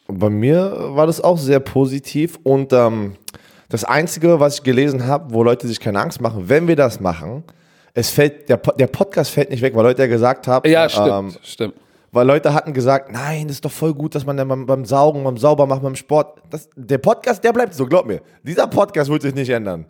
Bei 0.07 0.29
mir 0.29 0.73
war 0.95 1.07
das 1.07 1.21
auch 1.21 1.37
sehr 1.37 1.59
positiv 1.59 2.37
und 2.43 2.71
ähm, 2.73 3.15
das 3.69 3.83
Einzige, 3.85 4.39
was 4.41 4.55
ich 4.55 4.63
gelesen 4.63 5.05
habe, 5.07 5.33
wo 5.33 5.43
Leute 5.43 5.67
sich 5.67 5.79
keine 5.79 5.99
Angst 6.01 6.19
machen, 6.21 6.43
wenn 6.47 6.67
wir 6.67 6.75
das 6.75 6.99
machen, 6.99 7.43
es 7.93 8.09
fällt, 8.09 8.49
der, 8.49 8.57
der 8.57 8.87
Podcast 8.87 9.31
fällt 9.31 9.49
nicht 9.49 9.61
weg, 9.61 9.75
weil 9.75 9.83
Leute 9.83 10.01
ja 10.03 10.07
gesagt 10.07 10.47
haben, 10.47 10.69
Ja, 10.69 10.87
stimmt, 10.87 11.07
ähm, 11.09 11.35
stimmt. 11.43 11.73
weil 12.11 12.25
Leute 12.25 12.53
hatten 12.53 12.73
gesagt, 12.73 13.11
nein, 13.11 13.47
das 13.47 13.57
ist 13.57 13.65
doch 13.65 13.71
voll 13.71 13.93
gut, 13.93 14.15
dass 14.15 14.25
man 14.25 14.37
dann 14.37 14.47
beim, 14.47 14.65
beim 14.65 14.85
Saugen, 14.85 15.23
beim 15.23 15.37
Saubermachen, 15.37 15.83
beim 15.83 15.95
Sport, 15.95 16.41
das, 16.49 16.69
der 16.75 16.97
Podcast, 16.99 17.43
der 17.43 17.53
bleibt 17.53 17.73
so, 17.73 17.85
glaub 17.85 18.05
mir. 18.05 18.21
Dieser 18.43 18.67
Podcast 18.67 19.09
wird 19.09 19.21
sich 19.21 19.35
nicht 19.35 19.49
ändern. 19.49 19.85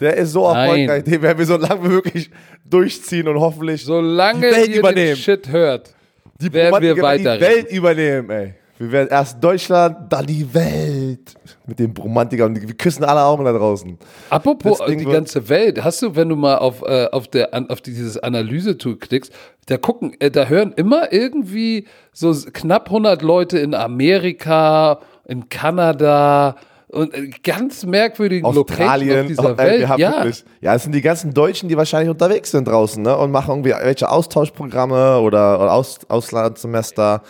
Der 0.00 0.16
ist 0.16 0.32
so 0.32 0.50
Nein. 0.50 0.56
erfolgreich, 0.86 1.04
den 1.04 1.22
werden 1.22 1.38
wir 1.38 1.46
so 1.46 1.56
lange 1.56 1.84
wie 1.84 1.88
möglich 1.88 2.30
durchziehen 2.68 3.28
und 3.28 3.38
hoffentlich 3.38 3.84
Solange 3.84 4.40
die 4.40 4.42
Welt 4.56 4.66
ihr 4.68 4.72
den 4.72 4.78
übernehmen. 4.80 5.16
Shit 5.16 5.48
hört, 5.48 5.94
die 6.40 6.52
werden 6.52 6.82
wir 6.82 6.96
werden 6.96 7.22
die. 7.22 7.40
Welt 7.40 7.70
übernehmen, 7.70 8.30
ey. 8.30 8.54
Wir 8.78 8.90
werden 8.90 9.08
erst 9.10 9.42
Deutschland, 9.42 10.12
dann 10.12 10.26
die 10.26 10.52
Welt. 10.52 11.34
Mit 11.66 11.78
dem 11.78 11.92
Romantiker 11.92 12.46
und 12.46 12.60
wir 12.60 12.74
küssen 12.74 13.04
alle 13.04 13.22
Augen 13.22 13.44
da 13.44 13.52
draußen. 13.52 13.96
Apropos 14.30 14.80
Ding 14.86 14.98
die 14.98 15.04
ganze 15.04 15.48
Welt, 15.48 15.82
hast 15.82 16.02
du, 16.02 16.14
wenn 16.16 16.28
du 16.28 16.36
mal 16.36 16.58
auf, 16.58 16.82
äh, 16.82 17.06
auf, 17.10 17.28
der, 17.28 17.50
auf 17.68 17.80
dieses 17.80 18.18
Analyse-Tool 18.18 18.98
klickst, 18.98 19.32
da 19.66 19.78
gucken, 19.78 20.14
äh, 20.18 20.30
da 20.30 20.46
hören 20.46 20.72
immer 20.76 21.12
irgendwie 21.12 21.86
so 22.12 22.34
knapp 22.52 22.88
100 22.88 23.22
Leute 23.22 23.58
in 23.58 23.74
Amerika, 23.74 25.00
in 25.24 25.48
Kanada 25.48 26.56
und 26.88 27.14
äh, 27.14 27.30
ganz 27.42 27.84
merkwürdigen 27.84 28.44
Locations 28.44 28.70
auf 28.70 28.78
Australien, 28.78 29.28
dieser 29.28 29.50
äh, 29.54 29.58
Welt. 29.58 29.80
wir 29.80 29.88
haben 29.88 30.00
ja, 30.00 30.12
wirklich, 30.12 30.44
ja, 30.60 30.74
es 30.74 30.82
sind 30.82 30.92
die 30.92 31.00
ganzen 31.00 31.32
Deutschen, 31.32 31.68
die 31.68 31.76
wahrscheinlich 31.76 32.10
unterwegs 32.10 32.50
sind 32.50 32.68
draußen 32.68 33.02
ne? 33.02 33.16
und 33.16 33.30
machen 33.30 33.50
irgendwie 33.50 33.70
welche 33.70 34.10
Austauschprogramme 34.10 35.20
oder, 35.20 35.60
oder 35.60 35.72
Aus, 35.72 36.00
Auslandssemester. 36.08 37.22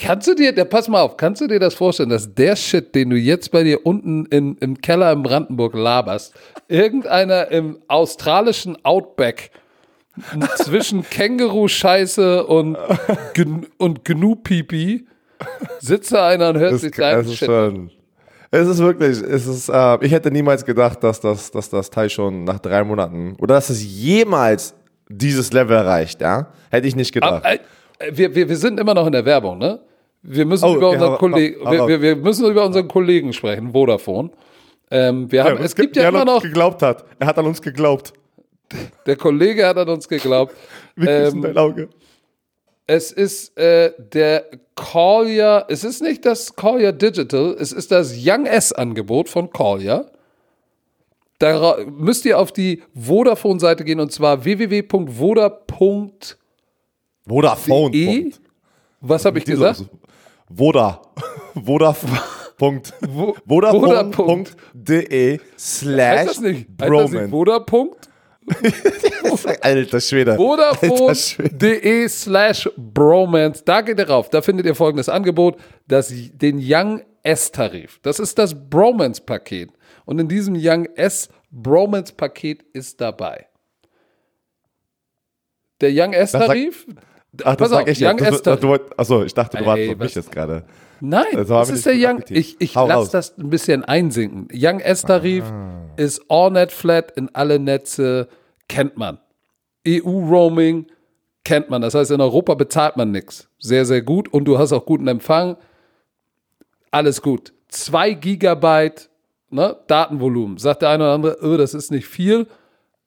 Kannst 0.00 0.26
du 0.26 0.34
dir, 0.34 0.52
der, 0.52 0.64
pass 0.64 0.88
mal 0.88 1.02
auf, 1.02 1.16
kannst 1.16 1.40
du 1.40 1.46
dir 1.46 1.60
das 1.60 1.74
vorstellen, 1.74 2.08
dass 2.08 2.34
der 2.34 2.56
Shit, 2.56 2.94
den 2.94 3.10
du 3.10 3.16
jetzt 3.16 3.50
bei 3.50 3.62
dir 3.62 3.84
unten 3.86 4.26
in, 4.26 4.56
im 4.58 4.80
Keller 4.80 5.12
in 5.12 5.22
Brandenburg 5.22 5.74
laberst, 5.74 6.34
irgendeiner 6.68 7.48
im 7.48 7.78
australischen 7.88 8.82
Outback 8.84 9.50
zwischen 10.56 11.02
Känguru-Scheiße 11.10 12.44
und, 12.46 12.76
und 13.78 14.04
Gnu-Pipi 14.04 15.06
sitzt 15.78 16.12
da 16.12 16.28
einer 16.28 16.50
und 16.50 16.58
hört 16.58 16.72
Das, 16.72 16.80
sich 16.80 16.92
deinen 16.92 17.28
Shit 17.28 17.46
schon. 17.46 17.90
Es 18.50 18.66
ist 18.66 18.78
wirklich, 18.78 19.20
es 19.22 19.46
ist, 19.46 19.68
äh, 19.68 20.04
ich 20.04 20.10
hätte 20.10 20.30
niemals 20.32 20.64
gedacht, 20.64 21.04
dass 21.04 21.20
das, 21.20 21.52
dass 21.52 21.70
das 21.70 21.88
Teil 21.88 22.10
schon 22.10 22.42
nach 22.42 22.58
drei 22.58 22.82
Monaten 22.82 23.36
oder 23.38 23.54
dass 23.54 23.70
es 23.70 23.84
jemals 23.84 24.74
dieses 25.08 25.52
Level 25.52 25.76
erreicht, 25.76 26.20
ja? 26.20 26.48
Hätte 26.70 26.88
ich 26.88 26.96
nicht 26.96 27.12
gedacht. 27.12 27.44
Aber, 27.44 27.54
äh, 27.54 27.58
wir, 28.10 28.34
wir, 28.34 28.48
wir 28.48 28.56
sind 28.56 28.80
immer 28.80 28.94
noch 28.94 29.06
in 29.06 29.12
der 29.12 29.24
Werbung, 29.24 29.58
ne? 29.58 29.80
Wir 30.22 30.44
müssen, 30.44 30.64
Oh, 30.64 30.76
über, 30.76 30.88
ja, 30.88 30.92
unseren 30.94 31.18
Kollegen, 31.18 31.60
wir, 31.70 31.88
wir, 31.88 32.02
wir 32.02 32.16
müssen 32.16 32.46
über 32.50 32.66
unseren 32.66 32.88
Kollegen 32.88 33.32
sprechen, 33.32 33.72
Vodafone. 33.72 34.30
Ähm, 34.90 35.30
wir 35.32 35.44
haben, 35.44 35.58
es 35.58 35.74
gibt 35.74 35.96
ja 35.96 36.08
immer 36.08 36.24
noch, 36.24 36.42
geglaubt 36.42 36.82
hat. 36.82 37.04
Er 37.18 37.26
hat 37.28 37.38
an 37.38 37.46
uns 37.46 37.62
geglaubt. 37.62 38.12
der 39.06 39.16
Kollege 39.16 39.66
hat 39.66 39.76
an 39.78 39.88
uns 39.88 40.08
geglaubt. 40.08 40.54
Wir 40.96 41.06
küssen 41.06 41.36
Ähm, 41.38 41.42
dein 41.42 41.58
Auge. 41.58 41.88
Es 42.86 43.12
ist 43.12 43.56
äh, 43.56 43.92
der 43.98 44.46
Collier, 44.74 45.64
es 45.68 45.84
ist 45.84 46.02
nicht 46.02 46.26
das 46.26 46.56
Collier 46.56 46.92
Digital, 46.92 47.56
es 47.58 47.72
ist 47.72 47.92
das 47.92 48.14
Young 48.18 48.46
S-Angebot 48.46 49.28
von 49.28 49.50
Collier. 49.50 50.10
Da 51.38 51.76
müsst 51.86 52.24
ihr 52.26 52.38
auf 52.38 52.52
die 52.52 52.82
Vodafone-Seite 52.94 53.84
gehen 53.84 54.00
und 54.00 54.10
zwar 54.12 54.44
www.voda.de. 54.44 56.36
Vodafone. 57.28 57.90
Punkt. 58.06 58.40
Was 59.00 59.24
habe 59.24 59.38
ich 59.38 59.44
gesagt? 59.44 59.84
Voda. 60.50 61.00
Vodafone. 61.54 62.82
Wo- 63.00 63.34
Vodafone.de 63.46 65.40
slash 65.56 66.26
das 66.26 66.40
nicht? 66.40 66.76
Broman. 66.76 67.30
Voda. 67.32 67.60
Punkt? 67.60 68.08
Alter 68.50 69.38
Schwede. 69.38 69.62
Alter 69.62 70.00
Schwede. 70.00 70.36
Vodafone.de 70.36 72.08
slash 72.08 72.68
Bromance. 72.76 73.62
Da 73.64 73.80
geht 73.80 73.98
ihr 73.98 74.08
rauf. 74.10 74.28
Da 74.28 74.42
findet 74.42 74.66
ihr 74.66 74.74
folgendes 74.74 75.08
Angebot: 75.08 75.56
das, 75.86 76.12
den 76.12 76.58
Young 76.62 77.02
S-Tarif. 77.22 78.00
Das 78.02 78.18
ist 78.18 78.38
das 78.38 78.54
Bromance-Paket. 78.68 79.70
Und 80.04 80.18
in 80.18 80.28
diesem 80.28 80.54
Young 80.58 80.86
S 80.96 81.28
Bromance-Paket 81.50 82.62
ist 82.72 83.00
dabei. 83.00 83.46
Der 85.80 85.90
Young 85.92 86.12
S-Tarif. 86.12 86.86
Ach, 87.44 87.54
das 87.54 87.56
Pass 87.56 87.70
sag 87.70 87.82
auf, 87.82 87.88
ich 87.88 88.00
Young 88.02 88.18
jetzt. 88.18 88.20
Du- 88.30 88.34
S-Tarif. 88.34 88.60
Du, 88.60 88.68
wollt- 88.68 88.98
achso, 88.98 89.22
ich 89.22 89.34
dachte, 89.34 89.56
du 89.58 89.66
warst 89.66 89.88
auf 89.90 89.96
mich 89.98 90.14
jetzt 90.14 90.32
gerade. 90.32 90.64
Nein, 91.00 91.24
Das 91.32 91.48
war 91.48 91.60
das 91.60 91.68
mir 91.70 91.74
ist 91.76 91.86
der 91.86 91.94
Young. 91.96 92.18
aktiv. 92.18 92.36
Ich, 92.36 92.60
ich 92.60 92.76
Hau 92.76 92.86
lasse 92.88 92.98
raus. 92.98 93.10
das 93.10 93.38
ein 93.38 93.48
bisschen 93.50 93.84
einsinken. 93.84 94.48
Young 94.52 94.80
S-Tarif 94.80 95.44
ist 95.96 96.22
All-Net 96.28 96.72
Flat 96.72 97.12
in 97.12 97.34
alle 97.34 97.58
Netze, 97.58 98.28
kennt 98.68 98.96
man. 98.98 99.18
EU-Roaming 99.88 100.86
kennt 101.44 101.70
man. 101.70 101.80
Das 101.82 101.94
heißt, 101.94 102.10
in 102.10 102.20
Europa 102.20 102.54
bezahlt 102.54 102.96
man 102.96 103.10
nichts. 103.12 103.48
Sehr, 103.58 103.84
sehr 103.86 104.02
gut. 104.02 104.28
Und 104.32 104.44
du 104.44 104.58
hast 104.58 104.72
auch 104.72 104.84
guten 104.84 105.08
Empfang. 105.08 105.56
Alles 106.90 107.22
gut. 107.22 107.52
Zwei 107.68 108.12
Gigabyte 108.12 109.08
ne, 109.50 109.76
Datenvolumen. 109.86 110.58
Sagt 110.58 110.82
der 110.82 110.90
eine 110.90 111.04
oder 111.04 111.12
andere, 111.14 111.38
oh, 111.42 111.56
das 111.56 111.72
ist 111.74 111.90
nicht 111.90 112.06
viel. 112.06 112.46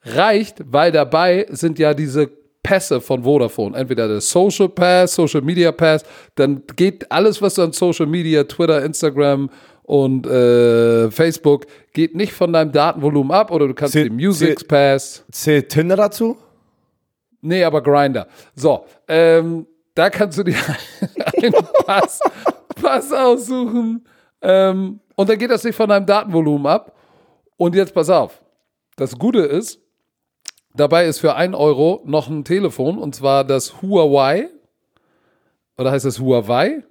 Reicht, 0.03 0.61
weil 0.65 0.91
dabei 0.91 1.45
sind 1.51 1.78
ja 1.80 1.93
diese 1.93 2.30
Pässe 2.64 3.01
von 3.01 3.24
Vodafone. 3.24 3.78
Entweder 3.78 4.07
der 4.07 4.22
Social 4.22 4.70
Pass, 4.70 5.14
Social 5.16 5.41
Media 5.41 5.72
Pass, 5.72 6.03
dann 6.36 6.64
geht 6.76 7.11
alles, 7.11 7.41
was 7.41 7.55
du 7.55 7.61
an 7.64 7.74
Social 7.74 8.05
Media, 8.07 8.43
Twitter, 8.45 8.84
Instagram 8.84 9.49
und 9.84 10.26
äh, 10.26 11.11
Facebook, 11.11 11.66
geht 11.93 12.16
nicht 12.16 12.32
von 12.34 12.53
deinem 12.53 12.72
Datenvolumen 12.72 13.32
ab 13.32 13.51
oder 13.51 13.68
du 13.68 13.74
kannst 13.74 13.93
Zähl- 13.93 14.05
den 14.09 14.16
Music 14.16 14.59
zähl- 14.59 14.68
Pass. 14.68 15.26
Zählt 15.32 15.70
Tinder 15.70 15.97
dazu? 15.97 16.38
Nee, 17.41 17.64
aber 17.66 17.82
Grinder. 17.82 18.28
So, 18.55 18.86
ähm, 19.09 19.68
da 19.93 20.09
kannst 20.09 20.38
du 20.38 20.43
dir 20.43 20.55
einen 21.43 21.53
Pass, 21.86 22.22
Pass 22.82 23.11
aussuchen. 23.11 24.07
Ähm, 24.41 25.01
und 25.16 25.30
dann 25.30 25.38
geht 25.38 25.51
das 25.51 25.64
nicht 25.66 25.76
von 25.76 25.89
deinem 25.89 26.05
Datenvolumen 26.05 26.66
ab. 26.68 26.95
Und 27.57 27.76
jetzt 27.76 27.93
pass 27.93 28.09
auf. 28.09 28.41
Das 28.95 29.18
Gute 29.18 29.39
ist, 29.39 29.80
dabei 30.74 31.05
ist 31.05 31.19
für 31.19 31.36
1 31.36 31.55
Euro 31.55 32.01
noch 32.05 32.28
ein 32.28 32.43
Telefon 32.43 32.97
und 32.97 33.15
zwar 33.15 33.43
das 33.43 33.82
Huawei. 33.82 34.49
Oder 35.78 35.91
heißt 35.91 36.05
das 36.05 36.19
Huawei? 36.19 36.84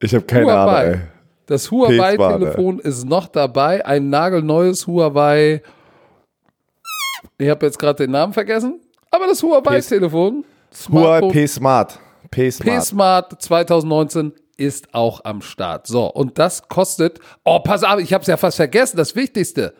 Ich 0.00 0.14
habe 0.14 0.24
keine 0.24 0.52
Ahnung, 0.52 0.74
ey. 0.74 1.00
Das 1.46 1.68
P2, 1.68 1.70
Huawei-Telefon 1.72 2.78
ist 2.78 3.04
noch 3.04 3.28
dabei. 3.28 3.84
Ein 3.84 4.08
nagelneues 4.08 4.86
Huawei. 4.86 5.62
Ich 7.36 7.48
habe 7.50 7.66
jetzt 7.66 7.78
gerade 7.78 8.04
den 8.04 8.12
Namen 8.12 8.32
vergessen. 8.32 8.80
Aber 9.10 9.26
das 9.26 9.42
Huawei-Telefon. 9.42 10.44
Huawei 10.90 11.28
P 11.30 11.46
Smart. 11.46 11.98
P 12.30 12.50
Smart. 12.50 12.80
P-Smart 12.80 13.42
2019 13.42 14.32
ist 14.56 14.94
auch 14.94 15.24
am 15.24 15.42
Start. 15.42 15.86
So, 15.86 16.06
und 16.06 16.38
das 16.38 16.68
kostet. 16.68 17.20
Oh, 17.44 17.60
pass 17.60 17.84
auf, 17.84 17.98
ich 17.98 18.12
habe 18.12 18.22
es 18.22 18.28
ja 18.28 18.36
fast 18.36 18.56
vergessen. 18.56 18.96
Das 18.96 19.14
Wichtigste. 19.14 19.74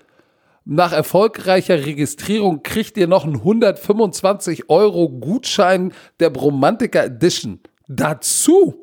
Nach 0.66 0.92
erfolgreicher 0.92 1.84
Registrierung 1.84 2.62
kriegt 2.62 2.96
ihr 2.96 3.06
noch 3.06 3.24
einen 3.24 3.36
125 3.36 4.70
Euro 4.70 5.10
Gutschein 5.10 5.92
der 6.20 6.30
Bromantiker 6.30 7.04
Edition 7.04 7.60
dazu. 7.86 8.74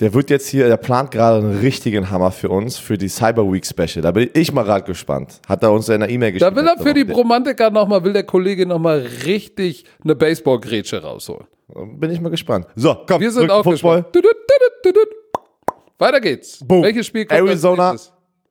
Der 0.00 0.14
wird 0.14 0.30
jetzt 0.30 0.48
hier, 0.48 0.68
der 0.68 0.78
plant 0.78 1.10
gerade 1.10 1.38
einen 1.38 1.58
richtigen 1.60 2.10
Hammer 2.10 2.32
für 2.32 2.48
uns, 2.48 2.78
für 2.78 2.98
die 2.98 3.08
Cyber 3.08 3.50
Week 3.52 3.64
Special. 3.64 4.02
Da 4.02 4.10
bin 4.10 4.30
ich 4.34 4.52
mal 4.52 4.64
gerade 4.64 4.84
gespannt. 4.84 5.40
Hat 5.46 5.62
er 5.62 5.72
uns 5.72 5.88
in 5.88 5.96
einer 5.96 6.08
E-Mail 6.08 6.32
geschrieben. 6.32 6.54
Da 6.54 6.60
will 6.60 6.68
er 6.68 6.82
für 6.82 6.94
die 6.94 7.04
Bromantiker 7.04 7.70
nochmal, 7.70 8.02
will 8.02 8.12
der 8.12 8.24
Kollege 8.24 8.66
nochmal 8.66 9.06
richtig 9.24 9.84
eine 10.02 10.14
Baseballgrätsche 10.14 11.02
rausholen. 11.02 11.46
Bin 11.98 12.10
ich 12.10 12.20
mal 12.20 12.30
gespannt. 12.30 12.66
So, 12.74 12.96
komm, 13.06 13.20
Wir 13.20 13.30
sind 13.30 13.50
auch 13.50 13.64
gespannt. 13.64 14.06
Weiter 15.98 16.20
geht's. 16.20 16.58
Boom. 16.66 16.82
Welches 16.82 17.06
Spiel 17.06 17.24
kommt 17.26 17.38
Arizona? 17.38 17.94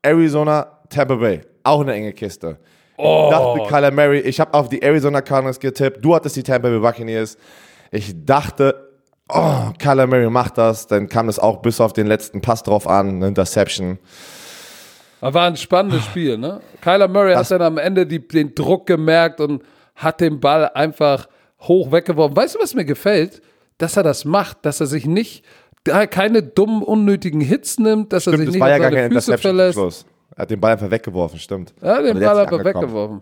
Arizona, 0.01 0.79
Tampa 0.89 1.15
Bay. 1.15 1.41
Auch 1.63 1.81
eine 1.81 1.93
enge 1.93 2.13
Kiste. 2.13 2.57
Oh. 2.97 3.25
Ich 3.25 3.35
dachte, 3.35 3.73
Kyler 3.75 3.91
Murray, 3.91 4.19
ich 4.19 4.39
habe 4.39 4.53
auf 4.53 4.69
die 4.69 4.81
Arizona 4.81 5.21
Cardinals 5.21 5.59
getippt. 5.59 6.03
Du 6.03 6.15
hattest 6.15 6.35
die 6.35 6.43
Tampa 6.43 6.69
Bay 6.69 6.79
Buccaneers. 6.79 7.37
Ich 7.91 8.13
dachte, 8.25 8.90
oh, 9.33 9.73
Kyler 9.79 10.07
Murray 10.07 10.29
macht 10.29 10.57
das. 10.57 10.87
Dann 10.87 11.07
kam 11.09 11.29
es 11.29 11.39
auch 11.39 11.61
bis 11.61 11.79
auf 11.81 11.93
den 11.93 12.07
letzten 12.07 12.41
Pass 12.41 12.63
drauf 12.63 12.87
an, 12.87 13.09
eine 13.17 13.27
Interception. 13.27 13.99
War 15.21 15.47
ein 15.47 15.55
spannendes 15.57 16.03
Spiel, 16.05 16.37
ne? 16.37 16.61
Kyler 16.81 17.07
Murray 17.07 17.33
Das- 17.33 17.51
hat 17.51 17.61
dann 17.61 17.73
am 17.73 17.77
Ende 17.77 18.07
die, 18.07 18.27
den 18.27 18.55
Druck 18.55 18.87
gemerkt 18.87 19.39
und 19.39 19.61
hat 19.95 20.19
den 20.19 20.39
Ball 20.39 20.69
einfach 20.69 21.27
hoch 21.61 21.91
weggeworfen. 21.91 22.35
Weißt 22.35 22.55
du, 22.55 22.59
was 22.59 22.73
mir 22.73 22.85
gefällt? 22.85 23.41
Dass 23.77 23.97
er 23.97 24.03
das 24.03 24.25
macht, 24.25 24.65
dass 24.65 24.79
er 24.79 24.87
sich 24.87 25.05
nicht, 25.05 25.43
keine 25.83 26.41
dummen, 26.43 26.81
unnötigen 26.83 27.41
Hits 27.41 27.77
nimmt, 27.79 28.13
dass 28.13 28.25
er 28.27 28.33
Stimmt, 28.33 28.51
sich 28.53 28.59
das 28.59 28.67
nicht 28.69 28.75
auf 28.75 28.91
ja 28.91 28.91
seine 29.01 29.11
Füße 29.11 29.37
verlässt. 29.37 30.05
Er 30.35 30.41
hat 30.43 30.49
den 30.51 30.59
Ball 30.59 30.73
einfach 30.73 30.89
weggeworfen, 30.89 31.39
stimmt. 31.39 31.73
Ja, 31.81 31.95
Aber 31.97 32.03
den 32.03 32.19
Ball 32.19 32.29
hat 32.29 32.37
einfach 32.37 32.57
sich 32.57 32.59
angekommen. 32.59 32.83
weggeworfen. 32.87 33.21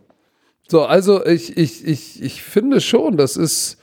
So, 0.70 0.86
also 0.86 1.26
ich, 1.26 1.58
ich, 1.58 1.86
ich, 1.86 2.22
ich 2.22 2.44
finde 2.44 2.80
schon, 2.80 3.18
das 3.18 3.36
ist, 3.36 3.78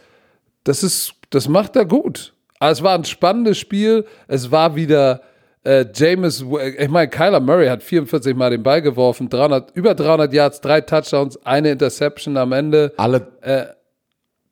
das 0.64 0.82
ist, 0.82 1.14
das 1.30 1.48
macht 1.48 1.76
er 1.76 1.84
gut. 1.84 2.32
Aber 2.58 2.70
es 2.70 2.82
war 2.82 2.94
ein 2.96 3.04
spannendes 3.04 3.58
Spiel. 3.58 4.04
Es 4.28 4.50
war 4.50 4.74
wieder 4.76 5.20
äh, 5.64 5.84
James, 5.94 6.44
ich 6.78 6.88
meine, 6.88 7.08
Kyler 7.10 7.40
Murray 7.40 7.66
hat 7.66 7.82
44 7.82 8.34
Mal 8.36 8.50
den 8.50 8.62
Ball 8.62 8.80
geworfen, 8.80 9.28
300, 9.28 9.72
über 9.76 9.94
300 9.94 10.32
Yards, 10.32 10.60
drei 10.60 10.80
Touchdowns, 10.80 11.44
eine 11.44 11.70
Interception 11.72 12.36
am 12.36 12.52
Ende. 12.52 12.92
Alle, 12.96 13.26
Äh, 13.42 13.64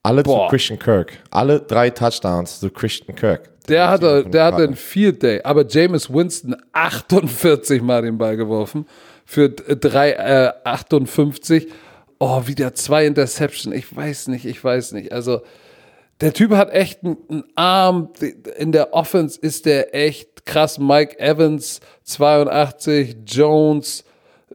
alle 0.03 0.23
zu. 0.25 0.47
Christian 0.51 0.79
Kirk. 0.79 1.13
Alle 1.31 1.61
drei 1.61 1.89
Touchdowns 1.91 2.61
zu 2.61 2.69
Christian 2.71 3.17
Kirk. 3.17 3.49
Der 3.69 3.89
hatte, 3.89 4.25
der 4.29 4.45
hatte 4.45 4.65
einen 4.65 4.77
Field 4.77 5.23
Day, 5.23 5.41
aber 5.43 5.65
James 5.67 6.13
Winston 6.13 6.55
48 6.73 7.81
Mal 7.81 8.03
den 8.03 8.19
Ball 8.19 8.37
geworfen 8.37 8.87
für 9.25 9.49
d- 9.49 9.77
drei, 9.81 10.11
äh, 10.13 10.53
58. 10.65 11.69
Oh, 12.19 12.43
wieder 12.47 12.75
zwei 12.75 13.07
Interception. 13.07 13.73
Ich 13.73 13.95
weiß 13.95 14.29
nicht, 14.29 14.45
ich 14.45 14.63
weiß 14.63 14.93
nicht. 14.93 15.13
Also 15.13 15.41
der 16.21 16.33
Typ 16.33 16.53
hat 16.53 16.71
echt 16.73 17.01
einen, 17.03 17.45
Arm. 17.55 18.11
In 18.59 18.73
der 18.73 18.93
Offense 18.95 19.39
ist 19.41 19.67
der 19.67 19.95
echt 19.95 20.47
krass. 20.47 20.79
Mike 20.79 21.19
Evans 21.19 21.81
82, 22.05 23.17
Jones 23.27 24.05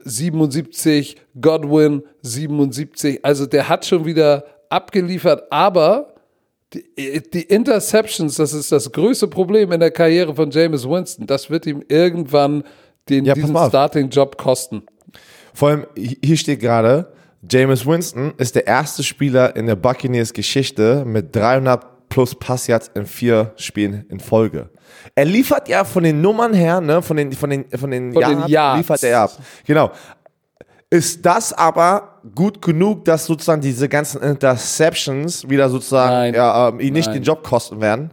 77, 0.04 1.16
Godwin 1.40 2.02
77. 2.22 3.24
Also 3.24 3.46
der 3.46 3.68
hat 3.68 3.84
schon 3.84 4.04
wieder 4.04 4.44
abgeliefert, 4.68 5.44
aber 5.50 6.14
die, 6.72 7.20
die 7.32 7.42
Interceptions, 7.42 8.36
das 8.36 8.52
ist 8.52 8.70
das 8.70 8.90
größte 8.92 9.26
Problem 9.26 9.72
in 9.72 9.80
der 9.80 9.90
Karriere 9.90 10.34
von 10.34 10.50
Jameis 10.50 10.88
Winston. 10.88 11.26
Das 11.26 11.50
wird 11.50 11.66
ihm 11.66 11.82
irgendwann 11.88 12.62
den, 13.08 13.24
Ja, 13.24 13.34
diesen. 13.34 13.56
Starting-Job 13.56 14.36
kosten. 14.38 14.82
Vor 15.52 15.68
allem, 15.68 15.86
hier 15.96 16.36
steht 16.36 16.60
gerade, 16.60 17.09
Jameis 17.48 17.86
Winston 17.86 18.34
ist 18.36 18.54
der 18.54 18.66
erste 18.66 19.02
Spieler 19.02 19.56
in 19.56 19.66
der 19.66 19.76
Buccaneers 19.76 20.32
Geschichte 20.32 21.04
mit 21.06 21.34
300 21.34 22.08
plus 22.08 22.34
Passyards 22.34 22.90
in 22.94 23.06
vier 23.06 23.52
Spielen 23.56 24.04
in 24.10 24.20
Folge. 24.20 24.68
Er 25.14 25.24
liefert 25.24 25.68
ja 25.68 25.84
von 25.84 26.02
den 26.02 26.20
Nummern 26.20 26.52
her, 26.52 26.80
ne, 26.80 27.00
von 27.00 27.16
den, 27.16 27.32
von 27.32 27.48
den, 27.50 27.64
von 27.70 27.90
den, 27.90 28.12
Von 28.12 28.22
den 28.22 28.46
Yards. 28.46 28.78
liefert 28.78 29.02
er 29.04 29.20
ab. 29.20 29.38
Genau. 29.64 29.90
Ist 30.90 31.24
das 31.24 31.52
aber 31.52 32.20
gut 32.34 32.60
genug, 32.60 33.04
dass 33.04 33.26
sozusagen 33.26 33.60
diese 33.60 33.88
ganzen 33.88 34.20
Interceptions 34.22 35.48
wieder 35.48 35.70
sozusagen 35.70 36.12
Nein. 36.12 36.34
ja, 36.34 36.68
ähm, 36.68 36.80
ihn 36.80 36.92
nicht 36.92 37.06
Nein. 37.06 37.18
den 37.18 37.22
Job 37.22 37.44
kosten 37.44 37.80
werden? 37.80 38.10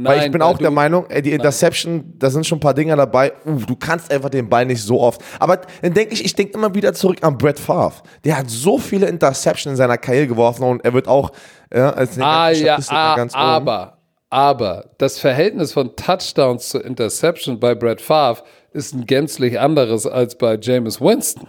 Weil 0.00 0.18
ich 0.18 0.22
Nein, 0.22 0.32
bin 0.32 0.42
auch 0.42 0.58
der 0.58 0.70
Meinung, 0.70 1.06
ey, 1.08 1.20
die 1.20 1.32
Interception, 1.32 2.14
da 2.18 2.30
sind 2.30 2.46
schon 2.46 2.58
ein 2.58 2.60
paar 2.60 2.72
Dinger 2.74 2.94
dabei. 2.94 3.32
Uh, 3.44 3.56
du 3.66 3.74
kannst 3.74 4.12
einfach 4.12 4.30
den 4.30 4.48
Ball 4.48 4.64
nicht 4.64 4.80
so 4.80 5.00
oft. 5.00 5.20
Aber 5.40 5.58
dann 5.82 5.92
denke 5.92 6.14
ich, 6.14 6.24
ich 6.24 6.36
denke 6.36 6.56
immer 6.56 6.72
wieder 6.72 6.94
zurück 6.94 7.18
an 7.22 7.36
Brett 7.36 7.58
Favre. 7.58 7.96
Der 8.24 8.38
hat 8.38 8.48
so 8.48 8.78
viele 8.78 9.08
Interceptions 9.08 9.72
in 9.72 9.76
seiner 9.76 9.98
Karriere 9.98 10.28
geworfen 10.28 10.62
und 10.62 10.84
er 10.84 10.94
wird 10.94 11.08
auch 11.08 11.32
ja, 11.74 11.90
als 11.90 12.16
Ah 12.20 12.50
ja, 12.50 12.78
ah, 12.86 13.16
ganz 13.16 13.34
oben. 13.34 13.42
aber, 13.42 13.98
aber 14.30 14.84
das 14.98 15.18
Verhältnis 15.18 15.72
von 15.72 15.96
Touchdowns 15.96 16.68
zu 16.68 16.78
Interception 16.78 17.58
bei 17.58 17.74
Brett 17.74 18.00
Favre 18.00 18.44
ist 18.72 18.94
ein 18.94 19.04
gänzlich 19.04 19.58
anderes 19.58 20.06
als 20.06 20.38
bei 20.38 20.56
Jameis 20.60 21.00
Winston. 21.00 21.48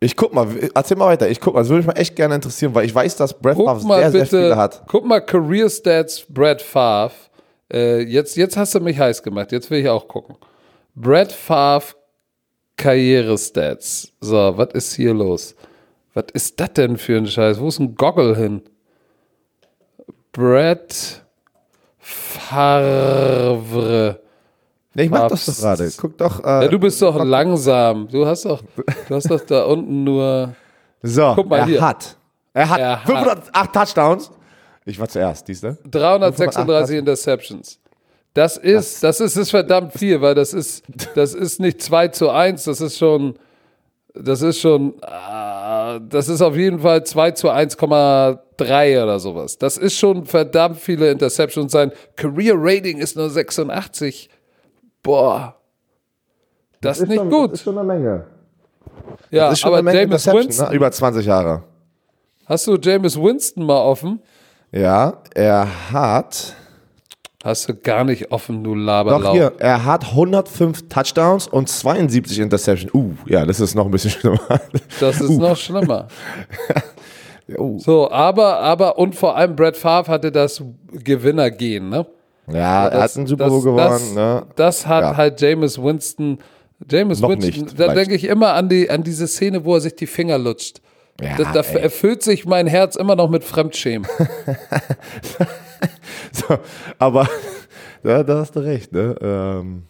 Ich 0.00 0.16
guck 0.16 0.34
mal, 0.34 0.48
erzähl 0.74 0.96
mal 0.96 1.06
weiter. 1.06 1.28
Ich 1.28 1.40
guck 1.40 1.54
mal, 1.54 1.60
das 1.60 1.68
würde 1.68 1.86
mich 1.86 1.94
mal 1.94 2.00
echt 2.00 2.16
gerne 2.16 2.34
interessieren, 2.34 2.74
weil 2.74 2.86
ich 2.86 2.94
weiß, 2.94 3.14
dass 3.16 3.38
Brett 3.38 3.54
Guck 3.54 3.66
Favre 3.66 3.80
sehr, 3.82 4.10
sehr 4.10 4.26
viele 4.26 4.42
bitte, 4.42 4.56
hat. 4.56 4.82
guck 4.88 5.04
mal 5.04 5.20
Career 5.20 5.70
Stats 5.70 6.24
Brett 6.28 6.60
Favre. 6.60 7.12
Äh, 7.72 8.02
jetzt, 8.02 8.36
jetzt 8.36 8.56
hast 8.56 8.74
du 8.74 8.80
mich 8.80 8.98
heiß 8.98 9.22
gemacht. 9.22 9.52
Jetzt 9.52 9.70
will 9.70 9.80
ich 9.80 9.88
auch 9.88 10.08
gucken. 10.08 10.36
Brett 10.94 11.32
Favre 11.32 11.94
Karriere 12.76 13.36
Stats. 13.36 14.12
So, 14.20 14.56
was 14.56 14.68
ist 14.72 14.94
hier 14.94 15.12
los? 15.14 15.54
Was 16.14 16.24
ist 16.32 16.58
das 16.60 16.72
denn 16.74 16.96
für 16.96 17.16
ein 17.16 17.26
Scheiß? 17.26 17.58
Wo 17.60 17.68
ist 17.68 17.78
ein 17.80 17.94
Goggle 17.96 18.36
hin? 18.36 18.62
Brett 20.32 21.22
Favre. 21.98 24.20
Nee, 24.94 25.04
ich 25.04 25.10
mach 25.10 25.28
das 25.28 25.46
doch 25.46 25.56
gerade. 25.56 25.90
Guck 25.96 26.18
doch. 26.18 26.40
Äh, 26.42 26.64
Ja, 26.64 26.68
du 26.68 26.78
bist 26.78 27.00
doch 27.02 27.22
langsam. 27.22 28.08
Du 28.08 28.26
hast 28.26 28.44
doch, 28.44 28.62
du 29.08 29.14
hast 29.14 29.30
doch 29.30 29.40
da 29.40 29.64
unten 29.64 30.04
nur. 30.04 30.54
so, 31.02 31.32
guck 31.34 31.48
mal 31.48 31.58
er 31.58 31.66
hier. 31.66 31.80
hat. 31.80 32.16
Er 32.54 32.68
hat 32.70 32.80
Er 32.80 33.00
hat. 33.02 33.06
508 33.06 33.72
Touchdowns. 33.72 34.30
Ich 34.88 34.98
war 34.98 35.08
zuerst, 35.08 35.46
siehst 35.46 35.64
du? 35.64 35.76
336 35.90 36.96
Interceptions. 36.96 37.78
Das 38.32 38.56
ist, 38.56 39.02
das 39.02 39.20
ist, 39.20 39.36
ist 39.36 39.50
verdammt 39.50 39.92
viel, 39.92 40.20
weil 40.22 40.34
das 40.34 40.54
ist, 40.54 40.82
das 41.14 41.34
ist 41.34 41.60
nicht 41.60 41.82
2 41.82 42.08
zu 42.08 42.30
1, 42.30 42.64
das 42.64 42.80
ist 42.80 42.96
schon, 42.96 43.34
das 44.14 44.40
ist 44.40 44.60
schon, 44.60 44.94
äh, 45.02 46.00
das 46.08 46.28
ist 46.28 46.40
auf 46.40 46.56
jeden 46.56 46.78
Fall 46.78 47.04
2 47.04 47.32
zu 47.32 47.50
1,3 47.50 49.02
oder 49.02 49.18
sowas. 49.18 49.58
Das 49.58 49.76
ist 49.76 49.98
schon 49.98 50.24
verdammt 50.24 50.78
viele 50.78 51.10
Interceptions. 51.10 51.70
Sein 51.72 51.92
Career 52.16 52.54
Rating 52.56 52.96
ist 52.98 53.14
nur 53.16 53.28
86. 53.28 54.30
Boah. 55.02 55.54
Das 56.80 57.00
ist 57.00 57.08
nicht 57.08 57.28
gut. 57.28 57.52
Das 57.52 57.60
ist 57.60 57.64
schon 57.64 57.76
eine 57.76 57.86
Menge. 57.86 58.24
ja, 59.30 59.44
Das 59.48 59.54
ist 59.54 59.60
schon 59.60 59.74
aber 59.74 59.92
James 59.92 60.04
Interception, 60.04 60.44
Winston, 60.46 60.68
ne? 60.68 60.74
Über 60.74 60.90
20 60.90 61.26
Jahre. 61.26 61.64
hast 62.46 62.66
du 62.66 62.76
James 62.80 63.20
Winston 63.20 63.66
mal 63.66 63.80
offen? 63.82 64.22
Ja, 64.72 65.22
er 65.34 65.66
hat. 65.92 66.54
Hast 67.44 67.68
du 67.68 67.74
gar 67.74 68.04
nicht 68.04 68.30
offen, 68.32 68.64
du 68.64 68.74
Doch 68.74 68.80
Laberlau. 68.80 69.32
hier, 69.32 69.52
er 69.58 69.84
hat 69.84 70.04
105 70.06 70.88
Touchdowns 70.88 71.46
und 71.46 71.68
72 71.68 72.40
Interceptions. 72.40 72.92
Uh, 72.92 73.14
ja, 73.26 73.46
das 73.46 73.60
ist 73.60 73.74
noch 73.74 73.84
ein 73.86 73.90
bisschen 73.90 74.10
schlimmer. 74.20 74.40
Das 75.00 75.20
ist 75.20 75.38
noch 75.38 75.56
schlimmer. 75.56 76.08
uh. 77.56 77.78
So, 77.78 78.10
aber, 78.10 78.58
aber, 78.58 78.98
und 78.98 79.14
vor 79.14 79.36
allem 79.36 79.54
Brett 79.56 79.76
Favre 79.76 80.10
hatte 80.12 80.32
das 80.32 80.62
Gewinnergehen, 80.92 81.88
ne? 81.88 82.06
Ja, 82.50 82.88
er 82.88 83.02
hat 83.02 83.16
einen 83.16 83.26
Super 83.26 83.48
Bowl 83.48 83.60
gewonnen. 83.62 83.76
das, 83.78 84.14
ne? 84.14 84.46
das 84.56 84.86
hat 84.86 85.02
Ja. 85.02 85.16
halt 85.16 85.40
Jameis 85.40 85.80
Winston. 85.80 86.38
Jameis 86.90 87.20
Noch 87.20 87.30
Winston, 87.30 87.64
nicht, 87.64 87.78
da 87.80 87.92
denke 87.92 88.14
ich 88.14 88.24
immer 88.24 88.54
an, 88.54 88.68
die, 88.68 88.88
an 88.88 89.02
diese 89.02 89.26
Szene, 89.26 89.64
wo 89.64 89.74
er 89.74 89.80
sich 89.80 89.94
die 89.96 90.06
Finger 90.06 90.38
lutscht. 90.38 90.80
Ja, 91.20 91.36
da 91.36 91.52
da 91.52 91.60
ey. 91.60 91.82
erfüllt 91.82 92.22
sich 92.22 92.46
mein 92.46 92.66
Herz 92.66 92.94
immer 92.96 93.16
noch 93.16 93.28
mit 93.30 93.44
Fremdschämen. 93.44 94.08
So, 96.32 96.58
aber 96.98 97.28
ja, 98.02 98.22
da 98.22 98.38
hast 98.38 98.56
du 98.56 98.60
recht. 98.60 98.92
Ne? 98.92 99.14
Ähm, 99.20 99.82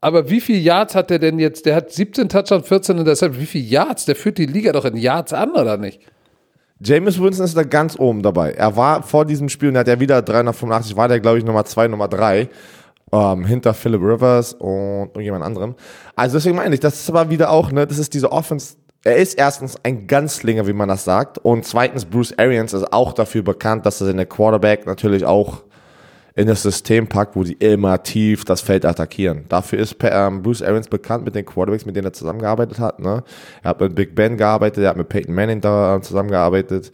Aber 0.00 0.28
wie 0.30 0.40
viel 0.40 0.58
Yards 0.58 0.94
hat 0.94 1.10
der 1.10 1.18
denn 1.18 1.38
jetzt? 1.38 1.66
Der 1.66 1.76
hat 1.76 1.92
17 1.92 2.28
Touchdowns, 2.28 2.66
14 2.66 2.98
Interceptions. 2.98 3.40
Wie 3.40 3.46
viel 3.46 3.64
Yards? 3.64 4.04
Der 4.06 4.16
führt 4.16 4.38
die 4.38 4.46
Liga 4.46 4.72
doch 4.72 4.84
in 4.84 4.96
Yards 4.96 5.32
an, 5.32 5.52
oder 5.52 5.76
nicht? 5.76 6.00
James 6.82 7.20
Winston 7.20 7.44
ist 7.44 7.56
da 7.56 7.62
ganz 7.62 7.98
oben 7.98 8.22
dabei. 8.22 8.52
Er 8.52 8.74
war 8.76 9.02
vor 9.02 9.24
diesem 9.24 9.48
Spiel, 9.48 9.68
und 9.68 9.76
er 9.76 9.80
hat 9.80 9.88
ja 9.88 10.00
wieder 10.00 10.22
385, 10.22 10.96
war 10.96 11.08
der, 11.08 11.20
glaube 11.20 11.38
ich, 11.38 11.44
Nummer 11.44 11.64
2, 11.64 11.88
Nummer 11.88 12.08
3. 12.08 12.48
Ähm, 13.12 13.44
hinter 13.44 13.74
Philip 13.74 14.00
Rivers 14.00 14.54
und 14.54 15.08
irgendjemand 15.08 15.44
anderem. 15.44 15.74
Also 16.14 16.36
deswegen 16.36 16.54
meine 16.56 16.74
ich, 16.74 16.80
das 16.80 16.94
ist 16.94 17.08
aber 17.10 17.28
wieder 17.28 17.50
auch, 17.50 17.72
ne, 17.72 17.84
das 17.84 17.98
ist 17.98 18.14
diese 18.14 18.30
Offense. 18.30 18.76
Er 19.02 19.16
ist 19.16 19.38
erstens 19.38 19.76
ein 19.82 20.06
Ganzlinger, 20.06 20.66
wie 20.66 20.74
man 20.74 20.88
das 20.88 21.04
sagt. 21.04 21.38
Und 21.38 21.64
zweitens, 21.64 22.04
Bruce 22.04 22.34
Arians 22.36 22.74
ist 22.74 22.92
auch 22.92 23.14
dafür 23.14 23.42
bekannt, 23.42 23.86
dass 23.86 24.00
er 24.00 24.08
seine 24.08 24.26
Quarterback 24.26 24.86
natürlich 24.86 25.24
auch 25.24 25.62
in 26.34 26.46
das 26.46 26.62
System 26.62 27.06
packt, 27.06 27.34
wo 27.34 27.42
die 27.42 27.54
immer 27.54 28.02
tief 28.02 28.44
das 28.44 28.60
Feld 28.60 28.84
attackieren. 28.84 29.46
Dafür 29.48 29.78
ist 29.78 29.96
ähm, 30.02 30.42
Bruce 30.42 30.62
Arians 30.62 30.88
bekannt 30.88 31.24
mit 31.24 31.34
den 31.34 31.44
Quarterbacks, 31.44 31.86
mit 31.86 31.96
denen 31.96 32.06
er 32.06 32.12
zusammengearbeitet 32.12 32.78
hat. 32.78 33.00
Ne? 33.00 33.24
Er 33.62 33.70
hat 33.70 33.80
mit 33.80 33.94
Big 33.94 34.14
Ben 34.14 34.36
gearbeitet, 34.36 34.84
er 34.84 34.90
hat 34.90 34.96
mit 34.96 35.08
Peyton 35.08 35.34
Manning 35.34 35.60
da 35.60 36.00
zusammengearbeitet. 36.00 36.92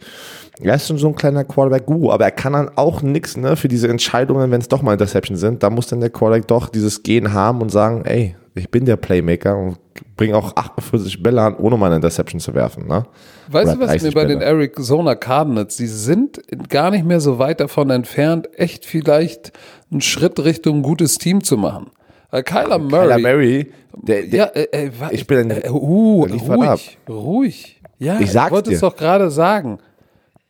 Er 0.61 0.75
ist 0.75 0.87
schon 0.87 0.97
so 0.97 1.09
ein 1.09 1.15
kleiner 1.15 1.43
Quarterback-Guru, 1.43 2.11
aber 2.11 2.25
er 2.25 2.31
kann 2.31 2.53
dann 2.53 2.71
auch 2.75 3.01
nichts 3.01 3.37
ne, 3.37 3.55
für 3.55 3.67
diese 3.67 3.89
Entscheidungen, 3.89 4.49
wenn 4.49 4.61
es 4.61 4.69
doch 4.69 4.81
mal 4.81 4.93
Interception 4.93 5.37
sind. 5.37 5.61
Da 5.61 5.69
muss 5.69 5.87
dann 5.87 5.99
der 5.99 6.09
Quarterback 6.09 6.47
doch 6.47 6.69
dieses 6.69 7.03
Gehen 7.03 7.33
haben 7.33 7.61
und 7.61 7.69
sagen, 7.69 8.05
ey, 8.05 8.35
ich 8.55 8.71
bin 8.71 8.85
der 8.85 8.95
Playmaker 8.95 9.55
und 9.55 9.77
bringe 10.17 10.35
auch 10.35 10.55
48 10.55 11.21
Bälle 11.21 11.41
an, 11.41 11.55
ohne 11.55 11.77
mal 11.77 11.85
eine 11.85 11.97
Interception 11.97 12.41
zu 12.41 12.53
werfen. 12.53 12.87
Ne? 12.87 13.05
Weißt 13.49 13.75
du, 13.75 13.79
was 13.79 14.01
mir 14.01 14.11
bei 14.11 14.25
den 14.25 14.41
Arizona 14.41 15.15
Cardinals, 15.15 15.77
die 15.77 15.87
sind 15.87 16.41
gar 16.69 16.91
nicht 16.91 17.05
mehr 17.05 17.21
so 17.21 17.39
weit 17.39 17.59
davon 17.59 17.91
entfernt, 17.91 18.49
echt 18.57 18.85
vielleicht 18.85 19.53
einen 19.91 20.01
Schritt 20.01 20.43
Richtung 20.43 20.77
ein 20.77 20.83
gutes 20.83 21.19
Team 21.19 21.43
zu 21.43 21.55
machen. 21.55 21.91
Äh, 22.31 22.43
Kyler 22.43 22.79
Murray. 22.79 23.07
Kyler 23.07 23.19
Murray, 23.19 23.71
der, 23.95 24.23
der, 24.23 24.37
ja, 24.37 24.45
äh, 24.45 24.87
äh, 24.87 24.91
ich 25.11 25.27
bin 25.27 25.37
ein, 25.37 25.51
äh, 25.51 25.69
uh, 25.69 26.23
ruhig, 26.23 26.97
ruhig. 27.07 27.81
Ja, 27.99 28.19
ich, 28.19 28.33
ich 28.33 28.51
wollte 28.51 28.71
dir. 28.71 28.75
es 28.75 28.81
doch 28.81 28.95
gerade 28.95 29.31
sagen. 29.31 29.79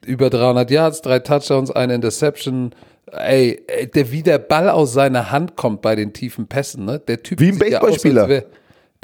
Über 0.05 0.29
300 0.29 0.71
Yards, 0.71 1.01
drei 1.01 1.19
Touchdowns, 1.19 1.69
eine 1.71 1.95
Interception. 1.95 2.71
Ey, 3.11 3.65
der, 3.93 4.11
wie 4.11 4.23
der 4.23 4.37
Ball 4.37 4.69
aus 4.69 4.93
seiner 4.93 5.31
Hand 5.31 5.55
kommt 5.55 5.81
bei 5.81 5.95
den 5.95 6.13
tiefen 6.13 6.47
Pässen, 6.47 6.85
ne? 6.85 6.99
Der 6.99 7.23
Typ 7.23 7.39
wie 7.39 7.49
ein 7.49 7.59
Baseballspieler. 7.59 8.29
Ja 8.29 8.41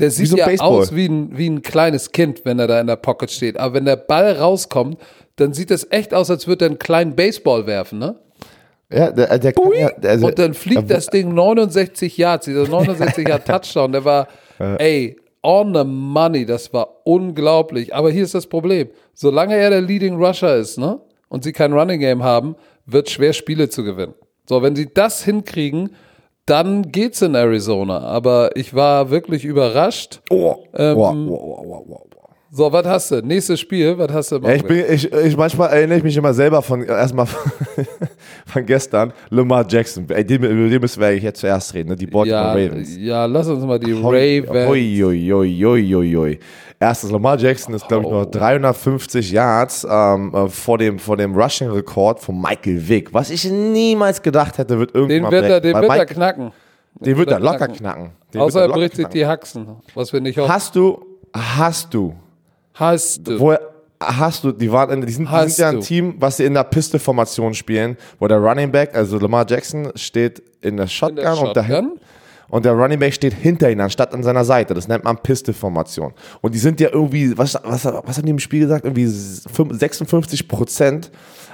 der 0.04 0.12
sieht 0.12 0.28
so 0.28 0.38
ja 0.38 0.46
Baseball. 0.46 0.82
aus 0.82 0.94
wie 0.94 1.06
ein, 1.08 1.38
wie 1.38 1.50
ein 1.50 1.62
kleines 1.62 2.12
Kind, 2.12 2.42
wenn 2.44 2.60
er 2.60 2.68
da 2.68 2.82
in 2.82 2.88
der 2.88 2.98
Pocket 2.98 3.32
steht. 3.32 3.58
Aber 3.58 3.76
wenn 3.76 3.86
der 3.86 3.96
Ball 3.96 4.34
rauskommt, 4.34 4.98
dann 5.38 5.54
sieht 5.54 5.72
es 5.72 5.88
echt 5.92 6.14
aus, 6.14 6.30
als 6.30 6.46
würde 6.46 6.66
er 6.66 6.72
einen 6.72 6.80
kleinen 6.80 7.16
Baseball 7.16 7.66
werfen, 7.68 8.00
ne? 8.00 8.20
Ja, 8.92 9.12
der, 9.12 9.40
der 9.40 9.54
kann 9.54 9.72
ja, 9.74 9.92
also, 10.04 10.28
Und 10.28 10.38
dann 10.38 10.54
fliegt 10.54 10.92
das 10.92 11.08
Ding 11.08 11.34
69 11.34 12.18
Yards, 12.18 12.46
dieser 12.46 12.68
69 12.68 13.28
Yard 13.28 13.48
Touchdown, 13.48 13.94
der 13.94 14.04
war, 14.04 14.28
ey, 14.60 15.16
on 15.42 15.74
the 15.74 15.84
money, 15.86 16.46
das 16.46 16.74
war 16.74 17.02
unglaublich. 17.06 17.96
Aber 17.96 18.12
hier 18.12 18.24
ist 18.24 18.36
das 18.36 18.46
Problem. 18.46 18.90
Solange 19.14 19.56
er 19.56 19.70
der 19.70 19.82
Leading 19.82 20.16
Rusher 20.16 20.58
ist, 20.58 20.78
ne? 20.78 21.00
Und 21.30 21.46
sie 21.46 21.54
kein 21.54 21.72
Running 21.72 22.02
Game 22.02 22.24
haben, 22.24 22.56
wird 22.86 23.10
schwer 23.10 23.32
Spiele 23.32 23.70
zu 23.70 23.86
gewinnen. 23.86 24.14
So, 24.48 24.62
wenn 24.62 24.76
sie 24.76 24.94
das 24.94 25.24
hinkriegen, 25.24 25.96
dann 26.46 26.92
geht's 26.92 27.22
in 27.22 27.36
Arizona. 27.36 28.00
Aber 28.00 28.52
ich 28.56 28.74
war 28.74 29.10
wirklich 29.10 29.46
überrascht. 29.46 30.22
Oh, 30.30 30.56
ähm, 30.76 30.98
oh, 30.98 31.14
oh, 31.30 31.86
oh 31.90 32.08
so, 32.56 32.72
was 32.72 32.86
hast 32.86 33.10
du? 33.10 33.16
Nächstes 33.24 33.60
Spiel, 33.60 33.98
was 33.98 34.12
hast 34.12 34.32
du? 34.32 34.38
Ja, 34.38 34.54
ich, 34.54 34.64
bin, 34.64 34.86
ich, 34.88 35.12
ich 35.12 35.36
manchmal 35.36 35.70
erinnere 35.72 35.98
ich 35.98 36.04
mich 36.04 36.16
immer 36.16 36.36
selber 36.36 36.62
von 36.62 36.84
erstmal 36.84 37.26
von, 37.26 37.52
von 38.46 38.64
gestern 38.64 39.12
Lamar 39.32 39.66
Jackson. 39.68 40.06
Ey, 40.08 40.24
den, 40.24 40.44
über 40.44 40.70
den 40.70 40.80
müssen 40.80 41.00
wir 41.00 41.08
eigentlich 41.08 41.24
jetzt 41.24 41.40
zuerst 41.40 41.74
reden, 41.74 41.90
ne? 41.90 41.96
die 41.96 42.06
Baltimore 42.06 42.44
ja, 42.44 42.52
Ravens. 42.52 42.96
Ja, 42.96 43.26
lass 43.26 43.48
uns 43.48 43.66
mal 43.66 43.80
die 43.80 43.94
Ravens. 43.94 44.70
Ui, 44.70 45.04
ui, 45.04 45.34
ui, 45.34 45.66
ui, 45.66 46.16
ui. 46.16 46.40
Erstens, 46.84 47.12
Lamar 47.12 47.38
Jackson 47.38 47.74
ist, 47.74 47.88
glaube 47.88 48.06
ich, 48.06 48.12
noch 48.12 48.26
350 48.26 49.32
Yards 49.32 49.88
ähm, 49.90 50.34
äh, 50.34 50.50
vor 50.50 50.78
dem, 50.78 51.00
vor 51.00 51.18
dem 51.18 51.36
Rushing-Rekord 51.36 52.20
von 52.20 52.42
Michael 52.42 52.88
Vick. 52.88 53.14
Was 53.14 53.30
ich 53.30 53.46
niemals 53.46 54.22
gedacht 54.22 54.58
hätte, 54.58 54.78
wird 54.80 54.94
irgendwann 54.94 55.32
Den 55.32 55.42
wird 55.42 55.46
er, 55.46 55.62
den 55.62 55.76
wird 55.76 55.92
er 55.92 56.06
knacken. 56.06 56.52
Den, 56.96 57.18
wird 57.18 57.32
er 57.32 57.40
locker 57.40 57.68
knacken. 57.68 58.12
Den 58.34 58.42
Außer 58.42 58.62
er 58.62 58.70
bricht 58.70 58.96
sich 58.96 59.08
die 59.08 59.26
Haxen, 59.26 59.68
was 59.96 60.14
wir 60.14 60.22
nicht 60.22 60.38
hoffen. 60.38 60.52
Hast 60.52 60.76
du, 60.76 61.06
hast 61.34 61.94
du 61.94 62.14
Hast 62.74 63.28
du. 63.28 63.40
Wo, 63.40 63.56
hast 64.00 64.44
du, 64.44 64.52
die, 64.52 64.72
waren, 64.72 65.02
die, 65.02 65.12
sind, 65.12 65.30
die 65.30 65.50
sind 65.50 65.58
ja 65.58 65.70
ein 65.70 65.82
Team, 65.82 66.16
was 66.20 66.38
sie 66.38 66.46
in 66.46 66.56
der 66.56 66.64
Piste-Formation 66.64 67.54
spielen, 67.54 67.98
wo 68.20 68.28
der 68.28 68.40
Running 68.40 68.72
Back, 68.72 68.96
also 68.96 69.18
Lamar 69.18 69.46
Jackson, 69.48 69.92
steht 69.96 70.42
in 70.62 70.78
der 70.78 70.88
Shotgun, 70.88 71.18
in 71.18 71.24
der 71.24 71.36
Shotgun? 71.36 71.48
und 71.48 71.58
dahin, 71.58 71.92
und 72.54 72.66
der 72.66 72.74
Running 72.74 73.00
Back 73.00 73.16
steht 73.16 73.34
hinter 73.34 73.72
ihm, 73.72 73.80
anstatt 73.80 74.14
an 74.14 74.22
seiner 74.22 74.46
Seite. 74.46 74.76
Das 74.76 74.88
nennt 74.88 75.04
man 75.04 75.18
Piste-Formation. 75.18 76.14
Und 76.42 76.54
die 76.54 76.60
sind 76.60 76.80
ja 76.80 76.90
irgendwie, 76.92 77.36
was, 77.36 77.56
was, 77.64 77.84
was 77.86 78.18
haben 78.18 78.26
die 78.26 78.30
im 78.30 78.38
Spiel 78.38 78.60
gesagt? 78.60 78.86
Irgendwie 78.86 79.08
56 79.08 80.48
Prozent 80.48 81.10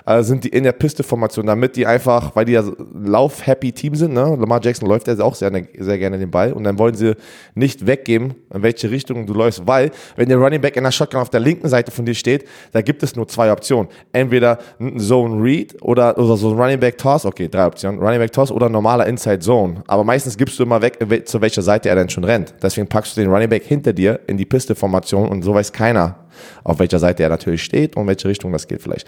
äh, 0.09 0.23
sind 0.23 0.43
die 0.43 0.49
in 0.49 0.63
der 0.63 0.71
Piste-Formation, 0.71 1.45
damit 1.45 1.75
die 1.75 1.85
einfach, 1.85 2.35
weil 2.35 2.45
die 2.45 2.53
ja 2.53 2.63
lauf-happy 3.05 3.71
Team 3.71 3.93
sind, 3.93 4.13
ne? 4.13 4.35
Lamar 4.39 4.59
Jackson 4.61 4.89
läuft 4.89 5.07
ja 5.07 5.19
auch 5.19 5.35
sehr, 5.35 5.51
sehr 5.77 5.97
gerne 5.99 6.17
den 6.17 6.31
Ball 6.31 6.51
und 6.51 6.63
dann 6.63 6.79
wollen 6.79 6.95
sie 6.95 7.15
nicht 7.53 7.85
weggeben, 7.85 8.33
in 8.51 8.63
welche 8.63 8.89
Richtung 8.89 9.27
du 9.27 9.35
läufst, 9.35 9.67
weil 9.67 9.91
wenn 10.15 10.27
der 10.27 10.39
Running 10.39 10.61
Back 10.61 10.75
in 10.77 10.83
der 10.83 10.91
Shotgun 10.91 11.21
auf 11.21 11.29
der 11.29 11.39
linken 11.39 11.69
Seite 11.69 11.91
von 11.91 12.05
dir 12.05 12.15
steht, 12.15 12.45
da 12.71 12.81
gibt 12.81 13.03
es 13.03 13.15
nur 13.15 13.27
zwei 13.27 13.51
Optionen. 13.51 13.87
Entweder 14.11 14.57
ein 14.79 14.99
Zone 14.99 15.43
Read 15.43 15.77
oder, 15.83 16.17
oder 16.17 16.37
so 16.37 16.53
ein 16.53 16.59
Running 16.59 16.79
Back 16.79 16.97
Toss, 16.97 17.25
okay, 17.25 17.47
drei 17.47 17.67
Optionen, 17.67 17.99
Running 17.99 18.19
Back 18.19 18.31
Toss 18.31 18.51
oder 18.51 18.67
normaler 18.67 19.05
Inside 19.05 19.39
Zone. 19.39 19.83
Aber 19.85 20.03
meistens 20.03 20.35
gibst 20.37 20.57
du 20.57 20.63
immer 20.63 20.81
weg, 20.81 20.97
zu 21.27 21.39
welcher 21.39 21.61
Seite 21.61 21.87
er 21.87 21.95
denn 21.95 22.09
schon 22.09 22.23
rennt. 22.23 22.55
Deswegen 22.63 22.87
packst 22.87 23.15
du 23.15 23.21
den 23.21 23.29
Running 23.29 23.49
Back 23.49 23.63
hinter 23.63 23.93
dir 23.93 24.19
in 24.25 24.37
die 24.37 24.45
Piste-Formation 24.45 25.29
und 25.29 25.43
so 25.43 25.53
weiß 25.53 25.71
keiner, 25.71 26.15
auf 26.63 26.79
welcher 26.79 26.99
Seite 26.99 27.23
er 27.23 27.29
natürlich 27.29 27.63
steht 27.63 27.95
und 27.95 28.03
in 28.03 28.07
welche 28.07 28.27
Richtung 28.27 28.51
das 28.51 28.67
geht 28.67 28.81
vielleicht. 28.81 29.07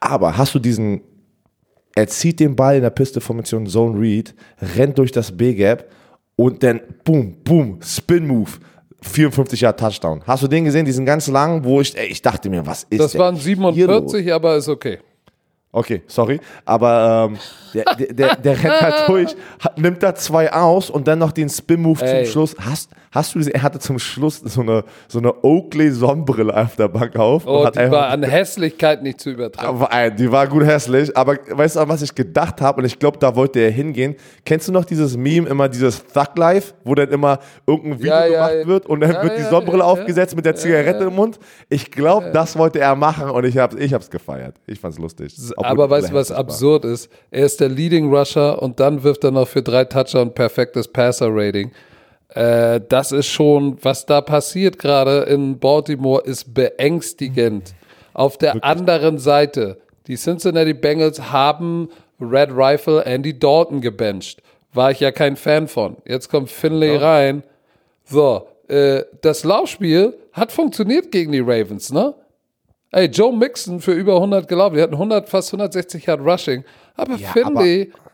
Aber 0.00 0.36
hast 0.36 0.54
du 0.54 0.58
diesen, 0.58 1.00
er 1.94 2.08
zieht 2.08 2.40
den 2.40 2.56
Ball 2.56 2.76
in 2.76 2.82
der 2.82 2.90
Piste-Formation 2.90 3.66
Zone 3.66 3.98
Read, 3.98 4.34
rennt 4.76 4.98
durch 4.98 5.12
das 5.12 5.36
B-Gap 5.36 5.90
und 6.36 6.62
dann 6.62 6.80
boom, 7.04 7.36
boom, 7.44 7.80
Spin 7.82 8.26
Move. 8.26 8.50
54 9.00 9.60
Jahre 9.60 9.76
Touchdown. 9.76 10.22
Hast 10.26 10.42
du 10.42 10.48
den 10.48 10.64
gesehen, 10.64 10.84
diesen 10.84 11.06
ganz 11.06 11.28
langen, 11.28 11.62
wo 11.64 11.80
ich, 11.80 11.96
ey, 11.96 12.08
ich 12.08 12.20
dachte 12.20 12.50
mir, 12.50 12.66
was 12.66 12.82
ist 12.90 13.00
das? 13.00 13.12
Das 13.12 13.20
waren 13.20 13.36
47, 13.36 14.32
aber 14.32 14.56
ist 14.56 14.68
okay. 14.68 14.98
Okay, 15.70 16.02
sorry. 16.06 16.40
Aber 16.64 17.28
ähm, 17.30 17.38
der, 17.74 17.84
der, 17.96 18.14
der, 18.14 18.36
der 18.36 18.64
rennt 18.64 18.80
halt 18.80 18.94
durch, 19.08 19.36
hat, 19.60 19.78
nimmt 19.78 20.02
da 20.02 20.14
zwei 20.14 20.52
aus 20.52 20.90
und 20.90 21.06
dann 21.08 21.18
noch 21.18 21.32
den 21.32 21.48
Spin-Move 21.48 21.98
zum 22.04 22.24
Schluss. 22.24 22.56
Hast, 22.58 22.90
hast 23.10 23.34
du 23.34 23.38
er 23.38 23.62
hatte 23.62 23.78
zum 23.78 23.98
Schluss 23.98 24.40
so 24.44 24.60
eine, 24.60 24.84
so 25.06 25.18
eine 25.18 25.32
Oakley-Sonnenbrille 25.44 26.54
auf 26.54 26.76
der 26.76 26.88
Bank 26.88 27.16
auf. 27.16 27.46
Oh, 27.46 27.68
die 27.70 27.90
war 27.90 28.08
an 28.08 28.22
Hässlichkeit 28.22 29.02
nicht 29.02 29.20
zu 29.20 29.30
übertreffen. 29.30 30.16
Die 30.16 30.30
war 30.30 30.46
gut 30.46 30.64
hässlich, 30.64 31.16
aber 31.16 31.36
weißt 31.48 31.76
du, 31.76 31.88
was 31.88 32.02
ich 32.02 32.14
gedacht 32.14 32.60
habe? 32.60 32.80
Und 32.80 32.86
ich 32.86 32.98
glaube, 32.98 33.18
da 33.18 33.34
wollte 33.34 33.60
er 33.60 33.70
hingehen. 33.70 34.16
Kennst 34.44 34.68
du 34.68 34.72
noch 34.72 34.84
dieses 34.84 35.16
Meme, 35.16 35.48
immer 35.48 35.68
dieses 35.68 36.04
Thug 36.06 36.36
Life, 36.36 36.74
wo 36.84 36.94
dann 36.94 37.08
immer 37.10 37.38
irgendein 37.66 37.98
Video 38.00 38.14
ja, 38.14 38.26
gemacht 38.28 38.52
ja, 38.60 38.66
wird 38.66 38.86
und 38.86 39.00
dann 39.00 39.12
ja, 39.12 39.22
wird 39.22 39.38
die 39.38 39.42
Sonnenbrille 39.42 39.84
aufgesetzt 39.84 40.36
mit 40.36 40.44
der 40.44 40.54
Zigarette 40.54 41.04
im 41.04 41.14
Mund? 41.14 41.38
Ich 41.68 41.90
glaube, 41.90 42.30
das 42.32 42.56
wollte 42.56 42.80
er 42.80 42.94
machen 42.94 43.30
und 43.30 43.44
ich 43.44 43.58
habe 43.58 43.76
es 43.76 43.92
ich 43.92 44.10
gefeiert. 44.10 44.56
Ich 44.66 44.80
fand 44.80 44.94
es 44.94 45.00
lustig. 45.00 45.34
Aber 45.56 45.88
weißt 45.88 46.10
du, 46.10 46.14
was 46.14 46.30
absurd 46.30 46.84
ist? 46.84 47.10
Er 47.30 47.46
ist 47.46 47.57
der 47.60 47.68
Leading 47.68 48.12
Rusher 48.12 48.60
und 48.62 48.80
dann 48.80 49.02
wirft 49.02 49.24
er 49.24 49.30
noch 49.30 49.48
für 49.48 49.62
drei 49.62 49.84
Touchdown 49.84 50.32
perfektes 50.32 50.88
Passer-Rating. 50.88 51.70
Äh, 52.30 52.80
das 52.88 53.12
ist 53.12 53.26
schon, 53.26 53.78
was 53.82 54.06
da 54.06 54.20
passiert 54.20 54.78
gerade 54.78 55.20
in 55.22 55.58
Baltimore, 55.58 56.22
ist 56.22 56.54
beängstigend. 56.54 57.74
Auf 58.14 58.38
der 58.38 58.54
Wirklich? 58.54 58.64
anderen 58.64 59.18
Seite, 59.18 59.78
die 60.06 60.16
Cincinnati 60.16 60.74
Bengals 60.74 61.30
haben 61.32 61.88
Red 62.20 62.50
Rifle 62.52 63.04
Andy 63.04 63.38
Dalton 63.38 63.80
gebencht. 63.80 64.42
War 64.72 64.90
ich 64.90 65.00
ja 65.00 65.10
kein 65.12 65.36
Fan 65.36 65.68
von. 65.68 65.96
Jetzt 66.06 66.28
kommt 66.28 66.50
Finlay 66.50 66.94
ja. 66.94 67.00
rein. 67.00 67.42
So, 68.04 68.48
äh, 68.68 69.02
das 69.20 69.44
Laufspiel 69.44 70.14
hat 70.32 70.52
funktioniert 70.52 71.10
gegen 71.10 71.32
die 71.32 71.40
Ravens, 71.40 71.92
ne? 71.92 72.14
Ey, 72.90 73.06
Joe 73.06 73.36
Mixon 73.36 73.80
für 73.80 73.92
über 73.92 74.14
100 74.14 74.48
gelaufen. 74.48 74.76
Die 74.76 74.82
hatten 74.82 74.94
100, 74.94 75.28
fast 75.28 75.52
160 75.52 76.06
Yard 76.06 76.20
Rushing. 76.20 76.64
Aber 76.96 77.16
ja, 77.16 77.28
Finley, 77.28 77.92
aber 77.92 78.08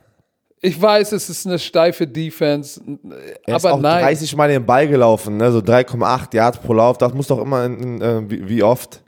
ich 0.61 0.81
weiß, 0.81 1.13
es 1.13 1.29
ist 1.29 1.47
eine 1.47 1.59
steife 1.59 2.07
Defense, 2.07 2.81
er 3.45 3.55
aber 3.55 3.57
ist 3.57 3.67
auch 3.67 3.81
nein. 3.81 4.03
30 4.03 4.35
Mal 4.35 4.49
den 4.49 4.65
Ball 4.65 4.89
gelaufen, 4.89 5.37
ne? 5.37 5.53
so 5.53 5.59
3,8 5.59 6.35
Yards 6.35 6.59
pro 6.59 6.73
Lauf. 6.73 6.97
Das 6.97 7.13
muss 7.13 7.27
doch 7.27 7.39
immer, 7.39 7.67
in, 7.67 7.79
in, 7.79 8.01
äh, 8.01 8.31
wie, 8.31 8.49
wie, 8.49 8.63
oft? 8.63 9.03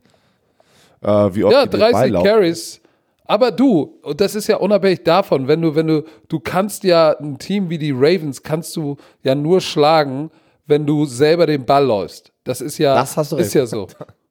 Äh, 1.02 1.08
wie 1.34 1.44
oft 1.44 1.54
ja, 1.54 1.64
30 1.64 2.12
Carries. 2.22 2.80
Aber 3.24 3.50
du, 3.50 3.98
und 4.02 4.20
das 4.20 4.34
ist 4.34 4.46
ja 4.46 4.58
unabhängig 4.58 5.02
davon, 5.02 5.48
wenn 5.48 5.62
du, 5.62 5.74
wenn 5.74 5.86
du, 5.86 6.04
du 6.28 6.40
kannst 6.40 6.84
ja 6.84 7.16
ein 7.18 7.38
Team 7.38 7.70
wie 7.70 7.78
die 7.78 7.90
Ravens 7.90 8.42
kannst 8.42 8.76
du 8.76 8.96
ja 9.22 9.34
nur 9.34 9.60
schlagen, 9.60 10.30
wenn 10.66 10.86
du 10.86 11.06
selber 11.06 11.46
den 11.46 11.64
Ball 11.64 11.84
läufst. 11.84 12.32
Das 12.44 12.60
ist 12.60 12.78
ja, 12.78 12.94
das 12.94 13.32
ist 13.32 13.54
ja 13.54 13.66
so. 13.66 13.88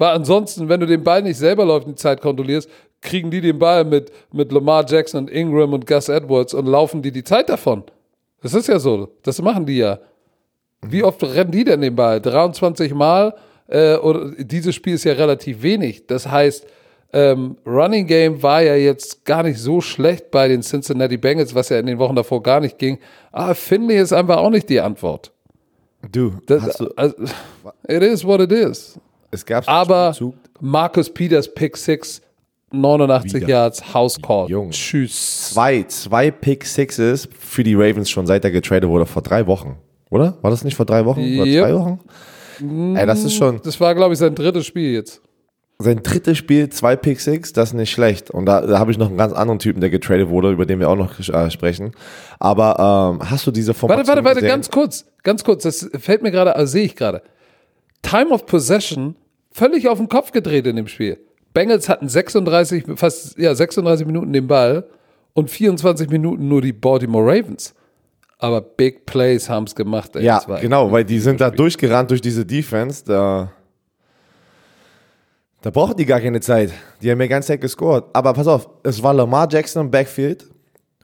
Weil 0.00 0.14
ansonsten, 0.14 0.70
wenn 0.70 0.80
du 0.80 0.86
den 0.86 1.04
Ball 1.04 1.20
nicht 1.20 1.36
selber 1.36 1.66
läuft 1.66 1.86
und 1.86 1.98
die 1.98 2.02
Zeit 2.02 2.22
kontrollierst, 2.22 2.70
kriegen 3.02 3.30
die 3.30 3.42
den 3.42 3.58
Ball 3.58 3.84
mit, 3.84 4.10
mit 4.32 4.50
Lamar 4.50 4.86
Jackson 4.88 5.24
und 5.24 5.30
Ingram 5.30 5.74
und 5.74 5.86
Gus 5.86 6.08
Edwards 6.08 6.54
und 6.54 6.64
laufen 6.64 7.02
die 7.02 7.12
die 7.12 7.22
Zeit 7.22 7.50
davon. 7.50 7.84
Das 8.42 8.54
ist 8.54 8.66
ja 8.66 8.78
so. 8.78 9.10
Das 9.22 9.42
machen 9.42 9.66
die 9.66 9.76
ja. 9.76 9.98
Wie 10.80 11.04
oft 11.04 11.22
rennen 11.22 11.50
die 11.50 11.64
denn 11.64 11.82
den 11.82 11.94
Ball? 11.96 12.18
23 12.18 12.94
Mal? 12.94 13.34
Äh, 13.68 13.96
oder 13.96 14.30
dieses 14.38 14.74
Spiel 14.74 14.94
ist 14.94 15.04
ja 15.04 15.12
relativ 15.12 15.60
wenig. 15.60 16.06
Das 16.06 16.26
heißt, 16.26 16.66
ähm, 17.12 17.58
Running 17.66 18.06
Game 18.06 18.42
war 18.42 18.62
ja 18.62 18.76
jetzt 18.76 19.26
gar 19.26 19.42
nicht 19.42 19.58
so 19.58 19.82
schlecht 19.82 20.30
bei 20.30 20.48
den 20.48 20.62
Cincinnati 20.62 21.18
Bengals, 21.18 21.54
was 21.54 21.68
ja 21.68 21.78
in 21.78 21.84
den 21.84 21.98
Wochen 21.98 22.16
davor 22.16 22.42
gar 22.42 22.60
nicht 22.60 22.78
ging. 22.78 22.98
Aber 23.32 23.54
Finley 23.54 23.98
ist 23.98 24.14
einfach 24.14 24.38
auch 24.38 24.48
nicht 24.48 24.70
die 24.70 24.80
Antwort. 24.80 25.30
Du, 26.10 26.38
das, 26.46 26.78
du 26.78 26.88
also, 26.96 27.16
it 27.86 28.02
is 28.02 28.24
what 28.24 28.40
it 28.40 28.50
is. 28.50 28.98
Es 29.30 29.44
gab 29.46 29.68
Aber 29.68 30.14
Marcus 30.60 31.08
Peters 31.12 31.52
Pick 31.54 31.76
Six 31.76 32.20
89 32.72 33.34
Wieder. 33.34 33.48
Yards, 33.48 33.94
House 33.94 34.20
Call. 34.22 34.48
Junge. 34.48 34.70
Tschüss. 34.70 35.50
Zwei, 35.52 35.82
zwei 35.84 36.30
Pick 36.30 36.64
Sixes 36.64 37.28
für 37.38 37.64
die 37.64 37.74
Ravens 37.74 38.08
schon 38.08 38.26
seit 38.26 38.44
er 38.44 38.50
getradet 38.52 38.88
wurde 38.88 39.06
vor 39.06 39.22
drei 39.22 39.46
Wochen. 39.46 39.76
Oder? 40.08 40.36
War 40.42 40.50
das 40.50 40.62
nicht 40.64 40.76
vor 40.76 40.86
drei 40.86 41.04
Wochen? 41.04 41.20
Oder 41.20 41.46
Yep. 41.46 41.64
zwei 41.64 41.74
Wochen? 41.74 42.96
Ey, 42.96 43.06
das 43.06 43.24
ist 43.24 43.34
schon 43.34 43.60
Das 43.64 43.80
war, 43.80 43.94
glaube 43.94 44.12
ich, 44.12 44.18
sein 44.20 44.34
drittes 44.34 44.66
Spiel 44.66 44.92
jetzt. 44.92 45.20
sein 45.78 46.02
drittes 46.02 46.36
Spiel, 46.38 46.68
zwei 46.68 46.94
Pick 46.94 47.18
Six, 47.20 47.52
das 47.52 47.70
ist 47.70 47.74
nicht 47.74 47.90
schlecht. 47.90 48.30
Und 48.30 48.46
da, 48.46 48.60
da 48.60 48.78
habe 48.78 48.92
ich 48.92 48.98
noch 48.98 49.08
einen 49.08 49.16
ganz 49.16 49.32
anderen 49.32 49.58
Typen, 49.58 49.80
der 49.80 49.90
getradet 49.90 50.28
wurde, 50.28 50.52
über 50.52 50.66
den 50.66 50.78
wir 50.78 50.88
auch 50.90 50.96
noch 50.96 51.18
äh, 51.18 51.50
sprechen. 51.50 51.92
Aber 52.38 53.18
ähm, 53.20 53.30
hast 53.30 53.46
du 53.46 53.50
diese 53.50 53.68
Warte, 53.70 53.78
Formation 53.80 54.06
warte, 54.08 54.24
warte, 54.24 54.34
gesehen? 54.40 54.48
ganz 54.48 54.70
kurz. 54.70 55.06
Ganz 55.22 55.42
kurz, 55.42 55.62
das 55.64 55.88
fällt 55.98 56.22
mir 56.22 56.30
gerade, 56.30 56.54
also 56.54 56.70
sehe 56.70 56.84
ich 56.84 56.94
gerade. 56.96 57.22
Time 58.02 58.30
of 58.30 58.46
Possession 58.46 59.16
völlig 59.52 59.88
auf 59.88 59.98
den 59.98 60.08
Kopf 60.08 60.32
gedreht 60.32 60.66
in 60.66 60.76
dem 60.76 60.88
Spiel. 60.88 61.18
Bengals 61.52 61.88
hatten 61.88 62.08
36, 62.08 62.84
fast 62.96 63.36
ja, 63.38 63.54
36 63.54 64.06
Minuten 64.06 64.32
den 64.32 64.46
Ball 64.46 64.84
und 65.34 65.50
24 65.50 66.08
Minuten 66.10 66.48
nur 66.48 66.62
die 66.62 66.72
Baltimore 66.72 67.24
Ravens. 67.24 67.74
Aber 68.38 68.60
Big 68.62 69.04
Plays 69.04 69.50
haben 69.50 69.64
es 69.64 69.74
gemacht. 69.74 70.16
Ey. 70.16 70.24
Ja, 70.24 70.42
genau, 70.60 70.90
weil 70.90 71.04
die 71.04 71.18
sind 71.18 71.40
da 71.40 71.48
Spiel. 71.48 71.56
durchgerannt 71.58 72.10
durch 72.10 72.22
diese 72.22 72.46
Defense. 72.46 73.04
Da, 73.04 73.52
da 75.60 75.70
brauchen 75.70 75.96
die 75.96 76.06
gar 76.06 76.20
keine 76.20 76.40
Zeit. 76.40 76.72
Die 77.02 77.10
haben 77.10 77.18
mir 77.18 77.28
ganz 77.28 77.46
Zeit 77.46 77.60
gescored. 77.60 78.04
Aber 78.14 78.32
pass 78.32 78.46
auf, 78.46 78.68
es 78.82 79.02
war 79.02 79.12
Lamar 79.12 79.46
Jackson 79.50 79.86
im 79.86 79.90
Backfield, 79.90 80.46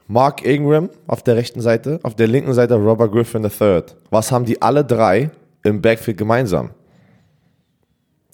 Mark 0.07 0.43
Ingram 0.45 0.89
auf 1.05 1.21
der 1.21 1.35
rechten 1.35 1.61
Seite, 1.61 1.99
auf 2.01 2.15
der 2.15 2.27
linken 2.27 2.53
Seite 2.53 2.73
Robert 2.75 3.11
Griffin 3.11 3.43
III. 3.43 3.83
Was 4.09 4.31
haben 4.31 4.45
die 4.45 4.59
alle 4.59 4.83
drei 4.83 5.29
im 5.63 5.79
Backfield 5.81 6.17
gemeinsam? 6.17 6.71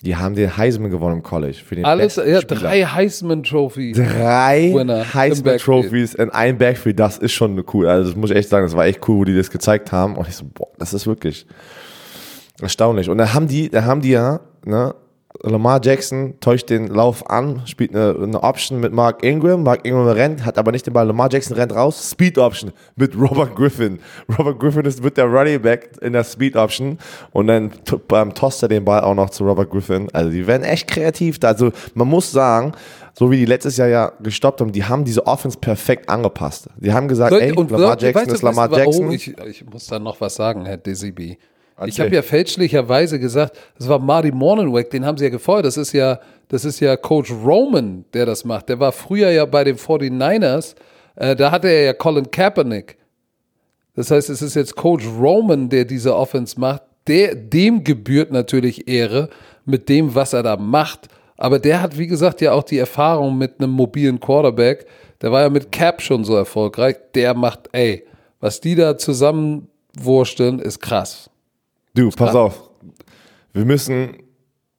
Die 0.04 0.18
haben 0.18 0.36
den 0.36 0.56
Heisman 0.58 0.92
gewonnen 0.92 1.18
im 1.18 1.24
College. 1.24 1.58
Für 1.66 1.76
den 1.76 1.86
Alles, 1.86 2.16
besten 2.16 2.30
ja, 2.30 2.42
drei 2.42 2.84
Heisman-Trophies. 2.84 3.96
Drei 3.96 4.74
Winner 4.74 5.02
im 5.02 5.14
Heisman. 5.14 5.58
Trophies 5.58 6.14
in 6.14 6.30
einem 6.30 6.58
Backfield, 6.58 7.00
das 7.00 7.18
ist 7.18 7.32
schon 7.32 7.64
cool. 7.74 7.88
Also 7.88 8.10
das 8.10 8.18
muss 8.18 8.30
ich 8.30 8.36
echt 8.36 8.50
sagen, 8.50 8.66
das 8.66 8.76
war 8.76 8.86
echt 8.86 9.08
cool, 9.08 9.20
wo 9.20 9.24
die 9.24 9.36
das 9.36 9.50
gezeigt 9.50 9.94
haben. 9.94 10.18
Und 10.18 10.28
ich 10.28 10.36
so, 10.36 10.46
boah, 10.54 10.68
das 10.78 10.94
ist 10.94 11.08
wirklich 11.08 11.46
erstaunlich. 12.62 13.10
Und 13.10 13.18
da 13.18 13.34
haben 13.34 13.48
die, 13.48 13.70
da 13.70 13.86
haben 13.86 14.02
die 14.02 14.12
ja, 14.12 14.42
ne, 14.66 14.94
Lamar 15.42 15.82
Jackson 15.84 16.36
täuscht 16.40 16.70
den 16.70 16.88
Lauf 16.88 17.30
an, 17.30 17.62
spielt 17.66 17.96
eine, 17.96 18.16
eine 18.22 18.44
Option 18.44 18.80
mit 18.80 18.94
Mark 18.94 19.24
Ingram. 19.24 19.64
Mark 19.64 19.86
Ingram 19.86 20.08
rennt, 20.08 20.46
hat 20.46 20.58
aber 20.58 20.72
nicht 20.72 20.86
den 20.86 20.94
Ball. 20.94 21.08
Lamar 21.08 21.30
Jackson 21.32 21.58
rennt 21.58 21.74
raus, 21.74 22.12
Speed 22.12 22.38
Option 22.38 22.72
mit 22.96 23.16
Robert 23.20 23.56
Griffin. 23.56 24.00
Robert 24.38 24.60
Griffin 24.60 24.86
ist 24.86 25.02
wird 25.02 25.18
der 25.18 25.26
Running 25.26 25.62
Back 25.62 25.92
in 26.02 26.14
der 26.14 26.24
Speed 26.24 26.56
Option 26.56 27.00
und 27.32 27.48
dann 27.48 27.72
beim 28.08 28.34
tosst 28.34 28.62
er 28.62 28.70
den 28.70 28.86
Ball 28.86 29.02
auch 29.02 29.16
noch 29.16 29.32
zu 29.32 29.44
Robert 29.44 29.70
Griffin. 29.70 30.08
Also 30.14 30.30
die 30.30 30.46
werden 30.46 30.64
echt 30.64 30.88
kreativ. 30.88 31.40
Also 31.44 31.72
man 31.96 32.08
muss 32.08 32.32
sagen, 32.32 32.74
so 33.14 33.30
wie 33.30 33.38
die 33.38 33.46
letztes 33.46 33.78
Jahr 33.78 33.88
ja 33.88 34.12
gestoppt 34.22 34.62
haben, 34.62 34.72
die 34.72 34.84
haben 34.84 35.04
diese 35.04 35.26
Offense 35.26 35.58
perfekt 35.58 36.10
angepasst. 36.10 36.70
Die 36.78 36.94
haben 36.94 37.08
gesagt, 37.08 37.32
Soll 37.32 37.42
ey, 37.42 37.52
und 37.54 37.72
Lamar 37.72 37.98
Jackson 38.00 38.22
weißt 38.22 38.34
ist 38.34 38.42
Lamar 38.44 38.72
weißt 38.72 38.86
du, 38.86 38.86
Jackson. 38.86 39.08
Oh, 39.08 39.12
ich, 39.12 39.38
ich 39.48 39.66
muss 39.66 39.88
da 39.88 40.00
noch 40.00 40.22
was 40.22 40.36
sagen, 40.36 40.66
Herr 40.66 40.78
Dizzy 40.78 41.12
B. 41.12 41.36
Ich 41.78 41.86
Erzähl. 41.86 42.06
habe 42.06 42.16
ja 42.16 42.22
fälschlicherweise 42.22 43.20
gesagt, 43.20 43.58
das 43.78 43.90
war 43.90 44.00
Marty 44.00 44.32
Morningweg, 44.32 44.90
den 44.92 45.06
haben 45.06 45.18
sie 45.18 45.26
ja 45.26 45.30
gefeuert. 45.30 45.66
Das 45.66 45.78
ist 45.78 45.92
ja, 45.92 46.20
das 46.48 46.66
ist 46.66 46.80
ja 46.80 46.96
Coach 46.96 47.32
Roman, 47.32 48.06
der 48.14 48.26
das 48.26 48.46
macht. 48.46 48.70
Der 48.70 48.80
war 48.80 48.92
früher 48.92 49.32
ja 49.32 49.46
bei 49.46 49.64
den 49.64 49.78
49ers. 49.78 50.76
Äh, 51.16 51.36
da 51.36 51.52
hatte 51.52 51.68
er 51.68 51.84
ja 51.84 51.94
Colin 51.94 52.30
Kaepernick. 52.30 52.98
Das 53.96 54.12
heißt, 54.12 54.30
es 54.30 54.42
ist 54.42 54.56
jetzt 54.56 54.76
Coach 54.76 55.06
Roman, 55.20 55.70
der 55.70 55.86
diese 55.86 56.16
Offense 56.16 56.60
macht. 56.60 56.84
Der, 57.08 57.36
dem 57.36 57.84
gebührt 57.84 58.32
natürlich 58.32 58.88
Ehre 58.88 59.30
mit 59.66 59.90
dem, 59.90 60.16
was 60.16 60.34
er 60.34 60.44
da 60.44 60.58
macht. 60.58 61.08
Aber 61.38 61.60
der 61.60 61.82
hat, 61.82 61.98
wie 61.98 62.08
gesagt, 62.08 62.42
ja 62.42 62.54
auch 62.54 62.64
die 62.64 62.78
Erfahrung 62.78 63.38
mit 63.38 63.60
einem 63.60 63.72
mobilen 63.72 64.20
Quarterback. 64.20 64.86
Der 65.22 65.32
war 65.32 65.42
ja 65.42 65.50
mit 65.50 65.72
Cap 65.72 66.02
schon 66.02 66.24
so 66.24 66.36
erfolgreich. 66.36 66.96
Der 67.16 67.34
macht, 67.34 67.70
ey, 67.72 68.06
was 68.40 68.62
die 68.62 68.76
da 68.76 68.98
zusammenwursteln, 68.98 70.60
ist 70.60 70.80
krass. 70.80 71.30
Du, 71.96 72.10
pass 72.10 72.34
auf. 72.36 72.70
Wir 73.54 73.66
müssen. 73.66 74.18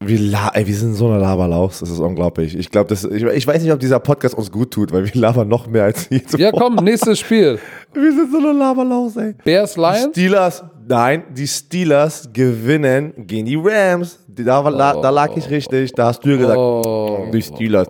Wir, 0.03 0.19
la 0.19 0.49
ey, 0.53 0.67
wir 0.67 0.75
sind 0.75 0.93
so 0.95 1.07
eine 1.07 1.19
Laberlaus, 1.19 1.79
das 1.79 1.89
ist 1.89 1.99
unglaublich. 1.99 2.55
Ich 2.55 2.69
glaube, 2.69 2.93
ich, 2.93 3.03
ich 3.05 3.47
weiß 3.47 3.63
nicht, 3.63 3.71
ob 3.71 3.79
dieser 3.79 3.99
Podcast 3.99 4.35
uns 4.35 4.51
gut 4.51 4.71
tut, 4.71 4.91
weil 4.91 5.05
wir 5.05 5.19
labern 5.21 5.47
noch 5.47 5.67
mehr 5.67 5.85
als 5.85 6.09
je 6.09 6.21
zuvor. 6.21 6.39
Ja, 6.39 6.51
komm, 6.51 6.75
nächstes 6.75 7.19
Spiel. 7.19 7.57
Wir 7.93 8.11
sind 8.11 8.29
so 8.29 8.37
eine 8.39 8.51
Laberlaus, 8.51 9.15
ey. 9.15 9.33
Bears 9.45 9.77
Lions. 9.77 10.09
Steelers, 10.11 10.63
nein, 10.85 11.23
die 11.33 11.47
Steelers 11.47 12.29
gewinnen 12.33 13.13
gegen 13.25 13.45
die 13.45 13.55
Rams. 13.55 14.19
Da, 14.27 14.61
war- 14.65 14.69
la, 14.69 14.93
da 15.01 15.09
lag 15.09 15.35
ich 15.37 15.49
richtig, 15.49 15.93
da 15.93 16.07
hast 16.07 16.19
du 16.25 16.37
gesagt, 16.37 16.57
Oh. 16.57 17.29
die 17.33 17.41
Steelers. 17.41 17.87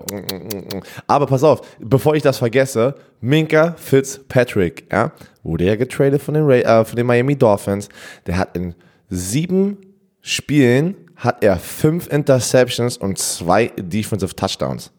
Aber 1.08 1.26
pass 1.26 1.44
auf, 1.44 1.62
bevor 1.80 2.14
ich 2.16 2.22
das 2.22 2.38
vergesse, 2.38 2.94
Minka 3.20 3.74
Fitzpatrick, 3.78 4.86
ja, 4.92 5.12
wurde 5.42 5.66
ja 5.66 5.76
getradet 5.76 6.22
von 6.22 6.36
den, 6.36 6.44
Ra 6.46 6.54
äh, 6.82 6.86
von 6.86 6.96
den 6.96 7.08
Miami 7.08 7.36
Dolphins. 7.36 7.90
Der 8.28 8.38
hat 8.38 8.56
in 8.56 8.76
sieben 9.10 9.78
Spielen 10.22 10.96
hat 11.16 11.44
er 11.44 11.58
fünf 11.58 12.08
Interceptions 12.08 12.98
und 12.98 13.18
zwei 13.18 13.68
Defensive 13.78 14.36
Touchdowns. 14.36 14.92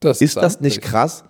Das 0.00 0.20
Ist 0.20 0.36
das 0.36 0.60
nicht 0.60 0.82
krass? 0.82 1.24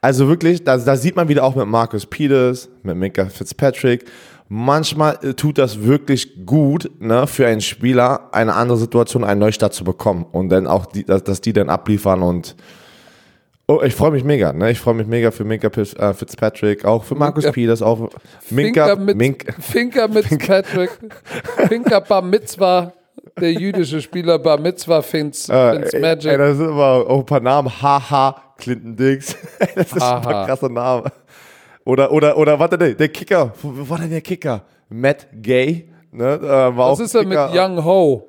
Also 0.00 0.28
wirklich, 0.28 0.64
da, 0.64 0.76
da 0.78 0.96
sieht 0.96 1.16
man 1.16 1.28
wieder 1.28 1.44
auch 1.44 1.56
mit 1.56 1.66
Marcus 1.66 2.06
Peters, 2.06 2.68
mit 2.82 2.96
Minka 2.96 3.26
Fitzpatrick. 3.26 4.04
Manchmal 4.48 5.18
äh, 5.22 5.34
tut 5.34 5.58
das 5.58 5.82
wirklich 5.82 6.46
gut, 6.46 6.90
ne, 7.00 7.26
für 7.26 7.46
einen 7.46 7.60
Spieler 7.60 8.28
eine 8.32 8.54
andere 8.54 8.78
Situation, 8.78 9.24
einen 9.24 9.40
Neustart 9.40 9.74
zu 9.74 9.84
bekommen 9.84 10.24
und 10.32 10.48
dann 10.48 10.66
auch, 10.66 10.86
die, 10.86 11.04
dass, 11.04 11.24
dass 11.24 11.40
die 11.40 11.52
dann 11.52 11.68
abliefern 11.68 12.22
und 12.22 12.56
oh, 13.68 13.80
ich 13.82 13.94
freue 13.94 14.10
mich 14.10 14.24
mega, 14.24 14.52
ne, 14.52 14.70
ich 14.70 14.80
freue 14.80 14.94
mich 14.94 15.06
mega 15.06 15.30
für 15.30 15.44
Minka 15.44 15.68
äh, 15.68 16.14
Fitzpatrick, 16.14 16.84
auch 16.84 17.04
für 17.04 17.14
Minka- 17.14 17.52
Peters, 17.52 17.82
auch 17.82 18.10
Minka, 18.50 18.96
mit, 18.96 19.16
Mink, 19.16 19.54
Finker 19.60 20.08
mit 20.08 20.26
Patrick. 20.46 20.90
Finker 21.68 22.00
Bar 22.00 22.22
Mitzvah, 22.22 22.92
der 23.40 23.52
jüdische 23.52 24.00
Spieler 24.00 24.38
Bar 24.38 24.58
Mitzvah 24.58 25.02
Fins, 25.02 25.48
äh, 25.48 25.72
Fins 25.80 25.92
ey, 25.94 26.00
Magic. 26.00 26.32
ey, 26.32 26.38
das 26.38 26.56
sind 26.56 26.68
immer 26.70 26.82
auch 27.08 27.20
ein 27.20 27.26
paar 27.26 27.40
Namen, 27.40 27.70
haha, 27.82 28.42
Clinton 28.56 28.96
Dix, 28.96 29.36
das 29.74 29.92
ist 29.92 30.00
Haha. 30.00 30.40
ein 30.40 30.46
krasse 30.46 30.72
Name. 30.72 31.12
Oder, 31.84 32.10
oder, 32.12 32.36
oder, 32.36 32.58
warte, 32.58 32.76
nee, 32.76 32.94
der 32.94 33.08
Kicker, 33.08 33.52
wo, 33.62 33.88
war 33.88 33.98
denn 33.98 34.10
der 34.10 34.20
Kicker? 34.20 34.62
Matt 34.88 35.26
Gay, 35.32 35.88
ne, 36.10 36.34
äh, 36.34 36.40
war 36.48 36.76
Was 36.76 36.98
auch 36.98 37.04
ist 37.04 37.14
denn 37.14 37.28
mit. 37.28 37.38
Young 37.38 37.84
Ho? 37.84 38.28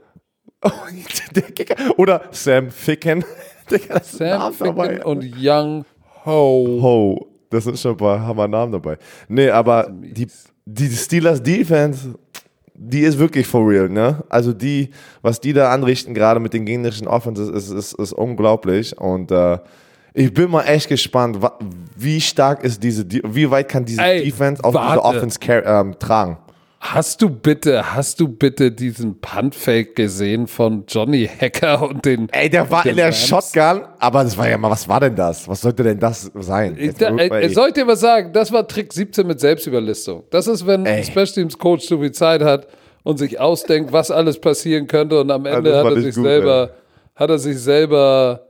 Der 1.35 1.43
Kicker. 1.43 1.75
Oder 1.97 2.23
Sam 2.31 2.69
Ficken. 2.69 3.23
Digga, 3.71 3.99
das 3.99 4.11
Sam 4.11 4.39
Namen 4.39 4.55
dabei. 4.59 4.89
Ficken 4.89 5.03
und 5.03 5.25
Young 5.37 5.85
Ho. 6.25 6.79
Ho. 6.81 7.27
Das 7.49 7.63
sind 7.63 7.79
schon 7.79 7.91
ein 7.91 7.97
paar 7.97 8.19
Hammer-Namen 8.21 8.71
dabei. 8.71 8.97
Nee, 9.27 9.49
aber 9.49 9.89
die, 9.91 10.27
die 10.65 10.89
Steelers 10.89 11.41
Defense, 11.41 12.13
die 12.75 13.01
ist 13.01 13.17
wirklich 13.17 13.47
for 13.47 13.67
real, 13.67 13.89
ne? 13.89 14.23
Also 14.29 14.53
die, 14.53 14.89
was 15.21 15.41
die 15.41 15.53
da 15.53 15.71
anrichten, 15.71 16.13
gerade 16.13 16.39
mit 16.39 16.53
den 16.53 16.65
gegnerischen 16.65 17.07
Offenses, 17.07 17.49
ist, 17.49 17.71
ist, 17.71 17.93
ist 17.93 18.13
unglaublich. 18.13 18.97
Und 18.99 19.31
äh, 19.31 19.57
ich 20.13 20.33
bin 20.33 20.51
mal 20.51 20.63
echt 20.63 20.89
gespannt, 20.89 21.39
wie 21.95 22.21
stark 22.21 22.63
ist 22.63 22.83
diese, 22.83 23.05
wie 23.09 23.49
weit 23.49 23.67
kann 23.67 23.85
diese 23.85 24.01
Ey, 24.01 24.23
Defense 24.23 24.63
auf 24.63 24.73
warte. 24.73 24.93
diese 24.93 25.05
Offense 25.05 25.39
ähm, 25.47 25.95
tragen? 25.97 26.37
Hast 26.81 27.21
du 27.21 27.29
bitte, 27.29 27.93
hast 27.93 28.21
du 28.21 28.29
bitte 28.29 28.71
diesen 28.71 29.19
Punt-Fake 29.19 29.95
gesehen 29.97 30.47
von 30.47 30.85
Johnny 30.87 31.27
Hacker 31.27 31.81
und 31.89 32.05
den. 32.05 32.29
Ey, 32.31 32.49
der 32.49 32.71
war 32.71 32.85
in 32.85 32.95
der 32.95 33.07
Rams? 33.07 33.27
Shotgun, 33.27 33.81
aber 33.99 34.23
das 34.23 34.37
war 34.37 34.49
ja 34.49 34.57
mal, 34.57 34.71
was 34.71 34.87
war 34.87 35.01
denn 35.01 35.13
das? 35.15 35.45
Was 35.49 35.59
sollte 35.59 35.83
denn 35.83 35.99
das 35.99 36.31
sein? 36.35 36.75
Ich, 36.77 36.85
Jetzt 36.87 37.01
da, 37.01 37.11
mal- 37.11 37.49
soll 37.49 37.67
ich 37.67 37.73
dir 37.73 37.85
was 37.85 37.99
sagen? 37.99 38.31
Das 38.31 38.51
war 38.53 38.65
Trick 38.65 38.93
17 38.93 39.27
mit 39.27 39.41
Selbstüberlistung. 39.41 40.23
Das 40.29 40.47
ist, 40.47 40.65
wenn 40.65 40.85
Ey. 40.85 40.99
ein 40.99 41.03
Special 41.03 41.27
Teams 41.27 41.57
Coach 41.57 41.85
so 41.85 41.99
viel 41.99 42.13
Zeit 42.13 42.41
hat 42.41 42.67
und 43.03 43.17
sich 43.19 43.37
ausdenkt, 43.39 43.91
was 43.91 44.09
alles 44.09 44.39
passieren 44.39 44.87
könnte 44.87 45.19
und 45.19 45.29
am 45.31 45.45
Ende 45.45 45.75
hat 45.77 45.85
er 45.85 45.97
ich 45.97 46.03
sich 46.05 46.15
gut, 46.15 46.23
selber, 46.23 46.71
hat 47.13 47.29
er 47.29 47.39
sich 47.39 47.59
selber 47.59 48.47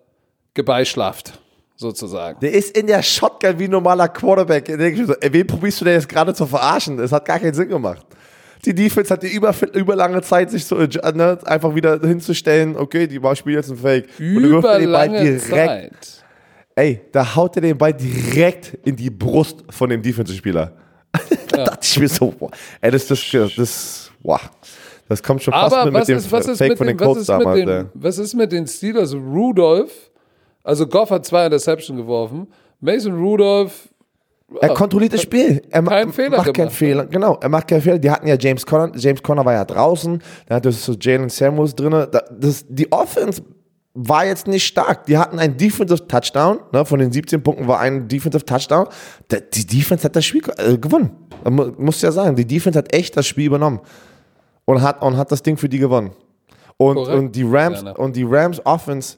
gebeischlafft, 0.53 1.39
sozusagen. 1.75 2.39
Der 2.41 2.53
ist 2.53 2.77
in 2.77 2.85
der 2.85 3.01
Shotgun 3.01 3.57
wie 3.57 3.63
ein 3.65 3.71
normaler 3.71 4.07
Quarterback. 4.07 4.67
Wen 4.67 5.47
probierst 5.47 5.81
du 5.81 5.85
denn 5.85 5.95
jetzt 5.95 6.07
gerade 6.09 6.35
zu 6.35 6.45
verarschen? 6.45 6.97
Das 6.97 7.11
hat 7.11 7.25
gar 7.25 7.39
keinen 7.39 7.55
Sinn 7.55 7.69
gemacht. 7.69 8.05
Die 8.65 8.75
Defense 8.75 9.13
hat 9.13 9.23
die 9.23 9.33
über, 9.33 9.53
über 9.73 9.95
lange 9.95 10.21
Zeit, 10.21 10.51
sich 10.51 10.65
so 10.65 10.77
äh, 10.77 10.87
ne, 11.13 11.37
einfach 11.45 11.73
wieder 11.75 11.99
hinzustellen. 11.99 12.75
Okay, 12.75 13.07
die 13.07 13.19
spielen 13.35 13.55
jetzt 13.55 13.71
ein 13.71 13.77
Fake. 13.77 14.07
Und 14.19 14.43
du 14.43 14.49
wirfst 14.51 14.69
Über 14.69 14.79
den 14.79 14.91
Ball 14.91 15.09
direkt. 15.09 15.49
Zeit. 15.49 16.25
Ey, 16.75 17.01
da 17.11 17.35
haut 17.35 17.55
er 17.55 17.61
den 17.61 17.77
Ball 17.77 17.93
direkt 17.93 18.77
in 18.85 18.95
die 18.95 19.09
Brust 19.09 19.63
von 19.69 19.89
dem 19.89 20.01
Defensive-Spieler. 20.01 20.73
da 21.49 21.63
dachte 21.65 21.79
ich 21.81 21.99
mir 21.99 22.07
so, 22.07 22.31
boah, 22.31 22.51
ey, 22.81 22.91
das, 22.91 23.07
das, 23.07 23.19
das, 23.55 24.11
wow. 24.21 24.39
Das 25.09 25.23
kommt 25.23 25.41
schon 25.41 25.53
fast 25.53 25.85
mit, 25.85 25.93
mit 25.93 26.07
dem 26.07 26.17
ist, 26.17 26.31
was 26.31 26.47
ist 26.47 26.57
Fake 26.59 26.69
mit 26.69 26.77
von 26.77 26.87
den 26.87 26.97
Colts 26.97 27.25
damals. 27.25 27.65
den, 27.65 27.89
was 27.95 28.19
ist 28.19 28.35
mit 28.35 28.51
den 28.51 28.67
Steelers? 28.67 29.13
Rudolph, 29.13 29.91
also 30.63 30.85
Goff 30.85 31.09
hat 31.09 31.25
zwei 31.25 31.45
Interception 31.45 31.97
geworfen. 31.97 32.47
Mason 32.79 33.13
Rudolph, 33.13 33.89
Er 34.61 34.69
kontrolliert 34.73 35.13
das 35.13 35.21
Spiel. 35.21 35.61
Er 35.69 35.83
Keinen 35.83 36.11
Fehler 36.13 36.37
macht 36.37 36.53
keinen. 36.53 36.69
Fehler. 36.71 37.05
Genau, 37.05 37.37
er 37.41 37.49
macht 37.49 37.67
keinen 37.67 37.81
Fehler. 37.81 37.99
Die 37.99 38.09
hatten 38.09 38.27
ja 38.27 38.35
James 38.39 38.65
Conner. 38.65 38.91
James 38.95 39.21
Conner 39.21 39.45
war 39.45 39.53
ja 39.53 39.63
draußen. 39.65 40.21
Da 40.47 40.55
hatte 40.55 40.71
so 40.71 40.93
Jalen 40.99 41.29
Samuels 41.29 41.75
drin. 41.75 42.07
Das, 42.39 42.65
die 42.67 42.91
Offense 42.91 43.41
war 43.93 44.25
jetzt 44.25 44.47
nicht 44.47 44.65
stark. 44.65 45.05
Die 45.05 45.17
hatten 45.17 45.39
einen 45.39 45.55
Defensive 45.57 46.07
Touchdown. 46.07 46.59
Ne? 46.73 46.83
Von 46.85 46.99
den 46.99 47.11
17 47.11 47.43
Punkten 47.43 47.67
war 47.67 47.79
ein 47.79 48.07
Defensive 48.07 48.43
Touchdown. 48.45 48.87
Die 49.53 49.65
Defense 49.67 50.03
hat 50.03 50.15
das 50.15 50.25
Spiel 50.25 50.41
äh, 50.57 50.77
gewonnen. 50.77 51.11
Mu- 51.49 51.71
Muss 51.77 52.01
ja 52.01 52.11
sagen, 52.11 52.35
die 52.35 52.45
Defense 52.45 52.77
hat 52.77 52.93
echt 52.93 53.15
das 53.17 53.27
Spiel 53.27 53.45
übernommen 53.45 53.79
und 54.65 54.81
hat, 54.81 55.01
und 55.01 55.15
hat 55.17 55.31
das 55.31 55.43
Ding 55.43 55.57
für 55.57 55.69
die 55.69 55.79
gewonnen. 55.79 56.11
Und, 56.77 56.95
Korrekt. 56.95 57.17
und 57.19 57.35
die 57.35 57.43
Rams 57.43 57.83
Gerne. 57.83 57.97
und 57.97 58.15
die 58.15 58.23
Rams 58.23 58.65
Offense, 58.65 59.17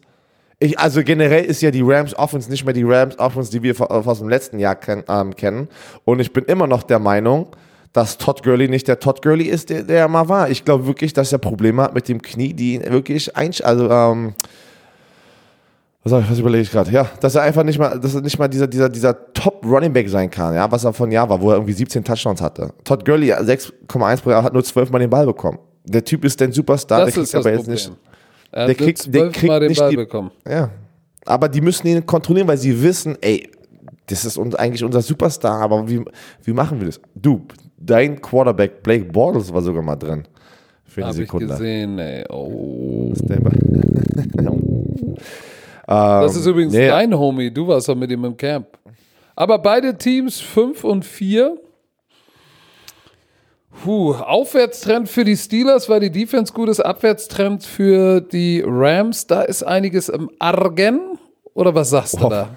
ich, 0.62 0.78
also 0.80 1.04
generell 1.04 1.44
ist 1.44 1.62
ja 1.62 1.72
die 1.72 1.82
Rams 1.84 2.16
Offense 2.18 2.50
nicht 2.50 2.64
mehr 2.64 2.74
die 2.74 2.84
Rams 2.84 3.18
Offense, 3.20 3.52
die 3.52 3.62
wir 3.64 3.76
von- 3.76 3.88
aus 3.88 4.20
dem 4.20 4.30
letzten 4.30 4.60
Jahr 4.60 4.76
ken, 4.76 5.04
ähm, 5.10 5.36
kennen. 5.36 5.68
Und 6.06 6.20
ich 6.20 6.32
bin 6.32 6.46
immer 6.46 6.68
noch 6.68 6.84
der 6.84 7.00
Meinung, 7.00 7.48
dass 7.94 8.18
Todd 8.18 8.44
Gurley 8.44 8.70
nicht 8.70 8.88
der 8.88 9.00
Todd 9.00 9.22
Gurley 9.22 9.46
ist, 9.46 9.70
der, 9.70 9.84
der 9.84 10.00
er 10.00 10.08
mal 10.08 10.30
war. 10.30 10.50
Ich 10.50 10.64
glaube 10.64 10.88
wirklich, 10.88 11.14
dass 11.14 11.32
er 11.34 11.40
Probleme 11.40 11.82
hat 11.82 11.94
mit 11.94 12.08
dem 12.08 12.22
Knie, 12.22 12.54
die 12.54 12.76
ihn 12.76 12.84
wirklich 12.92 13.36
einsch... 13.36 13.62
Also, 13.62 13.90
ähm, 13.90 14.34
was, 16.04 16.14
ich, 16.24 16.32
was 16.32 16.40
überlege 16.40 16.64
ich 16.64 16.72
gerade? 16.72 16.90
Ja, 16.92 17.08
dass 17.20 17.36
er 17.36 17.44
einfach 17.44 17.64
nicht 17.64 17.78
mal, 17.78 18.00
dass 18.00 18.16
er 18.16 18.22
nicht 18.22 18.40
mal 18.40 18.48
dieser, 18.48 18.66
dieser, 18.68 18.90
dieser 18.90 19.34
Top 19.34 19.64
Running 19.66 19.94
Back 19.94 20.10
sein 20.10 20.30
kann, 20.32 20.56
ja, 20.56 20.72
was 20.72 20.84
er 20.84 20.94
von 20.94 21.12
Jahr 21.12 21.30
war, 21.30 21.40
wo 21.42 21.50
er 21.52 21.58
irgendwie 21.58 21.74
17 21.74 22.04
Touchdowns 22.04 22.42
hatte. 22.42 22.74
Todd 22.84 23.06
Gurley 23.06 23.32
6,1 23.34 24.22
pro 24.22 24.30
Jahr 24.32 24.42
hat 24.44 24.54
nur 24.54 24.64
12 24.64 24.90
Mal 24.90 25.00
den 25.00 25.10
Ball 25.10 25.26
bekommen. 25.26 25.60
Der 25.84 26.04
Typ 26.04 26.26
ist 26.26 26.42
ein 26.42 26.52
Superstar, 26.52 27.06
Das 27.06 27.14
der 27.14 27.24
kriegt 27.24 27.36
aber 27.36 27.50
jetzt 27.52 27.58
Problem. 27.60 27.74
nicht. 27.74 27.92
Er 28.52 28.66
der 28.68 28.76
kriegt- 28.76 29.14
der 29.14 29.30
kriegt 29.30 29.52
den 29.54 29.68
nicht 29.70 29.80
Ball 29.80 29.90
die- 29.90 29.96
bekommen. 29.96 30.32
Ja. 30.48 30.70
Aber 31.26 31.48
die 31.50 31.62
müssen 31.62 31.88
ihn 31.88 32.06
kontrollieren, 32.06 32.48
weil 32.48 32.58
sie 32.58 32.82
wissen, 32.82 33.18
ey, 33.22 33.50
das 34.08 34.26
ist 34.26 34.38
uns 34.38 34.56
eigentlich 34.56 34.84
unser 34.84 35.02
Superstar, 35.02 35.62
aber 35.62 35.88
wie, 35.90 36.04
wie 36.44 36.54
machen 36.54 36.80
wir 36.80 36.88
das? 36.88 37.00
Du, 37.16 37.42
dein 37.78 38.20
Quarterback 38.22 38.82
Blake 38.84 39.06
Bortles 39.06 39.54
war 39.54 39.62
sogar 39.62 39.82
mal 39.84 39.96
drin. 39.96 40.24
Für 40.84 41.04
eine 41.04 41.12
ich 41.12 41.18
Sekunde. 41.18 41.48
gesehen, 41.48 41.98
ey. 42.00 42.26
Oh. 42.30 43.14
Das 43.14 43.22
Das 45.88 46.36
ist 46.36 46.46
übrigens 46.46 46.74
nee. 46.74 46.88
dein 46.88 47.18
Homie. 47.18 47.52
Du 47.52 47.68
warst 47.68 47.88
doch 47.90 47.96
mit 47.96 48.12
ihm 48.12 48.24
im 48.26 48.36
Camp. 48.38 48.68
Aber 49.36 49.58
beide 49.60 49.98
Teams 49.98 50.40
5 50.40 50.84
und 50.84 51.06
4. 51.06 51.58
Puh, 53.84 54.14
Aufwärtstrend 54.14 55.10
für 55.10 55.24
die 55.24 55.36
Steelers, 55.38 55.90
weil 55.90 56.00
die 56.02 56.12
Defense 56.12 56.54
gut 56.54 56.70
ist. 56.70 56.82
Abwärtstrend 56.82 57.64
für 57.64 58.22
die 58.22 58.64
Rams. 58.66 59.26
Da 59.28 59.42
ist 59.42 59.64
einiges 59.64 60.10
im 60.10 60.30
Argen. 60.40 61.18
Oder 61.54 61.74
was 61.74 61.90
sagst 61.90 62.16
du 62.16 62.24
Wow. 62.24 62.30
da? 62.30 62.50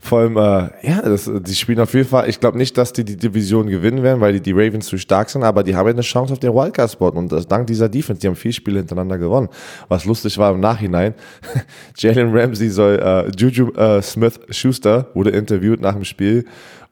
Vor 0.00 0.18
allem, 0.18 0.36
äh, 0.36 0.68
ja, 0.86 1.00
das, 1.02 1.30
die 1.32 1.54
spielen 1.54 1.80
auf 1.80 1.94
jeden 1.94 2.08
Fall. 2.08 2.28
Ich 2.28 2.38
glaube 2.38 2.58
nicht, 2.58 2.76
dass 2.76 2.92
die 2.92 3.04
die 3.04 3.16
Division 3.16 3.68
gewinnen 3.68 4.02
werden, 4.02 4.20
weil 4.20 4.34
die, 4.34 4.40
die 4.40 4.52
Ravens 4.52 4.86
zu 4.86 4.98
stark 4.98 5.30
sind, 5.30 5.42
aber 5.44 5.62
die 5.62 5.74
haben 5.76 5.86
ja 5.86 5.92
eine 5.94 6.02
Chance 6.02 6.34
auf 6.34 6.38
den 6.40 6.52
Wildcard-Spot 6.52 7.08
und 7.08 7.32
das 7.32 7.48
dank 7.48 7.66
dieser 7.68 7.88
Defense. 7.88 8.20
Die 8.20 8.26
haben 8.26 8.36
vier 8.36 8.52
Spiele 8.52 8.78
hintereinander 8.80 9.16
gewonnen. 9.16 9.48
Was 9.88 10.04
lustig 10.04 10.36
war 10.36 10.52
im 10.52 10.60
Nachhinein, 10.60 11.14
Jalen 11.96 12.36
Ramsey 12.36 12.68
soll, 12.68 12.98
äh, 12.98 13.30
Juju 13.34 13.70
äh, 13.72 14.02
Smith-Schuster 14.02 15.06
wurde 15.14 15.30
interviewt 15.30 15.80
nach 15.80 15.94
dem 15.94 16.04
Spiel 16.04 16.44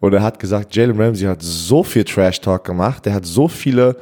und 0.03 0.12
er 0.12 0.22
hat 0.22 0.40
gesagt, 0.40 0.74
Jalen 0.74 1.00
Ramsey 1.00 1.26
hat 1.28 1.40
so 1.40 1.84
viel 1.84 2.03
Trash-Talk 2.03 2.64
gemacht, 2.64 3.07
der 3.07 3.14
hat 3.14 3.24
so 3.24 3.46
viele 3.46 3.96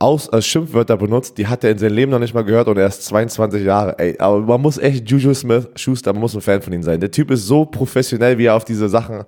aus, 0.00 0.28
äh, 0.32 0.42
Schimpfwörter 0.42 0.96
benutzt, 0.96 1.38
die 1.38 1.46
hat 1.46 1.62
er 1.62 1.70
in 1.70 1.78
seinem 1.78 1.94
Leben 1.94 2.10
noch 2.10 2.18
nicht 2.18 2.34
mal 2.34 2.42
gehört 2.42 2.66
und 2.66 2.76
er 2.76 2.88
ist 2.88 3.04
22 3.04 3.64
Jahre. 3.64 3.96
Ey, 4.00 4.16
aber 4.18 4.40
man 4.40 4.60
muss 4.60 4.78
echt 4.78 5.08
Juju 5.08 5.32
Smith 5.34 5.68
Schuster, 5.76 6.12
man 6.12 6.22
muss 6.22 6.34
ein 6.34 6.40
Fan 6.40 6.60
von 6.60 6.72
ihm 6.72 6.82
sein. 6.82 6.98
Der 6.98 7.10
Typ 7.12 7.30
ist 7.30 7.46
so 7.46 7.64
professionell, 7.64 8.36
wie 8.36 8.46
er 8.46 8.56
auf 8.56 8.64
diese 8.64 8.88
Sachen 8.88 9.22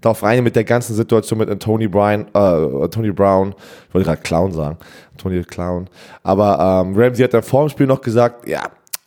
darauf 0.00 0.22
rein 0.22 0.42
mit 0.42 0.56
der 0.56 0.64
ganzen 0.64 0.96
Situation 0.96 1.38
mit 1.40 1.62
Tony 1.62 1.88
Brown, 1.88 2.22
äh, 2.32 2.88
Tony 2.88 3.12
Brown, 3.12 3.54
ich 3.86 3.94
wollte 3.94 4.06
gerade 4.08 4.22
Clown 4.22 4.52
sagen, 4.52 4.78
Tony 5.18 5.42
Clown. 5.44 5.88
Aber 6.22 6.84
ähm, 6.86 6.94
Ramsey 6.96 7.22
hat 7.22 7.34
dann 7.34 7.42
vor 7.42 7.66
dem 7.66 7.68
Spiel 7.68 7.86
noch 7.86 8.00
gesagt, 8.00 8.48
ja, 8.48 8.62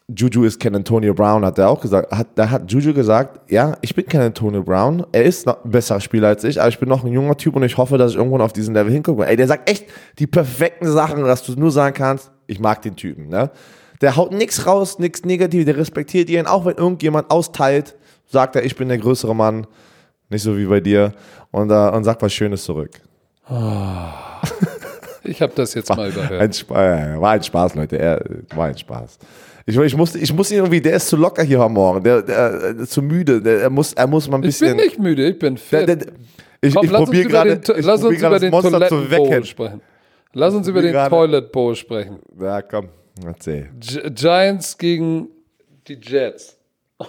Juju 0.09 0.43
ist 0.43 0.59
kein 0.59 0.75
Antonio 0.75 1.13
Brown, 1.13 1.45
hat 1.45 1.57
er 1.57 1.69
auch 1.69 1.79
gesagt. 1.79 2.11
Hat, 2.11 2.27
da 2.35 2.49
hat 2.49 2.69
Juju 2.71 2.93
gesagt, 2.93 3.49
ja, 3.49 3.77
ich 3.81 3.95
bin 3.95 4.05
kein 4.05 4.21
Antonio 4.21 4.61
Brown. 4.61 5.05
Er 5.13 5.23
ist 5.23 5.45
noch 5.45 5.63
ein 5.63 5.71
besserer 5.71 6.01
Spieler 6.01 6.27
als 6.27 6.43
ich, 6.43 6.59
aber 6.59 6.69
ich 6.69 6.77
bin 6.77 6.89
noch 6.89 7.05
ein 7.05 7.11
junger 7.11 7.37
Typ 7.37 7.55
und 7.55 7.63
ich 7.63 7.77
hoffe, 7.77 7.97
dass 7.97 8.11
ich 8.11 8.17
irgendwann 8.17 8.41
auf 8.41 8.51
diesen 8.51 8.73
Level 8.73 8.91
hinkomme. 8.91 9.25
Ey, 9.25 9.37
der 9.37 9.47
sagt 9.47 9.69
echt 9.69 9.85
die 10.19 10.27
perfekten 10.27 10.87
Sachen, 10.87 11.23
dass 11.23 11.43
du 11.43 11.53
nur 11.53 11.71
sagen 11.71 11.95
kannst, 11.95 12.31
ich 12.47 12.59
mag 12.59 12.81
den 12.81 12.95
Typen, 12.95 13.29
ne? 13.29 13.49
Der 14.01 14.17
haut 14.17 14.33
nichts 14.33 14.67
raus, 14.67 14.99
nichts 14.99 15.23
Negatives, 15.23 15.65
der 15.65 15.77
respektiert 15.77 16.29
ihn, 16.29 16.45
auch 16.45 16.65
wenn 16.65 16.75
irgendjemand 16.75 17.31
austeilt, 17.31 17.95
sagt 18.25 18.57
er, 18.57 18.65
ich 18.65 18.75
bin 18.75 18.89
der 18.89 18.97
größere 18.97 19.33
Mann, 19.33 19.65
nicht 20.29 20.43
so 20.43 20.57
wie 20.57 20.65
bei 20.65 20.81
dir, 20.81 21.13
und, 21.51 21.71
äh, 21.71 21.89
und 21.89 22.03
sagt 22.03 22.21
was 22.21 22.33
Schönes 22.33 22.65
zurück. 22.65 22.99
Ich 25.23 25.41
habe 25.41 25.53
das 25.55 25.73
jetzt 25.73 25.89
mal 25.95 26.09
überhört. 26.09 26.41
Ein 26.41 26.51
äh, 26.51 27.21
war 27.21 27.31
ein 27.31 27.43
Spaß, 27.43 27.75
Leute. 27.75 28.43
War 28.53 28.67
ein 28.67 28.77
Spaß. 28.77 29.17
Ich, 29.65 29.77
ich, 29.77 29.95
musste, 29.95 30.19
ich 30.19 30.33
muss 30.33 30.51
ihn 30.51 30.57
irgendwie, 30.57 30.81
der 30.81 30.93
ist 30.95 31.07
zu 31.07 31.15
locker 31.15 31.43
hier 31.43 31.59
am 31.61 31.73
Morgen. 31.73 32.03
Der, 32.03 32.21
der, 32.21 32.73
der, 32.73 32.85
zu 32.87 33.01
müde. 33.01 33.41
Der, 33.41 33.61
er, 33.61 33.69
muss, 33.69 33.93
er 33.93 34.07
muss 34.07 34.27
mal 34.29 34.37
ein 34.37 34.43
Ich 34.43 34.59
bin 34.59 34.75
bisschen. 34.75 34.77
nicht 34.77 34.99
müde, 34.99 35.29
ich 35.29 35.39
bin 35.39 35.57
fit. 35.57 35.87
der, 35.87 35.95
der, 35.95 36.13
ich 36.61 36.73
Komm, 36.75 36.85
ich 36.85 36.91
lass 36.91 36.99
uns 37.01 37.09
probiere 37.09 37.23
über 37.29 37.31
gerade 37.43 37.57
den, 37.59 37.75
lass 37.83 38.03
uns 38.03 38.17
über 38.19 38.39
den 38.39 38.53
zu 38.53 38.61
Toilettenbowl 38.61 39.45
sprechen. 39.45 39.81
Lass 40.33 40.53
uns 40.53 40.67
über 40.67 40.81
den 40.81 40.93
Toilet 41.09 41.51
Bowl 41.51 41.75
sprechen. 41.75 42.19
Ja, 42.39 42.61
komm. 42.61 42.89
Erzähl. 43.25 43.69
Gi- 43.79 44.01
Giants 44.11 44.77
gegen 44.77 45.27
die 45.87 45.99
Jets. 46.01 46.57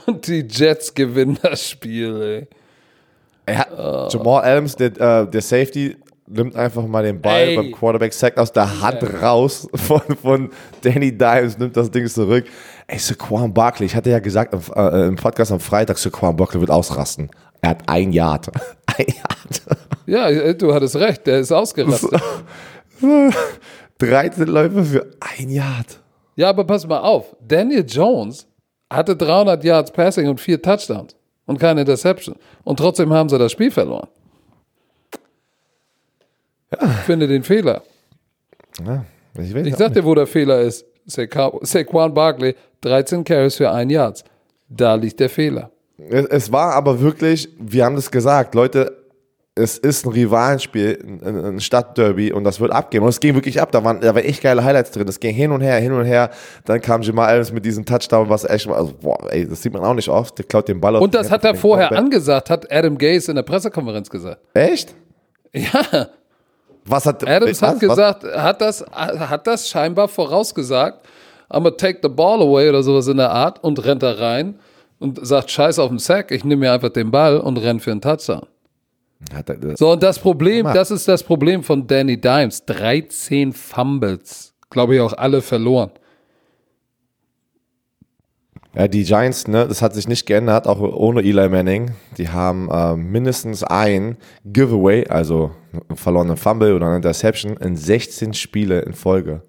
Und 0.07 0.27
die 0.27 0.41
Jets 0.49 0.93
gewinnen 0.93 1.39
das 1.43 1.69
Spiel, 1.71 2.21
ey. 2.23 2.49
Er 3.47 3.59
hat, 3.59 4.13
Jamal 4.13 4.43
Adams, 4.45 4.75
der, 4.77 4.89
äh, 5.01 5.31
der 5.31 5.41
Safety, 5.43 5.97
nimmt 6.27 6.57
einfach 6.57 6.87
mal 6.87 7.03
den 7.03 7.21
Ball 7.21 7.49
Ey. 7.49 7.57
beim 7.57 7.73
Quarterback 7.73 8.13
Sack 8.13 8.39
aus 8.39 8.53
der 8.53 8.81
Hand 8.81 9.03
raus 9.23 9.69
von, 9.75 10.01
von 10.21 10.51
Danny 10.83 11.17
Dimes, 11.17 11.59
nimmt 11.59 11.77
das 11.77 11.91
Ding 11.91 12.07
zurück. 12.07 12.45
Ey, 12.87 12.99
Saquon 12.99 13.53
Barkley, 13.53 13.87
ich 13.87 13.95
hatte 13.95 14.11
ja 14.11 14.19
gesagt 14.19 14.55
im, 14.55 14.61
äh, 14.75 15.07
im 15.07 15.17
Podcast 15.17 15.53
am 15.53 15.61
Freitag, 15.61 15.99
Saquon 15.99 16.37
Barkley 16.37 16.61
wird 16.61 16.71
ausrasten. 16.71 17.31
Er 17.61 17.71
hat 17.71 17.89
ein 17.89 18.13
Yard. 18.13 18.49
Ein 18.97 19.07
Yard. 19.07 19.79
Ja, 20.07 20.29
äh, 20.29 20.55
du 20.55 20.73
hattest 20.73 20.97
recht, 20.97 21.27
der 21.27 21.41
ist 21.41 21.51
ausgerastet. 21.51 22.21
13 23.99 24.47
Läufe 24.47 24.85
für 24.85 25.07
ein 25.21 25.49
Yard. 25.49 26.01
Ja, 26.37 26.51
aber 26.51 26.65
pass 26.65 26.87
mal 26.87 27.01
auf. 27.01 27.35
Daniel 27.47 27.85
Jones 27.87 28.47
hatte 28.93 29.17
300 29.17 29.65
Yards 29.65 29.91
Passing 29.91 30.29
und 30.29 30.41
vier 30.41 30.61
Touchdowns 30.61 31.17
und 31.47 31.59
keine 31.59 31.81
Interception. 31.81 32.37
Und 32.65 32.79
trotzdem 32.79 33.13
haben 33.13 33.29
sie 33.29 33.39
das 33.39 33.53
Spiel 33.53 33.71
verloren. 33.71 34.09
Ich 36.81 37.05
finde 37.07 37.27
den 37.27 37.43
Fehler. 37.43 37.83
Ja, 38.85 39.05
ich 39.39 39.55
weiß 39.55 39.67
Ich 39.67 39.77
sag 39.77 39.93
dir, 39.93 40.05
wo 40.05 40.15
der 40.15 40.27
Fehler 40.27 40.61
ist. 40.61 40.85
Saquon 41.07 42.15
Barkley, 42.15 42.55
13 42.81 43.25
Carries 43.25 43.57
für 43.57 43.71
ein 43.71 43.91
Yards. 43.91 44.25
Da 44.69 44.95
liegt 44.95 45.21
der 45.21 45.29
Fehler. 45.29 45.71
Es, 45.99 46.27
es 46.27 46.53
war 46.53 46.75
aber 46.75 47.01
wirklich, 47.01 47.49
wir 47.59 47.85
haben 47.85 47.97
das 47.97 48.11
gesagt, 48.11 48.55
Leute, 48.55 49.05
es 49.57 49.79
ist 49.79 50.05
ein 50.05 50.11
Rivalenspiel, 50.13 51.21
ein, 51.25 51.61
Stadtderby 51.61 52.33
und 52.33 52.43
das 52.43 52.59
wird 52.59 52.73
abgehen. 52.73 53.05
Und 53.05 53.11
es 53.11 53.21
ging 53.21 53.35
wirklich 53.35 53.61
ab. 53.61 53.71
Da 53.71 53.85
waren, 53.85 54.01
da 54.01 54.13
waren 54.13 54.25
echt 54.25 54.43
geile 54.43 54.65
Highlights 54.65 54.91
drin. 54.91 55.07
Es 55.07 55.21
ging 55.21 55.33
hin 55.33 55.53
und 55.53 55.61
her, 55.61 55.79
hin 55.79 55.93
und 55.93 56.05
her. 56.05 56.31
Dann 56.65 56.81
kam 56.81 57.03
Jamal 57.03 57.29
Adams 57.29 57.53
mit 57.53 57.65
diesem 57.65 57.85
Touchdown, 57.85 58.29
was 58.29 58.45
echt, 58.45 58.67
also, 58.67 58.93
boah, 59.01 59.33
ey, 59.33 59.47
das 59.47 59.63
sieht 59.63 59.73
man 59.73 59.85
auch 59.85 59.95
nicht 59.95 60.09
oft. 60.09 60.39
Der 60.39 60.45
klaut 60.45 60.67
den 60.67 60.81
Ball 60.81 60.97
Und 60.97 61.15
das 61.15 61.31
hat 61.31 61.45
er 61.45 61.55
vorher 61.55 61.93
angesagt, 61.93 62.51
hat 62.51 62.71
Adam 62.73 62.99
Gase 62.99 63.31
in 63.31 63.37
der 63.37 63.45
Pressekonferenz 63.45 64.11
gesagt. 64.11 64.41
Echt? 64.55 64.95
Ja, 65.57 66.09
Was 66.87 67.07
hat 67.07 67.27
Adams 67.27 67.63
was, 67.63 67.71
hat 67.71 67.81
gesagt, 67.81 68.25
hat 68.25 68.61
das, 68.61 68.85
hat 68.93 69.47
das 69.47 69.69
scheinbar 69.69 70.09
vorausgesagt, 70.09 71.07
I'm 71.49 71.63
gonna 71.63 71.71
take 71.71 72.01
the 72.03 72.09
ball 72.09 72.43
away 72.43 72.69
oder 72.69 72.83
sowas 72.83 73.07
in 73.07 73.17
der 73.17 73.31
Art 73.31 73.63
und 73.63 73.85
rennt 73.85 74.03
da 74.03 74.13
rein 74.13 74.59
und 74.99 75.25
sagt, 75.27 75.51
scheiß 75.51 75.79
auf 75.79 75.89
den 75.89 75.99
Sack, 75.99 76.31
ich 76.31 76.45
nehme 76.45 76.61
mir 76.61 76.73
einfach 76.73 76.91
den 76.91 77.11
Ball 77.11 77.39
und 77.39 77.59
renn 77.59 77.81
für 77.81 77.93
einen 77.93 78.01
Touchdown. 78.01 78.47
So, 79.77 79.93
und 79.93 80.03
das 80.03 80.19
Problem, 80.19 80.67
das 80.75 80.91
ist 80.91 81.09
das 81.09 81.23
Problem 81.23 81.63
von 81.63 81.87
Danny 81.87 82.21
Dimes. 82.21 82.65
13 82.67 83.53
Fumbles. 83.53 84.53
Glaube 84.69 84.97
ich 84.97 85.01
auch 85.01 85.15
alle 85.15 85.41
verloren. 85.41 85.91
Ja, 88.77 88.89
die 88.89 89.05
Giants, 89.05 89.47
ne, 89.47 89.67
das 89.69 89.83
hat 89.83 89.95
sich 89.95 90.09
nicht 90.09 90.27
geändert, 90.27 90.67
auch 90.67 90.81
ohne 90.81 91.21
Eli 91.21 91.49
Manning. 91.49 91.93
Die 92.19 92.29
haben 92.29 92.69
äh, 92.71 92.97
mindestens 92.97 93.63
ein 93.63 94.17
Giveaway, 94.45 95.07
also 95.09 95.53
einen 95.73 95.97
verlorenen 95.97 96.37
Fumble 96.37 96.75
oder 96.75 96.87
eine 96.87 96.97
Interception, 96.97 97.57
in 97.57 97.77
16 97.77 98.35
Spiele 98.35 98.81
in 98.81 98.93
Folge. 98.93 99.43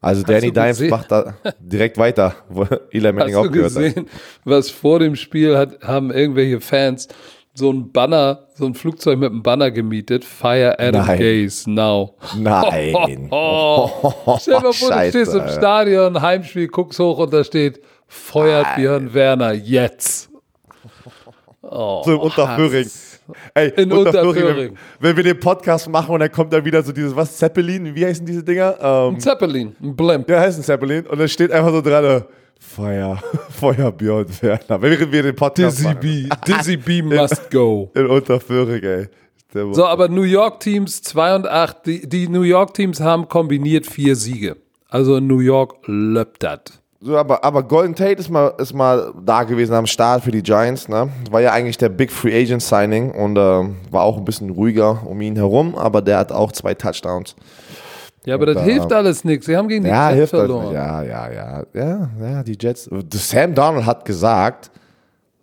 Also 0.00 0.24
Danny 0.24 0.52
Dimes 0.52 0.80
macht 0.90 1.12
da 1.12 1.34
direkt 1.60 1.96
weiter, 1.96 2.34
wo 2.48 2.66
Eli 2.90 3.12
Manning 3.12 3.36
Hast 3.36 3.46
auch 3.46 3.52
gehört 3.52 3.74
hat. 3.74 3.82
gesehen, 3.82 4.06
was 4.44 4.68
vor 4.68 4.98
dem 4.98 5.14
Spiel 5.14 5.56
hat, 5.56 5.80
haben 5.82 6.10
irgendwelche 6.10 6.60
Fans 6.60 7.08
so 7.54 7.70
ein 7.70 7.92
Banner, 7.92 8.48
so 8.54 8.64
ein 8.66 8.74
Flugzeug 8.74 9.18
mit 9.18 9.30
einem 9.30 9.42
Banner 9.42 9.70
gemietet. 9.70 10.24
Fire 10.24 10.76
Adam 10.78 11.06
Nein. 11.06 11.18
Gaze 11.18 11.70
now. 11.70 12.14
Nein. 12.36 13.28
Oh, 13.30 13.90
stell 14.40 14.54
dir 14.54 14.60
mal 14.60 14.72
vor, 14.72 14.90
du 14.90 15.08
stehst 15.08 15.34
im. 15.34 15.48
Stadion, 15.48 16.20
Heimspiel, 16.20 16.68
guckst 16.68 16.98
hoch 16.98 17.18
und 17.18 17.32
da 17.32 17.44
steht, 17.44 17.80
feuert 18.12 18.76
Björn 18.76 19.12
Werner 19.14 19.52
jetzt. 19.52 20.28
Oh, 21.64 22.02
So 22.04 22.12
im 22.14 22.18
Unterföhring. 22.18 22.86
Ey, 23.54 23.68
In 23.76 23.92
Unterföhring. 23.92 24.76
Wenn, 24.98 25.16
wir 25.16 25.22
den 25.22 25.38
Podcast 25.38 25.88
machen 25.88 26.12
und 26.12 26.20
dann 26.20 26.30
kommt 26.30 26.52
da 26.52 26.62
wieder 26.62 26.82
so 26.82 26.92
dieses, 26.92 27.14
was, 27.14 27.36
Zeppelin, 27.36 27.94
wie 27.94 28.04
heißen 28.04 28.26
diese 28.26 28.42
Dinger? 28.42 28.76
Ähm, 28.80 29.14
ein 29.14 29.20
Zeppelin, 29.20 29.74
ein 29.80 29.94
Blimp. 29.94 30.26
der 30.26 30.40
heißt 30.40 30.58
ein 30.58 30.64
Zeppelin 30.64 31.06
und 31.06 31.18
da 31.18 31.28
steht 31.28 31.52
einfach 31.52 31.70
so 31.70 31.80
dran, 31.80 32.04
äh, 32.04 32.20
Feuer, 32.58 33.22
Feuer 33.50 33.92
Björn 33.92 34.26
Werner. 34.40 34.82
Wenn 34.82 35.12
wir 35.12 35.22
den 35.22 35.36
Podcast 35.36 35.78
Dizzy 35.78 35.88
machen. 35.88 36.00
B, 36.00 36.28
Dizzy 36.46 36.76
B 36.76 37.00
must 37.02 37.50
go. 37.50 37.90
In 37.94 38.06
Unterföhring, 38.06 38.82
ey. 38.82 39.08
So, 39.52 39.86
aber 39.86 40.08
New 40.08 40.22
York 40.22 40.60
Teams 40.60 41.00
2 41.02 41.36
und 41.36 41.46
8, 41.46 41.86
die, 41.86 42.08
die 42.08 42.28
New 42.28 42.42
York 42.42 42.74
Teams 42.74 43.00
haben 43.00 43.28
kombiniert 43.28 43.86
vier 43.86 44.16
Siege. 44.16 44.56
Also 44.88 45.16
in 45.16 45.26
New 45.26 45.38
York 45.38 45.76
löppt 45.86 46.42
das. 46.42 46.81
So, 47.04 47.16
aber, 47.18 47.42
aber 47.42 47.64
Golden 47.64 47.96
Tate 47.96 48.20
ist 48.20 48.30
mal, 48.30 48.54
ist 48.58 48.72
mal 48.74 49.12
da 49.24 49.42
gewesen 49.42 49.74
am 49.74 49.86
Start 49.86 50.22
für 50.22 50.30
die 50.30 50.42
Giants. 50.42 50.88
Ne? 50.88 51.08
War 51.32 51.40
ja 51.40 51.50
eigentlich 51.52 51.76
der 51.76 51.88
Big 51.88 52.12
Free 52.12 52.32
Agent 52.42 52.62
Signing 52.62 53.10
und 53.10 53.36
äh, 53.36 53.40
war 53.90 54.02
auch 54.04 54.16
ein 54.18 54.24
bisschen 54.24 54.50
ruhiger 54.50 55.02
um 55.04 55.20
ihn 55.20 55.34
herum, 55.34 55.74
aber 55.74 56.00
der 56.00 56.18
hat 56.18 56.30
auch 56.30 56.52
zwei 56.52 56.74
Touchdowns. 56.74 57.34
Ja, 58.24 58.36
aber 58.36 58.46
das 58.46 58.54
da- 58.54 58.62
hilft 58.62 58.92
alles 58.92 59.24
nichts. 59.24 59.46
Sie 59.46 59.56
haben 59.56 59.66
gegen 59.66 59.82
die 59.82 59.90
Ja, 59.90 60.10
Jets 60.10 60.16
hilft 60.18 60.30
verloren. 60.30 60.72
Ja, 60.72 61.02
ja, 61.02 61.32
ja, 61.32 61.62
ja, 61.74 62.10
ja, 62.20 62.42
die 62.44 62.56
Jets. 62.60 62.88
Sam 63.14 63.52
Donald 63.52 63.84
hat 63.84 64.04
gesagt, 64.04 64.70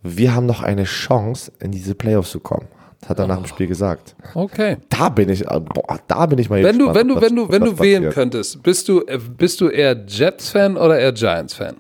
wir 0.02 0.34
haben 0.34 0.46
noch 0.46 0.64
eine 0.64 0.86
Chance, 0.86 1.52
in 1.60 1.72
diese 1.72 1.94
Playoffs 1.94 2.32
zu 2.32 2.40
kommen. 2.40 2.68
Das 3.02 3.10
hat 3.10 3.20
er 3.20 3.28
nach 3.28 3.38
dem 3.38 3.46
Spiel 3.46 3.68
gesagt. 3.68 4.16
Okay. 4.36 4.78
Da 4.90 5.10
bin 5.10 5.30
ich, 5.30 5.42
äh, 5.50 5.60
boah, 5.60 6.00
da 6.08 6.26
bin 6.26 6.38
ich 6.40 6.50
mal 6.50 6.62
Wenn 6.64 6.78
du, 6.78 6.94
wenn 6.94 7.08
du, 7.08 7.22
wenn 7.22 7.36
du, 7.36 7.50
wenn 7.50 7.64
du 7.64 7.80
wählen 7.80 8.04
passiert. 8.04 8.14
könntest, 8.14 8.62
bist 8.64 8.88
du, 8.90 9.02
äh, 9.06 9.18
bist 9.18 9.62
du 9.62 9.70
eher 9.70 9.96
Jets-Fan 10.06 10.76
oder 10.76 11.00
eher 11.00 11.14
Giants-Fan? 11.14 11.76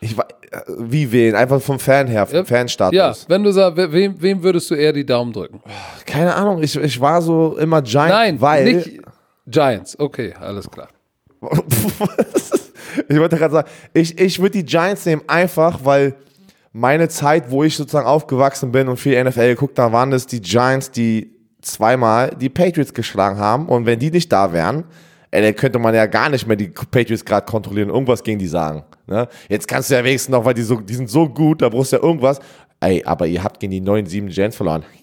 Ich, 0.00 0.16
äh, 0.18 0.22
wie 0.78 1.12
wählen? 1.12 1.34
Einfach 1.34 1.60
vom 1.60 1.78
Fan 1.78 2.06
her, 2.06 2.26
vom 2.26 2.46
Fanstatus. 2.46 2.96
Ja, 2.96 3.14
wenn 3.28 3.42
du 3.42 3.50
sagst, 3.52 3.76
we- 3.76 3.92
wem, 3.92 4.14
wem 4.22 4.42
würdest 4.42 4.70
du 4.70 4.74
eher 4.74 4.92
die 4.94 5.04
Daumen 5.04 5.32
drücken? 5.34 5.60
Keine 6.06 6.34
Ahnung, 6.34 6.62
ich, 6.62 6.74
ich 6.76 7.00
war 7.00 7.20
so 7.20 7.56
immer 7.58 7.82
Giant, 7.82 8.08
Nein, 8.10 8.40
weil. 8.40 8.64
nicht 8.64 9.00
Giants. 9.46 9.98
Okay, 9.98 10.32
alles 10.40 10.70
klar. 10.70 10.88
ich 13.08 13.18
wollte 13.18 13.36
gerade 13.36 13.52
sagen, 13.52 13.68
ich, 13.92 14.18
ich 14.18 14.38
würde 14.38 14.52
die 14.52 14.64
Giants 14.64 15.04
nehmen, 15.06 15.22
einfach 15.26 15.80
weil 15.84 16.14
meine 16.76 17.08
Zeit, 17.08 17.50
wo 17.50 17.64
ich 17.64 17.74
sozusagen 17.74 18.06
aufgewachsen 18.06 18.70
bin 18.70 18.88
und 18.88 18.98
viel 18.98 19.22
NFL 19.22 19.48
geguckt 19.48 19.78
habe, 19.78 19.94
waren 19.94 20.12
es 20.12 20.26
die 20.26 20.42
Giants, 20.42 20.90
die 20.90 21.30
zweimal 21.62 22.36
die 22.38 22.50
Patriots 22.50 22.92
geschlagen 22.92 23.38
haben. 23.38 23.66
Und 23.66 23.86
wenn 23.86 23.98
die 23.98 24.10
nicht 24.10 24.30
da 24.30 24.52
wären, 24.52 24.84
ey, 25.30 25.42
dann 25.42 25.56
könnte 25.56 25.78
man 25.78 25.94
ja 25.94 26.04
gar 26.04 26.28
nicht 26.28 26.46
mehr 26.46 26.56
die 26.56 26.68
Patriots 26.68 27.24
gerade 27.24 27.46
kontrollieren 27.46 27.88
irgendwas 27.88 28.22
gegen 28.22 28.38
die 28.38 28.46
sagen. 28.46 28.84
Ne? 29.06 29.26
Jetzt 29.48 29.66
kannst 29.66 29.88
du 29.88 29.94
ja 29.94 30.04
wenigstens 30.04 30.32
noch, 30.32 30.44
weil 30.44 30.52
die, 30.52 30.62
so, 30.62 30.76
die 30.76 30.94
sind 30.94 31.08
so 31.08 31.26
gut, 31.26 31.62
da 31.62 31.70
brauchst 31.70 31.92
du 31.92 31.96
ja 31.96 32.02
irgendwas. 32.02 32.40
Ey, 32.86 33.02
aber 33.04 33.26
ihr 33.26 33.42
habt 33.42 33.58
gegen 33.58 33.72
die 33.72 33.82
9-7 33.82 34.28
Giants 34.28 34.56
verloren. 34.56 34.84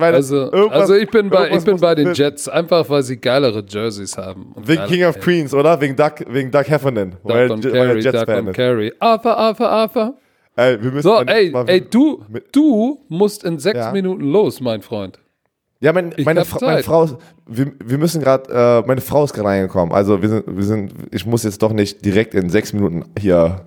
meine? 0.00 0.16
Also, 0.16 0.50
also 0.50 0.94
ich 0.94 1.08
bin 1.10 1.30
bei, 1.30 1.50
ich 1.52 1.64
bin 1.64 1.76
bei 1.78 1.94
den 1.94 2.12
Jets, 2.12 2.48
einfach 2.48 2.90
weil 2.90 3.04
sie 3.04 3.18
geilere 3.18 3.64
Jerseys 3.68 4.18
haben. 4.18 4.50
Und 4.54 4.66
Wegen 4.66 4.84
King 4.86 5.04
of 5.04 5.20
Queens, 5.20 5.54
oder? 5.54 5.80
Wegen 5.80 5.94
Doug, 5.94 6.24
wegen 6.28 6.50
Doug 6.50 6.64
Heffernan. 6.66 7.14
weil 7.22 7.46
Duck 7.46 7.56
und 7.58 7.64
weil 7.66 7.74
er 7.74 7.86
Carry, 7.86 8.02
Duck 8.02 8.26
und. 8.46 8.52
Carry. 8.52 8.92
Arthur, 8.98 9.36
Arthur, 9.36 9.68
Arthur. 9.70 10.14
Ey, 10.56 10.82
wir 10.82 10.90
müssen 10.90 11.02
So, 11.08 11.20
ey, 11.20 11.52
ey, 11.66 11.80
du, 11.88 12.24
du 12.50 13.00
musst 13.08 13.44
in 13.44 13.60
sechs 13.60 13.78
Ja. 13.78 13.92
Minuten 13.92 14.24
los, 14.24 14.60
mein 14.60 14.82
Freund. 14.82 15.20
Ja, 15.78 15.92
mein, 15.92 16.14
meine, 16.24 16.44
Fra 16.44 16.58
meine 16.66 16.78
Zeit. 16.78 16.84
Frau, 16.86 17.04
ist- 17.04 17.16
wir, 17.46 17.72
wir 17.84 17.98
müssen 17.98 18.20
gerade, 18.20 18.50
äh, 18.52 18.86
meine 18.88 19.00
Frau 19.02 19.22
ist 19.22 19.34
gerade 19.34 19.48
reingekommen. 19.48 19.94
Also 19.94 20.20
wir 20.20 20.28
sind, 20.28 20.44
wir 20.48 20.64
sind, 20.64 20.92
ich 21.12 21.26
muss 21.26 21.44
jetzt 21.44 21.62
doch 21.62 21.72
nicht 21.72 22.04
direkt 22.04 22.34
in 22.34 22.48
sechs 22.48 22.72
Minuten 22.72 23.04
hier 23.18 23.60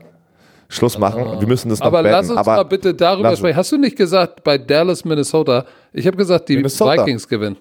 Schluss 0.70 0.97
machen. 0.97 1.39
wir 1.39 1.47
müssen 1.47 1.70
das 1.70 1.80
noch 1.80 1.88
Aber 1.88 2.01
lass 2.01 2.11
beenden. 2.28 2.32
uns 2.32 2.39
Aber 2.39 2.55
mal 2.57 2.63
bitte 2.63 2.93
darüber 2.93 3.30
lass- 3.30 3.39
sprechen. 3.39 3.55
Hast 3.57 3.72
du 3.72 3.78
nicht 3.78 3.95
gesagt, 3.95 4.43
bei 4.43 4.57
Dallas, 4.57 5.05
Minnesota, 5.05 5.65
ich 5.93 6.05
habe 6.05 6.18
gesagt, 6.18 6.49
die 6.49 6.57
Minnesota. 6.57 7.01
Vikings 7.05 7.28
gewinnen. 7.28 7.57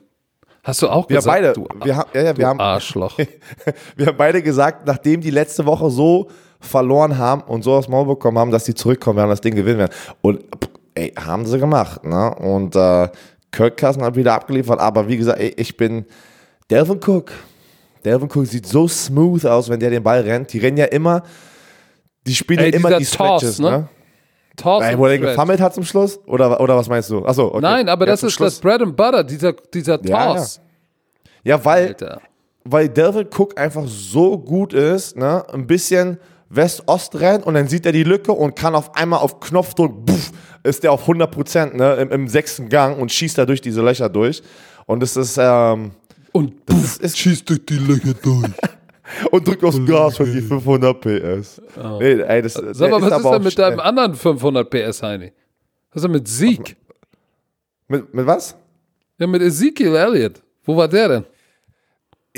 Hast 0.65 0.83
du 0.83 0.89
auch 0.89 1.09
wir 1.09 1.17
gesagt? 1.19 1.37
beide, 1.37 1.53
Du, 1.53 1.69
wir 1.85 1.97
haben, 1.97 2.11
ja, 2.13 2.23
ja, 2.23 2.37
wir 2.37 2.47
haben, 2.49 2.59
Arschloch. 2.61 3.17
wir 3.97 4.07
haben 4.07 4.17
beide 4.17 4.43
gesagt, 4.43 4.87
nachdem 4.87 5.21
die 5.21 5.31
letzte 5.31 5.65
Woche 5.65 5.89
so 5.91 6.29
verloren 6.59 7.17
haben 7.19 7.43
und 7.43 7.63
so 7.63 7.75
aufs 7.75 7.89
Maul 7.89 8.07
bekommen 8.07 8.39
haben, 8.39 8.51
dass 8.51 8.65
die 8.65 8.75
zurückkommen 8.75 9.17
werden, 9.19 9.31
das 9.31 9.41
Ding 9.41 9.55
gewinnen 9.55 9.79
werden. 9.79 9.93
Und 10.23 10.41
ey, 10.95 11.13
haben 11.17 11.47
sie 11.47 11.61
gemacht. 11.61 12.05
Ne? 12.05 12.35
Und 12.35 12.75
äh, 12.75 13.09
Kirk 13.53 13.77
Cousins 13.79 14.03
hat 14.05 14.17
wieder 14.17 14.35
abgeliefert, 14.35 14.81
aber 14.81 15.07
wie 15.07 15.17
gesagt, 15.17 15.39
ey, 15.39 15.55
ich 15.57 15.77
bin 15.77 16.05
Delvin 16.69 16.99
Cook. 17.07 17.31
Delvin 18.05 18.29
Cook 18.29 18.47
sieht 18.47 18.67
so 18.67 18.89
smooth 18.89 19.45
aus, 19.47 19.69
wenn 19.69 19.79
der 19.79 19.91
den 19.91 20.03
Ball 20.03 20.23
rennt. 20.23 20.53
Die 20.53 20.59
rennen 20.59 20.79
ja 20.79 20.87
immer, 20.87 21.23
die 22.27 22.35
spielen 22.35 22.61
Ey, 22.61 22.71
ja 22.71 22.77
immer 22.77 22.99
die 22.99 23.05
Stretches, 23.05 23.57
Toss, 23.57 23.59
ne? 23.61 23.71
ne? 23.71 23.89
Toss 24.57 24.83
and 24.85 24.99
wo 24.99 25.07
er 25.07 25.19
gefummelt 25.19 25.61
hat 25.61 25.75
zum 25.75 25.85
Schluss? 25.85 26.19
Oder, 26.27 26.59
oder 26.61 26.77
was 26.77 26.89
meinst 26.89 27.11
du? 27.11 27.25
Achso, 27.25 27.47
okay. 27.49 27.61
Nein, 27.61 27.89
aber 27.89 28.07
Ja, 28.07 28.13
das 28.13 28.23
ist 28.23 28.33
Schluss. 28.33 28.55
das 28.55 28.61
Bread 28.61 28.81
and 28.83 28.97
Butter, 28.97 29.23
dieser, 29.23 29.53
dieser 29.53 30.03
Ja, 30.07 30.35
Toss. 30.35 30.61
Ja, 31.45 31.63
weil, 31.65 31.89
Alter. 31.89 32.21
weil 32.65 32.89
Delvin 32.89 33.29
Cook 33.37 33.59
einfach 33.61 33.85
so 33.87 34.39
gut 34.39 34.73
ist, 34.73 35.17
ne? 35.17 35.45
Ein 35.53 35.67
bisschen 35.67 36.19
West-Ost 36.49 37.17
rennt 37.21 37.45
und 37.45 37.55
dann 37.55 37.69
sieht 37.69 37.85
er 37.87 37.93
die 37.93 38.05
Lücke 38.05 38.33
und 38.33 38.57
kann 38.57 38.75
auf 38.75 38.95
einmal 38.97 39.19
auf 39.21 39.41
Knopfdruck, 39.41 40.07
puff, 40.07 40.31
ist 40.63 40.83
der 40.85 40.93
auf 40.93 41.03
100 41.03 41.31
Prozent, 41.31 41.75
ne? 41.77 41.95
Im, 41.97 42.11
Im 42.11 42.29
sechsten 42.29 42.69
Gang 42.69 42.99
und 42.99 43.13
schießt 43.13 43.37
da 43.39 43.45
durch 43.47 43.61
diese 43.61 43.83
Löcher 43.83 44.09
durch. 44.09 44.43
Und 44.87 45.03
es 45.03 45.17
ist, 45.17 45.37
ähm, 45.39 45.91
Und 46.33 46.55
das 46.67 46.97
ist, 46.97 47.19
schießt 47.19 47.49
durch 47.51 47.67
die 47.67 47.75
Löcher 47.79 48.15
durch. 48.23 48.51
und 49.31 49.47
drückt 49.47 49.65
aufs 49.65 49.79
Gas 49.87 50.17
für 50.17 50.25
die 50.27 50.41
500 50.41 51.01
PS. 51.01 51.61
Nee, 52.01 52.21
ey, 52.23 52.43
das, 52.43 52.57
Oh. 52.59 52.73
Sag 52.73 52.91
mal, 52.91 53.01
was 53.03 53.19
ist 53.19 53.25
denn 53.31 53.43
mit 53.43 53.53
schnell. 53.53 53.71
deinem 53.71 53.81
anderen 53.81 54.15
500 54.15 54.69
PS, 54.71 55.03
Heini? 55.03 55.33
Was 55.91 55.97
ist 55.97 56.03
denn 56.05 56.13
mit 56.13 56.29
Sieg? 56.29 56.77
Mit, 57.89 58.13
mit 58.13 58.27
was? 58.27 58.57
Ja, 59.19 59.27
mit 59.27 59.43
Ezekiel 59.43 59.95
Elliott. 59.95 60.43
Wo 60.65 60.77
war 60.77 60.89
der 60.89 61.09
denn? 61.09 61.25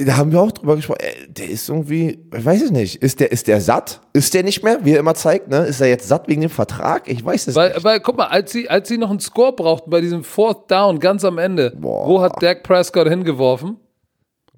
Da 0.06 0.16
haben 0.16 0.30
wir 0.30 0.40
auch 0.40 0.52
drüber 0.52 0.76
gesprochen. 0.76 1.00
Ey, 1.00 1.26
Der 1.32 1.48
ist 1.50 1.68
irgendwie, 1.68 2.20
ich 2.36 2.44
weiß 2.44 2.62
es 2.62 2.70
nicht. 2.70 3.02
Ist 3.02 3.18
der, 3.18 3.32
ist 3.32 3.48
der 3.48 3.60
satt? 3.60 4.00
Ist 4.12 4.32
der 4.32 4.44
nicht 4.44 4.62
mehr, 4.62 4.84
wie 4.84 4.92
er 4.92 5.00
immer 5.00 5.14
zeigt, 5.14 5.48
ne? 5.48 5.64
Ist 5.64 5.80
er 5.80 5.88
jetzt 5.88 6.06
satt 6.06 6.28
wegen 6.28 6.40
dem 6.42 6.50
Vertrag? 6.50 7.08
Ich 7.08 7.24
weiß 7.24 7.48
es 7.48 7.54
Weil, 7.56 7.72
nicht. 7.72 7.82
weil, 7.82 7.98
guck 7.98 8.16
mal, 8.16 8.26
als 8.26 8.52
sie, 8.52 8.70
als 8.70 8.86
sie 8.88 8.96
noch 8.96 9.10
einen 9.10 9.18
Score 9.18 9.52
brauchten 9.52 9.90
bei 9.90 10.00
diesem 10.00 10.22
Fourth 10.22 10.70
Down 10.70 11.00
ganz 11.00 11.24
am 11.24 11.38
Ende, 11.38 11.72
Boah. 11.76 12.06
wo 12.06 12.20
hat 12.20 12.40
Dak 12.40 12.62
Prescott 12.62 13.08
hingeworfen? 13.08 13.76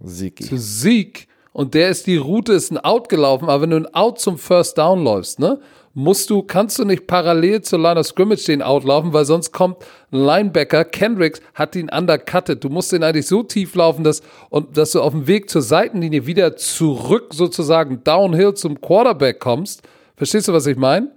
Siki. 0.03 0.45
Zu 0.45 0.59
Sieg. 0.59 1.27
Und 1.53 1.75
der 1.75 1.89
ist 1.89 2.07
die 2.07 2.17
Route, 2.17 2.53
ist 2.53 2.71
ein 2.71 2.79
Out 2.79 3.09
gelaufen, 3.09 3.49
aber 3.49 3.63
wenn 3.63 3.71
du 3.71 3.77
ein 3.77 3.95
Out 3.95 4.21
zum 4.21 4.39
First 4.39 4.79
Down 4.79 5.03
läufst, 5.03 5.41
ne, 5.41 5.59
musst 5.95 6.31
du, 6.31 6.43
kannst 6.43 6.79
du 6.79 6.85
nicht 6.85 7.07
parallel 7.07 7.63
zur 7.63 7.81
Line 7.81 7.99
of 7.99 8.07
Scrimmage 8.07 8.45
den 8.47 8.63
Out 8.63 8.85
laufen, 8.85 9.13
weil 9.13 9.25
sonst 9.25 9.53
kommt 9.53 9.79
ein 10.13 10.21
Linebacker, 10.21 10.85
Kendricks 10.85 11.41
hat 11.55 11.75
ihn 11.75 11.91
undercutted. 11.91 12.63
Du 12.63 12.69
musst 12.69 12.93
den 12.93 13.03
eigentlich 13.03 13.27
so 13.27 13.43
tief 13.43 13.75
laufen, 13.75 14.05
dass, 14.05 14.23
und, 14.51 14.77
dass 14.77 14.93
du 14.93 15.01
auf 15.01 15.13
dem 15.13 15.27
Weg 15.27 15.51
zur 15.51 15.63
Seitenlinie 15.63 16.27
wieder 16.27 16.57
zurück 16.57 17.35
sozusagen 17.35 18.05
downhill 18.05 18.55
zum 18.55 18.81
Quarterback 18.81 19.41
kommst. 19.41 19.83
Verstehst 20.17 20.47
du, 20.49 20.53
was 20.53 20.67
ich 20.67 20.77
meine? 20.77 21.11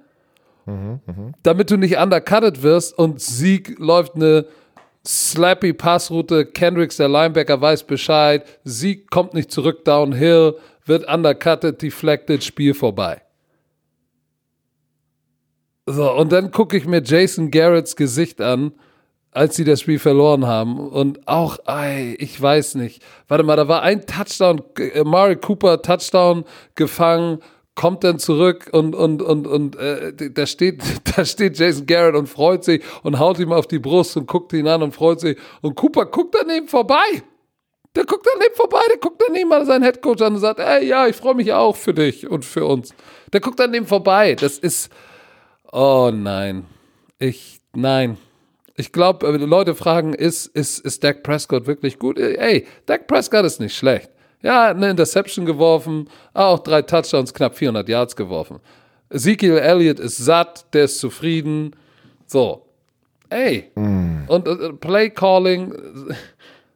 Damit 1.43 1.69
du 1.69 1.77
nicht 1.77 1.97
undercutted 1.97 2.63
wirst 2.63 2.97
und 2.97 3.19
Sieg 3.21 3.77
läuft 3.79 4.15
eine 4.15 4.45
slappy 5.05 5.73
Passroute, 5.73 6.45
Kendricks, 6.45 6.97
der 6.97 7.09
Linebacker, 7.09 7.59
weiß 7.59 7.83
Bescheid, 7.83 8.45
Sieg 8.63 9.09
kommt 9.09 9.33
nicht 9.33 9.51
zurück 9.51 9.83
downhill, 9.85 10.55
wird 10.85 11.07
undercutted, 11.11 11.81
deflected, 11.81 12.43
Spiel 12.43 12.73
vorbei. 12.73 13.21
So, 15.85 16.11
und 16.13 16.31
dann 16.31 16.51
gucke 16.51 16.77
ich 16.77 16.85
mir 16.85 17.01
Jason 17.03 17.51
Garretts 17.51 17.95
Gesicht 17.95 18.39
an, 18.39 18.71
als 19.31 19.55
sie 19.55 19.65
das 19.65 19.81
Spiel 19.81 19.99
verloren 19.99 20.45
haben. 20.45 20.79
Und 20.79 21.27
auch, 21.27 21.57
ey, 21.65 22.15
ich 22.15 22.39
weiß 22.39 22.75
nicht. 22.75 23.03
Warte 23.27 23.43
mal, 23.43 23.57
da 23.57 23.67
war 23.67 23.81
ein 23.81 24.05
Touchdown, 24.05 24.61
äh, 24.77 25.03
Mari 25.03 25.35
Cooper 25.35 25.81
Touchdown 25.81 26.45
gefangen, 26.75 27.39
kommt 27.75 28.03
dann 28.03 28.19
zurück 28.19 28.69
und, 28.71 28.95
und, 28.95 29.21
und, 29.21 29.47
und 29.47 29.75
äh, 29.75 30.31
da, 30.31 30.45
steht, 30.45 30.83
da 31.15 31.25
steht 31.25 31.57
Jason 31.57 31.85
Garrett 31.85 32.15
und 32.15 32.27
freut 32.27 32.63
sich 32.63 32.83
und 33.03 33.19
haut 33.19 33.39
ihm 33.39 33.51
auf 33.51 33.67
die 33.67 33.79
Brust 33.79 34.15
und 34.17 34.27
guckt 34.27 34.53
ihn 34.53 34.67
an 34.67 34.83
und 34.83 34.93
freut 34.93 35.19
sich. 35.19 35.37
Und 35.61 35.75
Cooper 35.75 36.05
guckt 36.05 36.35
daneben 36.39 36.67
vorbei. 36.67 37.23
Der 37.95 38.05
guckt 38.05 38.27
daneben 38.31 38.55
vorbei, 38.55 38.79
der 38.89 38.97
guckt 38.97 39.21
daneben 39.27 39.49
mal 39.49 39.65
seinen 39.65 39.83
Headcoach 39.83 40.21
an 40.21 40.33
und 40.33 40.39
sagt, 40.39 40.59
ey, 40.59 40.85
ja, 40.85 41.07
ich 41.07 41.15
freue 41.15 41.35
mich 41.35 41.53
auch 41.53 41.75
für 41.75 41.93
dich 41.93 42.27
und 42.27 42.43
für 42.43 42.65
uns. 42.65 42.95
Der 43.31 43.39
guckt 43.39 43.59
daneben 43.59 43.85
vorbei. 43.85 44.33
Das 44.33 44.57
ist, 44.57 44.91
oh 45.71 46.11
nein. 46.11 46.65
Ich, 47.19 47.59
nein. 47.75 48.17
Ich 48.75 48.91
glaube, 48.91 49.29
Leute 49.37 49.75
fragen, 49.75 50.15
ist, 50.15 50.47
ist, 50.47 50.79
ist 50.79 51.03
Dak 51.03 51.21
Prescott 51.21 51.67
wirklich 51.67 51.99
gut? 51.99 52.17
Ey, 52.17 52.65
Dak 52.87 53.05
Prescott 53.05 53.45
ist 53.45 53.59
nicht 53.59 53.77
schlecht. 53.77 54.09
Ja, 54.43 54.71
eine 54.71 54.89
Interception 54.89 55.45
geworfen, 55.45 56.09
auch 56.33 56.59
drei 56.59 56.81
Touchdowns, 56.81 57.33
knapp 57.33 57.55
400 57.55 57.87
Yards 57.87 58.15
geworfen. 58.15 58.59
Ezekiel 59.09 59.57
Elliott 59.57 59.99
ist 59.99 60.17
satt, 60.17 60.65
der 60.73 60.85
ist 60.85 60.99
zufrieden. 60.99 61.75
So. 62.27 62.65
Ey. 63.29 63.71
Und 64.27 64.47
äh, 64.47 64.73
Play 64.73 65.09
Calling, 65.09 65.73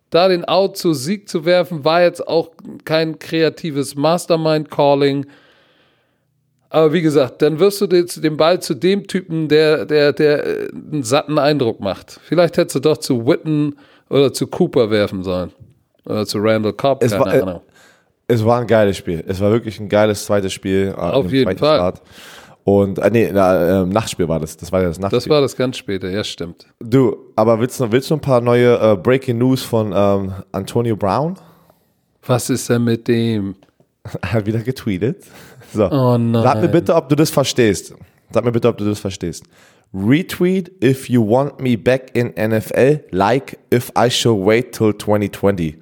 da 0.10 0.30
den 0.30 0.46
Out 0.46 0.78
zu 0.78 0.94
Sieg 0.94 1.28
zu 1.28 1.46
werfen, 1.46 1.84
war 1.84 2.02
jetzt 2.02 2.26
auch 2.26 2.52
kein 2.86 3.20
kreatives 3.20 3.96
Mastermind-Calling. 3.96 5.26
Aber 6.70 6.94
wie 6.94 7.02
gesagt, 7.02 7.42
dann 7.42 7.60
wirst 7.60 7.82
du 7.82 7.88
den, 7.88 8.08
den 8.08 8.38
Ball 8.38 8.62
zu 8.62 8.76
dem 8.76 9.08
Typen, 9.08 9.48
der, 9.50 9.86
der, 9.86 10.14
der 10.14 10.46
äh, 10.46 10.70
einen 10.70 11.04
satten 11.04 11.38
Eindruck 11.38 11.80
macht. 11.80 12.20
Vielleicht 12.24 12.58
hättest 12.58 12.76
du 12.76 12.80
doch 12.80 12.98
zu 12.98 13.26
Witten 13.28 13.76
oder 14.10 14.32
zu 14.32 14.48
Cooper 14.48 14.90
werfen 14.90 15.24
sollen. 15.24 15.52
Oder 16.08 16.26
zu 16.26 16.40
Randall 16.40 16.74
Cobb, 16.74 17.04
Es 17.04 17.12
keine 17.12 17.26
war, 17.26 17.34
äh, 17.36 17.42
Ahnung. 17.42 17.62
Es 18.28 18.44
war 18.46 18.60
ein 18.62 18.68
geiles 18.68 18.98
Spiel. 18.98 19.24
Es 19.28 19.40
war 19.40 19.52
wirklich 19.52 19.80
ein 19.80 19.90
geiles 19.90 20.26
zweites 20.26 20.54
Spiel. 20.54 20.94
äh, 20.96 21.00
Auf 21.00 21.32
jeden 21.32 21.58
Fall. 21.58 21.78
Start. 21.78 22.02
Und, 22.64 23.00
äh, 23.00 23.10
nee, 23.10 23.30
na, 23.34 23.84
äh, 23.84 23.86
Nachtspiel 23.86 24.28
war 24.28 24.40
das. 24.42 24.58
Das 24.58 24.72
war 24.74 24.82
ja 24.82 24.90
das 24.90 25.00
Nachtspiel. 25.00 25.20
Das 25.20 25.30
war 25.30 25.42
das 25.42 25.56
ganz 25.56 25.78
später, 25.78 26.10
ja, 26.10 26.24
stimmt. 26.24 26.66
du, 26.82 27.16
aber 27.36 27.60
willst 27.62 27.80
du, 27.80 27.90
willst 27.92 28.10
du 28.12 28.16
ein 28.16 28.20
paar 28.22 28.42
neue 28.42 28.76
äh, 28.78 28.98
Breaking 28.98 29.38
News 29.38 29.64
von 29.64 29.94
ähm, 29.96 30.34
Antonio 30.52 30.98
Brown? 30.98 31.36
Was 32.26 32.50
ist 32.50 32.70
denn 32.70 32.84
mit 32.84 33.08
dem? 33.08 33.56
Er 34.22 34.34
hat 34.34 34.46
wieder 34.46 34.60
getweetet. 34.60 35.24
So. 35.74 35.90
Oh 35.90 36.18
nein. 36.18 36.44
Sag 36.44 36.62
mir 36.62 36.68
bitte, 36.70 36.96
ob 36.96 37.08
du 37.10 37.16
das 37.16 37.30
verstehst. 37.30 37.94
Sag 38.32 38.44
mir 38.46 38.52
bitte, 38.52 38.68
ob 38.68 38.78
du 38.78 38.86
das 38.86 39.00
verstehst. 39.00 39.44
Retweet 39.94 40.72
if 40.84 41.10
you 41.10 41.26
want 41.26 41.62
me 41.62 41.78
back 41.78 42.12
in 42.14 42.34
NFL, 42.36 43.00
like 43.12 43.58
if 43.74 43.92
I 43.98 44.10
should 44.10 44.38
wait 44.46 44.74
till 44.74 44.92
2020. 44.94 45.78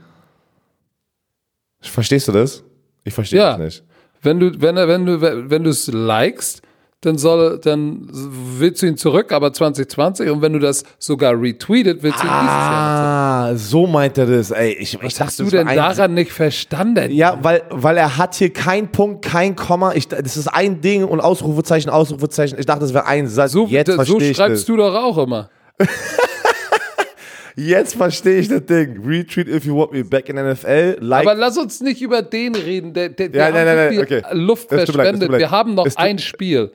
Verstehst 1.87 2.27
du 2.27 2.31
das? 2.31 2.63
Ich 3.03 3.13
verstehe 3.13 3.39
Ja. 3.39 3.51
das 3.51 3.59
nicht. 3.59 3.83
Wenn 4.21 4.39
du, 4.39 4.51
wenn 4.61 4.77
er, 4.77 4.87
wenn 4.87 5.05
du, 5.05 5.21
wenn 5.21 5.63
du 5.63 5.69
es 5.69 5.87
likest, 5.87 6.61
dann 7.01 7.19
soll, 7.19 7.59
dann 7.59 8.07
willst 8.11 8.81
du 8.81 8.87
ihn 8.87 8.97
zurück, 8.97 9.31
aber 9.31 9.53
2020. 9.53 10.27
Und 10.31 10.41
wenn 10.41 10.53
du 10.53 10.59
das 10.59 10.83
sogar 10.97 11.39
retweetet, 11.39 12.01
willst 12.01 12.19
du 12.19 12.25
ihn 12.25 12.31
dieses 12.31 12.45
Jahr. 12.47 13.49
Ah, 13.51 13.55
so 13.55 13.85
meint 13.85 14.17
er 14.17 14.25
das. 14.25 14.49
Ey, 14.49 14.71
ich, 14.73 14.95
ich 14.95 15.03
Was 15.03 15.13
dachte, 15.13 15.25
hast 15.27 15.39
du 15.39 15.43
denn 15.45 15.67
daran 15.67 16.15
nicht 16.15 16.31
verstanden? 16.31 17.11
Ja, 17.11 17.37
weil, 17.43 17.61
weil 17.69 17.97
er 17.97 18.17
hat 18.17 18.33
hier 18.33 18.51
kein 18.51 18.91
Punkt, 18.91 19.23
kein 19.23 19.55
Komma. 19.55 19.93
Ich, 19.93 20.07
das 20.07 20.35
ist 20.35 20.47
ein 20.47 20.81
Ding 20.81 21.03
und 21.03 21.19
Ausrufezeichen, 21.19 21.91
Ausrufezeichen. 21.91 22.57
Ich 22.57 22.65
dachte, 22.65 22.79
das 22.81 22.93
wäre 22.95 23.05
ein 23.05 23.27
Satz. 23.27 23.51
So, 23.51 23.67
Jetzt 23.67 23.89
so 23.91 23.95
verstehe 23.97 24.31
ich 24.31 24.37
schreibst 24.37 24.61
das. 24.63 24.65
du 24.65 24.77
doch 24.77 24.95
auch 24.95 25.19
immer. 25.19 25.49
Jetzt 27.55 27.95
verstehe 27.95 28.39
ich 28.39 28.49
das 28.49 28.65
Ding. 28.65 29.01
Retweet 29.05 29.47
if 29.47 29.65
you 29.65 29.77
want 29.77 29.93
me 29.93 30.03
back 30.03 30.27
in 30.29 30.35
NFL. 30.35 30.97
Like 30.99 31.25
Aber 31.25 31.35
lass 31.35 31.57
uns 31.57 31.81
nicht 31.81 32.01
über 32.01 32.21
den 32.21 32.53
reden. 32.55 32.93
Der, 32.93 33.09
der, 33.09 33.31
wir 33.31 33.39
Ja, 33.39 33.51
nein, 33.51 33.65
nein, 33.65 33.95
nein, 33.95 33.99
okay. 33.99 34.21
Luft 34.33 34.69
verschwendet. 34.69 35.31
Wir 35.31 35.51
haben 35.51 35.73
noch 35.73 35.87
ein 35.95 36.19
Spiel. 36.19 36.71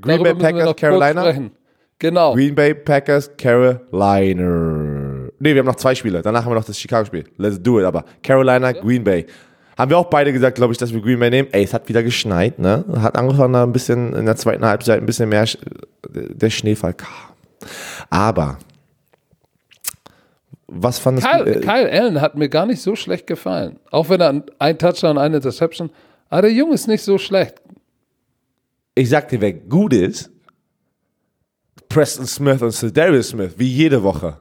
Green 0.00 0.22
Darüber 0.22 0.34
Bay 0.34 0.52
Packers, 0.52 0.76
Carolina. 0.76 1.50
Genau. 1.98 2.34
Green 2.34 2.54
Bay 2.54 2.74
Packers, 2.74 3.30
Carolina. 3.36 5.28
Nee, 5.38 5.54
wir 5.54 5.58
haben 5.60 5.66
noch 5.66 5.76
zwei 5.76 5.94
Spiele. 5.94 6.22
Danach 6.22 6.44
haben 6.44 6.52
wir 6.52 6.56
noch 6.56 6.64
das 6.64 6.78
Chicago-Spiel. 6.78 7.24
Let's 7.36 7.60
do 7.62 7.80
it. 7.80 7.86
Aber 7.86 8.04
Carolina, 8.22 8.72
Green 8.72 9.02
Bay. 9.02 9.26
Haben 9.76 9.90
wir 9.90 9.98
auch 9.98 10.08
beide 10.08 10.32
gesagt, 10.32 10.56
glaube 10.56 10.72
ich, 10.72 10.78
dass 10.78 10.92
wir 10.92 11.00
Green 11.00 11.18
Bay 11.18 11.30
nehmen. 11.30 11.48
Ey, 11.52 11.64
es 11.64 11.74
hat 11.74 11.88
wieder 11.88 12.02
geschneit, 12.02 12.58
ne? 12.58 12.84
Hat 12.98 13.16
angefangen, 13.16 13.52
da 13.52 13.62
ein 13.62 13.72
bisschen 13.72 14.14
in 14.14 14.24
der 14.24 14.36
zweiten 14.36 14.64
Halbzeit 14.64 15.00
ein 15.00 15.06
bisschen 15.06 15.28
mehr 15.28 15.46
der 16.08 16.50
Schneefall 16.50 16.94
kam. 16.94 17.08
Aber 18.08 18.58
was 20.68 20.98
fandest 20.98 21.28
Kyle, 21.28 21.44
du? 21.44 21.50
äh, 21.58 21.60
Kyle 21.60 21.90
Allen 21.90 22.20
hat 22.20 22.36
mir 22.36 22.48
gar 22.48 22.66
nicht 22.66 22.82
so 22.82 22.96
schlecht 22.96 23.26
gefallen. 23.26 23.78
Auch 23.90 24.08
wenn 24.08 24.20
er 24.20 24.42
ein 24.58 24.78
Touchdown, 24.78 25.18
eine 25.18 25.36
Interception. 25.36 25.90
Aber 26.28 26.42
der 26.42 26.52
Junge 26.52 26.74
ist 26.74 26.88
nicht 26.88 27.02
so 27.04 27.18
schlecht. 27.18 27.62
Ich 28.94 29.08
sag 29.10 29.28
dir, 29.28 29.40
wer 29.40 29.52
gut 29.52 29.92
ist, 29.92 30.30
Preston 31.88 32.26
Smith 32.26 32.62
und 32.62 32.72
Cedarius 32.72 33.28
Smith, 33.28 33.54
wie 33.56 33.68
jede 33.68 34.02
Woche. 34.02 34.38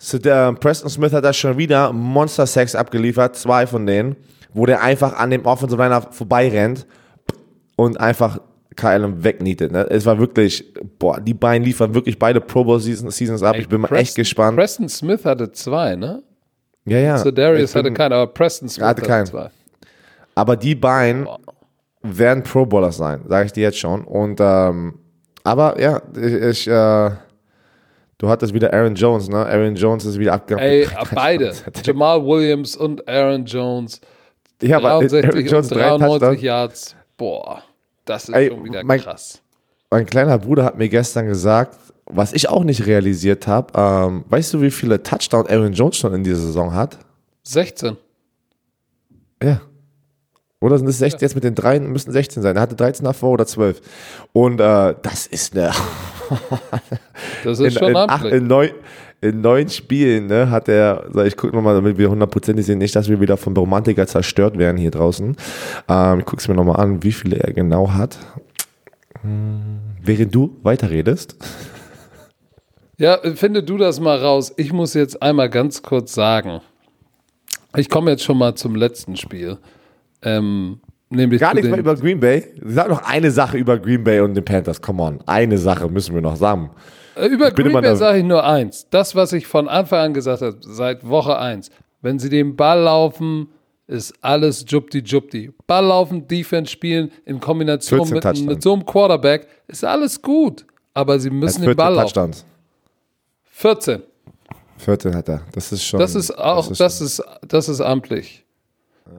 Ced- 0.00 0.26
äh, 0.26 0.52
Preston 0.54 0.90
Smith 0.90 1.12
hat 1.12 1.24
da 1.24 1.32
schon 1.32 1.56
wieder 1.58 1.92
Monster-Sex 1.92 2.74
abgeliefert, 2.74 3.36
zwei 3.36 3.66
von 3.66 3.86
denen, 3.86 4.16
wo 4.52 4.66
der 4.66 4.82
einfach 4.82 5.14
an 5.16 5.30
dem 5.30 5.44
Offensive 5.46 5.80
Liner 5.82 6.02
vorbeirennt 6.02 6.86
und 7.76 7.98
einfach 8.00 8.40
Kyle 8.76 9.22
wegnietet. 9.24 9.72
Ne? 9.72 9.86
Es 9.90 10.06
war 10.06 10.18
wirklich, 10.18 10.64
boah, 10.98 11.20
die 11.20 11.34
beiden 11.34 11.64
liefern 11.64 11.94
wirklich 11.94 12.18
beide 12.18 12.40
Pro 12.40 12.64
Bowl 12.64 12.80
Seasons, 12.80 13.16
Seasons 13.16 13.42
ab. 13.42 13.56
ich 13.58 13.68
bin 13.68 13.80
mal 13.80 13.88
echt 13.88 14.14
Preston- 14.14 14.20
gespannt. 14.22 14.56
Preston 14.56 14.88
Smith 14.88 15.24
hatte 15.24 15.52
zwei, 15.52 15.96
ne? 15.96 16.22
ja, 16.84 16.98
ja. 16.98 17.18
So 17.18 17.30
Darius 17.30 17.74
hatte 17.74 17.92
keinen, 17.92 18.12
aber 18.12 18.26
Preston 18.32 18.68
Smith 18.68 18.84
hatte 18.86 19.00
hatte, 19.02 19.08
keinen. 19.10 19.26
zwei. 19.26 19.50
Aber 20.34 20.56
die 20.56 20.74
beiden 20.74 21.28
werden 22.02 22.42
Pro 22.42 22.64
Bowler 22.66 22.90
sein, 22.92 23.20
sage 23.28 23.46
ich 23.46 23.52
dir 23.52 23.62
jetzt 23.64 23.78
schon. 23.78 24.02
Und 24.04 24.40
ähm, 24.40 24.98
aber 25.44 25.78
ja, 25.80 26.00
ich, 26.16 26.32
ich 26.32 26.66
äh, 26.68 27.10
du 28.18 28.28
hattest 28.28 28.54
wieder 28.54 28.72
Aaron 28.72 28.94
Jones, 28.94 29.28
ne? 29.28 29.36
Aaron 29.44 29.74
Jones 29.76 30.04
ist 30.04 30.18
wieder 30.18 30.32
abgegangen. 30.32 30.68
Ey, 30.68 30.88
beide. 31.14 31.52
Jamal 31.84 32.24
Williams 32.24 32.76
und 32.76 33.06
Aaron 33.08 33.44
Jones. 33.44 34.00
ja, 34.62 34.78
aber 34.78 34.92
Aaron 34.92 35.08
63 35.08 35.50
Jones 35.50 35.70
und 35.72 35.78
drei 35.78 35.88
93 35.88 36.08
Touchdowns. 36.20 36.42
Yards. 36.42 36.96
Boah, 37.16 37.62
das 38.04 38.28
ist 38.28 38.34
Ey, 38.34 38.48
schon 38.48 38.64
wieder 38.64 38.84
mein- 38.84 39.00
krass. 39.00 39.40
Mein 39.90 40.06
kleiner 40.06 40.38
Bruder 40.38 40.64
hat 40.64 40.78
mir 40.78 40.88
gestern 40.88 41.26
gesagt, 41.26 41.76
was 42.06 42.32
ich 42.32 42.48
auch 42.48 42.64
nicht 42.64 42.86
realisiert 42.86 43.46
habe. 43.46 43.72
Ähm, 43.78 44.24
weißt 44.28 44.54
du, 44.54 44.62
wie 44.62 44.70
viele 44.70 45.02
Touchdowns 45.02 45.50
Aaron 45.50 45.72
Jones 45.74 45.96
schon 45.98 46.14
in 46.14 46.24
dieser 46.24 46.40
Saison 46.40 46.72
hat? 46.72 46.98
16. 47.42 47.96
Ja. 49.42 49.60
Oder 50.60 50.78
sind 50.78 50.86
es 50.88 50.98
16? 50.98 51.20
Jetzt 51.20 51.34
mit 51.34 51.44
den 51.44 51.54
dreien 51.54 51.88
müssen 51.92 52.10
16 52.12 52.42
sein. 52.42 52.56
Er 52.56 52.62
hatte 52.62 52.76
13 52.76 53.04
davor 53.04 53.30
oder 53.32 53.46
12. 53.46 53.82
Und 54.32 54.60
äh, 54.60 54.94
das 55.02 55.26
ist 55.26 55.54
eine 55.56 55.72
Das 57.44 57.58
ist 57.58 57.64
in, 57.66 57.70
schon 57.72 57.88
in, 57.90 57.96
acht, 57.96 58.24
in, 58.24 58.46
neun, 58.46 58.70
in 59.22 59.40
neun 59.40 59.68
Spielen 59.68 60.26
ne, 60.26 60.50
hat 60.50 60.68
er, 60.68 61.06
ich 61.24 61.36
gucke 61.36 61.54
nochmal, 61.54 61.76
damit 61.76 61.96
wir 61.96 62.10
hundertprozentig 62.10 62.66
sehen, 62.66 62.78
nicht, 62.78 62.94
dass 62.96 63.08
wir 63.08 63.20
wieder 63.20 63.36
von 63.36 63.56
Romantiker 63.56 64.06
zerstört 64.06 64.58
werden 64.58 64.76
hier 64.76 64.90
draußen. 64.90 65.36
Ähm, 65.88 66.18
ich 66.18 66.24
gucke 66.24 66.40
es 66.40 66.48
mir 66.48 66.54
nochmal 66.54 66.80
an, 66.80 67.02
wie 67.04 67.12
viele 67.12 67.36
er 67.36 67.52
genau 67.52 67.92
hat. 67.92 68.18
Hm, 69.22 69.78
Während 70.02 70.34
du 70.34 70.58
weiterredest. 70.64 71.36
Ja, 72.98 73.18
finde 73.34 73.62
du 73.62 73.78
das 73.78 74.00
mal 74.00 74.18
raus. 74.18 74.52
Ich 74.56 74.72
muss 74.72 74.94
jetzt 74.94 75.22
einmal 75.22 75.48
ganz 75.48 75.82
kurz 75.82 76.12
sagen. 76.12 76.60
Ich 77.76 77.88
komme 77.88 78.10
jetzt 78.10 78.24
schon 78.24 78.38
mal 78.38 78.56
zum 78.56 78.74
letzten 78.74 79.16
Spiel. 79.16 79.58
Ähm, 80.22 80.80
nämlich 81.10 81.40
Gar 81.40 81.54
nichts 81.54 81.70
mehr 81.70 81.78
über 81.78 81.94
Green 81.94 82.18
Bay. 82.18 82.44
Sag 82.64 82.88
noch 82.88 83.02
eine 83.02 83.30
Sache 83.30 83.56
über 83.56 83.78
Green 83.78 84.02
Bay 84.02 84.20
und 84.20 84.34
den 84.34 84.44
Panthers. 84.44 84.82
Come 84.82 85.00
on. 85.00 85.20
Eine 85.26 85.58
Sache 85.58 85.88
müssen 85.88 86.14
wir 86.14 86.22
noch 86.22 86.36
sagen. 86.36 86.70
Äh, 87.16 87.26
Über 87.26 87.50
bin 87.50 87.66
Green 87.68 87.80
Bay 87.80 87.96
sage 87.96 88.18
ich 88.18 88.24
nur 88.24 88.44
eins. 88.44 88.86
Das, 88.90 89.14
was 89.14 89.32
ich 89.32 89.46
von 89.46 89.68
Anfang 89.68 90.00
an 90.00 90.14
gesagt 90.14 90.42
habe, 90.42 90.56
seit 90.60 91.06
Woche 91.08 91.38
eins. 91.38 91.70
Wenn 92.00 92.18
sie 92.18 92.28
den 92.28 92.56
Ball 92.56 92.80
laufen, 92.80 93.48
ist 93.86 94.14
alles 94.22 94.64
Jupti. 94.68 95.52
Ball 95.66 95.84
laufen, 95.86 96.26
Defense 96.26 96.70
spielen 96.70 97.12
in 97.24 97.40
Kombination 97.40 98.06
14 98.06 98.30
mit, 98.32 98.46
mit 98.46 98.62
so 98.62 98.72
einem 98.72 98.86
Quarterback, 98.86 99.46
ist 99.68 99.84
alles 99.84 100.20
gut. 100.20 100.64
Aber 100.94 101.18
sie 101.18 101.30
müssen 101.30 101.62
den 101.62 101.70
14 101.70 101.76
Ball 101.76 101.94
laufen. 101.94 102.06
Touchdowns. 102.14 102.44
14. 103.44 104.02
14 104.78 105.14
hat 105.14 105.28
er. 105.28 105.42
Das 105.52 105.72
ist 105.72 105.84
schon. 105.84 106.00
Das 106.00 106.14
ist 106.14 106.36
auch, 106.36 106.70
ist 106.70 106.80
das 106.80 107.00
ist, 107.00 107.22
das 107.46 107.68
ist 107.68 107.80
amtlich. 107.80 108.44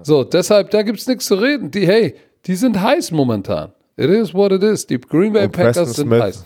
So, 0.02 0.24
deshalb, 0.24 0.72
da 0.72 0.82
gibt 0.82 1.00
es 1.00 1.08
nichts 1.08 1.26
zu 1.26 1.36
reden. 1.36 1.72
Die, 1.72 1.86
hey, 1.88 2.16
die 2.46 2.56
sind 2.56 2.82
heiß 2.82 3.12
momentan. 3.12 3.72
It 3.96 4.10
is 4.10 4.34
what 4.34 4.52
it 4.52 4.64
is. 4.64 4.86
Die 4.88 5.00
Green 5.00 5.34
Bay 5.34 5.46
Und 5.46 5.52
Preston 5.52 5.84
Packers 5.84 5.96
sind 5.96 6.08
Smith. 6.08 6.22
heiß. 6.22 6.46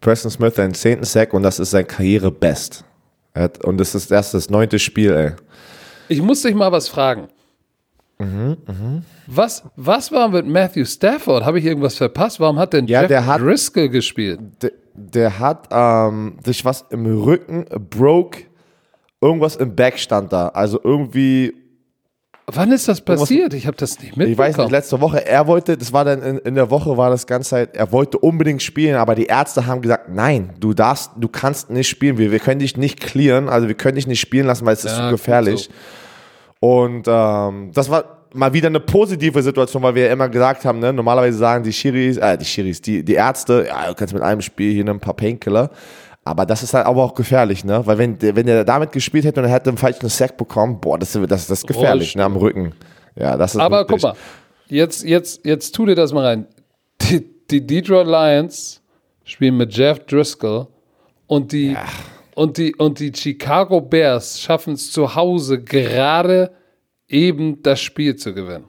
Preston 0.00 0.30
Smith 0.30 0.54
seinen 0.56 0.74
zehnten 0.74 1.04
Sack 1.04 1.32
und 1.34 1.42
das 1.42 1.58
ist 1.58 1.70
sein 1.70 1.86
Karrierebest. 1.86 2.84
Er 3.34 3.42
hat- 3.44 3.64
Und 3.64 3.78
das 3.78 3.94
ist 3.94 4.10
erst 4.10 4.34
das 4.34 4.50
neunte 4.50 4.78
Spiel, 4.78 5.12
ey. 5.12 5.32
Ich 6.08 6.22
muss 6.22 6.42
dich 6.42 6.54
mal 6.54 6.72
was 6.72 6.88
fragen. 6.88 7.28
Mhm, 8.18 8.56
Was, 9.28 9.62
was 9.76 10.10
war 10.10 10.28
mit 10.28 10.44
Matthew 10.46 10.84
Stafford? 10.86 11.44
Habe 11.44 11.60
ich 11.60 11.64
irgendwas 11.64 11.96
verpasst? 11.96 12.40
Warum 12.40 12.58
hat 12.58 12.72
denn 12.72 12.86
Ja, 12.88 13.02
Jeff 13.02 13.08
der 13.08 13.26
hat- 13.26 13.40
Driscoll 13.40 13.88
gespielt? 13.90 14.40
Der, 14.62 14.72
der 14.94 15.38
hat 15.38 15.68
ähm, 15.70 16.36
sich 16.44 16.64
was 16.64 16.84
im 16.90 17.06
Rücken 17.22 17.64
broke, 17.90 18.40
irgendwas 19.20 19.54
im 19.56 19.76
Back 19.76 19.98
stand 20.00 20.32
da. 20.32 20.48
Also 20.48 20.80
irgendwie, 20.82 21.54
Wann 22.50 22.72
ist 22.72 22.88
das 22.88 23.02
passiert? 23.02 23.52
Ich 23.52 23.66
habe 23.66 23.76
das 23.76 23.98
nicht 24.00 24.16
mitbekommen. 24.16 24.32
ich 24.32 24.38
weiß 24.38 24.56
nicht, 24.56 24.70
letzte 24.70 25.00
Woche, 25.02 25.26
er 25.26 25.46
wollte, 25.46 25.76
das 25.76 25.92
war 25.92 26.06
dann 26.06 26.22
in, 26.22 26.38
in 26.38 26.54
der 26.54 26.70
Woche, 26.70 26.96
war 26.96 27.10
das 27.10 27.26
ganze 27.26 27.50
Zeit, 27.50 27.76
er 27.76 27.92
wollte 27.92 28.18
unbedingt 28.18 28.62
spielen, 28.62 28.96
aber 28.96 29.14
die 29.14 29.26
Ärzte 29.26 29.66
haben 29.66 29.82
gesagt, 29.82 30.08
nein, 30.08 30.54
du 30.58 30.72
darfst, 30.72 31.10
du 31.16 31.28
kannst 31.28 31.68
nicht 31.68 31.88
spielen, 31.88 32.16
wir, 32.16 32.32
wir 32.32 32.38
können 32.38 32.60
dich 32.60 32.76
nicht 32.78 33.00
clearen, 33.00 33.50
also 33.50 33.68
wir 33.68 33.74
können 33.74 33.96
dich 33.96 34.06
nicht 34.06 34.20
spielen 34.20 34.46
lassen, 34.46 34.64
weil 34.64 34.72
es 34.72 34.84
ist 34.84 34.92
Ja, 34.92 34.96
zu 34.96 35.02
gut 35.02 35.10
gefährlich. 35.12 35.68
Und 36.60 37.06
ähm, 37.06 37.70
das 37.74 37.90
war 37.90 38.18
mal 38.32 38.52
wieder 38.52 38.68
eine 38.68 38.80
positive 38.80 39.42
Situation, 39.42 39.82
weil 39.82 39.94
wir 39.94 40.06
ja 40.06 40.12
immer 40.12 40.28
gesagt 40.28 40.64
haben, 40.64 40.78
ne, 40.78 40.92
normalerweise 40.92 41.36
sagen 41.36 41.64
die 41.64 41.72
Schiris, 41.72 42.16
äh, 42.16 42.38
die 42.38 42.44
Schiris, 42.44 42.80
die, 42.80 43.04
die 43.04 43.14
Ärzte, 43.14 43.66
ja, 43.68 43.88
du 43.88 43.94
kannst 43.94 44.14
mit 44.14 44.22
einem 44.22 44.40
Spiel 44.40 44.72
hier 44.72 44.88
ein 44.88 45.00
paar 45.00 45.14
Painkiller. 45.14 45.70
Aber 46.28 46.44
das 46.44 46.62
ist 46.62 46.74
halt 46.74 46.84
aber 46.84 47.02
auch 47.02 47.14
gefährlich, 47.14 47.64
ne? 47.64 47.80
Weil 47.86 47.96
wenn, 47.96 48.20
wenn 48.20 48.46
er 48.46 48.62
damit 48.62 48.92
gespielt 48.92 49.24
hätte 49.24 49.40
und 49.40 49.46
er 49.46 49.52
hätte 49.52 49.70
einen 49.70 49.78
falschen 49.78 50.10
Sack 50.10 50.36
bekommen, 50.36 50.78
boah, 50.78 50.98
das, 50.98 51.12
das, 51.12 51.26
das 51.26 51.50
ist 51.50 51.66
gefährlich, 51.66 52.14
ne? 52.16 52.24
Am 52.24 52.36
Rücken. 52.36 52.74
Ja, 53.16 53.38
das 53.38 53.54
ist 53.54 53.60
Aber 53.60 53.86
guck 53.86 54.02
mal, 54.02 54.12
jetzt, 54.68 55.04
jetzt, 55.04 55.46
jetzt 55.46 55.74
tu 55.74 55.86
dir 55.86 55.94
das 55.94 56.12
mal 56.12 56.26
rein. 56.26 56.46
Die, 57.00 57.24
die 57.50 57.66
Detroit 57.66 58.06
Lions 58.06 58.82
spielen 59.24 59.56
mit 59.56 59.74
Jeff 59.74 60.00
Driscoll 60.04 60.66
und 61.26 61.52
die, 61.52 61.74
und 62.34 62.58
die, 62.58 62.74
und 62.74 62.98
die 62.98 63.10
Chicago 63.14 63.80
Bears 63.80 64.38
schaffen 64.38 64.74
es 64.74 64.92
zu 64.92 65.14
Hause 65.14 65.62
gerade 65.62 66.50
eben 67.08 67.62
das 67.62 67.80
Spiel 67.80 68.16
zu 68.16 68.34
gewinnen. 68.34 68.66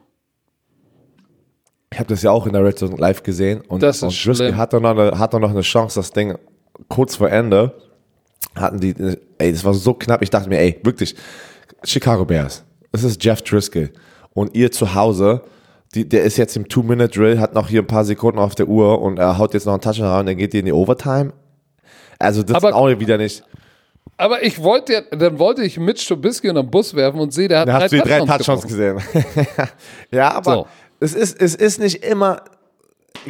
Ich 1.92 1.98
habe 1.98 2.08
das 2.08 2.22
ja 2.22 2.30
auch 2.30 2.46
in 2.46 2.54
der 2.54 2.64
Red 2.64 2.78
Zone 2.78 2.96
live 2.96 3.22
gesehen 3.22 3.60
und, 3.68 3.82
Das 3.82 3.96
ist 3.96 4.02
und 4.04 4.12
Driscoll 4.12 4.34
schlimm. 4.36 4.56
hatte 4.56 4.80
noch, 4.80 4.90
eine, 4.96 5.18
hatte 5.18 5.38
noch 5.38 5.50
eine 5.50 5.60
Chance, 5.60 6.00
das 6.00 6.10
Ding 6.12 6.38
kurz 6.88 7.16
vor 7.16 7.30
Ende 7.30 7.72
hatten 8.54 8.80
die, 8.80 8.94
ey, 9.38 9.52
das 9.52 9.64
war 9.64 9.74
so 9.74 9.94
knapp, 9.94 10.22
ich 10.22 10.30
dachte 10.30 10.48
mir, 10.48 10.58
ey, 10.58 10.78
wirklich, 10.82 11.14
Chicago 11.84 12.24
Bears, 12.24 12.64
Es 12.92 13.04
ist 13.04 13.22
Jeff 13.24 13.42
Driscoll. 13.42 13.90
Und 14.34 14.54
ihr 14.54 14.70
zu 14.70 14.94
Hause, 14.94 15.42
die, 15.94 16.08
der 16.08 16.22
ist 16.24 16.36
jetzt 16.36 16.56
im 16.56 16.68
Two-Minute-Drill, 16.68 17.40
hat 17.40 17.54
noch 17.54 17.68
hier 17.68 17.82
ein 17.82 17.86
paar 17.86 18.04
Sekunden 18.04 18.38
auf 18.38 18.54
der 18.54 18.68
Uhr 18.68 19.00
und 19.00 19.18
er 19.18 19.38
haut 19.38 19.54
jetzt 19.54 19.66
noch 19.66 19.72
einen 19.72 19.80
Touchdown 19.82 20.20
und 20.20 20.26
dann 20.26 20.36
geht 20.36 20.54
ihr 20.54 20.60
in 20.60 20.66
die 20.66 20.72
Overtime. 20.72 21.32
Also 22.18 22.42
das 22.42 22.56
Aber- 22.56 22.68
ist 22.70 22.74
auch 22.74 22.86
wieder 23.00 23.18
nicht. 23.18 23.42
Aber 24.16 24.42
ich 24.42 24.62
wollte 24.62 24.92
ja, 24.92 25.00
dann 25.16 25.38
wollte 25.38 25.62
ich 25.64 25.78
Mitch 25.78 26.06
Trubisky 26.06 26.48
in 26.48 26.54
den 26.56 26.70
Bus 26.70 26.94
werfen 26.94 27.18
und 27.20 27.32
sehe, 27.32 27.48
der 27.48 27.60
hat 27.60 27.68
Da 27.68 27.72
hast 27.80 27.90
du 27.92 27.96
die 27.96 28.02
drei 28.02 28.20
Touchdowns 28.20 28.66
gesehen. 28.66 28.98
ja, 30.12 30.30
aber 30.32 30.52
So. 30.54 30.66
es, 31.00 31.14
ist, 31.14 31.40
es 31.40 31.54
ist 31.54 31.80
nicht 31.80 32.04
immer, 32.04 32.42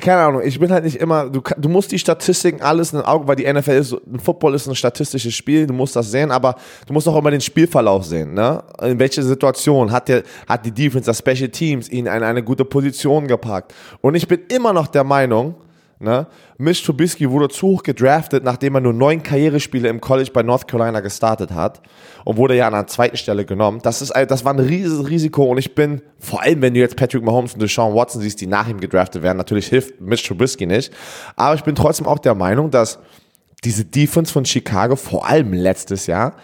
keine 0.01 0.23
Ahnung, 0.23 0.43
ich 0.45 0.59
bin 0.59 0.71
halt 0.71 0.85
nicht 0.85 0.97
immer, 0.97 1.29
du, 1.29 1.41
du 1.57 1.69
musst 1.69 1.91
die 1.91 1.99
Statistiken 1.99 2.63
alles 2.63 2.93
in 2.93 2.99
den 2.99 3.07
Augen, 3.07 3.27
weil 3.27 3.37
die 3.37 3.53
NFL 3.53 3.71
ist, 3.71 3.97
Football 4.23 4.55
ist 4.55 4.69
ein 4.69 4.75
statistisches 4.75 5.35
Spiel, 5.35 5.67
du 5.67 5.75
musst 5.75 5.97
das 5.97 6.11
sehen, 6.11 6.31
aber 6.31 6.55
du 6.87 6.93
musst 6.93 7.09
auch 7.09 7.17
immer 7.17 7.31
den 7.31 7.41
Spielverlauf 7.41 8.05
sehen, 8.05 8.35
ne? 8.35 8.63
In 8.83 8.99
welche 8.99 9.23
Situation 9.23 9.91
hat, 9.91 10.09
der, 10.09 10.23
hat 10.49 10.65
die 10.65 10.71
Defense, 10.71 11.07
das 11.07 11.19
Special 11.19 11.49
Teams 11.49 11.89
ihn 11.89 12.07
in 12.07 12.23
eine 12.23 12.43
gute 12.43 12.65
Position 12.65 13.27
gepackt? 13.27 13.75
Und 14.01 14.15
ich 14.15 14.29
bin 14.29 14.41
immer 14.49 14.73
noch 14.73 14.87
der 14.87 15.05
Meinung, 15.05 15.55
Ne? 16.03 16.27
Mitch 16.57 16.83
Trubisky 16.83 17.31
wurde 17.31 17.51
zu 17.51 17.67
hoch 17.67 17.83
gedraftet, 17.83 18.43
nachdem 18.43 18.75
er 18.75 18.81
nur 18.81 18.95
neun 18.95 19.23
Karrierespiele 19.23 19.87
im 19.87 20.01
College 20.01 20.31
bei 20.33 20.43
North 20.43 20.67
Carolina 20.67 21.01
gestartet 21.01 21.51
hat 21.53 21.83
und 22.25 22.39
wurde 22.39 22.57
ja 22.57 22.69
an 22.69 22.73
der 22.73 22.87
zweiten 22.87 23.19
Stelle 23.19 23.45
genommen. 23.45 23.81
Das, 23.83 24.01
ist, 24.01 24.15
das 24.29 24.43
war 24.43 24.55
ein 24.55 24.61
riesiges 24.61 25.07
Risiko 25.11 25.45
und 25.45 25.59
ich 25.59 25.75
bin, 25.75 26.01
vor 26.19 26.41
allem 26.41 26.63
wenn 26.63 26.73
du 26.73 26.81
jetzt 26.81 26.97
Patrick 26.97 27.23
Mahomes 27.23 27.53
und 27.53 27.61
Deshaun 27.61 27.95
Watson 27.95 28.23
siehst, 28.23 28.41
die 28.41 28.47
nach 28.47 28.67
ihm 28.67 28.81
gedraftet 28.81 29.23
werden, 29.23 29.37
natürlich 29.37 29.67
hilft 29.67 30.01
Mitch 30.01 30.27
Trubisky 30.27 30.65
nicht. 30.65 30.91
Aber 31.37 31.55
ich 31.55 31.65
bin 31.65 31.75
trotzdem 31.75 32.07
auch 32.07 32.19
der 32.19 32.35
Meinung, 32.35 32.71
dass 32.71 32.99
diese 33.63 33.85
Defense 33.85 34.33
von 34.33 34.47
Chicago, 34.47 34.97
vor 34.97 35.29
allem 35.29 35.53
letztes 35.53 36.07
Jahr, 36.07 36.35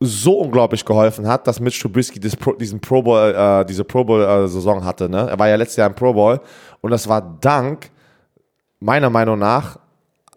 so 0.00 0.40
unglaublich 0.40 0.84
geholfen 0.84 1.28
hat, 1.28 1.46
dass 1.46 1.60
Mitch 1.60 1.80
Trubisky 1.80 2.18
Pro, 2.36 2.54
diesen 2.54 2.80
Pro 2.80 3.00
Bowl, 3.00 3.32
äh, 3.32 3.64
diese 3.64 3.84
Pro 3.84 4.02
Bowl 4.02 4.22
äh, 4.22 4.84
hatte. 4.84 5.08
Ne? 5.08 5.28
Er 5.30 5.38
war 5.38 5.48
ja 5.48 5.54
letztes 5.54 5.76
Jahr 5.76 5.88
im 5.88 5.94
Pro 5.94 6.12
Bowl 6.14 6.40
und 6.80 6.90
das 6.90 7.06
war 7.06 7.38
dank 7.40 7.91
meiner 8.82 9.10
Meinung 9.10 9.38
nach 9.38 9.78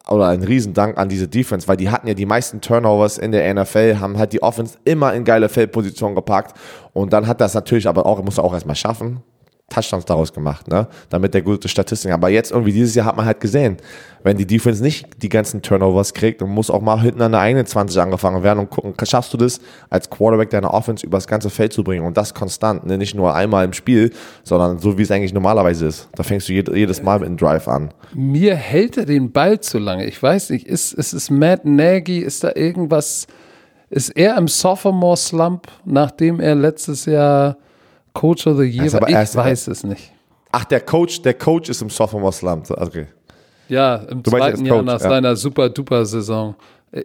oder 0.07 0.27
ein 0.27 0.43
Riesendank 0.43 0.97
an 0.97 1.09
diese 1.09 1.27
Defense, 1.27 1.67
weil 1.67 1.77
die 1.77 1.89
hatten 1.89 2.07
ja 2.07 2.13
die 2.13 2.25
meisten 2.25 2.61
Turnovers 2.61 3.17
in 3.17 3.31
der 3.31 3.51
NFL, 3.53 3.99
haben 3.99 4.17
halt 4.17 4.33
die 4.33 4.43
Offense 4.43 4.77
immer 4.83 5.13
in 5.13 5.23
geile 5.23 5.49
Feldpositionen 5.49 6.15
gepackt. 6.15 6.55
Und 6.93 7.11
dann 7.11 7.27
hat 7.27 7.41
das 7.41 7.55
natürlich 7.55 7.87
aber 7.87 8.05
auch, 8.05 8.21
muss 8.23 8.37
er 8.37 8.43
auch 8.43 8.53
erstmal 8.53 8.75
schaffen, 8.75 9.23
Touchdowns 9.69 10.05
daraus 10.05 10.31
gemacht, 10.31 10.67
ne? 10.67 10.87
Damit 11.09 11.33
der 11.33 11.41
gute 11.41 11.67
Statistiken. 11.67 12.13
Aber 12.13 12.29
jetzt 12.29 12.51
irgendwie 12.51 12.71
dieses 12.71 12.93
Jahr 12.93 13.07
hat 13.07 13.17
man 13.17 13.25
halt 13.25 13.39
gesehen, 13.39 13.77
wenn 14.23 14.37
die 14.37 14.45
Defense 14.45 14.81
nicht 14.83 15.23
die 15.23 15.29
ganzen 15.29 15.63
Turnovers 15.63 16.13
kriegt 16.13 16.43
und 16.43 16.51
muss 16.51 16.69
auch 16.69 16.81
mal 16.81 17.01
hinten 17.01 17.21
an 17.23 17.31
der 17.31 17.41
eigenen 17.41 17.65
20 17.65 17.99
angefangen 17.99 18.43
werden 18.43 18.59
und 18.59 18.69
gucken, 18.69 18.93
schaffst 19.03 19.33
du 19.33 19.37
das 19.37 19.59
als 19.89 20.09
Quarterback 20.11 20.51
deiner 20.51 20.71
Offense 20.71 21.05
übers 21.05 21.25
ganze 21.25 21.49
Feld 21.49 21.73
zu 21.73 21.83
bringen 21.83 22.05
und 22.05 22.15
das 22.15 22.35
konstant, 22.35 22.85
ne? 22.85 22.99
nicht 22.99 23.15
nur 23.15 23.33
einmal 23.33 23.65
im 23.65 23.73
Spiel, 23.73 24.13
sondern 24.43 24.77
so 24.77 24.99
wie 24.99 25.01
es 25.01 25.09
eigentlich 25.09 25.33
normalerweise 25.33 25.87
ist. 25.87 26.09
Da 26.13 26.21
fängst 26.21 26.47
du 26.47 26.53
jed 26.53 26.69
jedes 26.69 27.01
Mal 27.01 27.19
mit 27.19 27.27
einem 27.27 27.37
Drive 27.37 27.67
an. 27.67 27.91
Mir 28.13 28.55
hält 28.55 28.97
er 28.97 29.05
den 29.05 29.31
Ball 29.31 29.59
zu 29.59 29.79
lange. 29.79 30.05
Ich 30.05 30.21
weiß 30.21 30.51
nicht, 30.51 30.67
ist, 30.67 30.93
ist 30.93 31.13
es 31.13 31.31
Matt 31.31 31.65
Nagy? 31.65 32.19
Ist 32.19 32.43
da 32.43 32.51
irgendwas? 32.53 33.25
Ist 33.89 34.09
er 34.09 34.37
im 34.37 34.47
Sophomore-Slump, 34.47 35.67
nachdem 35.85 36.39
er 36.39 36.53
letztes 36.53 37.05
Jahr 37.05 37.57
Coach 38.15 38.47
of 38.47 38.57
the 38.57 38.63
Year 38.63 38.85
ist 38.85 38.93
war? 38.93 39.01
aber 39.01 39.09
Ich 39.09 39.15
erst- 39.15 39.35
weiß 39.35 39.67
es 39.67 39.83
nicht. 39.83 40.11
Ach, 40.51 40.63
der 40.65 40.79
Coach, 40.81 41.21
der 41.21 41.35
Coach 41.35 41.69
ist 41.69 41.81
im 41.83 41.89
Sophomore 41.91 42.31
Slump. 42.33 42.71
Okay. 42.71 43.05
Ja, 43.67 43.97
im 43.97 44.23
Du 44.23 44.31
zweiten 44.31 44.65
Jahr 44.65 44.77
Coach, 44.77 44.85
nach 44.87 45.01
ja. 45.01 45.09
seiner 45.09 45.35
super-duper-Saison. 45.35 46.55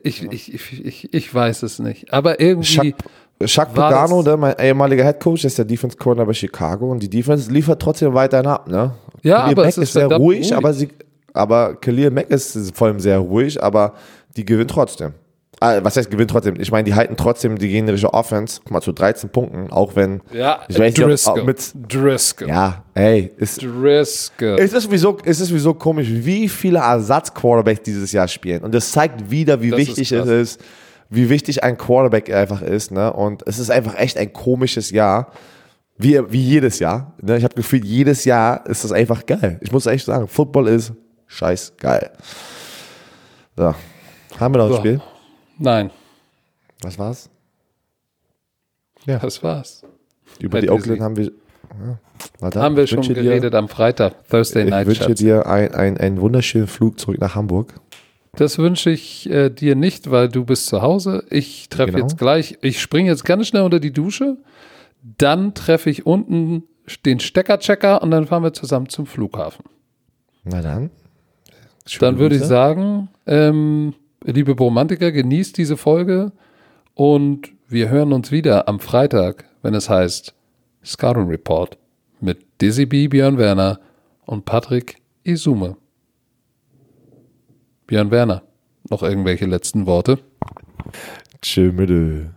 Ich, 0.05 0.23
ich, 0.23 0.55
ich, 0.55 0.85
ich, 0.87 1.13
ich 1.15 1.35
weiß 1.35 1.63
es 1.65 1.79
nicht. 1.81 2.13
Aber 2.13 2.41
irgendwie. 2.41 2.95
Chuck, 3.45 3.73
Pagano, 3.73 4.23
der 4.23 4.37
mein 4.37 4.55
ehemaliger 4.59 5.03
Head 5.05 5.19
Coach, 5.21 5.45
ist 5.47 5.57
der 5.59 5.65
Defense 5.65 5.97
Coordinator 5.97 6.27
bei 6.27 6.35
Chicago 6.35 6.91
und 6.91 7.03
die 7.03 7.09
Defense 7.09 7.51
liefert 7.51 7.81
trotzdem 7.81 8.13
weiterhin 8.13 8.47
ab, 8.47 8.69
ne? 8.69 8.93
Ja, 9.23 9.37
Khalil 9.39 9.53
aber 9.53 9.63
Mack 9.63 9.69
es 9.71 9.79
ist 9.79 9.93
sehr 9.95 10.03
verdammt 10.03 10.21
ruhig, 10.23 10.41
ruhig. 10.43 10.55
aber 10.57 10.73
sie, 10.75 10.89
aber 11.33 11.75
Khalil 11.77 12.11
Mack 12.11 12.29
ist 12.31 12.77
vor 12.77 12.89
allem 12.89 13.01
sehr 13.01 13.19
ruhig, 13.19 13.61
aber 13.63 13.95
die 14.37 14.45
gewinnt 14.45 14.71
trotzdem. 14.71 15.15
Ah, 15.63 15.79
was 15.85 15.95
heißt 15.99 16.11
gewinnt 16.11 16.31
trotzdem? 16.31 16.59
Ich 16.59 16.73
meine, 16.73 16.85
die 16.85 16.95
halten 16.95 17.17
trotzdem 17.19 17.59
die 17.59 17.69
generische 17.69 18.15
Offense, 18.15 18.61
guck 18.65 18.71
mal, 18.73 18.81
zu 18.81 18.93
13 18.93 19.29
Punkten, 19.29 19.71
auch 19.71 19.95
wenn, 19.95 20.23
Ja, 20.33 20.61
ich 20.69 20.79
weiß 20.79 20.97
nicht, 20.97 20.99
Driscoll. 21.07 21.41
ob 21.41 21.47
mit, 21.47 21.73
Driscoll. 21.87 22.49
ja, 22.49 22.83
ey, 22.95 23.31
ist, 23.37 23.61
Driscoll. 23.61 24.57
es 24.59 24.73
ist 24.73 24.85
sowieso, 24.85 25.19
es 25.23 25.39
ist 25.39 25.49
sowieso 25.49 25.75
komisch, 25.75 26.09
wie 26.11 26.49
viele 26.49 26.79
Ersatz-Quarterbacks 26.79 27.83
dieses 27.83 28.11
Jahr 28.13 28.27
spielen. 28.27 28.63
Und 28.65 28.75
das 28.75 28.91
zeigt 28.91 29.31
wieder, 29.31 29.61
wie 29.61 29.69
Das 29.71 29.81
ist 29.81 29.89
wichtig 29.89 30.13
es 30.13 30.19
krass. 30.19 30.29
ist, 30.31 30.61
wie 31.11 31.29
wichtig 31.29 31.63
ein 31.63 31.77
Quarterback 31.77 32.33
einfach 32.33 32.63
ist. 32.63 32.91
Ne? 32.91 33.13
Und 33.13 33.43
es 33.47 33.59
ist 33.59 33.71
einfach 33.71 33.97
echt 33.99 34.17
ein 34.17 34.33
komisches 34.33 34.91
Jahr. 34.91 35.31
Wie, 35.99 36.19
wie 36.33 36.41
jedes 36.41 36.79
Jahr. 36.79 37.13
Ne? 37.21 37.37
Ich 37.37 37.45
habe 37.45 37.55
gefühlt, 37.55 37.85
jedes 37.85 38.25
Jahr 38.25 38.65
ist 38.67 38.85
das 38.85 38.93
einfach 38.93 39.27
geil. 39.27 39.59
Ich 39.61 39.71
muss 39.73 39.85
echt 39.85 40.07
sagen, 40.07 40.27
Football 40.27 40.69
ist 40.69 40.95
scheiß 41.27 41.75
geil. 41.79 42.13
So. 43.59 43.75
Haben 44.39 44.55
wir 44.55 44.59
noch 44.59 44.67
ein 44.69 44.73
So. 44.73 44.79
Spiel? 44.79 45.03
Nein, 45.63 45.91
Was 46.83 46.99
war's? 46.99 47.29
das 49.07 49.43
war's. 49.43 49.83
Über 50.39 50.57
Bad 50.59 50.63
die 50.65 50.71
Oakland 50.71 51.01
haben 51.01 51.17
wir. 51.17 51.33
Ja, 52.41 52.51
Haben 52.55 52.77
wir 52.77 52.85
ich 52.85 52.91
schon 52.91 52.99
wünsche 53.01 53.15
dir- 53.15 53.23
geredet 53.23 53.55
am 53.55 53.69
Freitag, 53.69 54.27
Thursday 54.29 54.65
Ich 54.65 54.71
Night 54.71 54.87
wünsche 54.87 55.07
Chat. 55.07 55.19
dir 55.21 55.47
ein- 55.47 55.75
ein- 55.75 55.99
einen 55.99 56.21
wunderschönen 56.21 56.67
Flug 56.67 56.99
zurück 56.99 57.21
nach 57.21 57.35
Hamburg. 57.35 57.75
Das 58.37 58.59
wünsche 58.59 58.91
ich 58.91 59.29
äh, 59.31 59.51
dir 59.51 59.75
nicht, 59.75 60.11
weil 60.11 60.29
du 60.29 60.45
bist 60.45 60.67
zu 60.67 60.81
Hause. 60.83 61.25
Ich 61.31 61.69
treffe 61.69 61.93
Genau. 61.93 62.05
jetzt 62.05 62.17
gleich, 62.19 62.59
ich 62.63 62.81
springe 62.81 63.11
jetzt 63.11 63.25
ganz 63.25 63.47
schnell 63.49 63.63
unter 63.63 63.81
die 63.81 63.93
Dusche. 63.93 64.39
Dann 65.19 65.55
treffe 65.55 65.91
ich 65.91 66.07
unten 66.07 66.65
den 67.05 67.21
Steckerchecker 67.21 68.03
und 68.03 68.11
dann 68.11 68.27
fahren 68.27 68.43
wir 68.43 68.53
zusammen 68.53 68.89
zum 68.89 69.07
Flughafen. 69.07 69.65
Na 70.45 70.63
dann. 70.63 70.91
Schöne 71.87 72.13
Dann 72.13 72.19
würde 72.19 72.37
ich 72.37 72.43
sagen, 72.45 73.09
ähm, 73.27 73.95
liebe 74.25 74.53
Romantiker, 74.53 75.13
genießt 75.13 75.57
diese 75.57 75.77
Folge 75.77 76.33
und 76.95 77.53
wir 77.69 77.89
hören 77.89 78.13
uns 78.13 78.31
wieder 78.31 78.69
am 78.69 78.81
Freitag, 78.81 79.45
wenn 79.63 79.75
es 79.75 79.89
heißt 79.89 80.35
Scouting 80.85 81.29
Report 81.29 81.79
mit 82.21 82.45
Dizzy 82.61 82.87
B, 82.87 83.09
Björn 83.09 83.39
Werner 83.39 83.81
und 84.27 84.45
Patrick 84.45 84.97
Isume. 85.23 85.77
Björn 87.87 88.11
Werner, 88.11 88.43
noch 88.89 89.03
irgendwelche 89.03 89.47
letzten 89.47 89.87
Worte? 89.87 90.19
Tschö, 91.43 91.73
Müde. 91.73 92.31